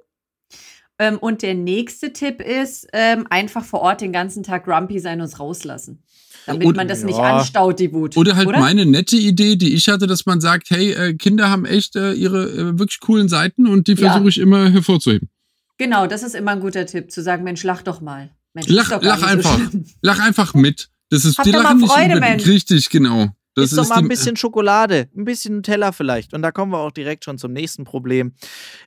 Ähm, 0.98 1.18
und 1.18 1.42
der 1.42 1.54
nächste 1.54 2.12
Tipp 2.12 2.40
ist, 2.40 2.88
ähm, 2.92 3.26
einfach 3.30 3.64
vor 3.64 3.80
Ort 3.80 4.00
den 4.00 4.12
ganzen 4.12 4.42
Tag 4.42 4.64
grumpy 4.64 4.98
sein 4.98 5.20
und 5.20 5.26
es 5.26 5.38
rauslassen. 5.38 6.02
Damit 6.48 6.66
oder, 6.66 6.76
man 6.76 6.88
das 6.88 7.04
nicht 7.04 7.18
anstaut, 7.18 7.78
die 7.78 7.92
Wut. 7.92 8.16
Oder 8.16 8.36
halt 8.36 8.48
oder? 8.48 8.58
meine 8.58 8.86
nette 8.86 9.16
Idee, 9.16 9.56
die 9.56 9.74
ich 9.74 9.88
hatte, 9.88 10.06
dass 10.06 10.26
man 10.26 10.40
sagt, 10.40 10.70
hey, 10.70 10.92
äh, 10.92 11.14
Kinder 11.14 11.50
haben 11.50 11.66
echt 11.66 11.94
äh, 11.94 12.12
ihre 12.12 12.48
äh, 12.50 12.78
wirklich 12.78 13.00
coolen 13.00 13.28
Seiten 13.28 13.66
und 13.66 13.86
die 13.86 13.96
versuche 13.96 14.22
ja. 14.22 14.28
ich 14.28 14.38
immer 14.38 14.70
hervorzuheben. 14.70 15.28
Genau, 15.76 16.06
das 16.06 16.22
ist 16.22 16.34
immer 16.34 16.52
ein 16.52 16.60
guter 16.60 16.86
Tipp, 16.86 17.10
zu 17.10 17.22
sagen, 17.22 17.44
Mensch, 17.44 17.62
lach 17.62 17.82
doch 17.82 18.00
mal. 18.00 18.30
Mensch, 18.54 18.68
lach, 18.68 18.90
doch 18.90 19.02
lach 19.02 19.22
einfach. 19.22 19.58
So 19.70 19.78
lach 20.02 20.18
einfach 20.18 20.54
mit. 20.54 20.88
Das 21.10 21.24
ist 21.24 21.38
Hab 21.38 21.44
die 21.44 21.52
lachen 21.52 21.86
Freude, 21.86 22.14
nicht 22.14 22.20
Mensch. 22.20 22.46
richtig, 22.46 22.90
genau. 22.90 23.28
Das 23.54 23.72
ist 23.72 23.78
doch 23.78 23.88
mal 23.88 23.98
ein 23.98 24.08
bisschen 24.08 24.36
Schokolade, 24.36 25.08
ein 25.16 25.24
bisschen 25.24 25.56
Nutella 25.56 25.90
vielleicht. 25.90 26.32
Und 26.32 26.42
da 26.42 26.52
kommen 26.52 26.70
wir 26.70 26.78
auch 26.78 26.92
direkt 26.92 27.24
schon 27.24 27.38
zum 27.38 27.52
nächsten 27.52 27.84
Problem. 27.84 28.32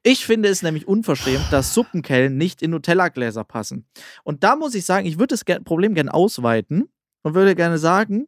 Ich 0.02 0.26
finde 0.26 0.48
es 0.50 0.62
nämlich 0.62 0.88
unverschämt, 0.88 1.46
dass 1.52 1.74
Suppenkellen 1.74 2.38
nicht 2.38 2.62
in 2.62 2.72
Nutella-Gläser 2.72 3.44
passen. 3.44 3.86
Und 4.24 4.44
da 4.44 4.56
muss 4.56 4.74
ich 4.74 4.86
sagen, 4.86 5.06
ich 5.06 5.20
würde 5.20 5.36
das 5.36 5.44
Problem 5.64 5.94
gerne 5.94 6.14
ausweiten 6.14 6.90
und 7.24 7.34
würde 7.34 7.56
gerne 7.56 7.78
sagen, 7.78 8.28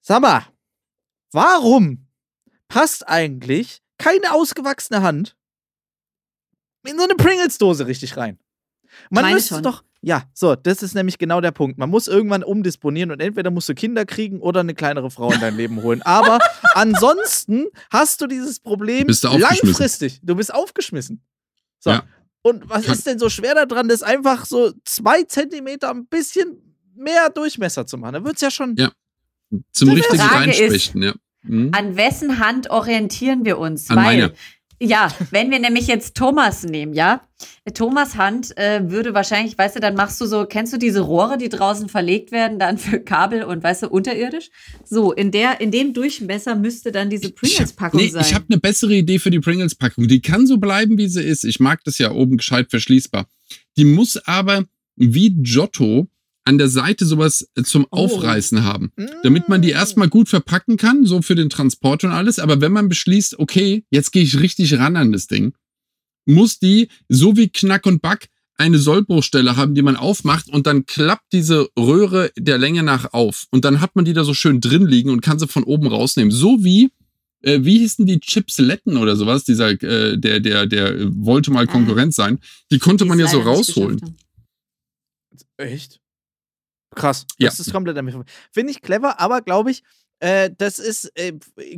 sag 0.00 0.22
mal, 0.22 0.46
warum 1.32 2.06
passt 2.68 3.06
eigentlich 3.08 3.82
keine 3.98 4.32
ausgewachsene 4.32 5.02
Hand 5.02 5.36
in 6.84 6.98
so 6.98 7.04
eine 7.04 7.14
Pringles-Dose 7.14 7.86
richtig 7.86 8.16
rein. 8.16 8.38
Man 9.10 9.22
Meine 9.24 9.36
müsste 9.36 9.54
schon. 9.54 9.62
doch. 9.62 9.84
Ja, 10.04 10.24
so, 10.34 10.56
das 10.56 10.82
ist 10.82 10.94
nämlich 10.94 11.16
genau 11.16 11.40
der 11.40 11.52
Punkt. 11.52 11.78
Man 11.78 11.88
muss 11.88 12.08
irgendwann 12.08 12.42
umdisponieren 12.42 13.12
und 13.12 13.20
entweder 13.20 13.52
musst 13.52 13.68
du 13.68 13.74
Kinder 13.74 14.04
kriegen 14.04 14.40
oder 14.40 14.60
eine 14.60 14.74
kleinere 14.74 15.12
Frau 15.12 15.30
in 15.30 15.38
dein 15.38 15.56
Leben 15.56 15.80
holen. 15.80 16.02
Aber 16.02 16.40
ansonsten 16.74 17.66
hast 17.90 18.20
du 18.20 18.26
dieses 18.26 18.58
Problem 18.58 19.06
bist 19.06 19.22
du 19.22 19.28
langfristig. 19.28 20.18
Du 20.24 20.34
bist 20.34 20.52
aufgeschmissen. 20.52 21.22
So. 21.78 21.90
Ja. 21.90 22.02
Und 22.42 22.68
was 22.68 22.86
ist 22.86 23.06
denn 23.06 23.20
so 23.20 23.28
schwer 23.28 23.54
daran, 23.54 23.88
das 23.88 24.02
einfach 24.02 24.44
so 24.44 24.72
zwei 24.84 25.22
Zentimeter 25.22 25.90
ein 25.90 26.06
bisschen 26.06 26.71
mehr 26.94 27.30
Durchmesser 27.30 27.86
zu 27.86 27.98
machen. 27.98 28.14
Da 28.14 28.24
wird 28.24 28.36
es 28.36 28.40
ja 28.40 28.50
schon. 28.50 28.76
Ja. 28.76 28.92
Zum 29.72 29.90
richtigen 29.90 30.22
Reinspechten, 30.22 31.02
ja. 31.02 31.14
Mhm. 31.42 31.70
An 31.72 31.96
wessen 31.96 32.38
Hand 32.38 32.70
orientieren 32.70 33.44
wir 33.44 33.58
uns? 33.58 33.90
An 33.90 33.96
Weil 33.96 34.04
meine. 34.04 34.32
Ja, 34.84 35.14
wenn 35.30 35.52
wir 35.52 35.60
nämlich 35.60 35.86
jetzt 35.86 36.16
Thomas 36.16 36.64
nehmen, 36.64 36.92
ja, 36.92 37.20
Thomas 37.72 38.16
Hand 38.16 38.56
äh, 38.58 38.90
würde 38.90 39.14
wahrscheinlich, 39.14 39.56
weißt 39.56 39.76
du, 39.76 39.80
dann 39.80 39.94
machst 39.94 40.20
du 40.20 40.26
so, 40.26 40.44
kennst 40.44 40.72
du 40.72 40.76
diese 40.76 41.02
Rohre, 41.02 41.38
die 41.38 41.48
draußen 41.48 41.88
verlegt 41.88 42.32
werden, 42.32 42.58
dann 42.58 42.78
für 42.78 42.98
Kabel 42.98 43.44
und 43.44 43.62
weißt 43.62 43.84
du, 43.84 43.88
unterirdisch? 43.90 44.50
So, 44.84 45.12
in 45.12 45.30
der, 45.30 45.60
in 45.60 45.70
dem 45.70 45.94
Durchmesser 45.94 46.56
müsste 46.56 46.90
dann 46.90 47.10
diese 47.10 47.30
Pringles-Packung 47.30 48.00
nee, 48.00 48.08
sein. 48.08 48.22
Ich 48.22 48.34
habe 48.34 48.46
eine 48.50 48.58
bessere 48.58 48.94
Idee 48.94 49.20
für 49.20 49.30
die 49.30 49.38
Pringles-Packung. 49.38 50.08
Die 50.08 50.20
kann 50.20 50.48
so 50.48 50.58
bleiben, 50.58 50.98
wie 50.98 51.06
sie 51.06 51.22
ist. 51.22 51.44
Ich 51.44 51.60
mag 51.60 51.84
das 51.84 51.98
ja 51.98 52.10
oben 52.10 52.38
gescheit 52.38 52.68
verschließbar. 52.70 53.28
Die 53.76 53.84
muss 53.84 54.16
aber 54.26 54.64
wie 54.96 55.30
Giotto 55.30 56.08
an 56.44 56.58
der 56.58 56.68
Seite 56.68 57.06
sowas 57.06 57.48
äh, 57.54 57.62
zum 57.62 57.86
oh. 57.90 58.04
Aufreißen 58.04 58.64
haben, 58.64 58.92
damit 59.22 59.48
man 59.48 59.62
die 59.62 59.68
mm. 59.68 59.76
erstmal 59.76 60.08
gut 60.08 60.28
verpacken 60.28 60.76
kann, 60.76 61.06
so 61.06 61.22
für 61.22 61.34
den 61.34 61.50
Transport 61.50 62.04
und 62.04 62.10
alles. 62.10 62.38
Aber 62.38 62.60
wenn 62.60 62.72
man 62.72 62.88
beschließt, 62.88 63.38
okay, 63.38 63.84
jetzt 63.90 64.12
gehe 64.12 64.22
ich 64.22 64.40
richtig 64.40 64.78
ran 64.78 64.96
an 64.96 65.12
das 65.12 65.26
Ding, 65.26 65.54
muss 66.26 66.58
die, 66.58 66.88
so 67.08 67.36
wie 67.36 67.48
Knack 67.48 67.86
und 67.86 68.02
Back, 68.02 68.28
eine 68.56 68.78
Sollbruchstelle 68.78 69.56
haben, 69.56 69.74
die 69.74 69.82
man 69.82 69.96
aufmacht 69.96 70.48
und 70.48 70.66
dann 70.66 70.86
klappt 70.86 71.32
diese 71.32 71.68
Röhre 71.76 72.30
der 72.36 72.58
Länge 72.58 72.82
nach 72.82 73.12
auf. 73.12 73.46
Und 73.50 73.64
dann 73.64 73.80
hat 73.80 73.96
man 73.96 74.04
die 74.04 74.12
da 74.12 74.24
so 74.24 74.34
schön 74.34 74.60
drin 74.60 74.86
liegen 74.86 75.10
und 75.10 75.20
kann 75.20 75.38
sie 75.38 75.48
von 75.48 75.64
oben 75.64 75.86
rausnehmen. 75.86 76.30
So 76.30 76.62
wie, 76.62 76.90
äh, 77.42 77.60
wie 77.62 77.78
hießen 77.78 78.06
die 78.06 78.20
Chipsletten 78.20 78.96
oder 78.98 79.16
sowas? 79.16 79.44
Dieser, 79.44 79.70
äh, 79.70 80.18
der, 80.18 80.40
der, 80.40 80.66
der 80.66 80.96
wollte 81.24 81.50
mal 81.50 81.64
ah. 81.64 81.70
Konkurrent 81.70 82.14
sein. 82.14 82.38
Die 82.70 82.78
konnte 82.78 83.04
die 83.04 83.08
man 83.08 83.18
ja 83.18 83.26
so 83.26 83.40
rausholen. 83.40 84.16
Echt? 85.56 86.01
Krass. 86.94 87.26
Ja. 87.38 87.48
Das 87.48 87.60
ist 87.60 87.72
komplett 87.72 87.96
damit. 87.96 88.14
Finde 88.52 88.70
ich 88.70 88.82
clever, 88.82 89.20
aber 89.20 89.42
glaube 89.42 89.70
ich, 89.70 89.82
äh, 90.20 90.50
das 90.56 90.78
ist 90.78 91.10
äh, 91.16 91.32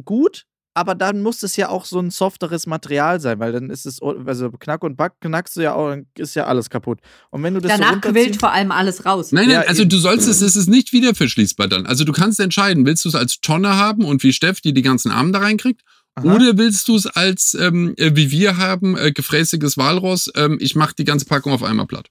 gut, 0.05 0.47
aber 0.75 0.97
dann 0.97 1.23
muss 1.23 1.43
es 1.45 1.57
ja 1.57 1.69
auch 1.69 1.85
so 1.85 2.01
ein 2.01 2.11
softeres 2.11 2.67
Material 2.67 3.21
sein, 3.21 3.39
weil 3.39 3.53
dann 3.53 3.71
ist 3.71 3.87
es, 3.87 4.01
also 4.03 4.51
Knack 4.51 4.83
und 4.83 4.97
Back 4.97 5.13
knackst 5.21 5.57
du 5.57 5.61
ja 5.61 5.75
auch, 5.75 5.91
dann 5.91 6.07
ist 6.19 6.35
ja 6.35 6.47
alles 6.47 6.69
kaputt. 6.69 6.99
Und 7.31 7.45
wenn 7.45 7.55
du 7.55 7.61
das 7.61 7.79
Danach 7.79 8.03
so 8.03 8.11
quillt 8.11 8.41
vor 8.41 8.53
allem 8.53 8.73
alles 8.73 9.07
raus. 9.07 9.31
Nein, 9.31 9.47
nein, 9.47 9.55
ja, 9.55 9.61
also 9.63 9.85
du 9.85 9.97
sollst 9.99 10.29
es, 10.29 10.41
es 10.41 10.57
ist 10.57 10.69
nicht 10.69 10.93
wieder 10.93 11.15
verschließbar 11.15 11.69
dann. 11.69 11.87
Also 11.87 12.05
du 12.05 12.13
kannst 12.13 12.41
entscheiden, 12.41 12.85
willst 12.85 13.05
du 13.05 13.09
es 13.09 13.15
als 13.15 13.41
Tonne 13.41 13.77
haben 13.77 14.05
und 14.05 14.25
wie 14.25 14.33
Steff, 14.33 14.61
die 14.61 14.75
die 14.75 14.83
ganzen 14.83 15.13
Arme 15.13 15.31
da 15.31 15.39
reinkriegt? 15.39 15.83
Aha. 16.17 16.35
Oder 16.35 16.59
willst 16.59 16.89
du 16.89 16.97
es 16.97 17.07
als, 17.07 17.55
ähm, 17.55 17.95
äh, 17.97 18.11
wie 18.15 18.33
wir 18.33 18.57
haben, 18.57 18.97
äh, 18.97 19.13
gefräßiges 19.13 19.77
Walross, 19.77 20.31
ähm, 20.35 20.59
ich 20.61 20.75
mache 20.75 20.95
die 20.97 21.05
ganze 21.05 21.27
Packung 21.27 21.53
auf 21.53 21.63
einmal 21.63 21.87
platt. 21.87 22.09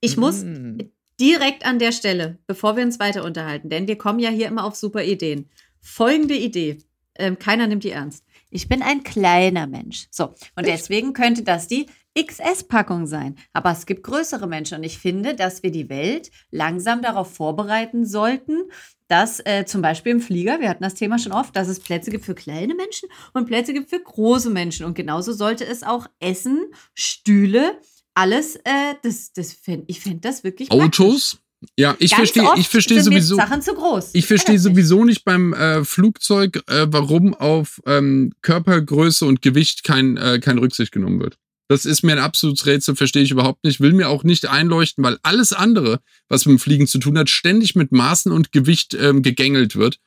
Ich 0.00 0.16
muss, 0.16 0.42
mm 0.42 0.78
direkt 1.20 1.64
an 1.66 1.78
der 1.78 1.92
Stelle, 1.92 2.38
bevor 2.46 2.76
wir 2.76 2.84
uns 2.84 2.98
weiter 2.98 3.24
unterhalten, 3.24 3.68
denn 3.68 3.88
wir 3.88 3.98
kommen 3.98 4.18
ja 4.18 4.30
hier 4.30 4.48
immer 4.48 4.64
auf 4.64 4.76
super 4.76 5.04
Ideen. 5.04 5.48
Folgende 5.80 6.34
Idee. 6.34 6.78
Ähm, 7.16 7.38
keiner 7.38 7.66
nimmt 7.66 7.84
die 7.84 7.90
ernst. 7.90 8.24
Ich 8.50 8.68
bin 8.68 8.82
ein 8.82 9.02
kleiner 9.02 9.66
Mensch. 9.66 10.06
So, 10.10 10.34
und 10.56 10.66
deswegen 10.66 11.12
könnte 11.12 11.42
das 11.42 11.68
die 11.68 11.86
XS-Packung 12.18 13.06
sein. 13.06 13.36
Aber 13.52 13.70
es 13.70 13.86
gibt 13.86 14.02
größere 14.02 14.46
Menschen 14.46 14.78
und 14.78 14.84
ich 14.84 14.98
finde, 14.98 15.34
dass 15.34 15.62
wir 15.62 15.70
die 15.70 15.88
Welt 15.88 16.30
langsam 16.50 17.02
darauf 17.02 17.34
vorbereiten 17.34 18.06
sollten, 18.06 18.70
dass 19.06 19.40
äh, 19.44 19.64
zum 19.66 19.82
Beispiel 19.82 20.12
im 20.12 20.20
Flieger, 20.20 20.60
wir 20.60 20.68
hatten 20.68 20.82
das 20.82 20.94
Thema 20.94 21.18
schon 21.18 21.32
oft, 21.32 21.56
dass 21.56 21.68
es 21.68 21.80
Plätze 21.80 22.10
gibt 22.10 22.24
für 22.24 22.34
kleine 22.34 22.74
Menschen 22.74 23.08
und 23.32 23.46
Plätze 23.46 23.72
gibt 23.72 23.90
für 23.90 24.00
große 24.00 24.50
Menschen. 24.50 24.84
Und 24.84 24.94
genauso 24.94 25.32
sollte 25.32 25.64
es 25.66 25.82
auch 25.82 26.06
Essen, 26.20 26.66
Stühle, 26.94 27.80
alles, 28.18 28.56
äh, 28.64 28.94
das, 29.02 29.32
das 29.32 29.52
fänd, 29.52 29.84
ich 29.86 30.00
fände 30.00 30.18
das 30.20 30.42
wirklich. 30.42 30.70
Autos? 30.72 31.38
Ja, 31.76 31.96
ich 31.98 32.14
verstehe, 32.14 32.48
ich 32.56 32.68
verstehe 32.68 33.02
sowieso. 33.02 33.36
Sachen 33.36 33.62
zu 33.62 33.74
groß. 33.74 34.10
Ich 34.12 34.26
verstehe 34.26 34.58
sowieso 34.58 35.04
nicht 35.04 35.24
beim 35.24 35.52
äh, 35.52 35.84
Flugzeug, 35.84 36.62
äh, 36.68 36.86
warum 36.88 37.34
auf 37.34 37.80
ähm, 37.86 38.32
Körpergröße 38.42 39.24
und 39.24 39.42
Gewicht 39.42 39.82
kein, 39.82 40.16
äh, 40.16 40.38
kein 40.40 40.58
Rücksicht 40.58 40.92
genommen 40.92 41.20
wird. 41.20 41.36
Das 41.68 41.84
ist 41.84 42.02
mir 42.02 42.12
ein 42.12 42.18
absolutes 42.18 42.64
Rätsel, 42.66 42.96
verstehe 42.96 43.22
ich 43.22 43.30
überhaupt 43.30 43.64
nicht. 43.64 43.80
Will 43.80 43.92
mir 43.92 44.08
auch 44.08 44.24
nicht 44.24 44.46
einleuchten, 44.46 45.04
weil 45.04 45.18
alles 45.22 45.52
andere, 45.52 46.00
was 46.28 46.46
mit 46.46 46.58
dem 46.58 46.58
Fliegen 46.60 46.86
zu 46.86 46.98
tun 46.98 47.18
hat, 47.18 47.28
ständig 47.28 47.74
mit 47.74 47.92
Maßen 47.92 48.32
und 48.32 48.52
Gewicht 48.52 48.94
ähm, 48.94 49.22
gegängelt 49.22 49.76
wird. 49.76 49.98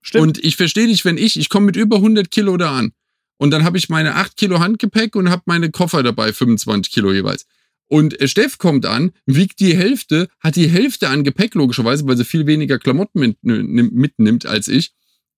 Stimmt. 0.00 0.22
Und 0.22 0.44
ich 0.44 0.56
verstehe 0.56 0.86
nicht, 0.86 1.04
wenn 1.04 1.18
ich, 1.18 1.38
ich 1.38 1.48
komme 1.48 1.66
mit 1.66 1.76
über 1.76 1.96
100 1.96 2.30
Kilo 2.30 2.56
da 2.56 2.76
an 2.78 2.92
und 3.40 3.50
dann 3.52 3.64
habe 3.64 3.78
ich 3.78 3.88
meine 3.88 4.16
8 4.16 4.36
Kilo 4.36 4.60
Handgepäck 4.60 5.16
und 5.16 5.30
habe 5.30 5.42
meine 5.46 5.70
Koffer 5.70 6.02
dabei, 6.02 6.32
25 6.32 6.92
Kilo 6.92 7.12
jeweils. 7.12 7.46
Und 7.92 8.20
äh, 8.20 8.28
Steff 8.28 8.58
kommt 8.58 8.86
an, 8.86 9.10
wiegt 9.26 9.58
die 9.58 9.76
Hälfte, 9.76 10.28
hat 10.38 10.54
die 10.54 10.68
Hälfte 10.68 11.08
an 11.08 11.24
Gepäck 11.24 11.54
logischerweise, 11.56 12.06
weil 12.06 12.16
sie 12.16 12.24
viel 12.24 12.46
weniger 12.46 12.78
Klamotten 12.78 13.18
mit, 13.18 13.36
mitnimmt 13.42 14.46
als 14.46 14.68
ich. 14.68 14.92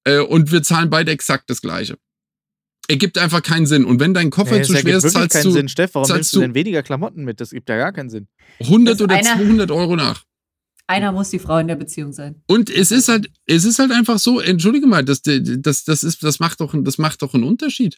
Äh, 0.04 0.18
und 0.18 0.52
wir 0.52 0.62
zahlen 0.62 0.90
beide 0.90 1.12
exakt 1.12 1.48
das 1.48 1.62
Gleiche. 1.62 1.96
Ergibt 2.88 3.16
einfach 3.16 3.42
keinen 3.42 3.64
Sinn. 3.64 3.86
Und 3.86 4.00
wenn 4.00 4.12
dein 4.12 4.28
Koffer 4.28 4.56
nee, 4.56 4.62
zu 4.62 4.76
schwer 4.76 4.98
ist, 4.98 5.10
zahlst 5.10 5.30
keinen 5.30 5.44
du. 5.44 5.50
Sinn, 5.50 5.68
Steff, 5.68 5.94
warum 5.94 6.10
nimmst 6.12 6.36
du 6.36 6.40
denn 6.40 6.54
weniger 6.54 6.82
Klamotten 6.82 7.24
mit? 7.24 7.40
Das 7.40 7.50
gibt 7.50 7.70
ja 7.70 7.78
gar 7.78 7.92
keinen 7.92 8.10
Sinn. 8.10 8.28
100 8.60 9.00
oder 9.00 9.14
einer, 9.14 9.36
200 9.36 9.70
Euro 9.70 9.96
nach. 9.96 10.24
Einer 10.86 11.10
muss 11.10 11.30
die 11.30 11.38
Frau 11.38 11.56
in 11.56 11.68
der 11.68 11.76
Beziehung 11.76 12.12
sein. 12.12 12.42
Und 12.48 12.68
es 12.68 12.90
ist 12.90 13.08
halt, 13.08 13.30
es 13.46 13.64
ist 13.64 13.78
halt 13.78 13.92
einfach 13.92 14.18
so, 14.18 14.40
entschuldige 14.40 14.86
mal, 14.86 15.04
das, 15.04 15.22
das, 15.22 15.84
das, 15.84 16.02
ist, 16.02 16.22
das, 16.22 16.38
macht, 16.38 16.60
doch, 16.60 16.74
das 16.76 16.98
macht 16.98 17.22
doch 17.22 17.32
einen 17.32 17.44
Unterschied. 17.44 17.96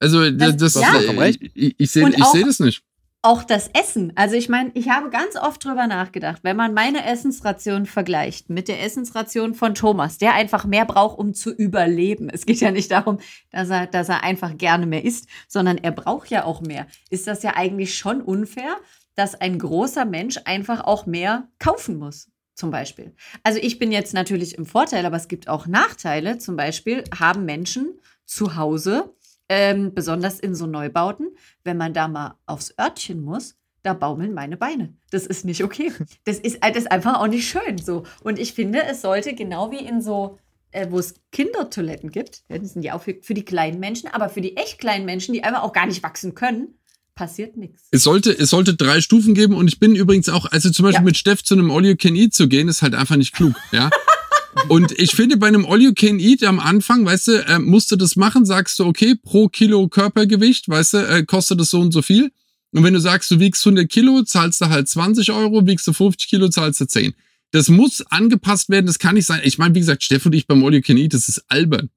Also, 0.00 0.28
das, 0.32 0.56
das, 0.56 0.74
ja. 0.74 1.26
ich, 1.28 1.54
ich 1.78 1.90
sehe 1.92 2.10
seh 2.32 2.42
das 2.42 2.58
nicht 2.58 2.82
auch 3.24 3.42
das 3.42 3.70
Essen. 3.72 4.12
Also 4.16 4.36
ich 4.36 4.50
meine, 4.50 4.70
ich 4.74 4.90
habe 4.90 5.08
ganz 5.08 5.36
oft 5.36 5.64
drüber 5.64 5.86
nachgedacht, 5.86 6.40
wenn 6.42 6.56
man 6.56 6.74
meine 6.74 7.06
Essensration 7.06 7.86
vergleicht 7.86 8.50
mit 8.50 8.68
der 8.68 8.82
Essensration 8.82 9.54
von 9.54 9.74
Thomas, 9.74 10.18
der 10.18 10.34
einfach 10.34 10.66
mehr 10.66 10.84
braucht, 10.84 11.18
um 11.18 11.32
zu 11.32 11.50
überleben. 11.50 12.28
Es 12.28 12.44
geht 12.44 12.60
ja 12.60 12.70
nicht 12.70 12.90
darum, 12.90 13.18
dass 13.50 13.70
er, 13.70 13.86
dass 13.86 14.10
er 14.10 14.22
einfach 14.22 14.58
gerne 14.58 14.86
mehr 14.86 15.04
isst, 15.04 15.26
sondern 15.48 15.78
er 15.78 15.92
braucht 15.92 16.30
ja 16.30 16.44
auch 16.44 16.60
mehr. 16.60 16.86
Ist 17.08 17.26
das 17.26 17.42
ja 17.42 17.56
eigentlich 17.56 17.96
schon 17.96 18.20
unfair, 18.20 18.76
dass 19.14 19.34
ein 19.34 19.58
großer 19.58 20.04
Mensch 20.04 20.38
einfach 20.44 20.84
auch 20.84 21.06
mehr 21.06 21.48
kaufen 21.58 21.96
muss? 21.96 22.30
Zum 22.54 22.70
Beispiel. 22.70 23.16
Also 23.42 23.58
ich 23.60 23.78
bin 23.78 23.90
jetzt 23.90 24.12
natürlich 24.12 24.58
im 24.58 24.66
Vorteil, 24.66 25.06
aber 25.06 25.16
es 25.16 25.28
gibt 25.28 25.48
auch 25.48 25.66
Nachteile. 25.66 26.38
Zum 26.38 26.56
Beispiel 26.56 27.02
haben 27.18 27.46
Menschen 27.46 27.98
zu 28.26 28.56
Hause 28.56 29.14
ähm, 29.48 29.94
besonders 29.94 30.40
in 30.40 30.54
so 30.54 30.66
Neubauten, 30.66 31.28
wenn 31.64 31.76
man 31.76 31.94
da 31.94 32.08
mal 32.08 32.38
aufs 32.46 32.74
Örtchen 32.78 33.22
muss, 33.22 33.56
da 33.82 33.92
baumeln 33.92 34.32
meine 34.32 34.56
Beine. 34.56 34.94
Das 35.10 35.26
ist 35.26 35.44
nicht 35.44 35.62
okay. 35.62 35.92
Das 36.24 36.38
ist, 36.38 36.58
das 36.62 36.76
ist 36.76 36.92
einfach 36.92 37.20
auch 37.20 37.26
nicht 37.26 37.46
schön 37.46 37.78
so. 37.78 38.04
Und 38.22 38.38
ich 38.38 38.54
finde, 38.54 38.82
es 38.84 39.02
sollte 39.02 39.34
genau 39.34 39.70
wie 39.70 39.84
in 39.84 40.00
so, 40.00 40.38
äh, 40.72 40.86
wo 40.90 40.98
es 40.98 41.14
Kindertoiletten 41.32 42.10
gibt, 42.10 42.44
die 42.48 42.66
sind 42.66 42.82
ja 42.82 42.94
auch 42.94 43.02
für, 43.02 43.16
für 43.20 43.34
die 43.34 43.44
kleinen 43.44 43.78
Menschen, 43.78 44.08
aber 44.08 44.28
für 44.28 44.40
die 44.40 44.56
echt 44.56 44.78
kleinen 44.78 45.04
Menschen, 45.04 45.34
die 45.34 45.44
einfach 45.44 45.62
auch 45.62 45.72
gar 45.72 45.86
nicht 45.86 46.02
wachsen 46.02 46.34
können, 46.34 46.78
passiert 47.14 47.56
nichts. 47.56 47.88
Es 47.90 48.02
sollte, 48.02 48.36
es 48.36 48.50
sollte 48.50 48.74
drei 48.74 49.00
Stufen 49.00 49.34
geben 49.34 49.54
und 49.54 49.68
ich 49.68 49.78
bin 49.78 49.94
übrigens 49.94 50.28
auch, 50.28 50.46
also 50.46 50.70
zum 50.70 50.84
Beispiel 50.84 51.02
ja. 51.02 51.06
mit 51.06 51.16
Steff 51.16 51.44
zu 51.44 51.54
einem 51.54 51.70
All 51.70 51.84
You 51.84 51.96
Can 51.96 52.16
Eat 52.16 52.34
zu 52.34 52.48
gehen, 52.48 52.68
ist 52.68 52.82
halt 52.82 52.94
einfach 52.94 53.16
nicht 53.16 53.34
klug, 53.34 53.54
ja. 53.70 53.90
Und 54.68 54.92
ich 54.98 55.12
finde, 55.12 55.36
bei 55.36 55.48
einem 55.48 55.66
All 55.66 55.82
You 55.82 55.92
Can 55.94 56.18
Eat 56.18 56.42
am 56.44 56.58
Anfang, 56.58 57.04
weißt 57.04 57.28
du, 57.28 57.46
äh, 57.46 57.58
musst 57.58 57.90
du 57.90 57.96
das 57.96 58.16
machen, 58.16 58.46
sagst 58.46 58.78
du, 58.78 58.86
okay, 58.86 59.14
pro 59.14 59.48
Kilo 59.48 59.88
Körpergewicht, 59.88 60.68
weißt 60.68 60.94
du, 60.94 60.98
äh, 60.98 61.24
kostet 61.24 61.60
das 61.60 61.70
so 61.70 61.80
und 61.80 61.92
so 61.92 62.02
viel. 62.02 62.32
Und 62.72 62.82
wenn 62.82 62.94
du 62.94 63.00
sagst, 63.00 63.30
du 63.30 63.38
wiegst 63.38 63.64
100 63.64 63.88
Kilo, 63.88 64.22
zahlst 64.22 64.60
du 64.60 64.68
halt 64.68 64.88
20 64.88 65.30
Euro, 65.32 65.66
wiegst 65.66 65.86
du 65.86 65.92
50 65.92 66.28
Kilo, 66.28 66.48
zahlst 66.48 66.80
du 66.80 66.86
10. 66.86 67.14
Das 67.52 67.68
muss 67.68 68.00
angepasst 68.10 68.68
werden, 68.68 68.86
das 68.86 68.98
kann 68.98 69.14
nicht 69.14 69.26
sein. 69.26 69.40
Ich 69.44 69.58
meine, 69.58 69.74
wie 69.74 69.80
gesagt, 69.80 70.02
Steff 70.02 70.26
und 70.26 70.34
ich 70.34 70.46
beim 70.46 70.64
All 70.64 70.74
You 70.74 70.80
Can 70.80 70.96
Eat, 70.96 71.14
das 71.14 71.28
ist 71.28 71.44
albern. 71.48 71.90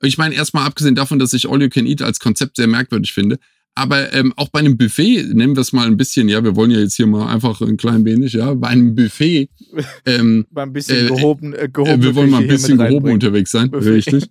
Ich 0.00 0.16
meine, 0.16 0.34
erstmal 0.34 0.66
abgesehen 0.66 0.94
davon, 0.94 1.18
dass 1.18 1.32
ich 1.34 1.48
All 1.48 1.60
You 1.60 1.68
Can 1.68 1.86
Eat 1.86 2.00
als 2.00 2.20
Konzept 2.20 2.56
sehr 2.56 2.66
merkwürdig 2.66 3.12
finde, 3.12 3.38
aber 3.74 4.12
ähm, 4.12 4.32
auch 4.36 4.48
bei 4.48 4.60
einem 4.60 4.76
Buffet, 4.76 5.24
nehmen 5.34 5.56
wir 5.56 5.60
es 5.60 5.72
mal 5.72 5.86
ein 5.86 5.96
bisschen, 5.96 6.28
ja, 6.28 6.44
wir 6.44 6.54
wollen 6.54 6.70
ja 6.70 6.78
jetzt 6.78 6.94
hier 6.94 7.06
mal 7.06 7.26
einfach 7.26 7.60
ein 7.60 7.76
klein 7.76 8.04
wenig, 8.04 8.32
ja, 8.34 8.54
bei 8.54 8.68
einem 8.68 8.94
Buffet. 8.94 9.48
Ähm, 10.06 10.46
mal 10.50 10.62
ein 10.62 10.72
bisschen 10.72 11.08
gehoben, 11.08 11.52
äh, 11.54 11.68
gehoben 11.68 12.00
äh, 12.00 12.02
Wir 12.02 12.14
wollen 12.14 12.30
mal 12.30 12.42
ein 12.42 12.46
bisschen 12.46 12.78
gehoben 12.78 13.10
unterwegs 13.10 13.50
sein, 13.50 13.70
Buffet. 13.70 13.90
richtig. 13.90 14.26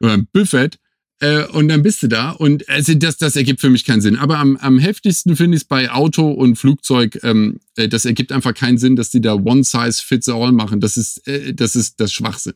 Oder 0.00 0.12
ein 0.14 0.28
Buffet. 0.30 0.78
Äh, 1.20 1.46
und 1.46 1.68
dann 1.68 1.82
bist 1.82 2.02
du 2.02 2.08
da 2.08 2.32
und 2.32 2.68
also 2.68 2.92
das, 2.94 3.16
das 3.16 3.36
ergibt 3.36 3.60
für 3.60 3.70
mich 3.70 3.84
keinen 3.84 4.00
Sinn. 4.00 4.16
Aber 4.16 4.38
am, 4.38 4.56
am 4.56 4.78
heftigsten 4.78 5.36
finde 5.36 5.56
ich 5.56 5.62
es 5.62 5.68
bei 5.68 5.90
Auto 5.90 6.30
und 6.30 6.56
Flugzeug, 6.56 7.18
ähm, 7.22 7.60
äh, 7.76 7.88
das 7.88 8.04
ergibt 8.04 8.32
einfach 8.32 8.52
keinen 8.52 8.78
Sinn, 8.78 8.96
dass 8.96 9.10
die 9.10 9.20
da 9.20 9.34
One 9.34 9.64
Size 9.64 10.02
Fits 10.02 10.28
All 10.28 10.52
machen. 10.52 10.80
Das 10.80 10.96
ist, 10.96 11.26
äh, 11.26 11.54
das 11.54 11.76
ist 11.76 12.00
das 12.00 12.12
Schwachsinn. 12.12 12.54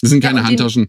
Das 0.00 0.10
sind 0.10 0.20
keine 0.20 0.40
ja, 0.40 0.46
Handtaschen. 0.46 0.88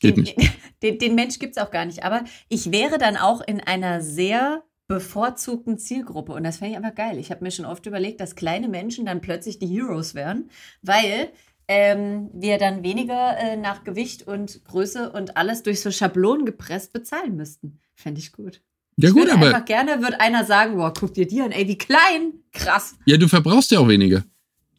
Geht 0.00 0.16
den, 0.16 0.24
nicht. 0.24 0.36
Den, 0.82 0.96
den 0.98 1.16
Mensch 1.16 1.40
gibt 1.40 1.56
es 1.56 1.62
auch 1.62 1.72
gar 1.72 1.84
nicht. 1.84 2.04
Aber 2.04 2.22
ich 2.48 2.70
wäre 2.70 2.98
dann 2.98 3.16
auch 3.16 3.40
in 3.40 3.60
einer 3.60 4.00
sehr 4.00 4.62
bevorzugten 4.86 5.76
Zielgruppe. 5.76 6.32
Und 6.32 6.44
das 6.44 6.58
fände 6.58 6.72
ich 6.72 6.76
einfach 6.76 6.94
geil. 6.94 7.18
Ich 7.18 7.30
habe 7.30 7.44
mir 7.44 7.50
schon 7.50 7.66
oft 7.66 7.84
überlegt, 7.86 8.20
dass 8.20 8.36
kleine 8.36 8.68
Menschen 8.68 9.04
dann 9.06 9.20
plötzlich 9.20 9.58
die 9.58 9.66
Heroes 9.66 10.14
wären, 10.14 10.50
weil 10.82 11.30
ähm, 11.68 12.30
wir 12.32 12.58
dann 12.58 12.82
weniger 12.82 13.36
äh, 13.38 13.56
nach 13.56 13.84
Gewicht 13.84 14.26
und 14.26 14.64
Größe 14.64 15.10
und 15.10 15.36
alles 15.36 15.62
durch 15.62 15.80
so 15.80 15.90
Schablonen 15.90 16.46
gepresst 16.46 16.92
bezahlen 16.94 17.36
müssten. 17.36 17.78
Fände 17.94 18.20
ich 18.20 18.32
gut. 18.32 18.62
Ja, 18.96 19.10
ich 19.10 19.14
gut, 19.14 19.28
aber. 19.30 19.46
Einfach 19.46 19.66
gerne 19.66 20.00
wird 20.02 20.18
einer 20.20 20.44
sagen: 20.44 20.76
Boah, 20.76 20.94
guck 20.94 21.12
dir 21.12 21.26
die 21.26 21.42
an, 21.42 21.52
ey, 21.52 21.68
wie 21.68 21.76
klein. 21.76 22.32
Krass. 22.52 22.94
Ja, 23.04 23.18
du 23.18 23.28
verbrauchst 23.28 23.70
ja 23.70 23.80
auch 23.80 23.88
weniger. 23.88 24.24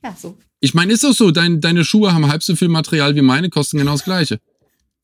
Ja, 0.04 0.16
so. 0.18 0.38
Ich 0.62 0.74
meine, 0.74 0.92
ist 0.94 1.04
doch 1.04 1.14
so, 1.14 1.32
dein, 1.32 1.62
deine 1.62 1.86
Schuhe 1.86 2.14
haben 2.14 2.28
halb 2.28 2.44
so 2.44 2.56
viel 2.56 2.68
Material 2.68 3.16
wie 3.16 3.22
meine, 3.22 3.50
kosten 3.50 3.78
genau 3.78 3.94
das 3.94 4.04
gleiche. 4.04 4.40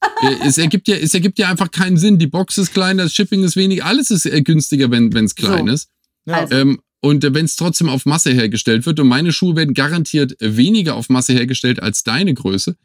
Äh, 0.02 0.36
es, 0.46 0.58
ergibt 0.58 0.88
ja, 0.88 0.96
es 0.96 1.14
ergibt 1.14 1.40
ja 1.40 1.50
einfach 1.50 1.72
keinen 1.72 1.98
Sinn. 1.98 2.20
Die 2.20 2.28
Box 2.28 2.58
ist 2.58 2.74
klein, 2.74 2.98
das 2.98 3.14
Shipping 3.14 3.44
ist 3.44 3.56
wenig, 3.56 3.84
alles 3.84 4.12
ist 4.12 4.26
äh, 4.26 4.42
günstiger, 4.42 4.92
wenn 4.92 5.16
es 5.16 5.36
klein 5.36 5.68
so. 5.68 5.74
ist. 5.74 5.90
Ja. 6.26 6.42
Also. 6.42 6.56
Ähm, 6.56 6.80
und 7.02 7.24
äh, 7.24 7.34
wenn 7.34 7.46
es 7.46 7.56
trotzdem 7.56 7.90
auf 7.90 8.06
Masse 8.06 8.32
hergestellt 8.32 8.86
wird 8.86 9.00
und 9.00 9.08
meine 9.08 9.32
Schuhe 9.32 9.56
werden 9.56 9.74
garantiert 9.74 10.36
weniger 10.40 10.96
auf 10.96 11.10
Masse 11.10 11.34
hergestellt 11.34 11.82
als 11.82 12.04
deine 12.04 12.34
Größe. 12.34 12.76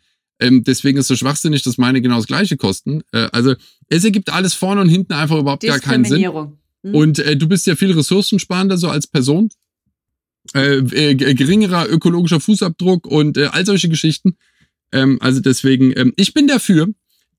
Ähm, 0.41 0.65
deswegen 0.65 0.99
ist 0.99 1.05
es 1.05 1.09
so 1.09 1.17
schwachsinnig, 1.17 1.63
dass 1.63 1.79
meine 1.79 2.01
genau 2.01 2.17
das 2.17 2.27
gleiche 2.27 2.57
kosten. 2.57 3.03
Äh, 3.13 3.29
also 3.33 3.55
es 3.89 4.05
ergibt 4.05 4.31
alles 4.31 4.55
vorne 4.55 4.81
und 4.81 4.89
hinten 4.89 5.13
einfach 5.13 5.39
überhaupt 5.39 5.63
gar 5.63 5.79
keinen 5.79 6.05
Sinn. 6.05 6.23
Mhm. 6.83 6.95
Und 6.95 7.19
äh, 7.19 7.37
du 7.37 7.49
bist 7.49 7.67
ja 7.67 7.77
viel 7.77 7.93
ressourcensparender 7.93 8.79
so 8.79 8.89
als 8.89 9.07
Person. 9.07 9.51
Äh, 10.55 10.79
äh, 10.79 11.15
geringerer 11.15 11.89
ökologischer 11.89 12.41
Fußabdruck 12.41 13.07
und 13.07 13.37
äh, 13.37 13.47
all 13.53 13.67
solche 13.67 13.91
Geschichten. 13.91 14.37
Ähm, 14.91 15.19
also 15.21 15.41
deswegen, 15.41 15.93
ähm, 15.97 16.15
ich 16.17 16.33
bin 16.33 16.47
dafür, 16.47 16.89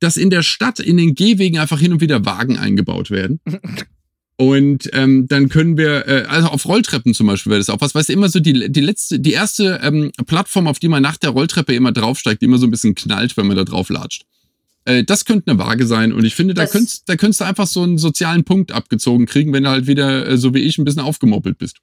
dass 0.01 0.17
in 0.17 0.29
der 0.29 0.43
Stadt 0.43 0.79
in 0.79 0.97
den 0.97 1.15
Gehwegen 1.15 1.59
einfach 1.59 1.79
hin 1.79 1.93
und 1.93 2.01
wieder 2.01 2.25
Wagen 2.25 2.57
eingebaut 2.57 3.09
werden. 3.09 3.39
Und 4.37 4.89
ähm, 4.93 5.27
dann 5.27 5.49
können 5.49 5.77
wir, 5.77 6.07
äh, 6.07 6.23
also 6.23 6.47
auf 6.47 6.65
Rolltreppen 6.65 7.13
zum 7.13 7.27
Beispiel 7.27 7.51
wäre 7.51 7.59
das 7.59 7.69
auch 7.69 7.79
was, 7.79 7.93
weißt 7.93 8.09
du, 8.09 8.13
immer 8.13 8.27
so 8.27 8.39
die, 8.39 8.71
die 8.71 8.81
letzte, 8.81 9.19
die 9.19 9.33
erste 9.33 9.79
ähm, 9.83 10.11
Plattform, 10.25 10.65
auf 10.65 10.79
die 10.79 10.87
man 10.87 11.03
nach 11.03 11.17
der 11.17 11.29
Rolltreppe 11.29 11.75
immer 11.75 11.91
draufsteigt, 11.91 12.41
die 12.41 12.45
immer 12.45 12.57
so 12.57 12.65
ein 12.65 12.71
bisschen 12.71 12.95
knallt, 12.95 13.37
wenn 13.37 13.45
man 13.45 13.55
da 13.55 13.65
drauf 13.65 13.89
latscht. 13.89 14.25
Äh, 14.85 15.03
das 15.03 15.25
könnte 15.25 15.51
eine 15.51 15.59
Waage 15.59 15.85
sein. 15.85 16.11
Und 16.11 16.25
ich 16.25 16.33
finde, 16.33 16.55
da 16.55 16.65
könntest, 16.65 17.07
da 17.07 17.17
könntest 17.17 17.41
du 17.41 17.45
einfach 17.45 17.67
so 17.67 17.83
einen 17.83 17.99
sozialen 17.99 18.43
Punkt 18.43 18.71
abgezogen 18.71 19.27
kriegen, 19.27 19.53
wenn 19.53 19.63
du 19.63 19.69
halt 19.69 19.85
wieder, 19.85 20.27
äh, 20.27 20.37
so 20.37 20.55
wie 20.55 20.61
ich, 20.61 20.79
ein 20.79 20.85
bisschen 20.85 21.03
aufgemoppelt 21.03 21.59
bist. 21.59 21.77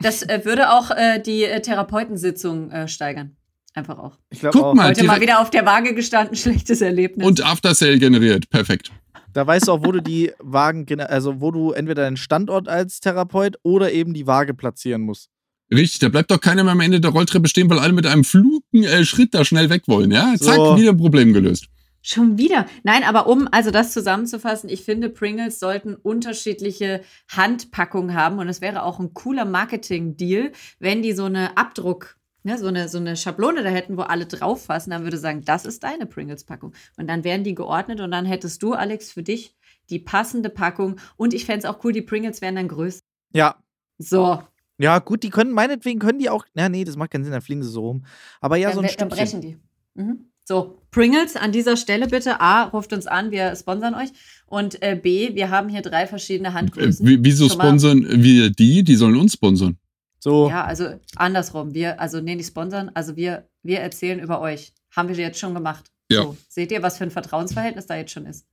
Das 0.00 0.24
äh, 0.24 0.44
würde 0.44 0.72
auch 0.72 0.90
äh, 0.90 1.20
die 1.20 1.44
äh, 1.44 1.60
Therapeutensitzung 1.62 2.72
äh, 2.72 2.88
steigern. 2.88 3.36
Einfach 3.74 3.98
auch. 3.98 4.18
Ich 4.30 4.40
Guck 4.40 4.56
auch. 4.56 4.74
mal. 4.74 4.88
Heute 4.88 5.04
mal 5.04 5.20
wieder 5.20 5.40
auf 5.40 5.50
der 5.50 5.64
Waage 5.64 5.94
gestanden, 5.94 6.36
schlechtes 6.36 6.80
Erlebnis. 6.80 7.26
Und 7.26 7.44
After 7.44 7.74
Sale 7.74 7.98
generiert. 7.98 8.50
Perfekt. 8.50 8.92
Da 9.32 9.46
weißt 9.46 9.68
du 9.68 9.72
auch, 9.72 9.84
wo 9.84 9.92
du 9.92 10.02
die 10.02 10.30
Wagen, 10.38 10.86
also 11.00 11.40
wo 11.40 11.50
du 11.50 11.72
entweder 11.72 12.02
deinen 12.02 12.18
Standort 12.18 12.68
als 12.68 13.00
Therapeut 13.00 13.56
oder 13.62 13.90
eben 13.92 14.12
die 14.12 14.26
Waage 14.26 14.52
platzieren 14.52 15.02
musst. 15.02 15.30
Richtig, 15.72 16.00
da 16.00 16.10
bleibt 16.10 16.30
doch 16.30 16.40
keiner 16.40 16.64
mehr 16.64 16.72
am 16.72 16.80
Ende 16.80 17.00
der 17.00 17.12
Rolltreppe 17.12 17.48
stehen, 17.48 17.70
weil 17.70 17.78
alle 17.78 17.94
mit 17.94 18.06
einem 18.06 18.24
flugen 18.24 18.84
äh, 18.84 19.06
Schritt 19.06 19.32
da 19.32 19.42
schnell 19.42 19.70
weg 19.70 19.84
wollen, 19.86 20.10
ja? 20.10 20.34
Zack, 20.36 20.56
so. 20.56 20.76
wieder 20.76 20.90
ein 20.90 20.98
Problem 20.98 21.32
gelöst. 21.32 21.66
Schon 22.02 22.36
wieder. 22.36 22.66
Nein, 22.82 23.04
aber 23.04 23.28
um 23.28 23.48
also 23.52 23.70
das 23.70 23.92
zusammenzufassen, 23.92 24.68
ich 24.68 24.82
finde, 24.82 25.08
Pringles 25.08 25.60
sollten 25.60 25.94
unterschiedliche 25.94 27.02
Handpackungen 27.28 28.14
haben 28.14 28.38
und 28.38 28.48
es 28.48 28.60
wäre 28.60 28.82
auch 28.82 28.98
ein 28.98 29.14
cooler 29.14 29.44
Marketing-Deal, 29.44 30.50
wenn 30.80 31.00
die 31.00 31.12
so 31.12 31.24
eine 31.24 31.56
Abdruck 31.56 32.16
ne, 32.42 32.58
so, 32.58 32.66
eine, 32.66 32.88
so 32.88 32.98
eine 32.98 33.16
Schablone 33.16 33.62
da 33.62 33.70
hätten, 33.70 33.96
wo 33.96 34.02
alle 34.02 34.26
drauf 34.26 34.66
fassen, 34.66 34.90
dann 34.90 35.04
würde 35.04 35.18
sagen, 35.18 35.44
das 35.44 35.64
ist 35.64 35.82
deine 35.82 36.06
Pringles-Packung. 36.06 36.72
Und 36.96 37.08
dann 37.08 37.24
wären 37.24 37.44
die 37.44 37.54
geordnet 37.54 38.00
und 38.00 38.10
dann 38.10 38.26
hättest 38.26 38.62
du, 38.62 38.72
Alex, 38.72 39.12
für 39.12 39.22
dich 39.22 39.54
die 39.90 39.98
passende 39.98 40.48
Packung. 40.48 40.96
Und 41.16 41.34
ich 41.34 41.44
fände 41.44 41.60
es 41.60 41.64
auch 41.64 41.84
cool, 41.84 41.92
die 41.92 42.02
Pringles 42.02 42.40
wären 42.40 42.56
dann 42.56 42.68
größer. 42.68 43.00
Ja. 43.34 43.56
So. 43.98 44.42
Ja, 44.78 44.98
gut, 44.98 45.22
die 45.22 45.30
können, 45.30 45.52
meinetwegen 45.52 46.00
können 46.00 46.18
die 46.18 46.30
auch, 46.30 46.44
ja, 46.54 46.68
nee, 46.68 46.84
das 46.84 46.96
macht 46.96 47.10
keinen 47.10 47.24
Sinn, 47.24 47.32
dann 47.32 47.42
fliegen 47.42 47.62
sie 47.62 47.70
so 47.70 47.82
rum. 47.82 48.04
Aber 48.40 48.56
ja, 48.56 48.68
dann, 48.68 48.76
so 48.76 48.80
ein 48.82 48.88
Stückchen. 48.88 49.08
Dann 49.08 49.18
brechen 49.18 49.40
die. 49.40 49.58
Mhm. 49.94 50.26
So, 50.44 50.82
Pringles 50.90 51.36
an 51.36 51.52
dieser 51.52 51.76
Stelle 51.76 52.08
bitte. 52.08 52.40
A, 52.40 52.64
ruft 52.64 52.92
uns 52.92 53.06
an, 53.06 53.30
wir 53.30 53.54
sponsern 53.54 53.94
euch. 53.94 54.08
Und 54.46 54.82
äh, 54.82 54.98
B, 55.00 55.34
wir 55.34 55.50
haben 55.50 55.68
hier 55.68 55.82
drei 55.82 56.06
verschiedene 56.06 56.52
Handgrößen. 56.52 57.06
Äh, 57.06 57.18
wieso 57.20 57.48
sponsern 57.48 58.04
wir 58.08 58.50
die? 58.50 58.82
Die 58.82 58.96
sollen 58.96 59.16
uns 59.16 59.34
sponsern. 59.34 59.78
So. 60.22 60.48
Ja, 60.48 60.64
also 60.64 61.00
andersrum. 61.16 61.74
Wir, 61.74 62.00
also 62.00 62.20
nee, 62.20 62.36
nicht 62.36 62.46
sponsern, 62.46 62.92
also 62.94 63.16
wir, 63.16 63.48
wir 63.64 63.80
erzählen 63.80 64.20
über 64.20 64.40
euch. 64.40 64.72
Haben 64.94 65.08
wir 65.08 65.16
jetzt 65.16 65.40
schon 65.40 65.52
gemacht. 65.52 65.90
Ja. 66.08 66.22
So, 66.22 66.36
seht 66.48 66.70
ihr, 66.70 66.80
was 66.80 66.98
für 66.98 67.02
ein 67.02 67.10
Vertrauensverhältnis 67.10 67.86
da 67.86 67.96
jetzt 67.96 68.12
schon 68.12 68.26
ist? 68.26 68.46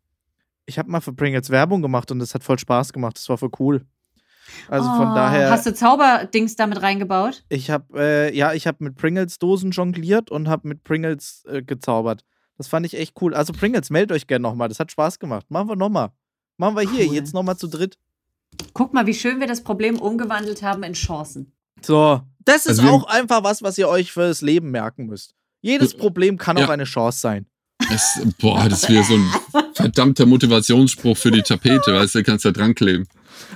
Ich 0.66 0.80
habe 0.80 0.90
mal 0.90 1.00
für 1.00 1.14
Pringles 1.14 1.52
Werbung 1.52 1.84
gemacht 1.84 2.10
und 2.10 2.18
das 2.18 2.34
hat 2.34 2.44
voll 2.44 2.58
Spaß 2.58 2.92
gemacht. 2.92 3.18
Das 3.18 3.30
war 3.30 3.38
voll 3.38 3.52
cool. 3.60 3.86
Also 4.68 4.90
oh, 4.90 4.98
von 4.98 5.14
daher. 5.14 5.52
Hast 5.52 5.68
du 5.68 5.74
Zauberdings 5.76 6.56
damit 6.56 6.82
reingebaut? 6.82 7.44
Ich 7.50 7.70
habe, 7.70 7.86
äh, 7.96 8.36
ja, 8.36 8.54
ich 8.54 8.66
habe 8.66 8.84
mit 8.84 8.96
Pringles 8.96 9.38
Dosen 9.38 9.70
jongliert 9.70 10.32
und 10.32 10.48
habe 10.48 10.68
mit 10.68 10.84
Pringles 10.84 11.44
äh, 11.48 11.62
gezaubert. 11.62 12.26
Das 12.58 12.68
fand 12.68 12.88
ich 12.88 12.98
echt 12.98 13.22
cool. 13.22 13.36
Also 13.36 13.54
Pringles, 13.54 13.92
meldet 13.92 14.16
euch 14.16 14.26
gerne 14.26 14.42
nochmal. 14.42 14.70
Das 14.70 14.80
hat 14.80 14.92
Spaß 14.92 15.20
gemacht. 15.20 15.46
Machen 15.52 15.70
wir 15.70 15.76
nochmal. 15.76 16.10
Machen 16.58 16.76
wir 16.76 16.90
hier, 16.90 17.10
cool. 17.10 17.14
jetzt 17.14 17.36
nochmal 17.36 17.58
zu 17.58 17.68
dritt. 17.68 18.00
Guck 18.74 18.92
mal, 18.92 19.06
wie 19.06 19.14
schön 19.14 19.40
wir 19.40 19.46
das 19.46 19.64
Problem 19.64 20.00
umgewandelt 20.00 20.64
haben 20.64 20.82
in 20.82 20.94
Chancen. 20.94 21.54
So, 21.82 22.22
das 22.46 22.66
ist 22.66 22.80
also 22.80 22.92
auch 22.92 23.04
einfach 23.06 23.44
was, 23.44 23.62
was 23.62 23.78
ihr 23.78 23.88
euch 23.88 24.12
fürs 24.12 24.42
Leben 24.42 24.72
merken 24.72 25.06
müsst. 25.06 25.36
Jedes 25.62 25.94
Problem 25.94 26.38
kann 26.38 26.58
ja. 26.58 26.66
auch 26.66 26.70
eine 26.70 26.86
Chance 26.86 27.20
sein. 27.20 27.46
Es, 27.92 28.22
boah, 28.40 28.68
das 28.70 28.90
wäre 28.90 29.04
so 29.04 29.16
ein 29.16 29.30
verdammter 29.74 30.26
Motivationsspruch 30.26 31.18
für 31.18 31.32
die 31.32 31.42
Tapete, 31.42 31.94
weißt 31.94 32.16
du, 32.16 32.24
kannst 32.24 32.46
da 32.46 32.52
dran 32.52 32.76
kleben. 32.76 33.08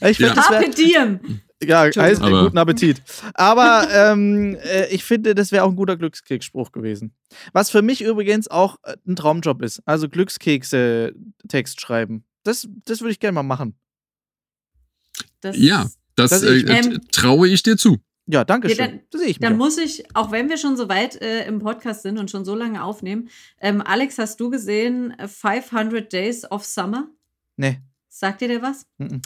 Ich 0.02 0.18
ja. 0.18 0.34
Carpe 0.34 0.70
diem. 0.70 1.42
Ja, 1.64 1.84
heißt 1.96 2.22
Aber. 2.22 2.44
guten 2.44 2.58
Appetit. 2.58 3.02
Aber 3.34 3.88
ähm, 3.92 4.58
äh, 4.64 4.88
ich 4.88 5.04
finde, 5.04 5.34
das 5.34 5.52
wäre 5.52 5.64
auch 5.64 5.70
ein 5.70 5.76
guter 5.76 5.96
Glückskeksspruch 5.96 6.72
gewesen. 6.72 7.14
Was 7.54 7.70
für 7.70 7.82
mich 7.82 8.02
übrigens 8.02 8.50
auch 8.50 8.78
äh, 8.84 8.96
ein 9.08 9.16
Traumjob 9.16 9.62
ist. 9.62 9.82
Also 9.86 10.10
Glückskekse-Text 10.10 11.80
schreiben. 11.80 12.26
Das, 12.44 12.68
das 12.86 13.02
würde 13.02 13.12
ich 13.12 13.20
gerne 13.20 13.36
mal 13.36 13.44
machen. 13.44 13.76
Das 15.42 15.58
ja, 15.58 15.90
das, 16.16 16.32
das 16.32 16.44
äh, 16.44 16.60
ähm, 16.60 17.02
traue 17.12 17.48
ich 17.48 17.64
dir 17.64 17.78
zu. 17.78 18.00
Ja, 18.26 18.46
danke 18.46 18.70
schön. 18.70 18.78
Ja, 18.78 18.88
dann, 18.88 19.02
das 19.10 19.22
sehe 19.22 19.30
ich 19.30 19.40
Dann 19.40 19.58
muss 19.58 19.78
ich, 19.78 20.16
auch 20.16 20.32
wenn 20.32 20.50
wir 20.50 20.58
schon 20.58 20.78
so 20.78 20.88
weit 20.88 21.22
äh, 21.22 21.46
im 21.46 21.60
Podcast 21.60 22.04
sind 22.04 22.18
und 22.18 22.32
schon 22.32 22.46
so 22.46 22.56
lange 22.56 22.84
aufnehmen, 22.84 23.30
ähm, 23.60 23.82
Alex, 23.82 24.18
hast 24.18 24.40
du 24.40 24.50
gesehen 24.50 25.14
500 25.20 25.94
äh, 25.94 26.08
Days 26.08 26.50
of 26.50 26.64
Summer? 26.64 27.10
Nee. 27.58 27.82
Sagt 28.08 28.42
dir 28.42 28.48
der 28.48 28.62
was? 28.62 28.86
Mhm. 28.98 29.22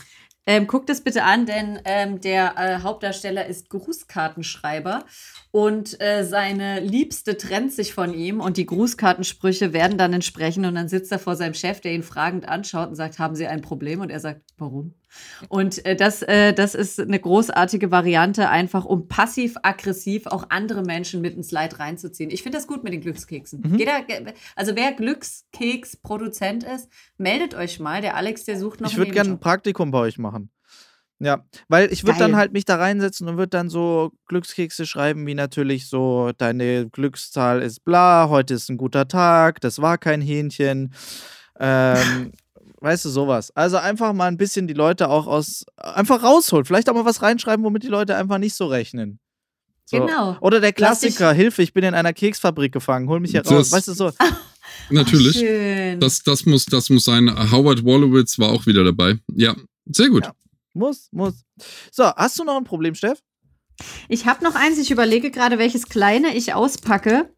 Ähm, 0.50 0.66
guckt 0.66 0.90
es 0.90 1.02
bitte 1.02 1.24
an, 1.24 1.46
denn 1.46 1.82
ähm, 1.84 2.22
der 2.22 2.56
äh, 2.58 2.82
Hauptdarsteller 2.82 3.48
ist 3.48 3.70
Grußkartenschreiber 3.70 5.04
und 5.52 6.00
äh, 6.00 6.24
seine 6.24 6.80
Liebste 6.80 7.36
trennt 7.36 7.74
sich 7.74 7.94
von 7.94 8.14
ihm 8.14 8.40
und 8.40 8.56
die 8.56 8.66
Grußkartensprüche 8.66 9.74
werden 9.74 9.98
dann 9.98 10.14
entsprechen 10.14 10.64
und 10.64 10.76
dann 10.76 10.88
sitzt 10.88 11.12
er 11.12 11.20
vor 11.20 11.36
seinem 11.36 11.54
Chef, 11.54 11.82
der 11.82 11.92
ihn 11.92 12.02
fragend 12.02 12.48
anschaut 12.48 12.88
und 12.88 12.96
sagt, 12.96 13.20
haben 13.20 13.36
Sie 13.36 13.46
ein 13.46 13.62
Problem? 13.62 14.00
Und 14.00 14.10
er 14.10 14.22
sagt, 14.22 14.42
warum? 14.58 14.94
Und 15.50 15.86
äh, 15.86 15.96
das, 15.96 16.22
äh, 16.22 16.54
das 16.54 16.76
ist 16.76 17.00
eine 17.00 17.20
großartige 17.20 17.92
Variante, 17.92 18.50
einfach 18.50 18.86
um 18.86 19.08
passiv-aggressiv 19.08 20.28
auch 20.28 20.46
andere 20.50 20.84
Menschen 20.84 21.22
mit 21.22 21.36
ins 21.36 21.52
Leid 21.52 21.80
reinzuziehen. 21.80 22.30
Ich 22.30 22.44
finde 22.44 22.58
das 22.58 22.68
gut 22.68 22.84
mit 22.84 22.94
den 22.94 23.02
Glückskeksen. 23.02 23.62
Mhm. 23.62 23.78
Jeder, 23.78 24.04
also 24.56 24.76
wer 24.76 24.92
Glückskeks-Produzent 24.94 26.64
ist, 26.64 26.90
meldet 27.18 27.56
euch 27.56 27.80
mal. 27.80 28.02
Der 28.02 28.16
Alex, 28.16 28.46
der 28.46 28.58
sucht 28.60 28.82
noch 28.82 28.92
Ich 28.92 28.98
würde 28.98 29.12
gerne 29.12 29.32
ein 29.32 29.40
Praktikum 29.40 29.92
bei 29.92 30.00
euch 30.00 30.18
machen. 30.18 30.50
Ja, 31.20 31.44
weil 31.68 31.92
ich 31.92 32.06
würde 32.06 32.20
dann 32.20 32.36
halt 32.36 32.54
mich 32.54 32.66
da 32.66 32.76
reinsetzen 32.76 33.28
und 33.28 33.38
würde 33.38 33.50
dann 33.50 33.70
so 33.70 34.12
Glückskekse 34.28 34.86
schreiben, 34.86 35.26
wie 35.26 35.34
natürlich 35.34 35.90
so, 35.90 36.32
deine 36.38 36.90
Glückszahl 36.90 37.64
ist 37.64 37.84
bla, 37.84 38.30
heute 38.30 38.54
ist 38.54 38.70
ein 38.70 38.78
guter 38.78 39.08
Tag, 39.08 39.60
das 39.62 39.82
war 39.82 39.98
kein 39.98 40.22
Hähnchen. 40.22 40.94
Ähm, 41.60 42.32
Weißt 42.80 43.06
du, 43.06 43.10
sowas. 43.10 43.52
Also 43.56 43.78
einfach 43.78 44.14
mal 44.14 44.28
ein 44.28 44.38
bisschen 44.38 44.68
die 44.68 44.74
Leute 44.74 45.10
auch 45.10 45.26
aus, 45.26 45.66
einfach 45.78 46.22
rausholen. 46.22 46.66
Vielleicht 46.66 46.90
auch 46.90 46.94
mal 46.94 47.06
was 47.06 47.22
reinschreiben, 47.22 47.66
womit 47.66 47.84
die 47.84 47.88
Leute 47.88 48.16
einfach 48.16 48.38
nicht 48.38 48.54
so 48.54 48.68
rechnen. 48.68 49.20
So. 49.86 50.00
Genau. 50.00 50.38
Oder 50.42 50.60
der 50.60 50.74
Klassiker, 50.74 51.32
Hilfe, 51.32 51.64
ich 51.64 51.74
bin 51.74 51.84
in 51.84 51.94
einer 51.94 52.14
Keksfabrik 52.14 52.74
gefangen, 52.74 53.08
hol 53.08 53.20
mich 53.20 53.32
hier 53.32 53.46
raus. 53.46 53.72
Weißt 53.72 53.88
du 53.88 53.94
so. 53.94 54.12
Natürlich. 54.90 55.38
Ach, 55.38 56.00
das, 56.00 56.22
das, 56.24 56.46
muss, 56.46 56.66
das 56.66 56.90
muss 56.90 57.06
sein. 57.06 57.30
Howard 57.52 57.84
Wolowitz 57.84 58.38
war 58.38 58.50
auch 58.50 58.66
wieder 58.66 58.84
dabei. 58.84 59.18
Ja, 59.34 59.56
sehr 59.86 60.10
gut. 60.10 60.26
Ja. 60.26 60.34
Muss, 60.74 61.08
muss. 61.12 61.34
So, 61.92 62.04
hast 62.04 62.38
du 62.38 62.44
noch 62.44 62.58
ein 62.58 62.64
Problem, 62.64 62.94
Steff? 62.96 63.20
Ich 64.08 64.26
habe 64.26 64.44
noch 64.44 64.56
eins. 64.56 64.78
Ich 64.78 64.92
überlege 64.92 65.32
gerade, 65.32 65.58
welches 65.58 65.88
kleine 65.88 66.36
ich 66.36 66.54
auspacke. 66.54 67.32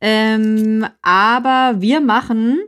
Ähm, 0.00 0.86
aber 1.02 1.80
wir 1.80 2.00
machen 2.00 2.58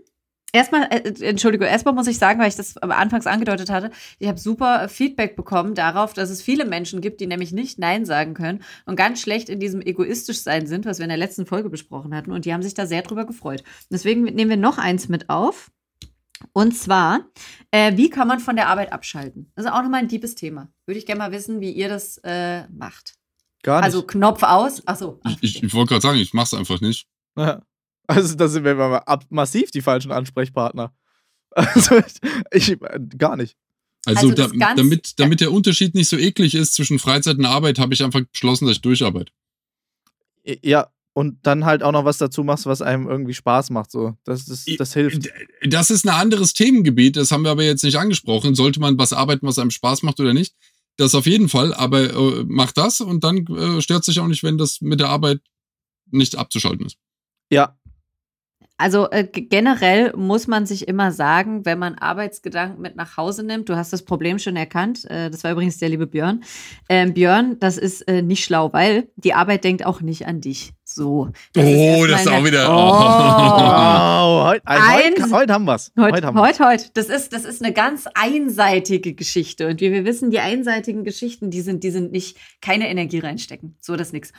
Erstmal, 0.54 0.82
äh, 0.90 0.98
äh, 0.98 1.24
Entschuldigung, 1.24 1.66
erstmal 1.66 1.94
muss 1.94 2.06
ich 2.06 2.18
sagen, 2.18 2.38
weil 2.38 2.48
ich 2.48 2.56
das 2.56 2.76
anfangs 2.76 3.26
angedeutet 3.26 3.70
hatte, 3.70 3.90
ich 4.18 4.28
habe 4.28 4.38
super 4.38 4.88
Feedback 4.88 5.34
bekommen 5.34 5.74
darauf, 5.74 6.12
dass 6.12 6.28
es 6.28 6.42
viele 6.42 6.66
Menschen 6.66 7.00
gibt, 7.00 7.20
die 7.20 7.26
nämlich 7.26 7.52
nicht 7.52 7.78
Nein 7.78 8.04
sagen 8.04 8.34
können 8.34 8.62
und 8.84 8.96
ganz 8.96 9.20
schlecht 9.20 9.48
in 9.48 9.60
diesem 9.60 9.80
egoistisch 9.80 10.40
sein 10.40 10.66
sind, 10.66 10.84
was 10.84 10.98
wir 10.98 11.04
in 11.04 11.08
der 11.10 11.18
letzten 11.18 11.46
Folge 11.46 11.70
besprochen 11.70 12.14
hatten. 12.14 12.32
Und 12.32 12.44
die 12.44 12.52
haben 12.52 12.62
sich 12.62 12.74
da 12.74 12.86
sehr 12.86 13.02
drüber 13.02 13.24
gefreut. 13.24 13.64
Deswegen 13.90 14.24
nehmen 14.24 14.50
wir 14.50 14.56
noch 14.58 14.76
eins 14.76 15.08
mit 15.08 15.30
auf. 15.30 15.70
Und 16.52 16.76
zwar, 16.76 17.20
äh, 17.70 17.96
wie 17.96 18.10
kann 18.10 18.28
man 18.28 18.40
von 18.40 18.56
der 18.56 18.68
Arbeit 18.68 18.92
abschalten? 18.92 19.50
Das 19.54 19.64
ist 19.64 19.70
auch 19.70 19.82
nochmal 19.82 20.00
ein 20.00 20.08
liebes 20.08 20.34
Thema. 20.34 20.68
Würde 20.86 20.98
ich 20.98 21.06
gerne 21.06 21.20
mal 21.20 21.32
wissen, 21.32 21.60
wie 21.60 21.70
ihr 21.70 21.88
das 21.88 22.18
äh, 22.24 22.66
macht. 22.68 23.14
Gar 23.62 23.78
nicht. 23.78 23.84
Also 23.84 24.02
Knopf 24.02 24.42
aus. 24.42 24.86
Achso. 24.86 25.20
Ach, 25.24 25.30
ich, 25.40 25.56
ich, 25.56 25.62
ich 25.62 25.74
wollte 25.74 25.90
gerade 25.90 26.02
sagen, 26.02 26.18
ich 26.18 26.34
mache 26.34 26.46
es 26.46 26.54
einfach 26.54 26.80
nicht. 26.80 27.06
Ja. 27.36 27.62
Also, 28.06 28.34
da 28.34 28.48
sind 28.48 28.64
wir 28.64 28.74
mal 28.74 29.02
massiv 29.30 29.70
die 29.70 29.82
falschen 29.82 30.12
Ansprechpartner. 30.12 30.94
Also, 31.54 32.00
ich, 32.50 32.70
ich 32.70 32.78
gar 33.18 33.36
nicht. 33.36 33.58
Also, 34.06 34.30
also 34.30 34.48
da, 34.58 34.74
damit, 34.74 35.20
damit 35.20 35.40
der 35.40 35.52
Unterschied 35.52 35.94
nicht 35.94 36.08
so 36.08 36.16
eklig 36.16 36.54
ist 36.54 36.72
zwischen 36.72 36.98
Freizeit 36.98 37.36
und 37.36 37.44
Arbeit, 37.44 37.78
habe 37.78 37.92
ich 37.92 38.02
einfach 38.02 38.22
beschlossen, 38.22 38.66
dass 38.66 38.76
ich 38.76 38.80
durcharbeite. 38.80 39.30
Ja, 40.62 40.88
und 41.14 41.38
dann 41.46 41.64
halt 41.64 41.82
auch 41.82 41.92
noch 41.92 42.04
was 42.04 42.18
dazu 42.18 42.42
machst, 42.42 42.66
was 42.66 42.82
einem 42.82 43.06
irgendwie 43.06 43.34
Spaß 43.34 43.70
macht. 43.70 43.90
So, 43.90 44.16
das, 44.24 44.48
ist, 44.48 44.68
das 44.80 44.94
hilft. 44.94 45.28
Das 45.62 45.90
ist 45.90 46.04
ein 46.04 46.08
anderes 46.08 46.54
Themengebiet, 46.54 47.16
das 47.16 47.30
haben 47.30 47.44
wir 47.44 47.50
aber 47.50 47.64
jetzt 47.64 47.84
nicht 47.84 47.98
angesprochen. 47.98 48.54
Sollte 48.54 48.80
man 48.80 48.98
was 48.98 49.12
arbeiten, 49.12 49.46
was 49.46 49.58
einem 49.58 49.70
Spaß 49.70 50.02
macht 50.02 50.18
oder 50.20 50.32
nicht? 50.32 50.54
Das 50.96 51.14
auf 51.14 51.26
jeden 51.26 51.48
Fall, 51.48 51.72
aber 51.74 52.12
äh, 52.12 52.44
macht 52.44 52.78
das 52.78 53.00
und 53.00 53.24
dann 53.24 53.46
äh, 53.46 53.80
stört 53.80 54.04
sich 54.04 54.20
auch 54.20 54.26
nicht, 54.26 54.42
wenn 54.42 54.58
das 54.58 54.80
mit 54.80 55.00
der 55.00 55.08
Arbeit 55.08 55.40
nicht 56.10 56.36
abzuschalten 56.36 56.86
ist. 56.86 56.96
Ja, 57.50 57.78
also 58.82 59.08
äh, 59.10 59.24
generell 59.24 60.12
muss 60.16 60.48
man 60.48 60.66
sich 60.66 60.88
immer 60.88 61.12
sagen, 61.12 61.64
wenn 61.64 61.78
man 61.78 61.94
Arbeitsgedanken 61.94 62.82
mit 62.82 62.96
nach 62.96 63.16
Hause 63.16 63.44
nimmt, 63.44 63.68
du 63.68 63.76
hast 63.76 63.92
das 63.92 64.04
Problem 64.04 64.40
schon 64.40 64.56
erkannt, 64.56 65.08
äh, 65.08 65.30
das 65.30 65.44
war 65.44 65.52
übrigens 65.52 65.78
der 65.78 65.88
liebe 65.88 66.08
Björn. 66.08 66.42
Ähm, 66.88 67.14
Björn, 67.14 67.60
das 67.60 67.78
ist 67.78 68.02
äh, 68.08 68.22
nicht 68.22 68.44
schlau, 68.44 68.72
weil 68.72 69.08
die 69.14 69.34
Arbeit 69.34 69.62
denkt 69.62 69.86
auch 69.86 70.00
nicht 70.00 70.26
an 70.26 70.40
dich. 70.40 70.72
So. 70.84 71.28
Das 71.52 71.64
oh, 71.64 72.04
ist 72.04 72.10
das 72.10 72.20
ist 72.22 72.28
auch 72.28 72.44
wieder. 72.44 72.68
Oh, 72.68 72.74
oh. 72.74 74.46
Heute, 74.48 74.66
also 74.66 74.92
heute, 74.92 75.30
heute, 75.30 75.52
haben 75.52 75.64
wir 75.64 75.76
es. 75.76 75.92
Heute, 75.96 76.26
heute, 76.26 76.34
heute, 76.34 76.66
heute. 76.66 76.84
Das 76.94 77.08
ist, 77.08 77.32
das 77.32 77.44
ist 77.44 77.62
eine 77.62 77.72
ganz 77.72 78.06
einseitige 78.14 79.14
Geschichte. 79.14 79.68
Und 79.68 79.80
wie 79.80 79.92
wir 79.92 80.04
wissen, 80.04 80.32
die 80.32 80.40
einseitigen 80.40 81.04
Geschichten, 81.04 81.50
die 81.50 81.60
sind, 81.60 81.84
die 81.84 81.92
sind 81.92 82.10
nicht, 82.10 82.36
keine 82.60 82.88
Energie 82.88 83.20
reinstecken. 83.20 83.76
So, 83.80 83.94
das 83.94 84.08
ist 84.08 84.12
nichts 84.12 84.32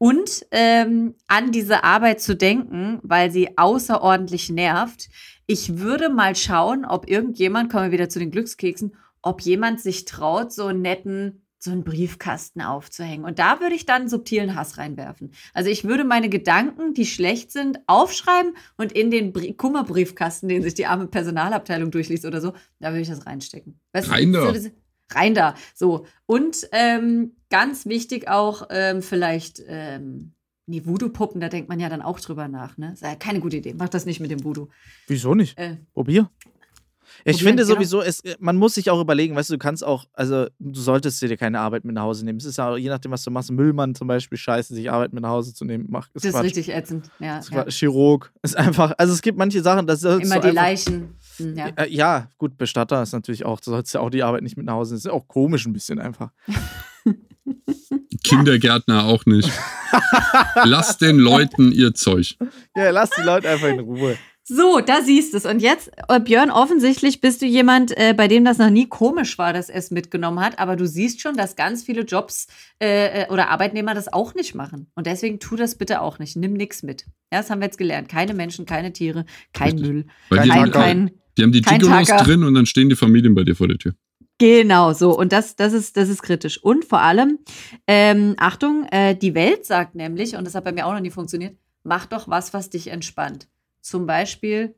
und 0.00 0.46
ähm, 0.50 1.14
an 1.26 1.52
diese 1.52 1.84
Arbeit 1.84 2.22
zu 2.22 2.34
denken, 2.34 3.00
weil 3.02 3.30
sie 3.30 3.58
außerordentlich 3.58 4.48
nervt. 4.48 5.10
Ich 5.46 5.76
würde 5.76 6.08
mal 6.08 6.34
schauen, 6.34 6.86
ob 6.86 7.10
irgendjemand, 7.10 7.70
kommen 7.70 7.84
wir 7.84 7.92
wieder 7.92 8.08
zu 8.08 8.18
den 8.18 8.30
Glückskeksen, 8.30 8.96
ob 9.20 9.42
jemand 9.42 9.78
sich 9.78 10.06
traut, 10.06 10.54
so 10.54 10.64
einen 10.64 10.80
netten, 10.80 11.42
so 11.58 11.70
einen 11.70 11.84
Briefkasten 11.84 12.62
aufzuhängen. 12.62 13.26
Und 13.26 13.38
da 13.38 13.60
würde 13.60 13.74
ich 13.74 13.84
dann 13.84 14.08
subtilen 14.08 14.54
Hass 14.54 14.78
reinwerfen. 14.78 15.32
Also 15.52 15.68
ich 15.68 15.84
würde 15.84 16.04
meine 16.04 16.30
Gedanken, 16.30 16.94
die 16.94 17.04
schlecht 17.04 17.52
sind, 17.52 17.78
aufschreiben 17.86 18.54
und 18.78 18.92
in 18.92 19.10
den 19.10 19.34
Brie 19.34 19.52
Kummerbriefkasten, 19.52 20.48
den 20.48 20.62
sich 20.62 20.72
die 20.72 20.86
arme 20.86 21.08
Personalabteilung 21.08 21.90
durchliest 21.90 22.24
oder 22.24 22.40
so, 22.40 22.54
da 22.78 22.88
würde 22.88 23.02
ich 23.02 23.08
das 23.08 23.26
reinstecken. 23.26 23.78
Weißt 23.92 24.10
Rein 24.10 24.32
da. 24.32 24.54
So, 24.54 24.70
rein 25.14 25.34
da. 25.34 25.54
So. 25.74 26.06
Und 26.26 26.68
ähm, 26.72 27.32
ganz 27.50 27.86
wichtig 27.86 28.28
auch 28.28 28.68
ähm, 28.70 29.02
vielleicht, 29.02 29.62
ähm, 29.66 30.32
nee, 30.66 30.82
Voodoo-Puppen, 30.84 31.40
da 31.40 31.48
denkt 31.48 31.68
man 31.68 31.80
ja 31.80 31.88
dann 31.88 32.02
auch 32.02 32.20
drüber 32.20 32.48
nach, 32.48 32.76
ne? 32.78 32.92
Ist 32.92 33.02
ja 33.02 33.14
keine 33.16 33.40
gute 33.40 33.56
Idee. 33.56 33.74
Mach 33.76 33.88
das 33.88 34.06
nicht 34.06 34.20
mit 34.20 34.30
dem 34.30 34.44
Voodoo. 34.44 34.68
Wieso 35.06 35.34
nicht? 35.34 35.58
Äh, 35.58 35.76
Probier. 35.92 36.30
Ich 37.24 37.42
finde 37.42 37.64
genau. 37.64 37.74
sowieso, 37.74 38.02
es, 38.02 38.22
man 38.38 38.56
muss 38.56 38.74
sich 38.74 38.90
auch 38.90 39.00
überlegen, 39.00 39.36
weißt 39.36 39.50
du, 39.50 39.54
du 39.54 39.58
kannst 39.58 39.84
auch, 39.84 40.06
also 40.12 40.46
du 40.58 40.80
solltest 40.80 41.20
dir 41.20 41.36
keine 41.36 41.60
Arbeit 41.60 41.84
mit 41.84 41.94
nach 41.94 42.02
Hause 42.02 42.24
nehmen. 42.24 42.38
Es 42.38 42.44
ist 42.44 42.58
ja 42.58 42.76
je 42.76 42.88
nachdem, 42.88 43.12
was 43.12 43.22
du 43.22 43.30
machst, 43.30 43.50
Müllmann 43.50 43.94
zum 43.94 44.08
Beispiel, 44.08 44.38
scheiße, 44.38 44.74
sich 44.74 44.90
Arbeit 44.90 45.12
mit 45.12 45.22
nach 45.22 45.30
Hause 45.30 45.54
zu 45.54 45.64
nehmen. 45.64 45.86
Mach, 45.88 46.08
ist 46.14 46.24
das 46.24 46.34
ist 46.34 46.42
richtig 46.42 46.70
ätzend, 46.70 47.10
ja. 47.18 47.38
Ist 47.38 47.50
ja. 47.50 47.66
Chirurg, 47.68 48.32
ist 48.42 48.56
einfach, 48.56 48.94
also 48.96 49.12
es 49.12 49.22
gibt 49.22 49.38
manche 49.38 49.62
Sachen, 49.62 49.86
das 49.86 50.02
ist 50.02 50.22
Immer 50.22 50.40
die 50.40 50.50
Leichen. 50.50 51.16
Hm, 51.40 51.56
ja. 51.56 51.68
Äh, 51.76 51.88
ja, 51.90 52.28
gut, 52.38 52.56
Bestatter 52.56 53.02
ist 53.02 53.12
natürlich 53.12 53.44
auch, 53.44 53.60
du 53.60 53.70
sollst 53.70 53.94
ja 53.94 54.00
auch 54.00 54.10
die 54.10 54.22
Arbeit 54.22 54.42
nicht 54.42 54.56
mit 54.56 54.66
nach 54.66 54.74
Hause 54.74 54.94
nehmen. 54.94 55.02
Das 55.02 55.12
ist 55.12 55.12
auch 55.12 55.28
komisch 55.28 55.66
ein 55.66 55.72
bisschen 55.72 55.98
einfach. 55.98 56.30
Kindergärtner 58.24 59.04
auch 59.04 59.26
nicht. 59.26 59.50
lass 60.64 60.98
den 60.98 61.18
Leuten 61.18 61.72
ihr 61.72 61.94
Zeug. 61.94 62.36
Ja, 62.76 62.90
lass 62.90 63.10
die 63.10 63.22
Leute 63.22 63.48
einfach 63.48 63.68
in 63.68 63.80
Ruhe. 63.80 64.16
So, 64.52 64.80
da 64.80 65.00
siehst 65.02 65.32
du 65.32 65.36
es. 65.36 65.46
Und 65.46 65.62
jetzt, 65.62 65.92
äh, 66.08 66.18
Björn, 66.18 66.50
offensichtlich 66.50 67.20
bist 67.20 67.40
du 67.40 67.46
jemand, 67.46 67.96
äh, 67.96 68.14
bei 68.16 68.26
dem 68.26 68.44
das 68.44 68.58
noch 68.58 68.68
nie 68.68 68.88
komisch 68.88 69.38
war, 69.38 69.52
dass 69.52 69.68
er 69.68 69.76
es 69.76 69.92
mitgenommen 69.92 70.40
hat. 70.40 70.58
Aber 70.58 70.74
du 70.74 70.88
siehst 70.88 71.20
schon, 71.20 71.36
dass 71.36 71.54
ganz 71.54 71.84
viele 71.84 72.02
Jobs 72.02 72.48
äh, 72.82 73.22
äh, 73.22 73.28
oder 73.28 73.50
Arbeitnehmer 73.50 73.94
das 73.94 74.12
auch 74.12 74.34
nicht 74.34 74.56
machen. 74.56 74.90
Und 74.96 75.06
deswegen 75.06 75.38
tu 75.38 75.54
das 75.54 75.76
bitte 75.76 76.00
auch 76.00 76.18
nicht. 76.18 76.34
Nimm 76.34 76.54
nichts 76.54 76.82
mit. 76.82 77.04
Ja, 77.32 77.38
das 77.38 77.50
haben 77.50 77.60
wir 77.60 77.66
jetzt 77.66 77.78
gelernt. 77.78 78.08
Keine 78.08 78.34
Menschen, 78.34 78.66
keine 78.66 78.92
Tiere, 78.92 79.24
kein 79.52 79.72
Richtig. 79.72 79.88
Müll. 79.88 80.06
Kein, 80.30 80.70
kein, 80.72 81.10
die 81.36 81.42
haben 81.42 81.52
die 81.52 81.62
Gigolos 81.62 82.08
drin 82.08 82.44
und 82.44 82.54
dann 82.54 82.66
stehen 82.66 82.88
die 82.88 82.96
Familien 82.96 83.34
bei 83.34 83.44
dir 83.44 83.56
vor 83.56 83.68
der 83.68 83.78
Tür. 83.78 83.94
Genau, 84.38 84.94
so. 84.94 85.16
Und 85.18 85.32
das, 85.32 85.54
das, 85.54 85.74
ist, 85.74 85.98
das 85.98 86.08
ist 86.08 86.22
kritisch. 86.22 86.62
Und 86.62 86.86
vor 86.86 87.02
allem, 87.02 87.38
ähm, 87.86 88.34
Achtung, 88.38 88.86
äh, 88.90 89.14
die 89.14 89.34
Welt 89.34 89.66
sagt 89.66 89.94
nämlich, 89.94 90.34
und 90.34 90.46
das 90.46 90.54
hat 90.54 90.64
bei 90.64 90.72
mir 90.72 90.86
auch 90.86 90.94
noch 90.94 91.00
nie 91.00 91.10
funktioniert, 91.10 91.56
mach 91.84 92.06
doch 92.06 92.26
was, 92.26 92.54
was 92.54 92.70
dich 92.70 92.88
entspannt. 92.88 93.48
Zum 93.82 94.06
Beispiel 94.06 94.74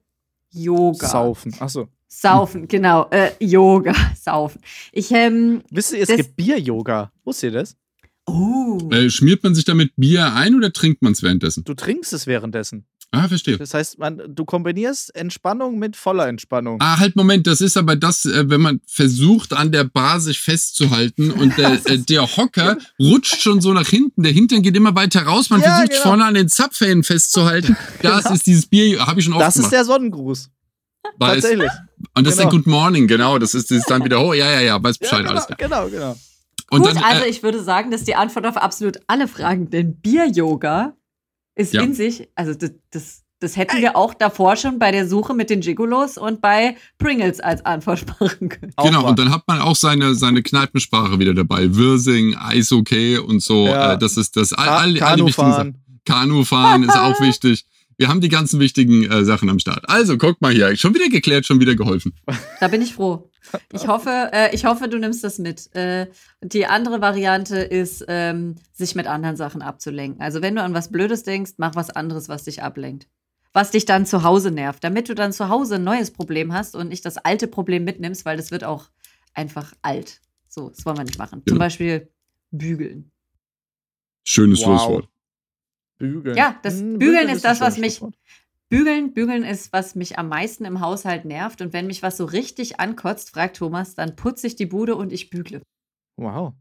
Yoga. 0.50 1.06
Saufen, 1.06 1.54
achso. 1.60 1.88
Saufen, 2.08 2.66
genau. 2.66 3.08
Äh, 3.10 3.30
Yoga, 3.38 3.94
saufen. 4.20 4.60
Ich, 4.92 5.12
ähm, 5.12 5.62
Wisst 5.70 5.92
ihr, 5.92 6.02
es 6.02 6.08
gibt 6.08 6.36
Bier-Yoga. 6.36 7.12
Wusstet 7.24 7.52
ihr 7.52 7.60
das? 7.60 7.76
Oh. 8.26 8.78
Äh, 8.90 9.10
schmiert 9.10 9.42
man 9.42 9.54
sich 9.54 9.64
damit 9.64 9.92
Bier 9.96 10.34
ein 10.34 10.54
oder 10.54 10.72
trinkt 10.72 11.02
man 11.02 11.12
es 11.12 11.22
währenddessen? 11.22 11.64
Du 11.64 11.74
trinkst 11.74 12.12
es 12.12 12.26
währenddessen. 12.26 12.84
Ah, 13.14 13.28
verstehe. 13.28 13.58
Das 13.58 13.74
heißt, 13.74 13.98
man, 13.98 14.22
du 14.26 14.46
kombinierst 14.46 15.14
Entspannung 15.14 15.78
mit 15.78 15.96
voller 15.96 16.28
Entspannung. 16.28 16.78
Ah, 16.80 16.98
halt, 16.98 17.14
Moment, 17.14 17.46
das 17.46 17.60
ist 17.60 17.76
aber 17.76 17.94
das, 17.94 18.24
äh, 18.24 18.48
wenn 18.48 18.62
man 18.62 18.80
versucht, 18.86 19.52
an 19.52 19.70
der 19.70 19.84
Bar 19.84 20.18
sich 20.18 20.40
festzuhalten 20.40 21.30
und 21.40 21.58
der, 21.58 21.72
äh, 21.90 21.98
der 21.98 22.22
Hocker 22.36 22.78
rutscht 22.98 23.42
schon 23.42 23.60
so 23.60 23.74
nach 23.74 23.86
hinten, 23.86 24.22
der 24.22 24.32
Hintern 24.32 24.62
geht 24.62 24.74
immer 24.74 24.94
weiter 24.94 25.24
raus, 25.24 25.50
man 25.50 25.60
ja, 25.60 25.68
versucht 25.68 25.90
genau. 25.90 26.02
vorne 26.02 26.24
an 26.24 26.34
den 26.34 26.48
Zapfhähnen 26.48 27.04
festzuhalten. 27.04 27.76
Das 28.02 28.24
genau. 28.24 28.34
ist 28.34 28.46
dieses 28.46 28.66
Bier, 28.66 29.06
habe 29.06 29.20
ich 29.20 29.26
schon 29.26 29.34
oft 29.34 29.42
Das 29.42 29.56
ist 29.56 29.70
der 29.70 29.84
Sonnengruß. 29.84 30.50
Weiß. 31.18 31.42
Tatsächlich. 31.42 31.70
Und 32.14 32.26
das 32.26 32.36
genau. 32.36 32.48
ist 32.48 32.52
der 32.52 32.58
Good 32.58 32.66
Morning, 32.66 33.06
genau. 33.06 33.38
Das 33.38 33.54
ist, 33.54 33.70
das 33.70 33.78
ist 33.78 33.90
dann 33.90 34.04
wieder, 34.04 34.20
oh, 34.24 34.32
ja, 34.32 34.50
ja, 34.50 34.60
ja, 34.60 34.82
weiß 34.82 34.98
Bescheid, 34.98 35.20
ja, 35.20 35.28
genau, 35.28 35.30
alles 35.32 35.46
klar. 35.46 35.58
Genau, 35.58 35.88
genau. 35.88 36.16
Und 36.70 36.82
Gut, 36.82 36.96
dann, 36.96 37.04
also 37.04 37.24
äh, 37.24 37.28
ich 37.28 37.42
würde 37.42 37.62
sagen, 37.62 37.90
dass 37.90 38.04
die 38.04 38.14
Antwort 38.14 38.46
auf 38.46 38.56
absolut 38.56 38.98
alle 39.06 39.28
Fragen, 39.28 39.70
denn 39.70 39.96
Bier-Yoga 39.96 40.94
ist 41.54 41.74
ja. 41.74 41.82
in 41.82 41.94
sich, 41.94 42.28
also 42.34 42.54
das, 42.54 42.72
das 42.90 43.22
das 43.42 43.56
hätten 43.56 43.80
wir 43.80 43.96
auch 43.96 44.14
davor 44.14 44.56
schon 44.56 44.78
bei 44.78 44.92
der 44.92 45.08
Suche 45.08 45.34
mit 45.34 45.50
den 45.50 45.60
Gigolos 45.60 46.16
und 46.16 46.40
bei 46.40 46.76
Pringles 46.98 47.40
als 47.40 47.64
Antwort 47.64 48.06
machen 48.20 48.48
können. 48.48 48.72
Genau, 48.80 49.08
und 49.08 49.18
dann 49.18 49.32
hat 49.32 49.42
man 49.48 49.60
auch 49.60 49.74
seine, 49.74 50.14
seine 50.14 50.42
Kneipensprache 50.42 51.18
wieder 51.18 51.34
dabei. 51.34 51.74
Wirsing, 51.74 52.36
Eishockey 52.36 53.18
und 53.18 53.42
so. 53.42 53.66
Ja. 53.66 53.94
Äh, 53.94 53.98
das 53.98 54.16
ist 54.16 54.36
das 54.36 54.52
all, 54.52 54.68
all, 54.68 55.02
all 55.02 55.16
die 55.16 55.26
wichtigen 55.26 55.52
Sachen. 55.52 55.78
Kanufahren 56.04 56.84
ist 56.84 56.96
auch 56.96 57.20
wichtig. 57.20 57.64
Wir 57.96 58.08
haben 58.08 58.20
die 58.20 58.28
ganzen 58.28 58.60
wichtigen 58.60 59.10
äh, 59.10 59.24
Sachen 59.24 59.50
am 59.50 59.58
Start. 59.58 59.88
Also, 59.88 60.16
guck 60.16 60.40
mal 60.40 60.52
hier. 60.52 60.76
Schon 60.76 60.94
wieder 60.94 61.08
geklärt, 61.08 61.44
schon 61.44 61.60
wieder 61.60 61.74
geholfen. 61.74 62.14
Da 62.60 62.68
bin 62.68 62.80
ich 62.80 62.94
froh. 62.94 63.30
Ich 63.72 63.88
hoffe, 63.88 64.30
äh, 64.32 64.54
ich 64.54 64.64
hoffe, 64.64 64.88
du 64.88 64.98
nimmst 64.98 65.24
das 65.24 65.38
mit. 65.38 65.74
Äh, 65.74 66.08
die 66.42 66.66
andere 66.66 67.00
Variante 67.00 67.58
ist, 67.58 68.04
ähm, 68.08 68.56
sich 68.72 68.94
mit 68.94 69.06
anderen 69.06 69.36
Sachen 69.36 69.62
abzulenken. 69.62 70.22
Also, 70.22 70.42
wenn 70.42 70.54
du 70.54 70.62
an 70.62 70.74
was 70.74 70.90
Blödes 70.90 71.22
denkst, 71.22 71.52
mach 71.56 71.74
was 71.74 71.90
anderes, 71.90 72.28
was 72.28 72.44
dich 72.44 72.62
ablenkt 72.62 73.06
was 73.52 73.70
dich 73.70 73.84
dann 73.84 74.06
zu 74.06 74.22
Hause 74.22 74.50
nervt, 74.50 74.82
damit 74.82 75.08
du 75.08 75.14
dann 75.14 75.32
zu 75.32 75.48
Hause 75.48 75.76
ein 75.76 75.84
neues 75.84 76.10
Problem 76.10 76.52
hast 76.52 76.74
und 76.74 76.88
nicht 76.88 77.04
das 77.04 77.18
alte 77.18 77.46
Problem 77.46 77.84
mitnimmst, 77.84 78.24
weil 78.24 78.36
das 78.36 78.50
wird 78.50 78.64
auch 78.64 78.88
einfach 79.34 79.74
alt. 79.82 80.20
So, 80.48 80.70
das 80.70 80.84
wollen 80.84 80.96
wir 80.96 81.04
nicht 81.04 81.18
machen. 81.18 81.42
Zum 81.46 81.58
Beispiel 81.58 82.08
bügeln. 82.50 83.10
Schönes 84.24 84.60
wow. 84.60 84.66
Schlusswort. 84.66 85.08
Bügeln. 85.98 86.36
Ja, 86.36 86.58
das 86.62 86.74
hm, 86.74 86.98
Bügeln, 86.98 86.98
Bügeln 86.98 87.28
ist, 87.28 87.36
ist 87.36 87.44
das, 87.44 87.60
was 87.60 87.78
mich. 87.78 88.00
Bügeln, 88.72 89.12
bügeln 89.12 89.44
ist, 89.44 89.70
was 89.74 89.94
mich 89.96 90.18
am 90.18 90.28
meisten 90.28 90.64
im 90.64 90.80
Haushalt 90.80 91.26
nervt. 91.26 91.60
Und 91.60 91.74
wenn 91.74 91.86
mich 91.86 92.02
was 92.02 92.16
so 92.16 92.24
richtig 92.24 92.80
ankotzt, 92.80 93.28
fragt 93.28 93.58
Thomas, 93.58 93.94
dann 93.94 94.16
putze 94.16 94.46
ich 94.46 94.56
die 94.56 94.64
Bude 94.64 94.96
und 94.96 95.12
ich 95.12 95.28
bügle. 95.28 95.60
Wow. 96.16 96.54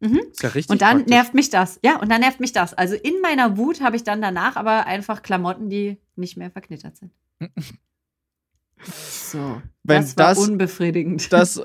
Mhm. 0.00 0.20
Ist 0.30 0.42
ja 0.42 0.50
richtig 0.50 0.70
und 0.70 0.82
dann 0.82 0.98
praktisch. 0.98 1.14
nervt 1.14 1.32
mich 1.32 1.48
das. 1.48 1.80
Ja, 1.82 1.98
und 2.00 2.10
dann 2.10 2.20
nervt 2.20 2.38
mich 2.38 2.52
das. 2.52 2.74
Also 2.74 2.96
in 2.96 3.18
meiner 3.22 3.56
Wut 3.56 3.80
habe 3.80 3.96
ich 3.96 4.04
dann 4.04 4.20
danach 4.20 4.56
aber 4.56 4.86
einfach 4.86 5.22
Klamotten, 5.22 5.70
die 5.70 5.96
nicht 6.16 6.36
mehr 6.36 6.50
verknittert 6.50 6.98
sind. 6.98 7.12
so. 8.84 9.62
Wenn 9.84 10.02
das 10.02 10.18
war 10.18 10.34
das, 10.34 10.38
unbefriedigend. 10.46 11.32
Das. 11.32 11.58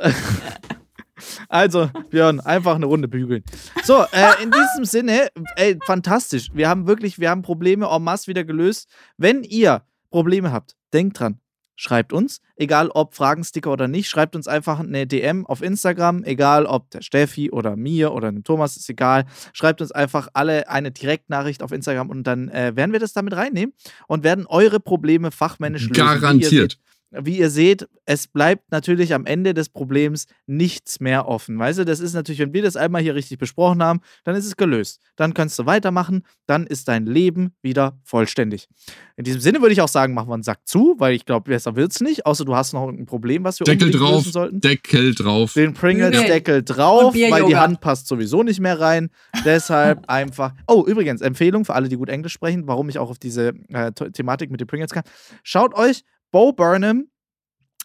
also, 1.50 1.92
Björn, 2.10 2.40
einfach 2.40 2.76
eine 2.76 2.86
Runde 2.86 3.10
bügeln. 3.10 3.44
So, 3.84 4.06
äh, 4.14 4.44
in 4.44 4.52
diesem 4.52 4.86
Sinne, 4.86 5.28
ey, 5.58 5.78
fantastisch. 5.86 6.52
Wir 6.54 6.70
haben 6.70 6.88
wirklich, 6.88 7.20
wir 7.20 7.30
haben 7.30 7.42
Probleme 7.42 7.88
en 7.88 8.02
masse 8.02 8.28
wieder 8.28 8.46
gelöst. 8.46 8.88
Wenn 9.18 9.44
ihr 9.44 9.84
Probleme 10.10 10.52
habt, 10.52 10.76
denkt 10.94 11.20
dran, 11.20 11.40
schreibt 11.76 12.12
uns, 12.12 12.42
egal 12.58 12.90
ob 12.90 13.16
Fragensticker 13.16 13.72
oder 13.72 13.88
nicht, 13.88 14.10
schreibt 14.10 14.36
uns 14.36 14.48
einfach 14.48 14.80
eine 14.80 15.08
DM 15.08 15.46
auf 15.46 15.62
Instagram, 15.62 16.24
egal 16.26 16.66
ob 16.66 16.90
der 16.92 17.02
Steffi 17.02 17.52
oder 17.52 17.78
mir 17.78 18.12
oder 18.12 18.32
dem 18.32 18.44
Thomas, 18.44 18.76
ist 18.76 18.90
egal. 18.90 19.26
Schreibt 19.54 19.82
uns 19.82 19.92
einfach 19.92 20.28
alle 20.34 20.68
eine 20.68 20.92
Direktnachricht 20.92 21.64
auf 21.64 21.72
Instagram 21.72 22.10
und 22.10 22.24
dann 22.24 22.50
äh, 22.50 22.76
werden 22.76 22.92
wir 22.92 23.00
das 23.00 23.14
damit 23.14 23.34
reinnehmen 23.34 23.74
und 24.08 24.24
werden 24.24 24.46
eure 24.46 24.82
Probleme 24.82 25.32
fachmännisch 25.32 25.84
lösen. 25.84 25.94
Garantiert. 25.94 26.78
Wie 27.12 27.38
ihr 27.38 27.50
seht, 27.50 27.88
es 28.06 28.28
bleibt 28.28 28.72
natürlich 28.72 29.14
am 29.14 29.26
Ende 29.26 29.54
des 29.54 29.70
Problems 29.70 30.28
nichts 30.46 31.00
mehr 31.00 31.28
offen. 31.28 31.58
Weißt 31.58 31.80
du, 31.80 31.86
das 31.86 32.00
ist 32.00 32.14
natürlich, 32.14 32.40
wenn 32.40 32.54
wir 32.54 32.62
das 32.62 32.76
einmal 32.76 33.02
hier 33.02 33.16
richtig 33.16 33.38
besprochen 33.38 33.82
haben, 33.84 34.02
dann 34.24 34.36
ist 34.36 34.46
es 34.46 34.58
gelöst. 34.58 35.00
Dann 35.16 35.34
kannst 35.34 35.58
du 35.58 35.66
weitermachen, 35.66 36.24
dann 36.46 36.68
ist 36.68 36.88
dein 36.88 37.06
Leben 37.06 37.54
wieder 37.62 38.00
vollständig. 38.04 38.68
In 39.16 39.24
diesem 39.24 39.42
Sinne 39.42 39.62
würde 39.62 39.74
ich 39.74 39.82
auch 39.82 39.88
sagen, 39.88 40.14
machen 40.14 40.30
wir 40.30 40.36
einen 40.36 40.44
Sack 40.44 40.68
zu, 40.68 40.96
weil 41.00 41.14
ich 41.14 41.26
glaube, 41.26 41.50
besser 41.50 41.76
wird 41.76 41.92
es 41.92 42.00
nicht, 42.00 42.26
außer 42.26 42.46
du 42.46 42.56
hast 42.56 42.74
noch 42.74 42.88
ein 42.88 43.06
Problem, 43.06 43.44
was 43.44 43.60
wir 43.60 43.66
Deckel 43.66 43.92
drauf, 43.92 44.18
lösen 44.18 44.32
sollten. 44.32 44.62
Deckel 44.62 45.16
drauf. 45.16 45.54
Den 45.54 45.74
Pringles-Deckel 45.74 46.64
drauf, 46.64 47.14
weil 47.14 47.46
die 47.46 47.58
Hand 47.58 47.82
passt 47.82 48.08
sowieso 48.08 48.44
nicht 48.44 48.60
mehr 48.60 48.80
rein. 48.80 49.10
Deshalb 49.46 50.04
einfach. 50.08 50.54
Oh, 50.68 50.86
übrigens, 50.86 51.22
Empfehlung 51.22 51.66
für 51.66 51.74
alle, 51.74 51.90
die 51.90 51.98
gut 51.98 52.10
Englisch 52.10 52.34
sprechen, 52.34 52.68
warum 52.68 52.90
ich 52.90 53.00
auch 53.00 53.10
auf 53.10 53.20
diese 53.20 53.54
äh, 53.70 53.92
Thematik 53.92 54.52
mit 54.52 54.62
den 54.62 54.68
Pringles 54.68 54.92
kann. 54.92 55.04
Schaut 55.44 55.74
euch 55.74 56.04
Bo 56.32 56.54
Burnham, 56.54 57.10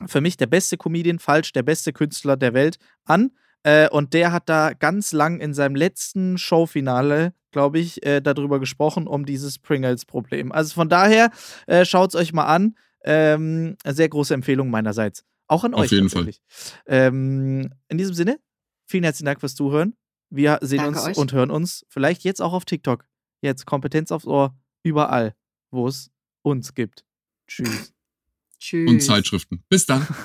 für 0.06 0.20
mich 0.20 0.36
der 0.36 0.46
beste 0.46 0.76
Comedian, 0.76 1.18
falsch, 1.18 1.52
der 1.52 1.62
beste 1.62 1.92
Künstler 1.92 2.36
der 2.36 2.54
Welt, 2.54 2.78
an. 3.04 3.30
Äh, 3.62 3.88
und 3.88 4.12
der 4.12 4.32
hat 4.32 4.48
da 4.48 4.72
ganz 4.72 5.12
lang 5.12 5.40
in 5.40 5.54
seinem 5.54 5.74
letzten 5.74 6.36
Showfinale, 6.36 7.32
glaube 7.50 7.78
ich, 7.78 8.04
äh, 8.04 8.20
darüber 8.20 8.60
gesprochen, 8.60 9.06
um 9.06 9.24
dieses 9.24 9.58
Pringles-Problem. 9.58 10.52
Also 10.52 10.74
von 10.74 10.88
daher, 10.88 11.30
äh, 11.66 11.84
schaut 11.84 12.10
es 12.10 12.14
euch 12.14 12.32
mal 12.32 12.46
an. 12.46 12.76
Ähm, 13.04 13.76
sehr 13.86 14.08
große 14.08 14.34
Empfehlung 14.34 14.70
meinerseits. 14.70 15.24
Auch 15.46 15.64
an 15.64 15.74
Auf 15.74 15.80
euch. 15.80 15.86
Auf 15.86 15.92
jeden 15.92 16.10
Fall. 16.10 16.30
Ähm, 16.86 17.70
in 17.88 17.98
diesem 17.98 18.14
Sinne, 18.14 18.38
vielen 18.86 19.04
herzlichen 19.04 19.26
Dank 19.26 19.40
fürs 19.40 19.54
Zuhören. 19.54 19.94
Wir 20.30 20.58
sehen 20.62 20.78
Danke 20.78 20.98
uns 20.98 21.08
euch. 21.08 21.16
und 21.16 21.32
hören 21.32 21.50
uns 21.50 21.84
vielleicht 21.88 22.24
jetzt 22.24 22.40
auch 22.40 22.52
auf 22.52 22.64
TikTok. 22.64 23.06
Jetzt 23.40 23.66
Kompetenz 23.66 24.10
aufs 24.10 24.26
Ohr, 24.26 24.56
überall, 24.82 25.34
wo 25.70 25.86
es 25.86 26.10
uns 26.42 26.74
gibt. 26.74 27.04
Tschüss. 27.46 27.93
Tschüss. 28.64 28.88
Und 28.88 29.00
Zeitschriften. 29.00 29.62
Bis 29.68 29.84
dann. 29.84 30.06